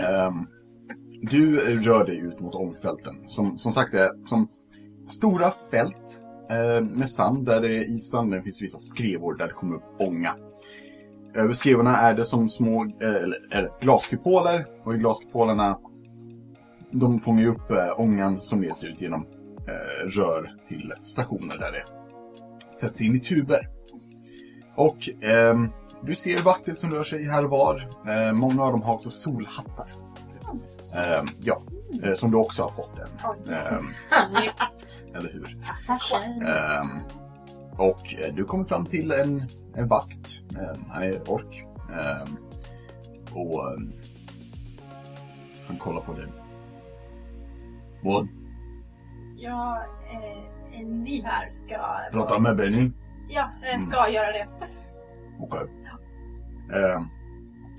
Ehm, 0.00 0.46
du 1.30 1.58
rör 1.80 2.04
dig 2.06 2.18
ut 2.18 2.40
mot 2.40 2.54
ångfälten. 2.54 3.30
Som, 3.30 3.58
som 3.58 3.72
sagt, 3.72 3.92
det 3.92 4.00
är 4.00 4.26
som 4.26 4.48
stora 5.06 5.52
fält 5.70 6.22
eh, 6.50 6.80
med 6.80 7.10
sand 7.10 7.46
där 7.46 7.60
det 7.60 7.76
är 7.76 7.94
issand. 7.96 8.30
Det 8.32 8.42
finns 8.42 8.62
vissa 8.62 8.78
skrevor 8.78 9.34
där 9.34 9.46
det 9.46 9.54
kommer 9.54 9.76
upp 9.76 10.00
ånga. 10.00 10.45
Över 11.36 11.52
skrevorna 11.52 11.96
är 11.96 12.14
det 12.14 12.24
som 12.24 12.48
små 12.48 12.84
eh, 12.84 13.64
glaskupoler 13.80 14.66
och 14.84 14.94
i 14.94 14.98
glaskupolerna 14.98 15.78
de 16.90 17.20
fångar 17.20 17.42
ju 17.42 17.48
upp 17.48 17.70
eh, 17.70 18.00
ångan 18.00 18.42
som 18.42 18.62
leds 18.62 18.84
ut 18.84 19.00
genom 19.00 19.26
eh, 19.68 20.08
rör 20.08 20.54
till 20.68 20.92
stationer 21.04 21.58
där 21.58 21.72
det 21.72 21.82
sätts 22.74 23.00
in 23.00 23.16
i 23.16 23.20
tuber. 23.20 23.68
Och 24.76 25.08
ehm, 25.22 25.68
du 26.02 26.14
ser 26.14 26.42
vakter 26.42 26.74
som 26.74 26.90
rör 26.90 27.02
sig 27.04 27.24
här 27.24 27.44
och 27.44 27.50
var. 27.50 27.88
Eh, 28.08 28.32
många 28.32 28.62
av 28.62 28.72
dem 28.72 28.82
har 28.82 28.94
också 28.94 29.10
solhattar. 29.10 29.88
Ehm, 30.94 31.28
ja, 31.40 31.62
eh, 32.02 32.14
som 32.14 32.30
du 32.30 32.36
också 32.36 32.62
har 32.62 32.70
fått 32.70 32.98
en. 32.98 33.54
Ehm, 33.54 33.82
Snyggt. 34.02 35.06
eller 35.14 35.32
hur? 35.32 35.56
Och 37.76 38.14
eh, 38.14 38.34
du 38.34 38.44
kommer 38.44 38.64
fram 38.64 38.86
till 38.86 39.12
en, 39.12 39.48
en 39.74 39.88
vakt. 39.88 40.40
Han 40.88 41.02
är 41.02 41.30
ork. 41.30 41.64
Ehm, 41.90 42.36
och 43.32 43.72
ehm, 43.72 43.92
han 45.68 45.76
kollar 45.76 46.00
på 46.00 46.12
dig. 46.12 46.26
Vad? 48.02 48.28
Jag 49.36 49.76
eh, 49.76 50.80
är 50.80 50.84
ny 50.84 51.22
här. 51.22 51.50
Ska... 51.52 51.76
Prata 52.12 52.38
med 52.38 52.56
Benny? 52.56 52.90
Ja, 53.28 53.50
eh, 53.72 53.80
ska 53.80 54.08
göra 54.08 54.32
det. 54.32 54.48
Okej. 55.40 55.66
Ehm, 56.74 57.08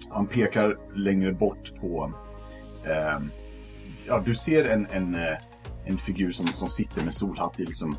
han 0.09 0.27
pekar 0.27 0.77
längre 0.95 1.33
bort 1.33 1.73
på... 1.81 2.11
ja, 4.07 4.19
du 4.25 4.35
ser 4.35 4.69
en, 4.69 4.87
en, 4.91 5.15
eh, 5.15 5.37
en 5.85 5.97
figur 5.97 6.31
som, 6.31 6.47
som 6.47 6.69
sitter 6.69 7.03
med 7.03 7.13
solhatt 7.13 7.59
i 7.59 7.65
liksom 7.65 7.97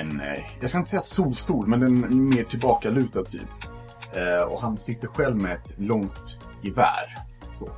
en... 0.00 0.20
eh, 0.20 0.38
jag 0.60 0.68
ska 0.68 0.78
inte 0.78 0.90
säga 0.90 1.02
solstol, 1.02 1.66
men 1.66 1.82
en 1.82 2.28
mer 2.28 2.44
tillbakalutad 2.44 3.24
typ. 3.24 3.48
Eh, 4.14 4.42
och 4.52 4.60
han 4.60 4.78
sitter 4.78 5.08
själv 5.08 5.36
med 5.36 5.52
ett 5.52 5.72
långt 5.76 6.36
gevär. 6.62 7.24
Så, 7.58 7.68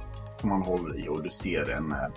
som 0.40 0.50
han 0.50 0.62
håller 0.62 1.04
i 1.04 1.08
och 1.08 1.22
du 1.22 1.30
ser 1.30 1.70
en... 1.70 1.92
eh, 1.92 2.08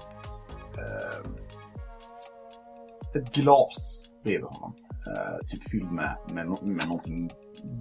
ett 3.15 3.33
glas 3.33 4.09
bredvid 4.23 4.45
honom. 4.45 4.75
Typ 5.47 5.69
fylld 5.69 5.91
med, 5.91 6.17
med, 6.29 6.47
med 6.63 6.87
någonting 6.87 7.29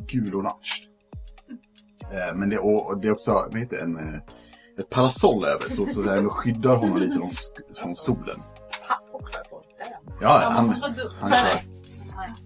gul-orange. 0.09 0.89
Men 2.35 2.51
det, 2.51 2.59
och, 2.59 3.01
det 3.01 3.09
är 3.09 3.12
också 3.12 3.33
vad 3.33 3.59
heter 3.59 3.77
det, 3.77 3.83
en, 3.83 3.99
ett 4.78 4.90
parasoll 4.90 5.44
över 5.44 5.69
så, 5.69 5.86
så 5.86 6.03
det 6.03 6.28
skyddar 6.28 6.77
honom 6.77 6.97
lite 6.97 7.15
från, 7.15 7.31
från 7.77 7.94
solen. 7.94 8.43
Ja, 10.20 10.40
han, 10.44 10.69
han 11.20 11.32
kör. 11.32 11.74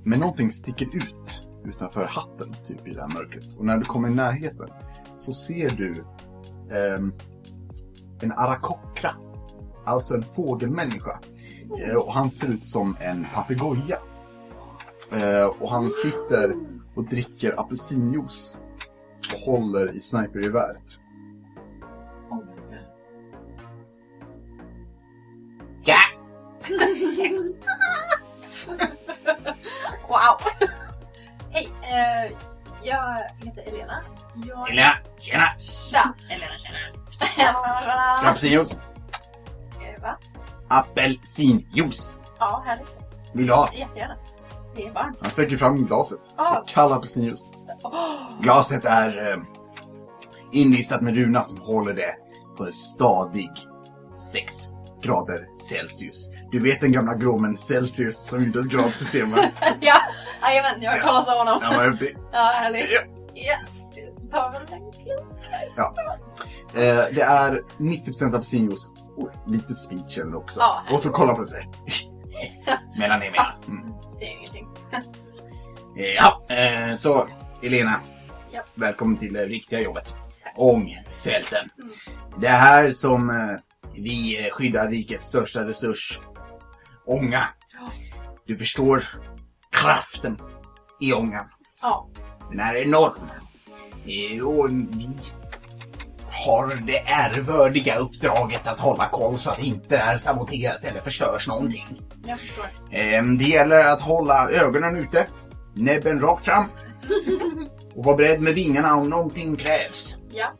Men 0.04 0.20
någonting 0.20 0.50
sticker 0.50 0.96
ut 0.96 1.48
utanför 1.64 2.04
hatten 2.04 2.54
typ 2.66 2.88
i 2.88 2.90
det 2.90 3.00
här 3.00 3.08
mörkret. 3.08 3.56
Och 3.56 3.64
när 3.64 3.76
du 3.76 3.84
kommer 3.84 4.08
i 4.08 4.14
närheten 4.14 4.68
så 5.16 5.32
ser 5.32 5.70
du 5.70 6.04
ehm, 6.76 7.12
en 8.22 8.32
arakokra. 8.32 9.10
Alltså 9.86 10.14
en 10.14 10.22
fågelmänniska. 10.22 11.20
Eh, 11.82 11.94
och 11.94 12.14
han 12.14 12.30
ser 12.30 12.48
ut 12.48 12.64
som 12.64 12.96
en 13.00 13.26
papegoja. 13.34 13.98
Eh, 15.12 15.44
och 15.44 15.70
han 15.70 15.90
sitter 15.90 16.54
och 16.94 17.04
dricker 17.04 17.60
apelsinjuice. 17.60 18.58
Och 19.34 19.40
håller 19.40 19.96
i 19.96 20.00
snipergeväret. 20.00 20.98
Wow! 30.18 30.68
Hej, 31.50 31.68
eh, 31.82 32.32
jag 32.82 33.16
heter 33.46 33.62
Elena. 33.74 34.04
Jag... 34.34 34.70
Elena, 34.70 34.92
tjena! 35.20 35.44
Tja! 35.60 36.14
Elena 36.28 36.58
känner. 36.58 36.92
Ska 37.08 37.24
du 37.36 37.42
ha 37.92 38.28
apelsinjuice? 38.30 38.72
Eh, 38.72 40.02
Va? 40.02 40.18
Apelsinjuice! 40.68 42.18
Ja, 42.38 42.62
härligt. 42.66 43.00
Vill 43.32 43.46
du 43.46 43.52
ha? 43.52 43.68
Jättegärna. 43.72 44.16
Det 44.76 44.86
är 44.86 44.92
varmt. 44.92 45.18
Han 45.20 45.30
sträcker 45.30 45.56
fram 45.56 45.76
glaset. 45.76 46.20
Ah. 46.36 46.64
Kall 46.66 46.92
apelsinjuice. 46.92 47.50
Åh, 47.82 48.40
Glaset 48.40 48.84
är 48.84 49.28
eh, 49.32 49.38
inristat 50.52 51.00
med 51.00 51.14
runa 51.14 51.42
som 51.42 51.60
håller 51.60 51.94
det 51.94 52.14
på 52.56 52.64
en 52.64 52.72
stadig 52.72 53.50
6 54.14 54.68
grader 55.02 55.46
Celsius. 55.70 56.30
Du 56.50 56.60
vet 56.60 56.80
den 56.80 56.92
gamla 56.92 57.14
gråmen 57.14 57.56
Celsius 57.56 58.26
som 58.28 58.44
gjorde 58.44 58.60
ett 58.60 58.66
gradsystem 58.66 59.30
va? 59.30 59.36
ja, 59.80 59.94
jajamän, 60.42 60.82
jag 60.82 60.92
har 60.92 60.98
kollat 60.98 61.28
av 61.28 61.38
honom. 61.38 61.60
Den 61.60 61.76
var 61.78 61.90
häftig. 61.90 62.16
Ja, 62.32 62.38
härligt. 62.38 62.86
Ja. 63.34 63.56
Ta 64.30 64.50
väl 64.50 64.62
en 64.62 64.92
klunk. 64.92 65.34
Ja. 65.76 65.94
Eh, 66.80 66.96
det 67.14 67.22
är 67.22 67.62
90% 67.78 68.34
apelsinjuice 68.34 68.90
och 69.16 69.30
lite 69.46 69.74
speed 69.74 70.10
känner 70.10 70.30
du 70.30 70.36
också. 70.36 70.60
Ja, 70.60 70.82
och 70.90 71.00
så 71.00 71.10
kolla 71.10 71.34
på 71.34 71.40
det 71.40 71.46
sådär. 71.46 71.68
Mellan 72.98 73.22
er 73.22 73.30
menar. 73.30 73.54
Mm. 73.66 73.92
Ser 74.18 74.26
ingenting. 74.26 74.68
Eh, 75.98 76.04
Ja, 76.16 76.42
eh, 76.54 76.94
så 76.96 77.28
Elena. 77.62 78.00
Ja. 78.52 78.60
Välkommen 78.74 79.16
till 79.16 79.32
det 79.32 79.46
riktiga 79.46 79.80
jobbet. 79.80 80.14
Ångfälten. 80.56 81.68
Det 82.40 82.46
är 82.46 82.58
här 82.58 82.90
som 82.90 83.30
eh, 83.30 83.36
vi 83.94 84.44
eh, 84.46 84.50
skyddar 84.52 84.88
rikets 84.88 85.24
största 85.24 85.66
resurs. 85.66 86.20
Ånga. 87.06 87.44
Du 88.46 88.58
förstår 88.58 89.04
kraften 89.72 90.38
i 91.00 91.12
ångan. 91.12 91.44
Ja. 91.82 92.08
Den 92.50 92.60
är 92.60 92.74
enorm. 92.76 93.30
Och 94.46 94.70
vi 94.70 95.20
har 96.46 96.86
det 96.86 96.98
ärevördiga 96.98 97.96
uppdraget 97.96 98.66
att 98.66 98.80
hålla 98.80 99.08
koll 99.08 99.38
så 99.38 99.50
att 99.50 99.56
det 99.56 99.66
inte 99.66 99.98
är 99.98 100.16
saboteras 100.16 100.84
eller 100.84 101.00
förstörs 101.00 101.48
någonting. 101.48 102.02
Jag 102.26 102.40
förstår. 102.40 102.66
Ehm, 102.92 103.38
Det 103.38 103.44
gäller 103.44 103.80
att 103.84 104.00
hålla 104.00 104.50
ögonen 104.50 104.96
ute, 104.96 105.26
näbben 105.74 106.20
rakt 106.20 106.44
fram 106.44 106.64
och 107.94 108.04
vara 108.04 108.16
beredd 108.16 108.40
med 108.40 108.54
vingarna 108.54 108.94
om 108.96 109.08
någonting 109.08 109.56
krävs. 109.56 110.16
Ja. 110.32 110.52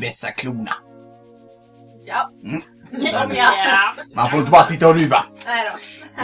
Vässa 0.00 0.30
klorna. 0.30 0.72
Ja. 2.12 2.30
Mm. 2.44 2.60
Ja. 2.92 3.26
ja. 3.34 3.94
Man 4.14 4.30
får 4.30 4.38
inte 4.38 4.50
bara 4.50 4.62
sitta 4.62 4.88
och 4.88 4.94
ruva. 4.94 5.24
Nej 5.46 5.68
då. 5.70 5.76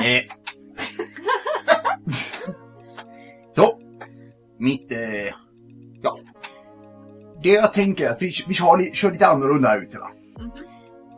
Eh. 0.06 0.23
Så. 3.52 3.78
Mitt... 4.59 4.93
Eh, 4.93 4.98
ja. 6.02 6.19
Det 7.43 7.48
jag 7.48 7.73
tänker 7.73 8.06
är 8.06 8.10
att 8.10 8.23
vi, 8.23 8.32
vi 8.48 8.55
har, 8.55 8.78
li- 8.78 8.94
kör 8.94 9.10
lite 9.10 9.27
annorlunda 9.27 9.69
här 9.69 9.78
ute 9.82 9.98
va. 9.98 10.10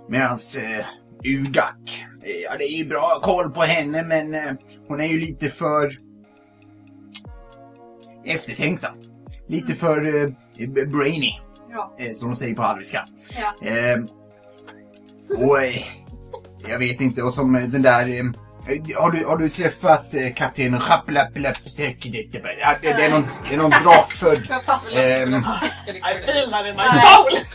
Medans 0.08 0.56
eh, 0.56 0.84
Ugak. 1.24 2.06
Eh, 2.24 2.30
ja, 2.36 2.56
det 2.58 2.64
är 2.64 2.76
ju 2.76 2.84
bra 2.84 3.20
koll 3.22 3.50
på 3.50 3.60
henne 3.62 4.02
men 4.02 4.34
eh, 4.34 4.40
hon 4.88 5.00
är 5.00 5.06
ju 5.06 5.20
lite 5.20 5.48
för... 5.48 5.92
Eftertänksam. 8.24 8.94
Lite 9.48 9.74
för 9.74 10.22
eh, 10.24 10.30
brainy. 10.86 11.30
Ja. 11.72 11.94
Eh, 11.98 12.12
som 12.14 12.30
de 12.30 12.36
säger 12.36 12.54
på 12.54 12.62
alviska. 12.62 13.04
Ja. 13.62 13.70
Eh, 15.38 15.82
jag 16.70 16.78
vet 16.78 17.00
inte 17.00 17.22
vad 17.22 17.34
som 17.34 17.52
den 17.52 17.82
där... 17.82 18.00
Eh, 18.00 18.24
har, 18.98 19.10
du, 19.10 19.26
har 19.26 19.36
du 19.36 19.48
träffat 19.48 20.14
eh, 20.14 20.34
kaptenen 20.34 20.80
Chaplaplappsäck? 20.80 22.08
Det, 22.12 22.36
är 23.04 23.10
någon, 23.10 23.26
det 23.48 23.54
är 23.54 23.58
någon 23.58 23.70
drakfödd... 23.70 24.38
ehm, 24.94 25.34
I 25.34 26.26
feel 26.26 26.50
that 26.50 26.66
in 26.66 26.76
my 26.76 27.00
soul! 27.00 27.46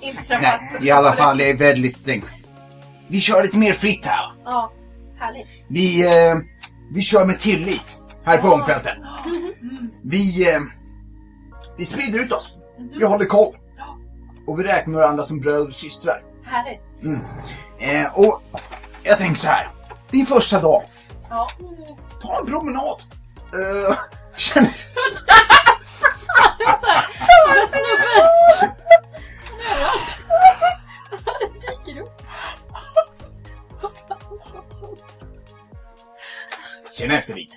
Inte 0.00 0.22
nej, 0.28 0.38
träffat. 0.40 0.84
i 0.84 0.90
alla 0.90 1.12
fall, 1.12 1.38
det 1.38 1.50
är 1.50 1.56
väldigt 1.56 1.96
strängt. 1.96 2.32
Vi 3.08 3.20
kör 3.20 3.42
lite 3.42 3.56
mer 3.56 3.72
fritt 3.72 4.06
här. 4.06 4.32
Ja. 4.44 4.72
Härligt. 5.18 5.46
Vi, 5.68 6.06
eh, 6.06 6.36
vi 6.94 7.02
kör 7.02 7.26
med 7.26 7.38
tillit 7.38 7.98
här 8.24 8.38
på 8.38 8.48
Ångfälten. 8.48 8.96
Vi, 10.04 10.52
eh, 10.54 10.60
vi 11.78 11.84
sprider 11.84 12.18
ut 12.18 12.32
oss. 12.32 12.58
Vi 12.98 13.04
håller 13.04 13.24
koll. 13.24 13.56
Och 14.46 14.60
vi 14.60 14.64
räknar 14.64 14.94
varandra 14.94 15.24
som 15.24 15.40
bröder 15.40 15.66
och 15.66 15.72
systrar. 15.72 16.22
Härligt. 16.50 16.80
Eh, 17.78 18.18
och 18.18 18.42
jag 19.02 19.18
tänker 19.18 19.40
så 19.40 19.48
här. 19.48 19.68
Din 20.10 20.26
första 20.26 20.60
dag. 20.60 20.82
Ja. 21.28 21.50
Ta 22.22 22.38
en 22.40 22.46
promenad. 22.46 23.02
Eh, 23.54 23.98
känner... 24.36 24.70
Men 26.58 27.68
snubben! 27.68 28.74
Han 29.50 29.60
är 29.60 29.74
överallt. 29.74 30.20
Han 31.10 31.84
dyker 31.84 32.02
upp. 32.02 32.22
Känn 36.98 37.10
efter 37.10 37.34
lite. 37.34 37.54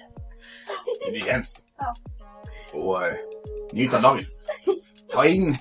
Hur 1.06 1.12
det 1.20 1.26
känns. 1.26 1.64
Ja. 1.78 1.96
Och 2.74 3.08
eh, 3.08 3.14
njut 3.74 3.94
av 3.94 4.02
dagen. 4.02 4.24
Ta 5.14 5.26
in 5.26 5.58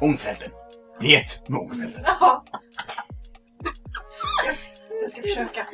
Ångfälten. 0.00 0.50
Med 1.00 1.58
Ångfälten. 1.60 2.02
Ja. 2.04 2.44
Jag 4.46 4.54
ska, 4.54 4.68
jag 5.02 5.10
ska 5.10 5.22
försöka. 5.22 5.66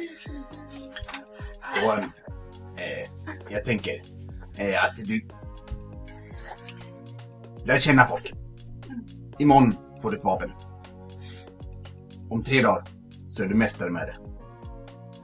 Och 1.86 1.98
eh, 2.80 3.06
jag 3.48 3.64
tänker 3.64 4.02
eh, 4.58 4.84
att 4.84 4.96
du 4.96 5.28
lär 7.64 7.78
känna 7.78 8.06
folk. 8.06 8.32
Imorgon 9.38 9.76
får 10.02 10.10
du 10.10 10.16
ett 10.16 10.24
vapen. 10.24 10.52
Om 12.30 12.44
tre 12.44 12.62
dagar 12.62 12.84
så 13.28 13.42
är 13.42 13.46
du 13.46 13.54
mästare 13.54 13.90
med 13.90 14.06
det. 14.06 14.14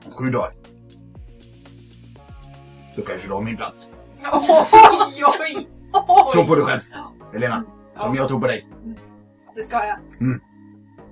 Om 0.07 0.13
sju 0.13 0.31
dagar 0.31 0.53
då 2.97 3.03
kanske 3.05 3.29
du 3.29 3.33
har 3.35 3.43
min 3.43 3.57
plats. 3.57 3.89
Oj, 4.33 5.25
oj, 5.25 5.69
Tro 6.33 6.43
oj. 6.43 6.47
på 6.49 6.55
dig 6.55 6.65
själv, 6.65 6.81
Elena. 7.35 7.65
Som 7.97 8.15
jag 8.15 8.29
tror 8.29 8.41
på 8.41 8.47
dig. 8.47 8.67
Det 9.59 9.65
ska 9.65 9.77
jag. 9.77 9.99
Mm. 10.21 10.41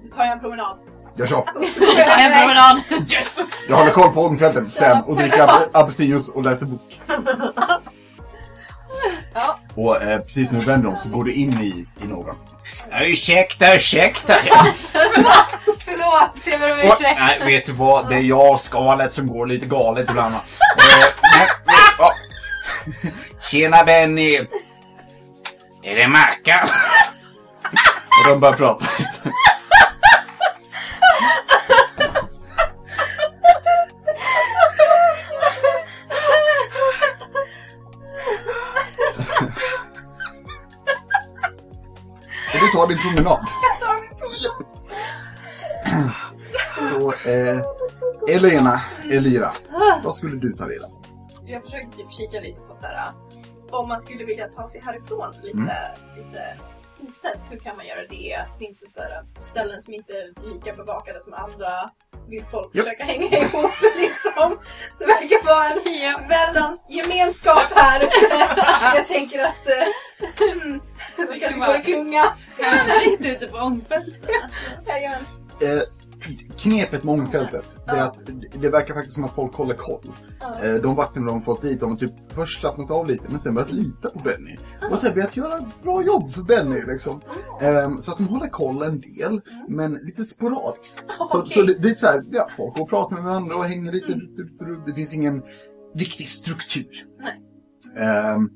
Nu 0.02 0.08
tar 0.10 0.24
jag 0.24 0.32
en 0.32 0.40
promenad. 0.40 0.78
Gör 1.16 1.26
så. 1.26 1.48
Nu 1.80 1.86
tar 1.86 1.96
jag 1.96 2.20
en 2.32 2.38
promenad. 2.40 2.80
Yes! 3.12 3.38
Jag 3.68 3.76
håller 3.76 3.90
koll 3.90 4.12
på 4.12 4.24
Ångfälten 4.26 4.70
sen 4.70 5.02
och 5.02 5.16
dricker 5.16 5.48
abstinus 5.72 6.28
och 6.28 6.42
läser 6.42 6.66
bok. 6.66 7.00
Ja. 9.34 9.58
Och 9.74 10.02
eh, 10.02 10.20
precis 10.20 10.50
när 10.50 10.60
du 10.60 10.66
vänder 10.66 10.88
om 10.88 10.96
så 10.96 11.08
går 11.08 11.24
du 11.24 11.32
in 11.32 11.52
i, 11.60 11.86
i 12.02 12.06
någon. 12.06 12.36
Ja, 12.90 13.04
ursäkta, 13.04 13.74
ursäkta. 13.74 14.34
Förlåt, 15.84 16.46
jag 16.50 16.60
ber 16.60 16.72
om 16.72 16.78
Och- 16.78 16.84
ursäkt. 16.84 17.18
Nej, 17.18 17.38
vet 17.46 17.66
du 17.66 17.72
vad? 17.72 18.08
Det 18.08 18.14
är 18.14 18.20
jag, 18.20 18.60
skalet, 18.60 19.12
som 19.12 19.26
går 19.26 19.46
lite 19.46 19.66
galet 19.66 20.10
ibland. 20.10 20.34
Eh, 20.34 20.40
nej, 21.22 21.48
ja. 21.98 22.10
Tjena 23.50 23.84
Benny! 23.84 24.36
Är 25.82 25.94
det 25.96 26.08
Mackan? 26.08 26.68
Och 28.26 28.32
de 28.32 28.40
börjar 28.40 28.56
prata 28.56 28.84
lite. 28.98 29.32
Och 42.54 42.60
du 42.60 42.68
tar 42.72 42.88
din 42.88 42.98
promenad. 42.98 43.46
Så, 46.90 47.30
eh, 47.30 47.60
Elena, 48.36 48.80
Elira, 49.10 49.52
vad 50.04 50.14
skulle 50.14 50.36
du 50.36 50.52
ta 50.52 50.68
reda 50.68 50.86
på? 50.86 50.92
Jag 51.46 51.62
försöker 51.62 51.86
typ 51.88 52.12
kika 52.12 52.40
lite 52.40 52.60
på 52.60 52.74
såhär, 52.74 53.12
om 53.70 53.88
man 53.88 54.00
skulle 54.00 54.24
vilja 54.24 54.48
ta 54.48 54.66
sig 54.66 54.80
härifrån 54.84 55.32
lite, 55.42 55.58
Mm. 55.58 55.68
lite 56.16 56.56
osett, 57.08 57.38
hur 57.50 57.58
kan 57.58 57.76
man 57.76 57.86
göra 57.86 58.00
det? 58.08 58.44
Finns 58.58 58.78
det 58.78 58.86
såhär 58.86 59.24
ställen 59.42 59.82
som 59.82 59.94
inte 59.94 60.12
är 60.12 60.54
lika 60.54 60.72
bevakade 60.72 61.20
som 61.20 61.34
andra? 61.34 61.90
Vill 62.28 62.44
folk 62.50 62.74
Japp. 62.74 62.84
försöka 62.84 63.04
hänga 63.04 63.24
ihop 63.38 63.70
liksom? 63.96 64.58
Det 64.98 65.04
verkar 65.06 65.44
vara 65.46 65.68
en 65.68 66.02
Ja. 66.02 66.20
väldans 66.28 66.84
gemenskap 66.88 67.64
här 67.74 68.02
ute. 68.04 68.56
Jag 68.94 69.06
tänker 69.06 69.42
att 69.44 69.66
eh, 69.68 70.52
mm, 70.52 70.80
det 71.16 71.38
kanske 71.40 71.60
går 71.60 71.74
att 71.74 71.84
klunga. 71.84 72.22
Härligt 72.58 73.24
ute 73.26 73.48
på 73.48 73.58
ångfälten. 73.58 74.20
Knepet 76.56 77.04
med 77.04 77.14
ångfältet, 77.14 77.78
det 77.86 77.92
är 77.92 78.02
att 78.02 78.30
det 78.60 78.68
verkar 78.68 78.94
faktiskt 78.94 79.14
som 79.14 79.24
att 79.24 79.34
folk 79.34 79.54
håller 79.54 79.74
koll. 79.74 80.12
Eh, 80.62 80.74
de 80.74 80.94
vakterna 80.94 81.26
de 81.26 81.40
fått 81.40 81.62
dit, 81.62 81.80
de 81.80 81.90
har 81.90 81.96
typ 81.96 82.12
först 82.32 82.60
slappnat 82.60 82.90
av 82.90 83.08
lite 83.08 83.24
men 83.28 83.40
sen 83.40 83.54
börjat 83.54 83.72
lita 83.72 84.10
på 84.10 84.18
Benny. 84.18 84.56
Och 84.90 85.00
sen 85.00 85.14
börjat 85.14 85.36
göra 85.36 85.56
ett 85.56 85.82
bra 85.82 86.02
jobb 86.02 86.32
för 86.32 86.42
Benny 86.42 86.82
liksom. 86.86 87.20
Ehm, 87.60 88.00
så 88.00 88.12
att 88.12 88.18
de 88.18 88.26
håller 88.26 88.48
koll 88.48 88.82
en 88.82 89.00
del, 89.00 89.40
men 89.68 89.92
lite 89.92 90.24
sporadiskt. 90.24 91.04
Så, 91.32 91.46
så 91.46 91.62
det, 91.62 91.78
det 91.78 91.88
är 91.88 91.94
så 91.94 92.06
här, 92.06 92.24
ja, 92.30 92.48
folk 92.56 92.74
går 92.74 92.82
och 92.82 92.88
pratar 92.88 93.16
med 93.16 93.24
varandra 93.24 93.56
och 93.56 93.64
hänger 93.64 93.92
lite, 93.92 94.12
rut, 94.12 94.38
rut. 94.60 94.78
det 94.86 94.92
finns 94.92 95.12
ingen 95.12 95.42
riktig 95.94 96.28
struktur. 96.28 97.06
Ehm, 97.98 98.50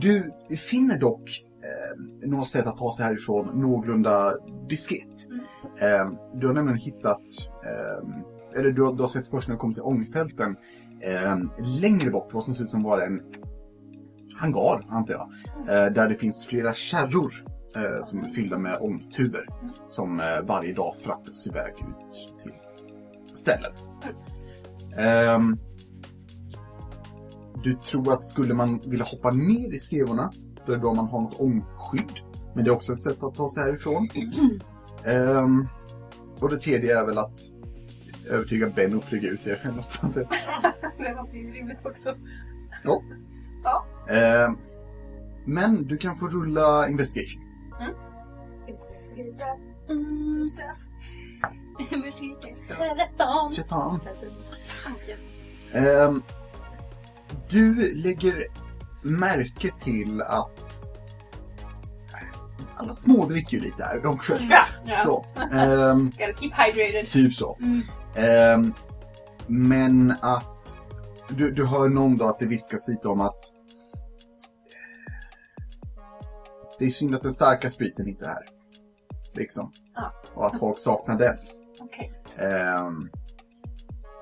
du 0.00 0.32
finner 0.70 0.98
dock 0.98 1.44
eh, 1.62 2.28
något 2.28 2.48
sätt 2.48 2.66
att 2.66 2.76
ta 2.76 2.92
sig 2.96 3.04
härifrån 3.04 3.60
någorlunda 3.60 4.34
diskret. 4.68 5.26
Ehm, 5.30 5.40
Ehm, 5.80 6.16
du 6.34 6.46
har 6.46 6.54
nämligen 6.54 6.78
hittat, 6.78 7.22
ehm, 7.64 8.12
eller 8.56 8.70
du 8.70 8.82
har, 8.82 8.92
du 8.92 9.02
har 9.02 9.08
sett 9.08 9.28
först 9.28 9.48
när 9.48 9.54
du 9.54 9.58
kom 9.58 9.74
till 9.74 9.82
ångfälten, 9.82 10.56
ehm, 11.02 11.50
längre 11.80 12.10
bort 12.10 12.28
vad 12.32 12.44
som 12.44 12.54
ser 12.54 12.64
ut 12.64 12.70
som 12.70 12.82
bara 12.82 13.04
en 13.04 13.20
hangar, 14.36 14.86
antar 14.88 15.14
jag. 15.14 15.28
Eh, 15.58 15.92
där 15.92 16.08
det 16.08 16.14
finns 16.14 16.46
flera 16.46 16.74
kärror 16.74 17.32
eh, 17.76 18.04
som 18.04 18.18
är 18.18 18.22
fyllda 18.22 18.58
med 18.58 18.78
ångtuber 18.80 19.48
som 19.88 20.20
eh, 20.20 20.40
varje 20.42 20.74
dag 20.74 20.96
fraktas 20.96 21.46
iväg 21.46 21.72
ut 21.72 22.38
till 22.42 22.52
ställen. 23.36 23.72
Ehm, 24.98 25.58
du 27.64 27.74
tror 27.74 28.12
att 28.12 28.24
skulle 28.24 28.54
man 28.54 28.80
vilja 28.86 29.04
hoppa 29.04 29.30
ner 29.30 29.74
i 29.74 29.78
skrevorna, 29.78 30.30
då 30.66 30.72
är 30.72 30.76
det 30.76 30.80
bra 30.80 30.90
om 30.90 30.96
man 30.96 31.08
har 31.08 31.20
något 31.20 31.40
ångskydd. 31.40 32.20
Men 32.54 32.64
det 32.64 32.70
är 32.70 32.74
också 32.74 32.92
ett 32.92 33.02
sätt 33.02 33.22
att 33.22 33.34
ta 33.34 33.50
sig 33.50 33.62
härifrån. 33.62 34.08
Ehm, 35.04 35.68
och 36.40 36.48
det 36.50 36.60
tredje 36.60 37.00
är 37.00 37.06
väl 37.06 37.18
att 37.18 37.40
övertyga 38.30 38.68
Ben 38.70 38.98
att 38.98 39.04
flyga 39.04 39.28
ut 39.28 39.46
er 39.46 39.60
eller 39.62 39.74
något 39.74 39.92
sånt. 39.92 40.14
Det 40.14 41.14
var 41.14 41.28
ju 41.32 41.52
rimligt 41.52 41.86
också. 41.86 42.08
Eh, 44.08 44.52
men 45.44 45.86
du 45.86 45.96
kan 45.96 46.16
få 46.16 46.28
rulla 46.28 46.88
investigation. 46.88 47.42
Mm. 49.90 50.44
Stuff. 50.44 50.78
Tretton. 52.70 53.50
13. 53.56 53.98
Fan, 53.98 54.92
jag- 55.08 55.18
Ehm, 56.06 56.22
du 57.50 57.94
lägger 57.94 58.46
märke 59.02 59.70
till 59.80 60.22
att 60.22 60.82
alla 62.76 62.94
smådricker 62.94 63.56
ju 63.56 63.64
lite 63.64 63.84
här 63.84 64.06
också. 64.06 64.36
Ja. 64.50 64.62
Ja. 64.84 64.96
Så. 64.96 65.24
Ehm, 65.56 66.10
Gotta 66.18 66.32
keep 66.40 66.52
hydrated. 66.56 67.08
typ 67.08 67.32
så. 67.34 67.58
Mm. 67.60 67.82
Ehm, 68.16 68.72
men 69.46 70.14
att 70.20 70.78
du, 71.28 71.50
du 71.50 71.66
hör 71.66 71.88
någon 71.88 72.16
dag 72.16 72.28
att 72.28 72.38
det 72.38 72.46
viskas 72.46 72.88
lite 72.88 73.08
om 73.08 73.20
att 73.20 73.52
det 76.78 76.84
är 76.84 76.90
synd 76.90 77.14
att 77.14 77.22
den 77.22 77.32
starka 77.32 77.70
spriten 77.70 78.08
inte 78.08 78.24
är 78.24 78.28
här. 78.28 78.44
Liksom. 79.34 79.72
Ja. 79.94 80.12
Och 80.34 80.46
att 80.46 80.58
folk 80.58 80.78
saknar 80.78 81.18
den. 81.18 81.36
Okej. 81.80 82.12
Ehm, 82.36 83.08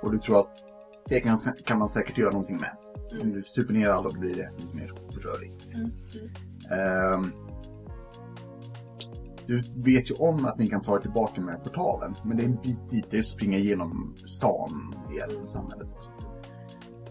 och 0.03 0.13
du 0.13 0.19
tror 0.19 0.41
att 0.41 0.55
det 1.09 1.21
kan, 1.21 1.39
kan 1.65 1.79
man 1.79 1.89
säkert 1.89 2.19
göra 2.19 2.31
någonting 2.31 2.61
med. 2.61 2.71
Om 3.23 3.33
du 3.33 3.43
super 3.43 3.73
ner 3.75 3.89
alla 3.89 4.11
blir 4.19 4.35
det 4.35 4.51
mer 4.75 4.93
rörigt. 5.23 5.67
Mm. 5.75 5.91
Ehm, 6.71 7.33
du 9.47 9.63
vet 9.75 10.11
ju 10.11 10.15
om 10.15 10.45
att 10.45 10.59
ni 10.59 10.69
kan 10.69 10.83
ta 10.83 10.97
er 10.97 11.01
tillbaka 11.01 11.41
med 11.41 11.65
portalen. 11.65 12.15
Men 12.25 12.37
det 12.37 12.43
är 12.43 12.47
en 12.47 12.61
bit 12.63 12.89
dit, 12.91 13.07
det 13.11 13.17
är 13.17 13.21
att 13.21 13.27
springa 13.27 13.59
igenom 13.59 14.15
stan, 14.27 14.95
del 15.09 15.47
samhället. 15.47 15.89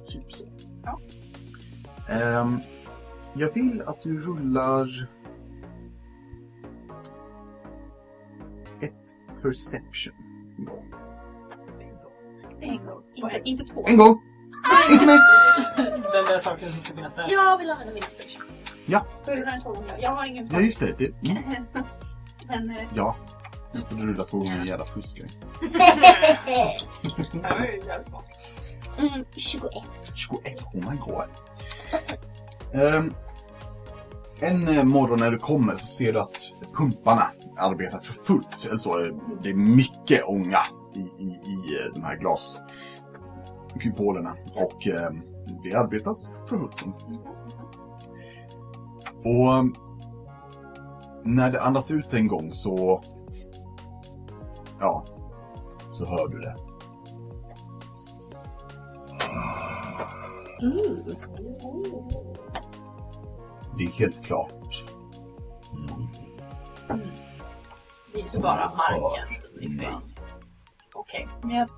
Typ 0.07 0.33
så. 0.33 0.45
Ja. 0.83 0.99
Ehm, 2.09 2.59
jag 3.33 3.53
vill 3.53 3.81
att 3.81 4.01
du 4.01 4.17
rullar 4.17 5.09
ett 8.81 9.17
perception. 9.41 10.13
en 10.57 10.65
gång. 10.65 10.85
En 12.59 12.85
gång. 12.85 13.03
Inte, 13.15 13.41
inte 13.43 13.63
två. 13.63 13.85
En 13.87 13.97
gång! 13.97 14.21
Inte 14.91 15.05
mer! 15.05 15.19
Den 16.13 16.25
där 16.25 16.37
saken 16.37 16.67
som 16.67 16.81
ska 16.81 16.95
finnas 16.95 17.15
där. 17.15 17.27
Jag 17.29 17.57
vill 17.57 17.69
använda 17.69 17.93
min 17.93 18.03
inspiration. 18.03 18.53
Ja. 18.85 19.05
För 19.25 19.35
den 19.35 19.45
här. 19.45 19.61
Jag 19.99 20.11
har 20.11 20.25
ingen 20.25 20.47
Ja, 20.51 20.59
just 20.59 20.79
det. 20.79 20.95
det 20.97 21.29
mm. 21.31 21.43
Men 22.47 22.69
eh, 22.69 22.81
Ja. 22.93 23.15
Nu 23.73 23.79
får 23.79 23.95
du 23.95 24.07
rulla 24.07 24.23
två 24.23 24.37
gånger 24.37 24.65
jävla 24.67 24.85
fuskare. 24.85 25.27
Det 25.61 27.47
här 27.47 27.59
var 27.59 27.65
ju 27.65 27.81
jävligt 27.87 28.07
smart. 28.07 28.25
mm, 28.97 29.25
21. 29.35 29.63
21, 30.13 30.61
oh 30.73 30.91
my 30.91 30.97
god. 30.97 31.25
Ehm, 32.73 33.13
en 34.39 34.67
eh, 34.67 34.83
morgon 34.83 35.19
när 35.19 35.31
du 35.31 35.37
kommer 35.37 35.77
så 35.77 35.85
ser 35.85 36.13
du 36.13 36.19
att 36.19 36.51
pumparna 36.77 37.31
arbetar 37.57 37.99
för 37.99 38.13
fullt. 38.13 38.65
Eller 38.65 38.77
så, 38.77 39.05
eh, 39.05 39.13
det 39.41 39.49
är 39.49 39.53
mycket 39.53 40.23
ånga 40.23 40.59
i, 40.95 40.99
i, 40.99 41.27
i 41.27 41.55
eh, 41.55 41.93
de 41.93 42.03
här 42.03 42.17
glaskupolerna. 43.75 44.35
Och 44.55 44.87
ehm, 44.87 45.21
det 45.63 45.73
arbetas 45.73 46.27
för 46.27 46.45
fullt. 46.57 46.85
Och 49.23 49.53
ehm, 49.53 49.73
när 51.23 51.51
det 51.51 51.61
andas 51.61 51.91
ut 51.91 52.13
en 52.13 52.27
gång 52.27 52.53
så... 52.53 53.01
Ja, 54.79 55.03
så 55.91 56.05
hör 56.05 56.27
du 56.27 56.39
det. 56.39 56.55
Det 63.77 63.83
är 63.83 63.91
helt 63.91 64.25
klart. 64.25 64.85
Det 68.11 68.19
är 68.19 68.25
inte 68.25 68.39
bara 68.39 68.71
marken 68.75 69.35
som 69.35 69.59
liksom... 69.59 70.01
Okej. 70.93 71.27
Men 71.41 71.55
jag... 71.55 71.69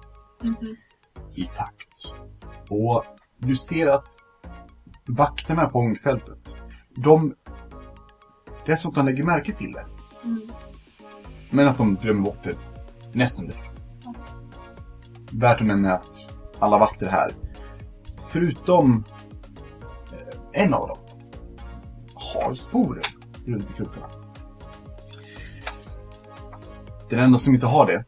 Mhm. 0.41 0.75
i 1.35 1.43
takt. 1.43 2.13
Och 2.69 3.03
du 3.37 3.55
ser 3.55 3.87
att 3.87 4.07
vakterna 5.07 5.69
på 5.69 5.79
ångfältet, 5.79 6.55
de... 6.95 7.35
Det 8.65 8.71
är 8.71 8.75
så 8.75 8.89
att 8.89 8.95
de 8.95 9.05
lägger 9.05 9.23
märke 9.23 9.51
till 9.51 9.71
det. 9.71 9.85
Mm. 10.23 10.41
Men 11.49 11.67
att 11.67 11.77
de 11.77 11.95
glömmer 11.95 12.21
bort 12.21 12.43
det 12.43 12.57
nästan 13.13 13.47
direkt. 13.47 13.71
Värt 15.31 15.61
att 15.61 15.67
nämna 15.67 15.93
att 15.93 16.27
alla 16.59 16.79
vakter 16.79 17.07
här, 17.07 17.31
förutom 18.31 19.03
eh, 20.13 20.63
en 20.63 20.73
av 20.73 20.87
dem, 20.87 20.97
har 22.13 22.53
sporer 22.53 23.03
runt 23.45 23.69
i 23.69 23.73
krokarna. 23.73 24.07
Den 27.09 27.19
enda 27.19 27.37
som 27.37 27.53
inte 27.53 27.65
har 27.65 27.85
det 27.85 28.05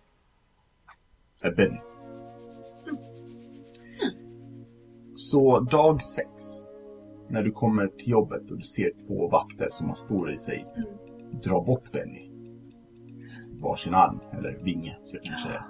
är 1.42 1.56
Benny. 1.56 1.80
Så 5.16 5.60
dag 5.60 6.04
sex, 6.04 6.42
när 7.30 7.44
du 7.44 7.52
kommer 7.52 7.88
till 7.88 8.10
jobbet 8.10 8.52
och 8.52 8.58
du 8.58 8.64
ser 8.64 8.92
två 9.08 9.28
vakter 9.30 9.68
som 9.72 9.88
har 9.88 9.96
spår 9.96 10.32
i 10.32 10.38
sig, 10.38 10.66
dra 11.44 11.62
bort 11.64 11.92
Benny. 11.92 12.32
Varsin 13.60 13.94
arm, 13.94 14.20
eller 14.34 14.58
vinge, 14.64 14.98
så 15.04 15.16
jag 15.16 15.24
kan 15.24 15.38
säga. 15.38 15.66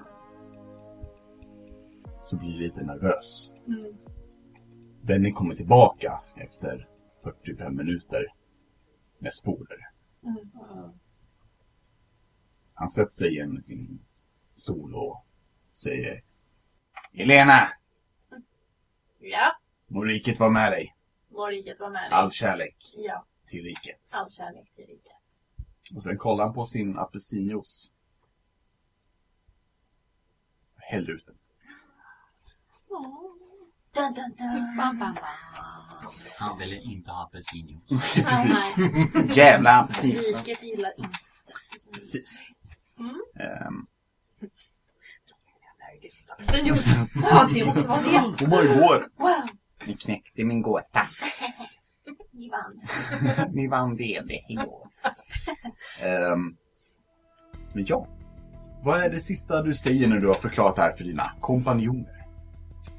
Så 2.24 2.36
blir 2.38 2.50
du 2.50 2.60
lite 2.60 2.84
nervös. 2.84 3.54
Mm. 3.68 3.98
Benny 5.02 5.32
kommer 5.32 5.56
tillbaka 5.56 6.20
efter 6.36 6.90
45 7.24 7.76
minuter 7.76 8.26
med 9.20 9.34
sporer. 9.34 9.80
Mm. 10.24 10.50
Han 12.74 12.90
sätter 12.90 13.12
sig 13.12 13.30
igen 13.30 13.58
i 13.58 13.62
sin 13.62 14.00
stol 14.54 14.96
och 14.96 15.26
säger 15.72 16.22
Elena, 17.14 17.68
Ja. 19.20 19.52
må 19.88 20.04
riket 20.04 20.40
vara 20.40 20.50
med 20.50 20.72
dig. 20.72 20.94
Må 21.38 21.48
riket 21.48 21.80
vara 21.80 21.90
med 21.90 22.02
dig. 22.04 22.12
All 22.12 22.32
kärlek 22.32 22.94
Ja. 22.98 23.26
till 23.48 23.64
riket. 23.64 24.12
All 24.14 24.32
kärlek 24.32 24.72
till 24.72 24.86
riket. 24.86 25.14
Och 25.96 26.04
sen 26.04 26.18
kollar 26.18 26.46
han 26.46 26.54
på 26.54 26.66
sin 26.66 26.98
apelsinjuice. 26.98 27.92
Häller 30.78 31.12
ut 31.12 31.26
den. 31.26 31.36
Dun, 33.94 34.14
dun, 34.14 34.36
dun. 34.38 34.78
Bam, 34.78 35.00
bam, 35.00 35.14
bam. 35.14 35.18
Han 36.38 36.58
ville 36.60 36.76
inte 36.76 37.12
ha 37.12 37.24
apelsinjuice. 37.24 37.82
Nej, 38.16 39.28
Jävla 39.38 39.72
apelsinjuice. 39.80 40.28
Riket 40.38 40.64
gillar 40.64 40.92
inte. 40.98 41.20
Precis. 41.94 42.56
Mm. 43.00 43.22
Ehm, 43.40 43.88
Apelsinjuice. 46.30 46.96
Ja, 47.16 47.50
det 47.54 47.66
måste 47.66 47.82
vara 47.82 48.02
det. 48.02 48.18
oh 48.18 48.50
my 48.50 48.80
god! 48.80 49.12
Wow. 49.18 49.50
Ni 49.88 49.94
knäckte 49.94 50.44
min 50.44 50.62
gåta. 50.62 51.02
Ni 52.32 52.50
vann. 52.50 52.82
Ni 53.54 53.68
vann 53.68 53.96
VD 53.96 54.44
igår. 54.48 54.88
Ehm, 56.02 56.58
men 57.74 57.86
ja. 57.88 58.08
Vad 58.84 59.00
är 59.00 59.10
det 59.10 59.20
sista 59.20 59.62
du 59.62 59.74
säger 59.74 60.08
när 60.08 60.18
du 60.18 60.28
har 60.28 60.34
förklarat 60.34 60.76
det 60.76 60.82
här 60.82 60.94
för 60.94 61.04
dina 61.04 61.32
kompanjoner? 61.40 62.26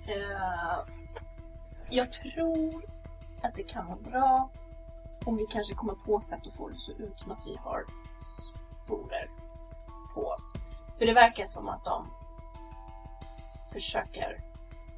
Eh, 0.06 0.94
jag 1.90 2.12
tror 2.12 2.84
att 3.42 3.54
det 3.56 3.62
kan 3.62 3.86
vara 3.86 4.00
bra 4.10 4.50
om 5.24 5.36
vi 5.36 5.46
kanske 5.50 5.74
kommer 5.74 5.94
på 5.94 6.20
sätt 6.20 6.46
att 6.46 6.56
få 6.56 6.68
det 6.68 6.78
så 6.78 6.92
ut 6.92 7.20
som 7.20 7.32
att 7.32 7.46
vi 7.46 7.56
har 7.56 7.84
sporer 8.86 9.30
på 10.14 10.20
oss. 10.20 10.52
För 10.98 11.06
det 11.06 11.14
verkar 11.14 11.44
som 11.44 11.68
att 11.68 11.84
de 11.84 12.06
försöker 13.72 14.40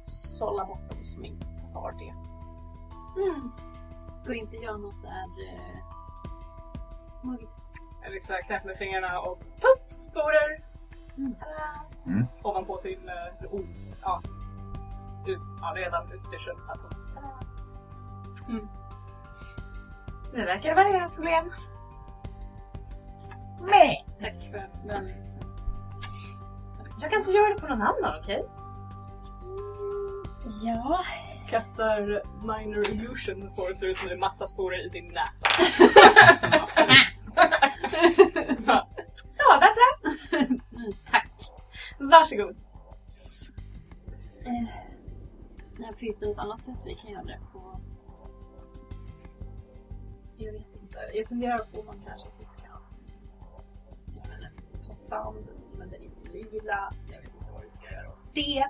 sålla 0.05 0.65
bort 0.65 0.89
dem 0.89 1.05
som 1.05 1.25
inte 1.25 1.50
har 1.73 1.91
det. 1.91 2.13
Mm. 3.21 3.51
Går 4.25 4.35
inte 4.35 4.55
jag 4.55 4.81
något 4.81 4.95
sådär... 4.95 5.25
Eh, 5.47 5.83
magiskt? 7.21 7.51
Jag 8.03 8.11
liksom 8.11 8.35
knäpper 8.45 8.67
med 8.67 8.77
fingrarna 8.77 9.19
och 9.19 9.39
puff, 9.39 9.93
sporer! 9.93 10.63
Mm. 11.17 11.35
Mm. 12.05 12.25
Ovanpå 12.41 12.77
sin 12.77 12.99
uh, 13.09 13.53
o, 13.53 13.59
ja, 14.01 14.21
ut, 15.27 15.39
ja, 15.61 15.73
redan 15.75 16.11
utstyrsel. 16.11 16.55
Mm. 18.49 18.67
Det 20.33 20.45
verkar 20.45 20.75
vara 20.75 20.89
inga 20.89 21.09
problem. 21.09 21.51
Nej. 23.61 24.05
Tack 24.19 24.51
för 24.51 24.69
den. 24.87 25.09
Jag 27.01 27.11
kan 27.11 27.19
inte 27.19 27.31
göra 27.31 27.53
det 27.53 27.59
på 27.61 27.67
någon 27.67 27.81
annan, 27.81 28.19
okej? 28.19 28.45
Ja. 30.63 31.03
Kastar 31.51 32.21
minor 32.41 32.89
illusion 32.89 33.49
på 33.55 33.67
det 33.67 33.73
ser 33.73 33.87
ut 33.87 33.97
som 33.97 34.07
det 34.07 34.13
är 34.13 34.17
massa 34.17 34.47
sporer 34.47 34.85
i 34.85 34.89
din 34.89 35.07
näsa. 35.07 35.47
Så, 39.31 39.59
bättre! 39.59 39.87
Mm, 40.31 40.93
tack. 41.11 41.51
Varsågod. 41.99 42.55
Eh, 44.45 44.67
finns 45.97 46.19
det 46.19 46.25
något 46.25 46.37
annat 46.37 46.63
sätt 46.63 46.77
vi 46.85 46.95
kan 46.95 47.11
göra 47.11 47.23
det 47.23 47.39
på? 47.53 47.79
jag 50.37 50.53
vet 50.53 50.75
inte. 50.81 50.97
Jag 51.13 51.27
funderar 51.27 51.57
på 51.57 51.79
om 51.79 51.85
man 51.85 52.01
kanske 52.05 52.27
typ 52.29 52.47
kan 52.57 52.69
jag 52.69 52.81
ta 54.87 54.93
sand, 54.93 55.47
men 55.77 55.89
det 55.89 55.95
är 55.95 56.01
inte 56.01 56.29
lila. 56.31 56.91
Jag 57.11 57.21
vet 57.21 57.33
inte 57.39 57.51
vad 57.53 57.61
vi 57.61 57.69
ska 57.69 57.93
göra 57.93 58.09
åt 58.09 58.33
det. 58.33 58.65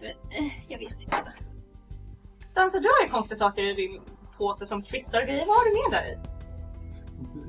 Men, 0.00 0.10
eh, 0.10 0.52
jag 0.68 0.78
vet 0.78 1.02
inte. 1.02 1.32
Sansa, 2.54 2.78
du 2.80 2.88
har 2.88 3.02
ju 3.04 3.08
konstiga 3.08 3.36
saker 3.36 3.62
i 3.62 3.74
din 3.74 4.00
påse 4.38 4.66
som 4.66 4.82
kvistar 4.82 5.20
och 5.20 5.26
grejer. 5.26 5.46
Vad 5.46 5.56
har 5.56 5.64
du 5.64 5.90
med 5.90 6.00
där 6.00 6.06
i? 6.12 6.18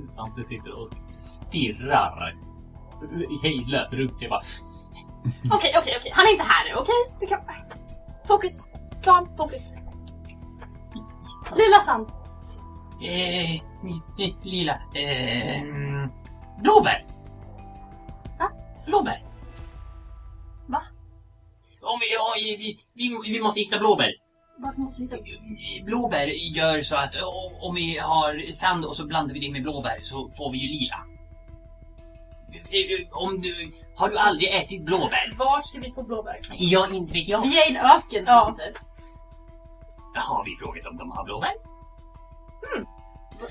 Sanse 0.09 0.43
sitter 0.43 0.71
och 0.81 0.89
stirrar 1.17 2.35
hejdlöst 3.43 3.93
runt 3.93 4.17
sig 4.17 4.27
bara. 4.29 4.41
Okej, 5.51 5.73
okej, 5.77 5.93
okej. 5.99 6.11
Han 6.13 6.27
är 6.27 6.31
inte 6.31 6.43
här 6.43 6.69
nu, 6.69 6.75
okej? 6.75 7.17
Du 7.19 7.27
kan... 7.27 7.39
Fokus. 8.27 8.71
Plan, 9.01 9.29
fokus. 9.37 9.75
Lila 11.55 11.79
sand. 11.85 12.07
Eh, 13.01 13.61
lila. 14.43 14.73
Eh, 14.73 15.63
blåbär. 16.61 17.05
Va? 18.39 18.51
Blåbär. 18.85 19.23
Va? 20.67 20.81
Om 21.81 21.99
vi, 21.99 22.55
vi, 22.57 22.77
vi, 22.93 23.31
vi 23.31 23.41
måste 23.41 23.59
hitta 23.59 23.79
blåbär. 23.79 24.24
Varför 24.65 24.79
måste 24.81 25.01
vi 25.01 25.07
hitta... 25.07 25.85
Blåbär 25.85 26.27
gör 26.57 26.81
så 26.81 26.95
att 26.95 27.15
o- 27.15 27.57
om 27.61 27.75
vi 27.75 27.97
har 27.97 28.51
sand 28.53 28.85
och 28.85 28.95
så 28.95 29.05
blandar 29.05 29.33
vi 29.33 29.39
det 29.39 29.51
med 29.51 29.63
blåbär 29.63 29.97
så 30.01 30.29
får 30.29 30.51
vi 30.51 30.57
ju 30.57 30.67
lila. 30.79 30.95
Eh, 32.53 33.07
Om 33.11 33.41
du, 33.41 33.71
har 33.95 34.09
du 34.09 34.17
aldrig 34.17 34.53
ätit 34.55 34.81
blåbär? 34.85 35.33
Var 35.37 35.61
ska 35.61 35.79
vi 35.79 35.91
få 35.91 36.03
blåbär? 36.03 36.39
Ja, 36.53 36.87
inte 36.91 37.13
vet 37.13 37.27
jag. 37.27 37.41
Vi 37.41 37.61
är 37.61 37.71
i 37.71 37.75
en 37.75 37.81
öken, 37.85 38.23
Ja. 38.27 38.41
Sanser. 38.45 38.73
Har 40.15 40.45
vi 40.45 40.55
frågat 40.55 40.85
om 40.87 40.97
de 40.97 41.11
har 41.11 41.23
blåbär? 41.25 41.51
Hur- 42.61 42.85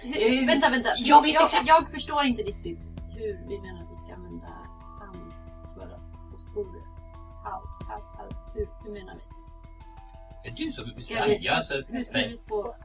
Eh, 0.04 0.46
vänta, 0.46 0.68
vänta. 0.70 0.88
jag 0.98 1.22
vet 1.22 1.34
jag, 1.34 1.44
exakt. 1.44 1.68
jag 1.68 1.90
förstår 1.90 2.24
inte 2.24 2.42
riktigt 2.42 2.84
hur 3.16 3.32
vi 3.48 3.58
menar 3.60 3.80
att 3.82 3.90
vi 3.92 3.96
ska 3.96 4.14
använda 4.14 4.46
sand 4.98 5.32
för 5.74 5.82
att 5.96 6.30
få 6.32 6.38
sporer. 6.38 6.82
How, 7.44 7.60
how, 7.88 8.00
how, 8.16 8.26
hur, 8.54 8.68
hur 8.84 8.92
menar 8.92 9.14
vi? 9.14 9.23
Det 10.44 10.50
är 10.50 10.54
du 10.54 10.72
som 10.72 10.84
hur 10.84 12.02
ska 12.02 12.18
vi 12.18 12.40
få... 12.48 12.76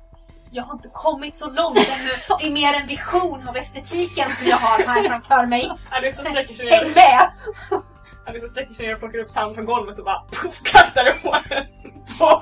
Jag 0.51 0.63
har 0.63 0.73
inte 0.73 0.89
kommit 0.93 1.35
så 1.35 1.45
långt 1.49 1.77
ännu. 1.77 2.37
Det 2.39 2.47
är 2.47 2.51
mer 2.51 2.73
en 2.81 2.87
vision 2.87 3.47
av 3.47 3.57
estetiken 3.57 4.35
som 4.35 4.47
jag 4.47 4.57
har 4.57 4.85
här 4.87 5.03
framför 5.03 5.45
mig. 5.45 5.71
Alice 5.89 6.23
sträcker 6.23 6.53
sig 6.53 6.69
Häng 6.69 6.87
ner, 6.87 6.95
med! 6.95 7.31
Alice 8.27 8.47
sträcker 8.47 8.73
sig 8.73 8.87
ner 8.87 8.93
och 8.93 8.99
plockar 8.99 9.19
upp 9.19 9.29
sand 9.29 9.55
från 9.55 9.65
golvet 9.65 9.99
och 9.99 10.05
bara 10.05 10.23
puff, 10.31 10.63
kastar 10.63 11.07
i 11.07 11.11
håret 11.23 11.69
på 12.19 12.41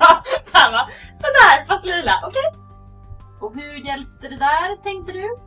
Pamma. 0.51 0.89
Sådär, 1.15 1.65
fast 1.67 1.85
lila. 1.85 2.13
Okej. 2.27 2.51
Och 3.41 3.55
hur 3.55 3.73
hjälpte 3.87 4.27
det 4.27 4.37
där, 4.37 4.83
tänkte 4.83 5.11
du? 5.11 5.37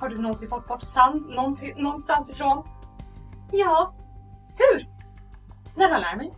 Har 0.00 0.08
du 0.08 0.18
någonsin 0.18 0.48
fått 0.48 0.68
bort 0.68 0.82
sand 0.82 1.26
någonsin, 1.28 1.74
någonstans 1.76 2.32
ifrån? 2.32 2.68
Ja, 3.52 3.94
Hur? 4.58 4.86
Snälla 5.64 5.98
lär 5.98 6.16
mig. 6.16 6.32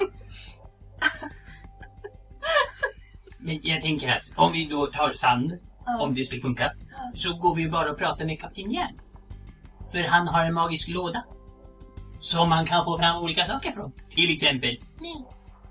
Men 3.46 3.60
jag 3.62 3.80
tänker 3.80 4.08
att 4.08 4.32
om 4.36 4.52
vi 4.52 4.64
då 4.68 4.86
tar 4.86 5.12
sand, 5.14 5.58
om 6.00 6.14
det 6.14 6.24
skulle 6.24 6.40
funka, 6.40 6.72
så 7.14 7.36
går 7.36 7.54
vi 7.54 7.68
bara 7.68 7.90
och 7.90 7.98
pratar 7.98 8.24
med 8.24 8.40
Kapten 8.40 8.70
Järn. 8.70 9.00
För 9.92 10.02
han 10.08 10.28
har 10.28 10.44
en 10.44 10.54
magisk 10.54 10.88
låda. 10.88 11.22
Som 12.20 12.48
man 12.48 12.66
kan 12.66 12.84
få 12.84 12.98
fram 12.98 13.22
olika 13.22 13.46
saker 13.46 13.72
från. 13.72 13.92
Till 14.08 14.32
exempel. 14.32 14.76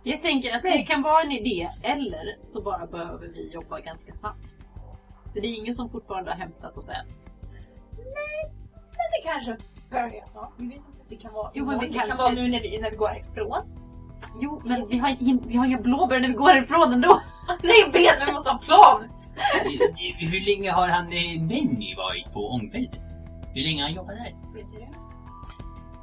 Jag 0.03 0.21
tänker 0.21 0.55
att 0.55 0.61
det 0.63 0.83
kan 0.83 1.01
vara 1.01 1.21
en 1.23 1.31
idé, 1.31 1.69
eller 1.83 2.37
så 2.45 2.61
bara 2.61 2.85
behöver 2.87 3.27
vi 3.27 3.51
jobba 3.53 3.79
ganska 3.79 4.13
snabbt. 4.13 4.55
För 5.33 5.41
det 5.41 5.47
är 5.47 5.57
ingen 5.59 5.75
som 5.75 5.89
fortfarande 5.89 6.31
har 6.31 6.37
hämtat 6.37 6.77
oss 6.77 6.87
än. 6.89 7.07
men 7.95 9.11
det 9.11 9.29
kanske 9.31 9.57
börjar 9.91 10.25
snart. 10.25 10.53
Vi 10.57 10.65
vet 10.67 10.75
inte. 10.75 11.01
Det 11.09 11.15
kan 11.15 11.33
vara, 11.33 11.51
Jo, 11.53 11.65
men 11.65 11.79
vi 11.79 11.87
det 11.87 11.93
kan- 11.93 12.07
kan 12.07 12.17
vara 12.17 12.29
nu 12.29 12.47
när 12.47 12.61
vi, 12.61 12.81
när 12.81 12.91
vi 12.91 12.95
går 12.97 13.07
härifrån. 13.07 13.82
Jo, 14.41 14.61
men 14.65 14.85
vi 14.87 14.97
har, 14.97 15.15
vi 15.47 15.57
har 15.57 15.65
inga 15.65 15.77
blåbär 15.77 16.19
när 16.19 16.27
vi 16.27 16.33
går 16.33 16.49
härifrån 16.49 16.93
ändå. 16.93 17.21
Nej, 17.63 17.73
jag 17.79 17.93
vet, 17.93 18.17
men 18.19 18.27
vi 18.27 18.33
måste 18.33 18.49
ha 18.49 18.59
en 18.59 18.65
plan. 18.65 19.09
Hur 20.19 20.45
länge 20.45 20.71
har 20.71 20.87
han 20.87 21.05
eh, 21.05 21.41
Benny 21.47 21.95
varit 21.95 22.33
på 22.33 22.49
ångfältet? 22.49 22.99
Hur 23.53 23.63
länge 23.63 23.81
har 23.81 23.87
han 23.89 23.95
jobbat 23.95 24.15
där? 24.15 24.35
Vet 24.53 24.71
du 24.71 24.79
det? 24.79 24.89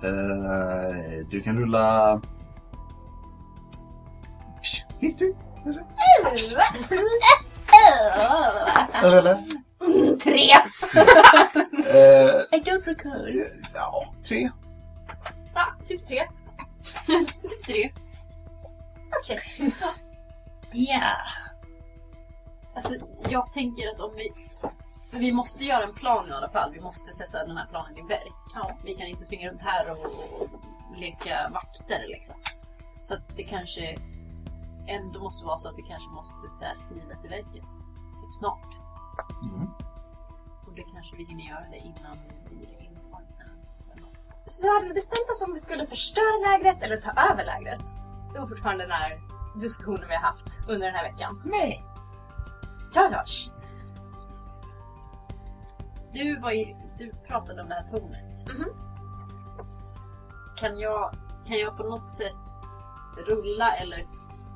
Eh, 0.08 1.26
du 1.30 1.40
kan 1.42 1.56
rulla... 1.58 2.20
History, 5.00 5.34
kanske? 5.64 5.80
Eller? 9.04 9.38
Mm, 9.80 10.18
Tre! 10.18 10.50
Eh, 11.90 12.58
I 12.58 12.62
don't 12.64 12.82
recall. 12.84 13.30
ja, 13.74 14.14
tre. 14.28 14.50
Ja, 15.54 15.66
typ 15.86 16.06
tre. 16.06 16.22
Tre. 17.66 17.90
Okej. 19.18 19.72
Ja. 20.72 21.12
Alltså, 22.74 22.94
jag 23.28 23.52
tänker 23.52 23.94
att 23.94 24.00
om 24.00 24.14
vi... 24.16 24.32
För 25.10 25.18
vi 25.18 25.32
måste 25.32 25.64
göra 25.64 25.82
en 25.82 25.94
plan 25.94 26.28
i 26.28 26.32
alla 26.32 26.48
fall. 26.48 26.72
Vi 26.72 26.80
måste 26.80 27.12
sätta 27.12 27.46
den 27.46 27.56
här 27.56 27.66
planen 27.66 27.98
i 27.98 28.02
verk. 28.02 28.34
Ja. 28.54 28.76
Vi 28.84 28.94
kan 28.94 29.06
inte 29.06 29.24
springa 29.24 29.50
runt 29.50 29.62
här 29.62 29.90
och, 29.90 30.40
och 30.40 30.48
leka 30.96 31.50
vakter 31.52 32.04
liksom. 32.08 32.36
Så 33.00 33.14
att 33.14 33.36
det 33.36 33.42
kanske 33.42 33.96
ändå 34.86 35.20
måste 35.20 35.46
vara 35.46 35.56
så 35.56 35.68
att 35.68 35.78
vi 35.78 35.82
kanske 35.82 36.08
måste 36.10 36.48
så 36.48 36.64
här, 36.64 36.74
skrida 36.74 37.20
till 37.20 37.30
verket 37.30 37.52
typ 38.20 38.34
snart. 38.38 38.68
Mm. 39.42 39.70
Och 40.66 40.74
det 40.74 40.82
kanske 40.82 41.16
vi 41.16 41.24
hinner 41.24 41.44
göra 41.44 41.64
det 41.70 41.78
innan 41.78 42.18
vi 42.50 42.66
något. 44.00 44.50
Så 44.50 44.74
hade 44.74 44.88
vi 44.88 44.94
bestämt 44.94 45.30
oss 45.30 45.42
om 45.42 45.52
vi 45.54 45.60
skulle 45.60 45.86
förstöra 45.86 46.36
lägret 46.48 46.82
eller 46.82 47.00
ta 47.00 47.10
över 47.30 47.44
lägret. 47.44 47.86
Det 48.32 48.38
var 48.38 48.46
fortfarande 48.46 48.84
den 48.84 48.92
här 48.92 49.20
diskussionen 49.60 50.08
vi 50.08 50.14
har 50.14 50.22
haft 50.22 50.60
under 50.68 50.86
den 50.86 50.94
här 50.94 51.12
veckan. 51.12 51.42
Nej. 51.44 51.84
Ja, 52.94 53.08
ja. 53.12 53.24
Du, 56.12 56.38
var 56.40 56.50
ju, 56.50 56.74
du 56.98 57.12
pratade 57.28 57.62
om 57.62 57.68
det 57.68 57.74
här 57.74 57.88
tornet. 57.88 58.46
Mhm. 58.48 58.64
Kan, 60.56 60.78
jag, 60.78 61.14
kan 61.46 61.58
jag 61.58 61.76
på 61.76 61.82
något 61.82 62.08
sätt 62.08 62.32
rulla 63.28 63.76
eller 63.76 64.06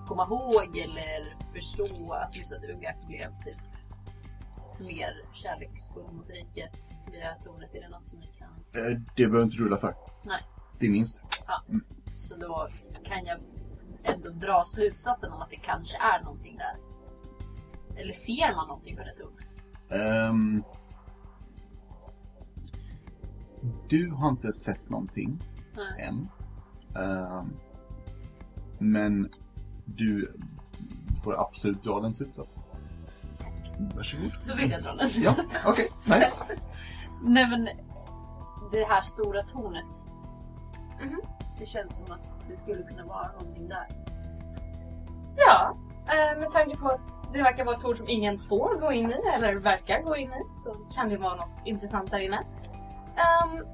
komma 0.06 0.24
ihåg 0.24 0.76
eller 0.76 1.36
förstå 1.54 2.12
att 2.12 2.36
just 2.36 2.52
att 2.52 2.64
Ugak 2.64 3.06
blev 3.06 3.44
typ 3.44 3.58
mer 4.80 5.24
kärleksfull 5.32 6.12
mot 6.12 6.30
riket 6.30 6.78
vid 7.10 7.20
det 7.20 7.26
här 7.26 7.38
tornet? 7.38 7.74
Är 7.74 7.80
det 7.80 7.88
något 7.88 8.08
som 8.08 8.20
ni 8.20 8.26
kan? 8.26 8.48
Eh, 8.48 9.00
det 9.16 9.26
behöver 9.26 9.42
inte 9.42 9.56
rulla 9.56 9.76
för. 9.76 9.94
Nej. 10.22 10.42
Det 10.78 10.88
minns 10.88 11.14
du. 11.14 11.20
Så 12.14 12.36
då 12.36 12.68
kan 13.04 13.26
jag 13.26 13.38
ändå 14.04 14.28
dra 14.30 14.62
slutsatsen 14.64 15.32
om 15.32 15.42
att 15.42 15.50
det 15.50 15.56
kanske 15.56 15.96
är 15.96 16.22
någonting 16.24 16.56
där. 16.58 16.76
Eller 18.00 18.12
ser 18.12 18.54
man 18.56 18.68
någonting 18.68 18.96
på 18.96 19.02
det 19.02 19.12
tornet? 19.16 19.60
Ehm, 19.90 20.62
du 23.88 24.10
har 24.10 24.28
inte 24.28 24.52
sett 24.52 24.90
någonting 24.90 25.38
Nej. 25.76 26.02
än. 26.08 26.28
Ehm, 27.02 27.56
men 28.78 29.30
du 29.84 30.36
får 31.24 31.40
absolut 31.40 31.82
dra 31.82 32.00
den 32.00 32.12
slutsatsen. 32.12 32.62
Varsågod. 33.96 34.30
Då 34.48 34.54
vill 34.54 34.70
jag 34.70 34.82
dra 34.82 34.88
den 34.90 34.98
Ja, 35.00 35.06
slutsatsen. 35.08 35.60
okej. 35.66 35.86
nice. 36.06 36.44
Nej 37.22 37.46
men 37.50 37.64
det 38.72 38.84
här 38.84 39.00
stora 39.02 39.42
tornet. 39.42 39.86
Mhm. 41.00 41.20
Det 41.58 41.66
känns 41.66 41.96
som 41.96 42.12
att 42.12 42.20
det 42.48 42.56
skulle 42.56 42.82
kunna 42.82 43.04
vara 43.04 43.32
någonting 43.32 43.68
där. 43.68 43.86
Ja, 45.46 45.76
eh, 46.08 46.40
med 46.40 46.50
tanke 46.50 46.76
på 46.76 46.88
att 46.88 47.32
det 47.32 47.42
verkar 47.42 47.64
vara 47.64 47.76
ett 47.76 47.82
torn 47.82 47.96
som 47.96 48.08
ingen 48.08 48.38
får 48.38 48.80
gå 48.80 48.92
in 48.92 49.10
i 49.10 49.20
eller 49.36 49.54
verkar 49.54 50.02
gå 50.02 50.16
in 50.16 50.28
i 50.32 50.42
så 50.64 50.74
kan 50.94 51.08
det 51.08 51.16
vara 51.16 51.34
något 51.34 51.62
intressant 51.66 52.10
där 52.10 52.18
inne. 52.18 52.36
Ehm, 53.16 53.66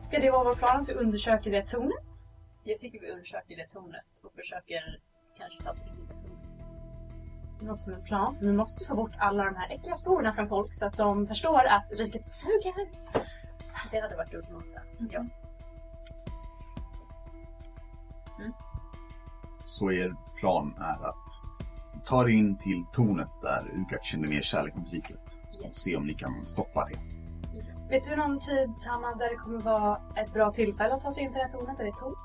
ska 0.00 0.18
det 0.18 0.30
vara 0.30 0.44
vår 0.44 0.54
plan 0.54 0.80
att 0.80 0.88
vi 0.88 0.92
undersöker 0.92 1.50
det 1.50 1.66
tornet? 1.66 2.32
Jag 2.62 2.78
tycker 2.78 3.00
vi 3.00 3.10
undersöker 3.10 3.56
det 3.56 3.68
tornet 3.68 4.04
och 4.24 4.32
försöker 4.32 4.98
kanske 5.38 5.62
ta 5.64 5.70
oss 5.70 5.80
in 5.80 5.86
i 5.86 6.06
det 6.08 6.20
tornet. 6.20 6.38
Det 7.60 7.66
låter 7.66 7.82
som 7.82 7.92
en 7.92 8.04
plan 8.04 8.34
för 8.34 8.46
vi 8.46 8.52
måste 8.52 8.86
få 8.86 8.94
bort 8.94 9.12
alla 9.18 9.44
de 9.44 9.56
här 9.56 9.70
äckliga 9.74 9.94
sporerna 9.94 10.32
från 10.32 10.48
folk 10.48 10.74
så 10.74 10.86
att 10.86 10.96
de 10.96 11.26
förstår 11.26 11.64
att 11.64 11.90
riket 11.90 12.26
suger. 12.26 12.88
Det 13.90 14.00
hade 14.00 14.16
varit 14.16 14.34
ultimata. 14.34 14.80
Ja. 15.10 15.24
Så 19.64 19.92
er 19.92 20.14
plan 20.40 20.74
är 20.78 21.06
att 21.08 21.38
ta 22.04 22.24
er 22.24 22.28
in 22.28 22.58
till 22.58 22.84
tornet 22.92 23.28
där 23.42 23.70
Ugak 23.74 24.04
kände 24.04 24.28
mer 24.28 24.42
kärlek 24.42 24.74
mot 24.74 24.92
riket. 24.92 25.36
Och 25.64 25.74
se 25.74 25.96
om 25.96 26.06
ni 26.06 26.14
kan 26.14 26.46
stoppa 26.46 26.86
det. 26.88 26.98
Vet 27.90 28.04
du 28.04 28.16
någon 28.16 28.38
tid, 28.38 28.74
Tanna, 28.84 29.14
där 29.14 29.30
det 29.30 29.36
kommer 29.36 29.58
vara 29.60 30.00
ett 30.16 30.32
bra 30.32 30.50
tillfälle 30.52 30.94
att 30.94 31.00
ta 31.00 31.12
sig 31.12 31.24
in 31.24 31.32
till 31.32 31.38
det 31.38 31.44
här 31.44 31.52
tornet? 31.58 31.80
Är 31.80 31.84
det 31.84 31.92
tomt? 31.92 32.16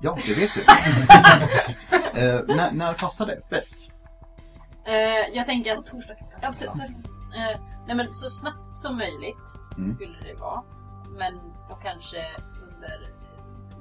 Ja, 0.00 0.16
det 0.26 0.34
vet 0.34 0.50
du. 0.54 0.60
eh, 2.20 2.56
när, 2.56 2.72
när 2.72 2.94
passar 2.94 3.26
det 3.26 3.40
bäst? 3.50 3.90
Eh, 4.84 5.36
jag 5.36 5.46
tänker 5.46 5.78
att... 5.78 5.86
Torsdag 5.86 6.14
Ja, 6.42 6.48
precis. 6.48 6.68
Eh, 6.68 7.60
nej 7.86 7.96
men 7.96 8.12
så 8.12 8.30
snabbt 8.30 8.74
som 8.74 8.96
möjligt 8.96 9.58
Mm. 9.76 9.94
skulle 9.94 10.18
det 10.20 10.34
vara. 10.34 10.62
Men 11.18 11.34
då 11.70 11.74
kanske 11.74 12.16
under 12.62 13.02
eh, 13.02 13.78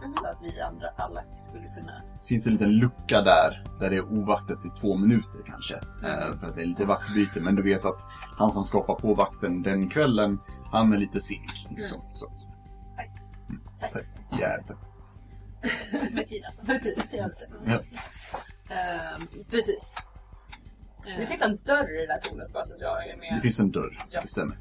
mörker. 0.00 0.20
Så 0.20 0.26
att 0.26 0.38
vi 0.42 0.60
andra 0.60 0.88
alla 0.96 1.22
skulle 1.36 1.68
kunna... 1.80 2.02
Det 2.22 2.28
finns 2.28 2.46
en 2.46 2.52
liten 2.52 2.72
lucka 2.78 3.22
där, 3.22 3.64
där 3.80 3.90
det 3.90 3.96
är 3.96 4.12
ovaktat 4.12 4.64
i 4.66 4.70
två 4.80 4.96
minuter 4.96 5.40
kanske. 5.46 5.74
Eh, 5.76 6.38
för 6.38 6.46
att 6.46 6.56
det 6.56 6.62
är 6.62 6.66
lite 6.66 6.84
vaktbyte, 6.84 7.40
men 7.40 7.54
du 7.54 7.62
vet 7.62 7.84
att 7.84 8.00
han 8.38 8.52
som 8.52 8.64
skapar 8.64 8.94
på 8.94 9.14
vakten 9.14 9.62
den 9.62 9.88
kvällen, 9.88 10.38
han 10.72 10.92
är 10.92 10.98
lite 10.98 11.20
seg. 11.20 11.48
Liksom. 11.70 12.00
Så 12.12 12.26
att, 12.26 12.38
mm, 13.48 13.60
tack. 13.80 14.04
Jävlar. 14.40 14.76
Med 16.14 16.26
tid 16.26 16.44
alltså. 16.44 16.62
Med 16.72 16.82
tid. 16.82 16.98
Inte. 17.12 17.48
Ja. 17.66 17.78
Ehm, 18.74 19.26
precis. 19.50 19.96
Eh, 21.06 21.18
Det 21.20 21.26
finns 21.26 21.42
en 21.42 21.56
dörr 21.64 21.96
i 21.96 22.06
det 22.06 22.06
där 22.06 22.20
tornet 22.20 22.52
bara 22.52 22.66
så 22.66 22.74
att 22.74 22.80
jag 22.80 23.08
är 23.08 23.16
med. 23.16 23.32
Det 23.36 23.40
finns 23.40 23.60
en 23.60 23.70
dörr, 23.70 24.04
Ja. 24.10 24.20
det 24.20 24.28
stämmer. 24.28 24.58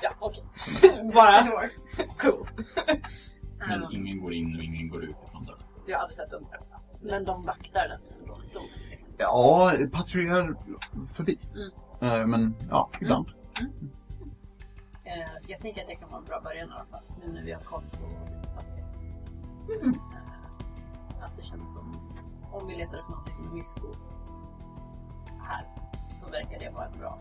Ja, 0.00 0.10
okej. 0.18 0.44
bara 1.14 1.42
cool. 2.18 2.48
Men 3.58 3.82
ehm, 3.82 3.90
ingen 3.92 4.20
går 4.20 4.34
in 4.34 4.56
och 4.56 4.62
ingen 4.62 4.88
går 4.88 5.04
ut 5.04 5.16
ifrån 5.26 5.44
dörren. 5.44 5.62
Jag 5.86 5.96
har 5.96 6.02
aldrig 6.02 6.16
sett 6.16 6.30
den 6.30 6.46
öppnas. 6.60 7.00
men 7.02 7.24
de 7.24 7.44
vaktar 7.46 7.88
den. 7.88 8.00
ändå. 8.20 8.34
De, 8.52 8.60
liksom. 8.90 9.12
Ja, 9.18 9.70
patrullerar 9.92 10.54
förbi. 11.08 11.38
Mm. 11.54 12.20
Eh, 12.20 12.26
men 12.26 12.54
ja, 12.70 12.90
ibland. 13.00 13.28
Eh, 15.04 15.30
jag 15.46 15.60
tänker 15.60 15.82
att 15.82 15.88
det 15.88 15.94
kan 15.94 16.10
vara 16.10 16.18
en 16.18 16.24
bra 16.24 16.40
början 16.40 16.68
i 16.68 16.72
alla 16.72 16.84
fall. 16.84 17.02
Nu 17.24 17.32
när 17.32 17.42
vi 17.44 17.52
har 17.52 17.60
koll 17.60 17.84
på 17.92 18.34
lite 18.36 18.48
saker. 18.48 18.78
Eh, 19.84 21.24
att 21.24 21.36
det 21.36 21.42
känns 21.42 21.72
som 21.72 22.14
om 22.52 22.68
vi 22.68 22.74
letar 22.74 22.98
efter 22.98 23.10
någonting 23.10 23.34
som 23.34 23.48
är 23.48 23.54
mysko 23.54 23.86
här 25.40 25.64
så 26.12 26.26
verkar 26.30 26.58
det 26.60 26.70
vara 26.70 26.86
en 26.86 26.98
bra... 26.98 27.18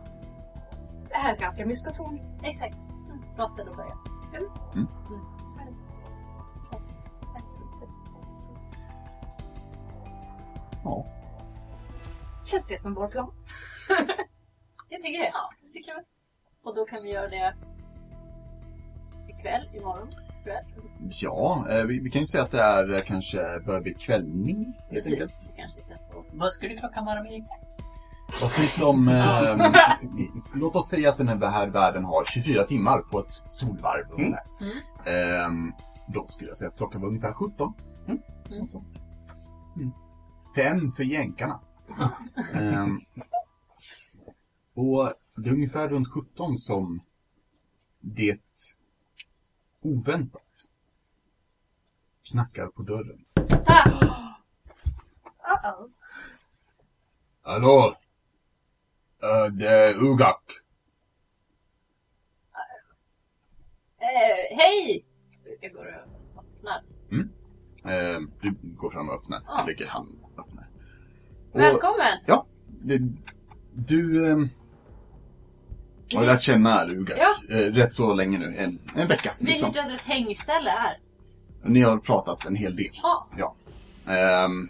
Det 1.09 1.15
här 1.15 1.29
är 1.29 1.33
ett 1.33 1.39
ganska 1.39 1.65
myskotorn. 1.65 2.19
Exakt. 2.43 2.75
Mm. 2.75 3.23
Bra 3.35 3.47
ställe 3.47 3.69
att 3.69 3.75
börja. 3.75 3.97
Mm. 4.33 4.87
Ja. 10.83 11.05
Känns 12.45 12.67
det 12.67 12.81
som 12.81 12.93
vår 12.93 13.07
plan? 13.07 13.31
Jag 14.89 15.01
tycker 15.01 15.19
det. 15.19 15.31
Ja, 15.33 15.49
det 15.61 15.69
tycker 15.73 15.91
jag. 15.91 16.03
Och 16.63 16.75
då 16.75 16.85
kan 16.85 17.03
vi 17.03 17.11
göra 17.11 17.27
det 17.27 17.55
ikväll, 19.27 19.69
imorgon, 19.73 20.09
kväll. 20.43 20.65
Ja, 21.11 21.65
eh, 21.69 21.83
vi, 21.83 21.99
vi 21.99 22.09
kan 22.09 22.21
ju 22.21 22.27
säga 22.27 22.43
att 22.43 22.51
det 22.51 22.61
är 22.61 22.93
eh, 22.93 22.99
kanske 22.99 23.59
börjar 23.65 23.81
bli 23.81 23.93
kvällning 23.93 24.65
helt. 24.65 24.89
Precis. 24.89 25.49
Vi 25.51 25.61
kanske 25.61 25.79
på... 26.11 26.25
Vad 26.33 26.51
skulle 26.51 26.77
klockan 26.77 27.05
vara 27.05 27.23
mer 27.23 27.37
exakt? 27.37 27.93
Vad 28.41 28.51
sägs 28.51 28.81
om... 28.81 29.07
Eh, 29.07 29.71
låt 30.55 30.75
oss 30.75 30.89
säga 30.89 31.09
att 31.09 31.17
den 31.17 31.27
här 31.27 31.67
världen 31.67 32.05
har 32.05 32.25
24 32.25 32.63
timmar 32.63 32.99
på 32.99 33.19
ett 33.19 33.41
solvarv 33.47 34.11
ungefär. 34.11 34.43
Ehm, 35.05 35.73
då 36.07 36.27
skulle 36.27 36.49
jag 36.49 36.57
säga 36.57 36.69
att 36.69 36.77
klockan 36.77 37.01
var 37.01 37.07
ungefär 37.07 37.33
17. 37.33 37.73
Mm. 38.07 38.67
Sånt. 38.69 38.95
Mm. 39.75 39.91
Fem 40.55 40.91
för 40.91 41.03
jänkarna. 41.03 41.59
Ehm, 42.53 43.01
och 44.73 45.13
det 45.35 45.49
är 45.49 45.53
ungefär 45.53 45.89
runt 45.89 46.07
17 46.07 46.57
som 46.57 47.01
det 47.99 48.41
oväntat 49.81 50.67
knackar 52.31 52.67
på 52.67 52.83
dörren. 52.83 53.25
Uh-oh. 53.35 54.33
Hallå? 57.41 57.95
Uh, 59.23 59.53
det 59.53 59.69
är 59.69 59.97
Ugak. 59.97 60.43
Eh, 63.97 64.57
hej! 64.57 65.05
Jag 65.61 65.73
går 65.73 65.85
och 65.85 65.93
öppnar. 66.39 66.83
Eh, 67.85 68.19
du 68.41 68.55
går 68.61 68.89
fram 68.89 69.09
och 69.09 69.15
öppnar. 69.15 69.41
Ja. 69.47 69.63
Lägger 69.67 69.87
han 69.87 70.07
och 70.07 70.13
öppnar. 70.13 70.22
Och, 70.22 70.22
Välkommen! 71.53 72.19
Ja, 72.25 72.45
det, 72.81 73.01
du 73.73 74.29
eh, 74.31 74.37
har 76.15 76.25
lärt 76.25 76.41
känna 76.41 76.85
Ugak 76.85 77.17
Ja. 77.19 77.55
eh, 77.55 77.71
rätt 77.71 77.93
så 77.93 78.13
länge 78.13 78.37
nu. 78.37 78.53
En, 78.57 78.79
en 78.95 79.07
vecka. 79.07 79.31
Vi 79.39 79.45
Liksom. 79.45 79.69
hittade 79.69 79.93
ett 79.93 80.01
hängställe 80.01 80.69
här. 80.69 80.99
Ni 81.63 81.81
har 81.81 81.97
pratat 81.97 82.45
en 82.45 82.55
hel 82.55 82.75
del. 82.75 82.89
Ja. 83.03 83.27
Ja. 83.37 83.55
Ehm, 84.13 84.69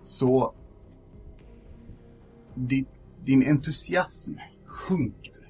så 0.00 0.54
din, 2.54 2.86
din 3.24 3.46
entusiasm 3.48 4.34
sjunker 4.66 5.48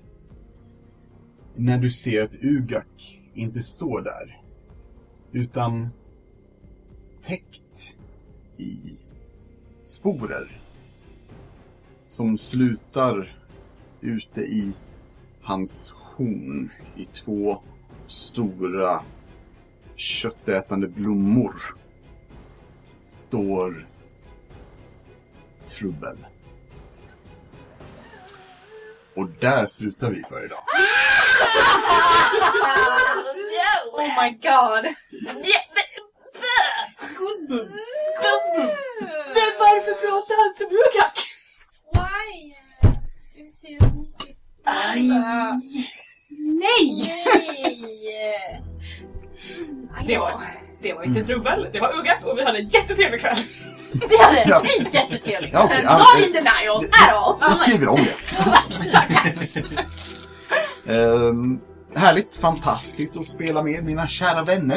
när 1.56 1.78
du 1.78 1.90
ser 1.90 2.22
att 2.22 2.34
Ugak 2.34 3.20
inte 3.34 3.62
står 3.62 4.00
där 4.02 4.40
utan 5.32 5.88
täckt 7.22 7.96
i 8.56 8.96
sporer 9.84 10.60
som 12.06 12.38
slutar 12.38 13.36
ute 14.00 14.40
i 14.40 14.72
hans 15.42 15.90
horn 15.90 16.70
i 16.96 17.04
två 17.04 17.62
stora 18.06 19.02
köttätande 19.96 20.88
blommor 20.88 21.54
står 23.04 23.86
trubbel. 25.66 26.16
Och 29.16 29.28
där 29.40 29.66
slutar 29.66 30.10
vi 30.10 30.22
för 30.28 30.44
idag. 30.44 30.62
Oh 33.96 34.22
my 34.22 34.30
god! 34.30 34.94
Goosebumps! 37.18 37.86
Goosebumps! 38.22 38.90
Men 39.36 39.50
varför 39.58 39.92
pratar 40.04 40.34
han 40.42 40.50
som 40.58 40.68
Ugak? 40.84 41.16
Why? 41.94 42.54
Vi 43.34 43.46
mycket. 43.80 44.36
Nej! 44.64 45.08
Nej! 46.38 47.14
Det 50.06 50.18
var, 50.18 50.40
det 50.82 50.92
var 50.92 51.02
inte 51.04 51.24
trubbel, 51.24 51.68
det 51.72 51.80
var 51.80 51.98
Ugak 51.98 52.24
och 52.24 52.38
vi 52.38 52.44
hade 52.44 52.58
en 52.58 52.68
jättetrevlig 52.68 53.20
kväll. 53.20 53.36
Vi 54.08 54.16
hade 54.22 54.44
Ja. 54.48 54.62
en 54.78 54.84
jättetrevlig 54.92 55.50
Ja, 55.54 55.64
okej. 55.64 55.80
ja, 55.84 55.98
Not 55.98 56.26
in 56.26 56.32
denial 56.32 56.82
det- 56.82 56.88
at 56.88 57.12
all! 57.12 57.36
Jag 57.40 57.56
skriver 57.56 57.88
om 57.88 58.00
det. 58.04 58.14
Ehm, 60.88 61.60
härligt, 61.96 62.36
fantastiskt 62.36 63.16
att 63.16 63.26
spela 63.26 63.62
med 63.62 63.84
mina 63.84 64.06
kära 64.06 64.42
vänner. 64.42 64.76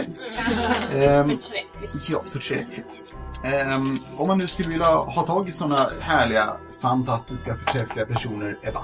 Ehm, 0.95 1.29
Förträffligt. 1.29 2.09
ja, 2.09 2.21
förträffligt. 2.25 3.03
Ehm, 3.43 3.95
om 4.17 4.27
man 4.27 4.37
nu 4.37 4.47
skulle 4.47 4.69
vilja 4.69 4.85
ha 4.85 5.23
tag 5.25 5.49
i 5.49 5.51
sådana 5.51 5.77
härliga, 6.01 6.57
fantastiska, 6.81 7.55
förträffliga 7.55 8.05
personer, 8.05 8.57
Ebba. 8.63 8.83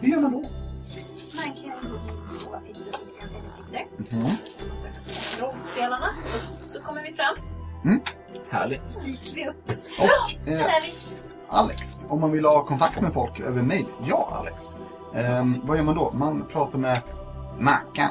Hur 0.00 0.08
gör 0.08 0.20
man 0.20 0.32
då? 0.32 0.38
Man 1.36 1.44
kan 1.44 1.90
gå 1.90 1.96
in 1.96 2.76
på 4.70 4.76
söka 4.76 5.40
på 5.40 5.46
rollspelarna. 5.46 6.08
Så 6.66 6.80
kommer 6.80 7.02
vi 7.02 7.12
fram. 7.12 7.34
Härligt. 8.50 9.04
Dyker 9.04 9.34
vi 9.34 9.48
upp. 9.48 9.68
Och 9.98 10.48
eh, 10.48 10.60
är 10.60 10.80
vi. 10.86 10.92
Alex, 11.48 12.06
om 12.08 12.20
man 12.20 12.32
vill 12.32 12.44
ha 12.44 12.64
kontakt 12.64 13.00
med 13.00 13.12
folk 13.12 13.40
över 13.40 13.62
mail. 13.62 13.86
Ja, 14.06 14.28
Alex. 14.40 14.76
Ehm, 15.14 15.60
vad 15.64 15.76
gör 15.76 15.84
man 15.84 15.94
då? 15.94 16.12
Man 16.14 16.44
pratar 16.52 16.78
med 16.78 17.00
Mackan. 17.60 18.10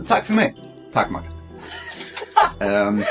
Tack 0.07 0.25
för 0.25 0.33
mig. 0.33 0.55
Tack 0.93 1.09
Max. 1.09 1.25
Ehm, 2.59 3.03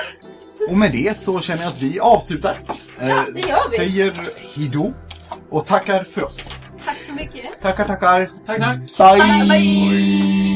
och 0.69 0.79
med 0.79 0.93
det 0.93 1.19
så 1.19 1.41
känner 1.41 1.63
jag 1.63 1.69
att 1.69 1.83
vi 1.83 2.01
avslutar. 2.01 2.59
Ja, 3.01 3.25
det 3.35 3.41
gör 3.41 3.71
vi. 3.71 3.77
Säger 3.77 4.13
hejdå 4.57 4.93
och 5.51 5.67
tackar 5.67 6.05
för 6.05 6.25
oss. 6.25 6.57
Tack 6.85 7.03
så 7.03 7.13
mycket. 7.13 7.61
Tackar, 7.63 7.85
tackar. 7.85 8.31
Tack, 8.47 8.61
tack. 8.97 9.49
Bye. 9.49 10.52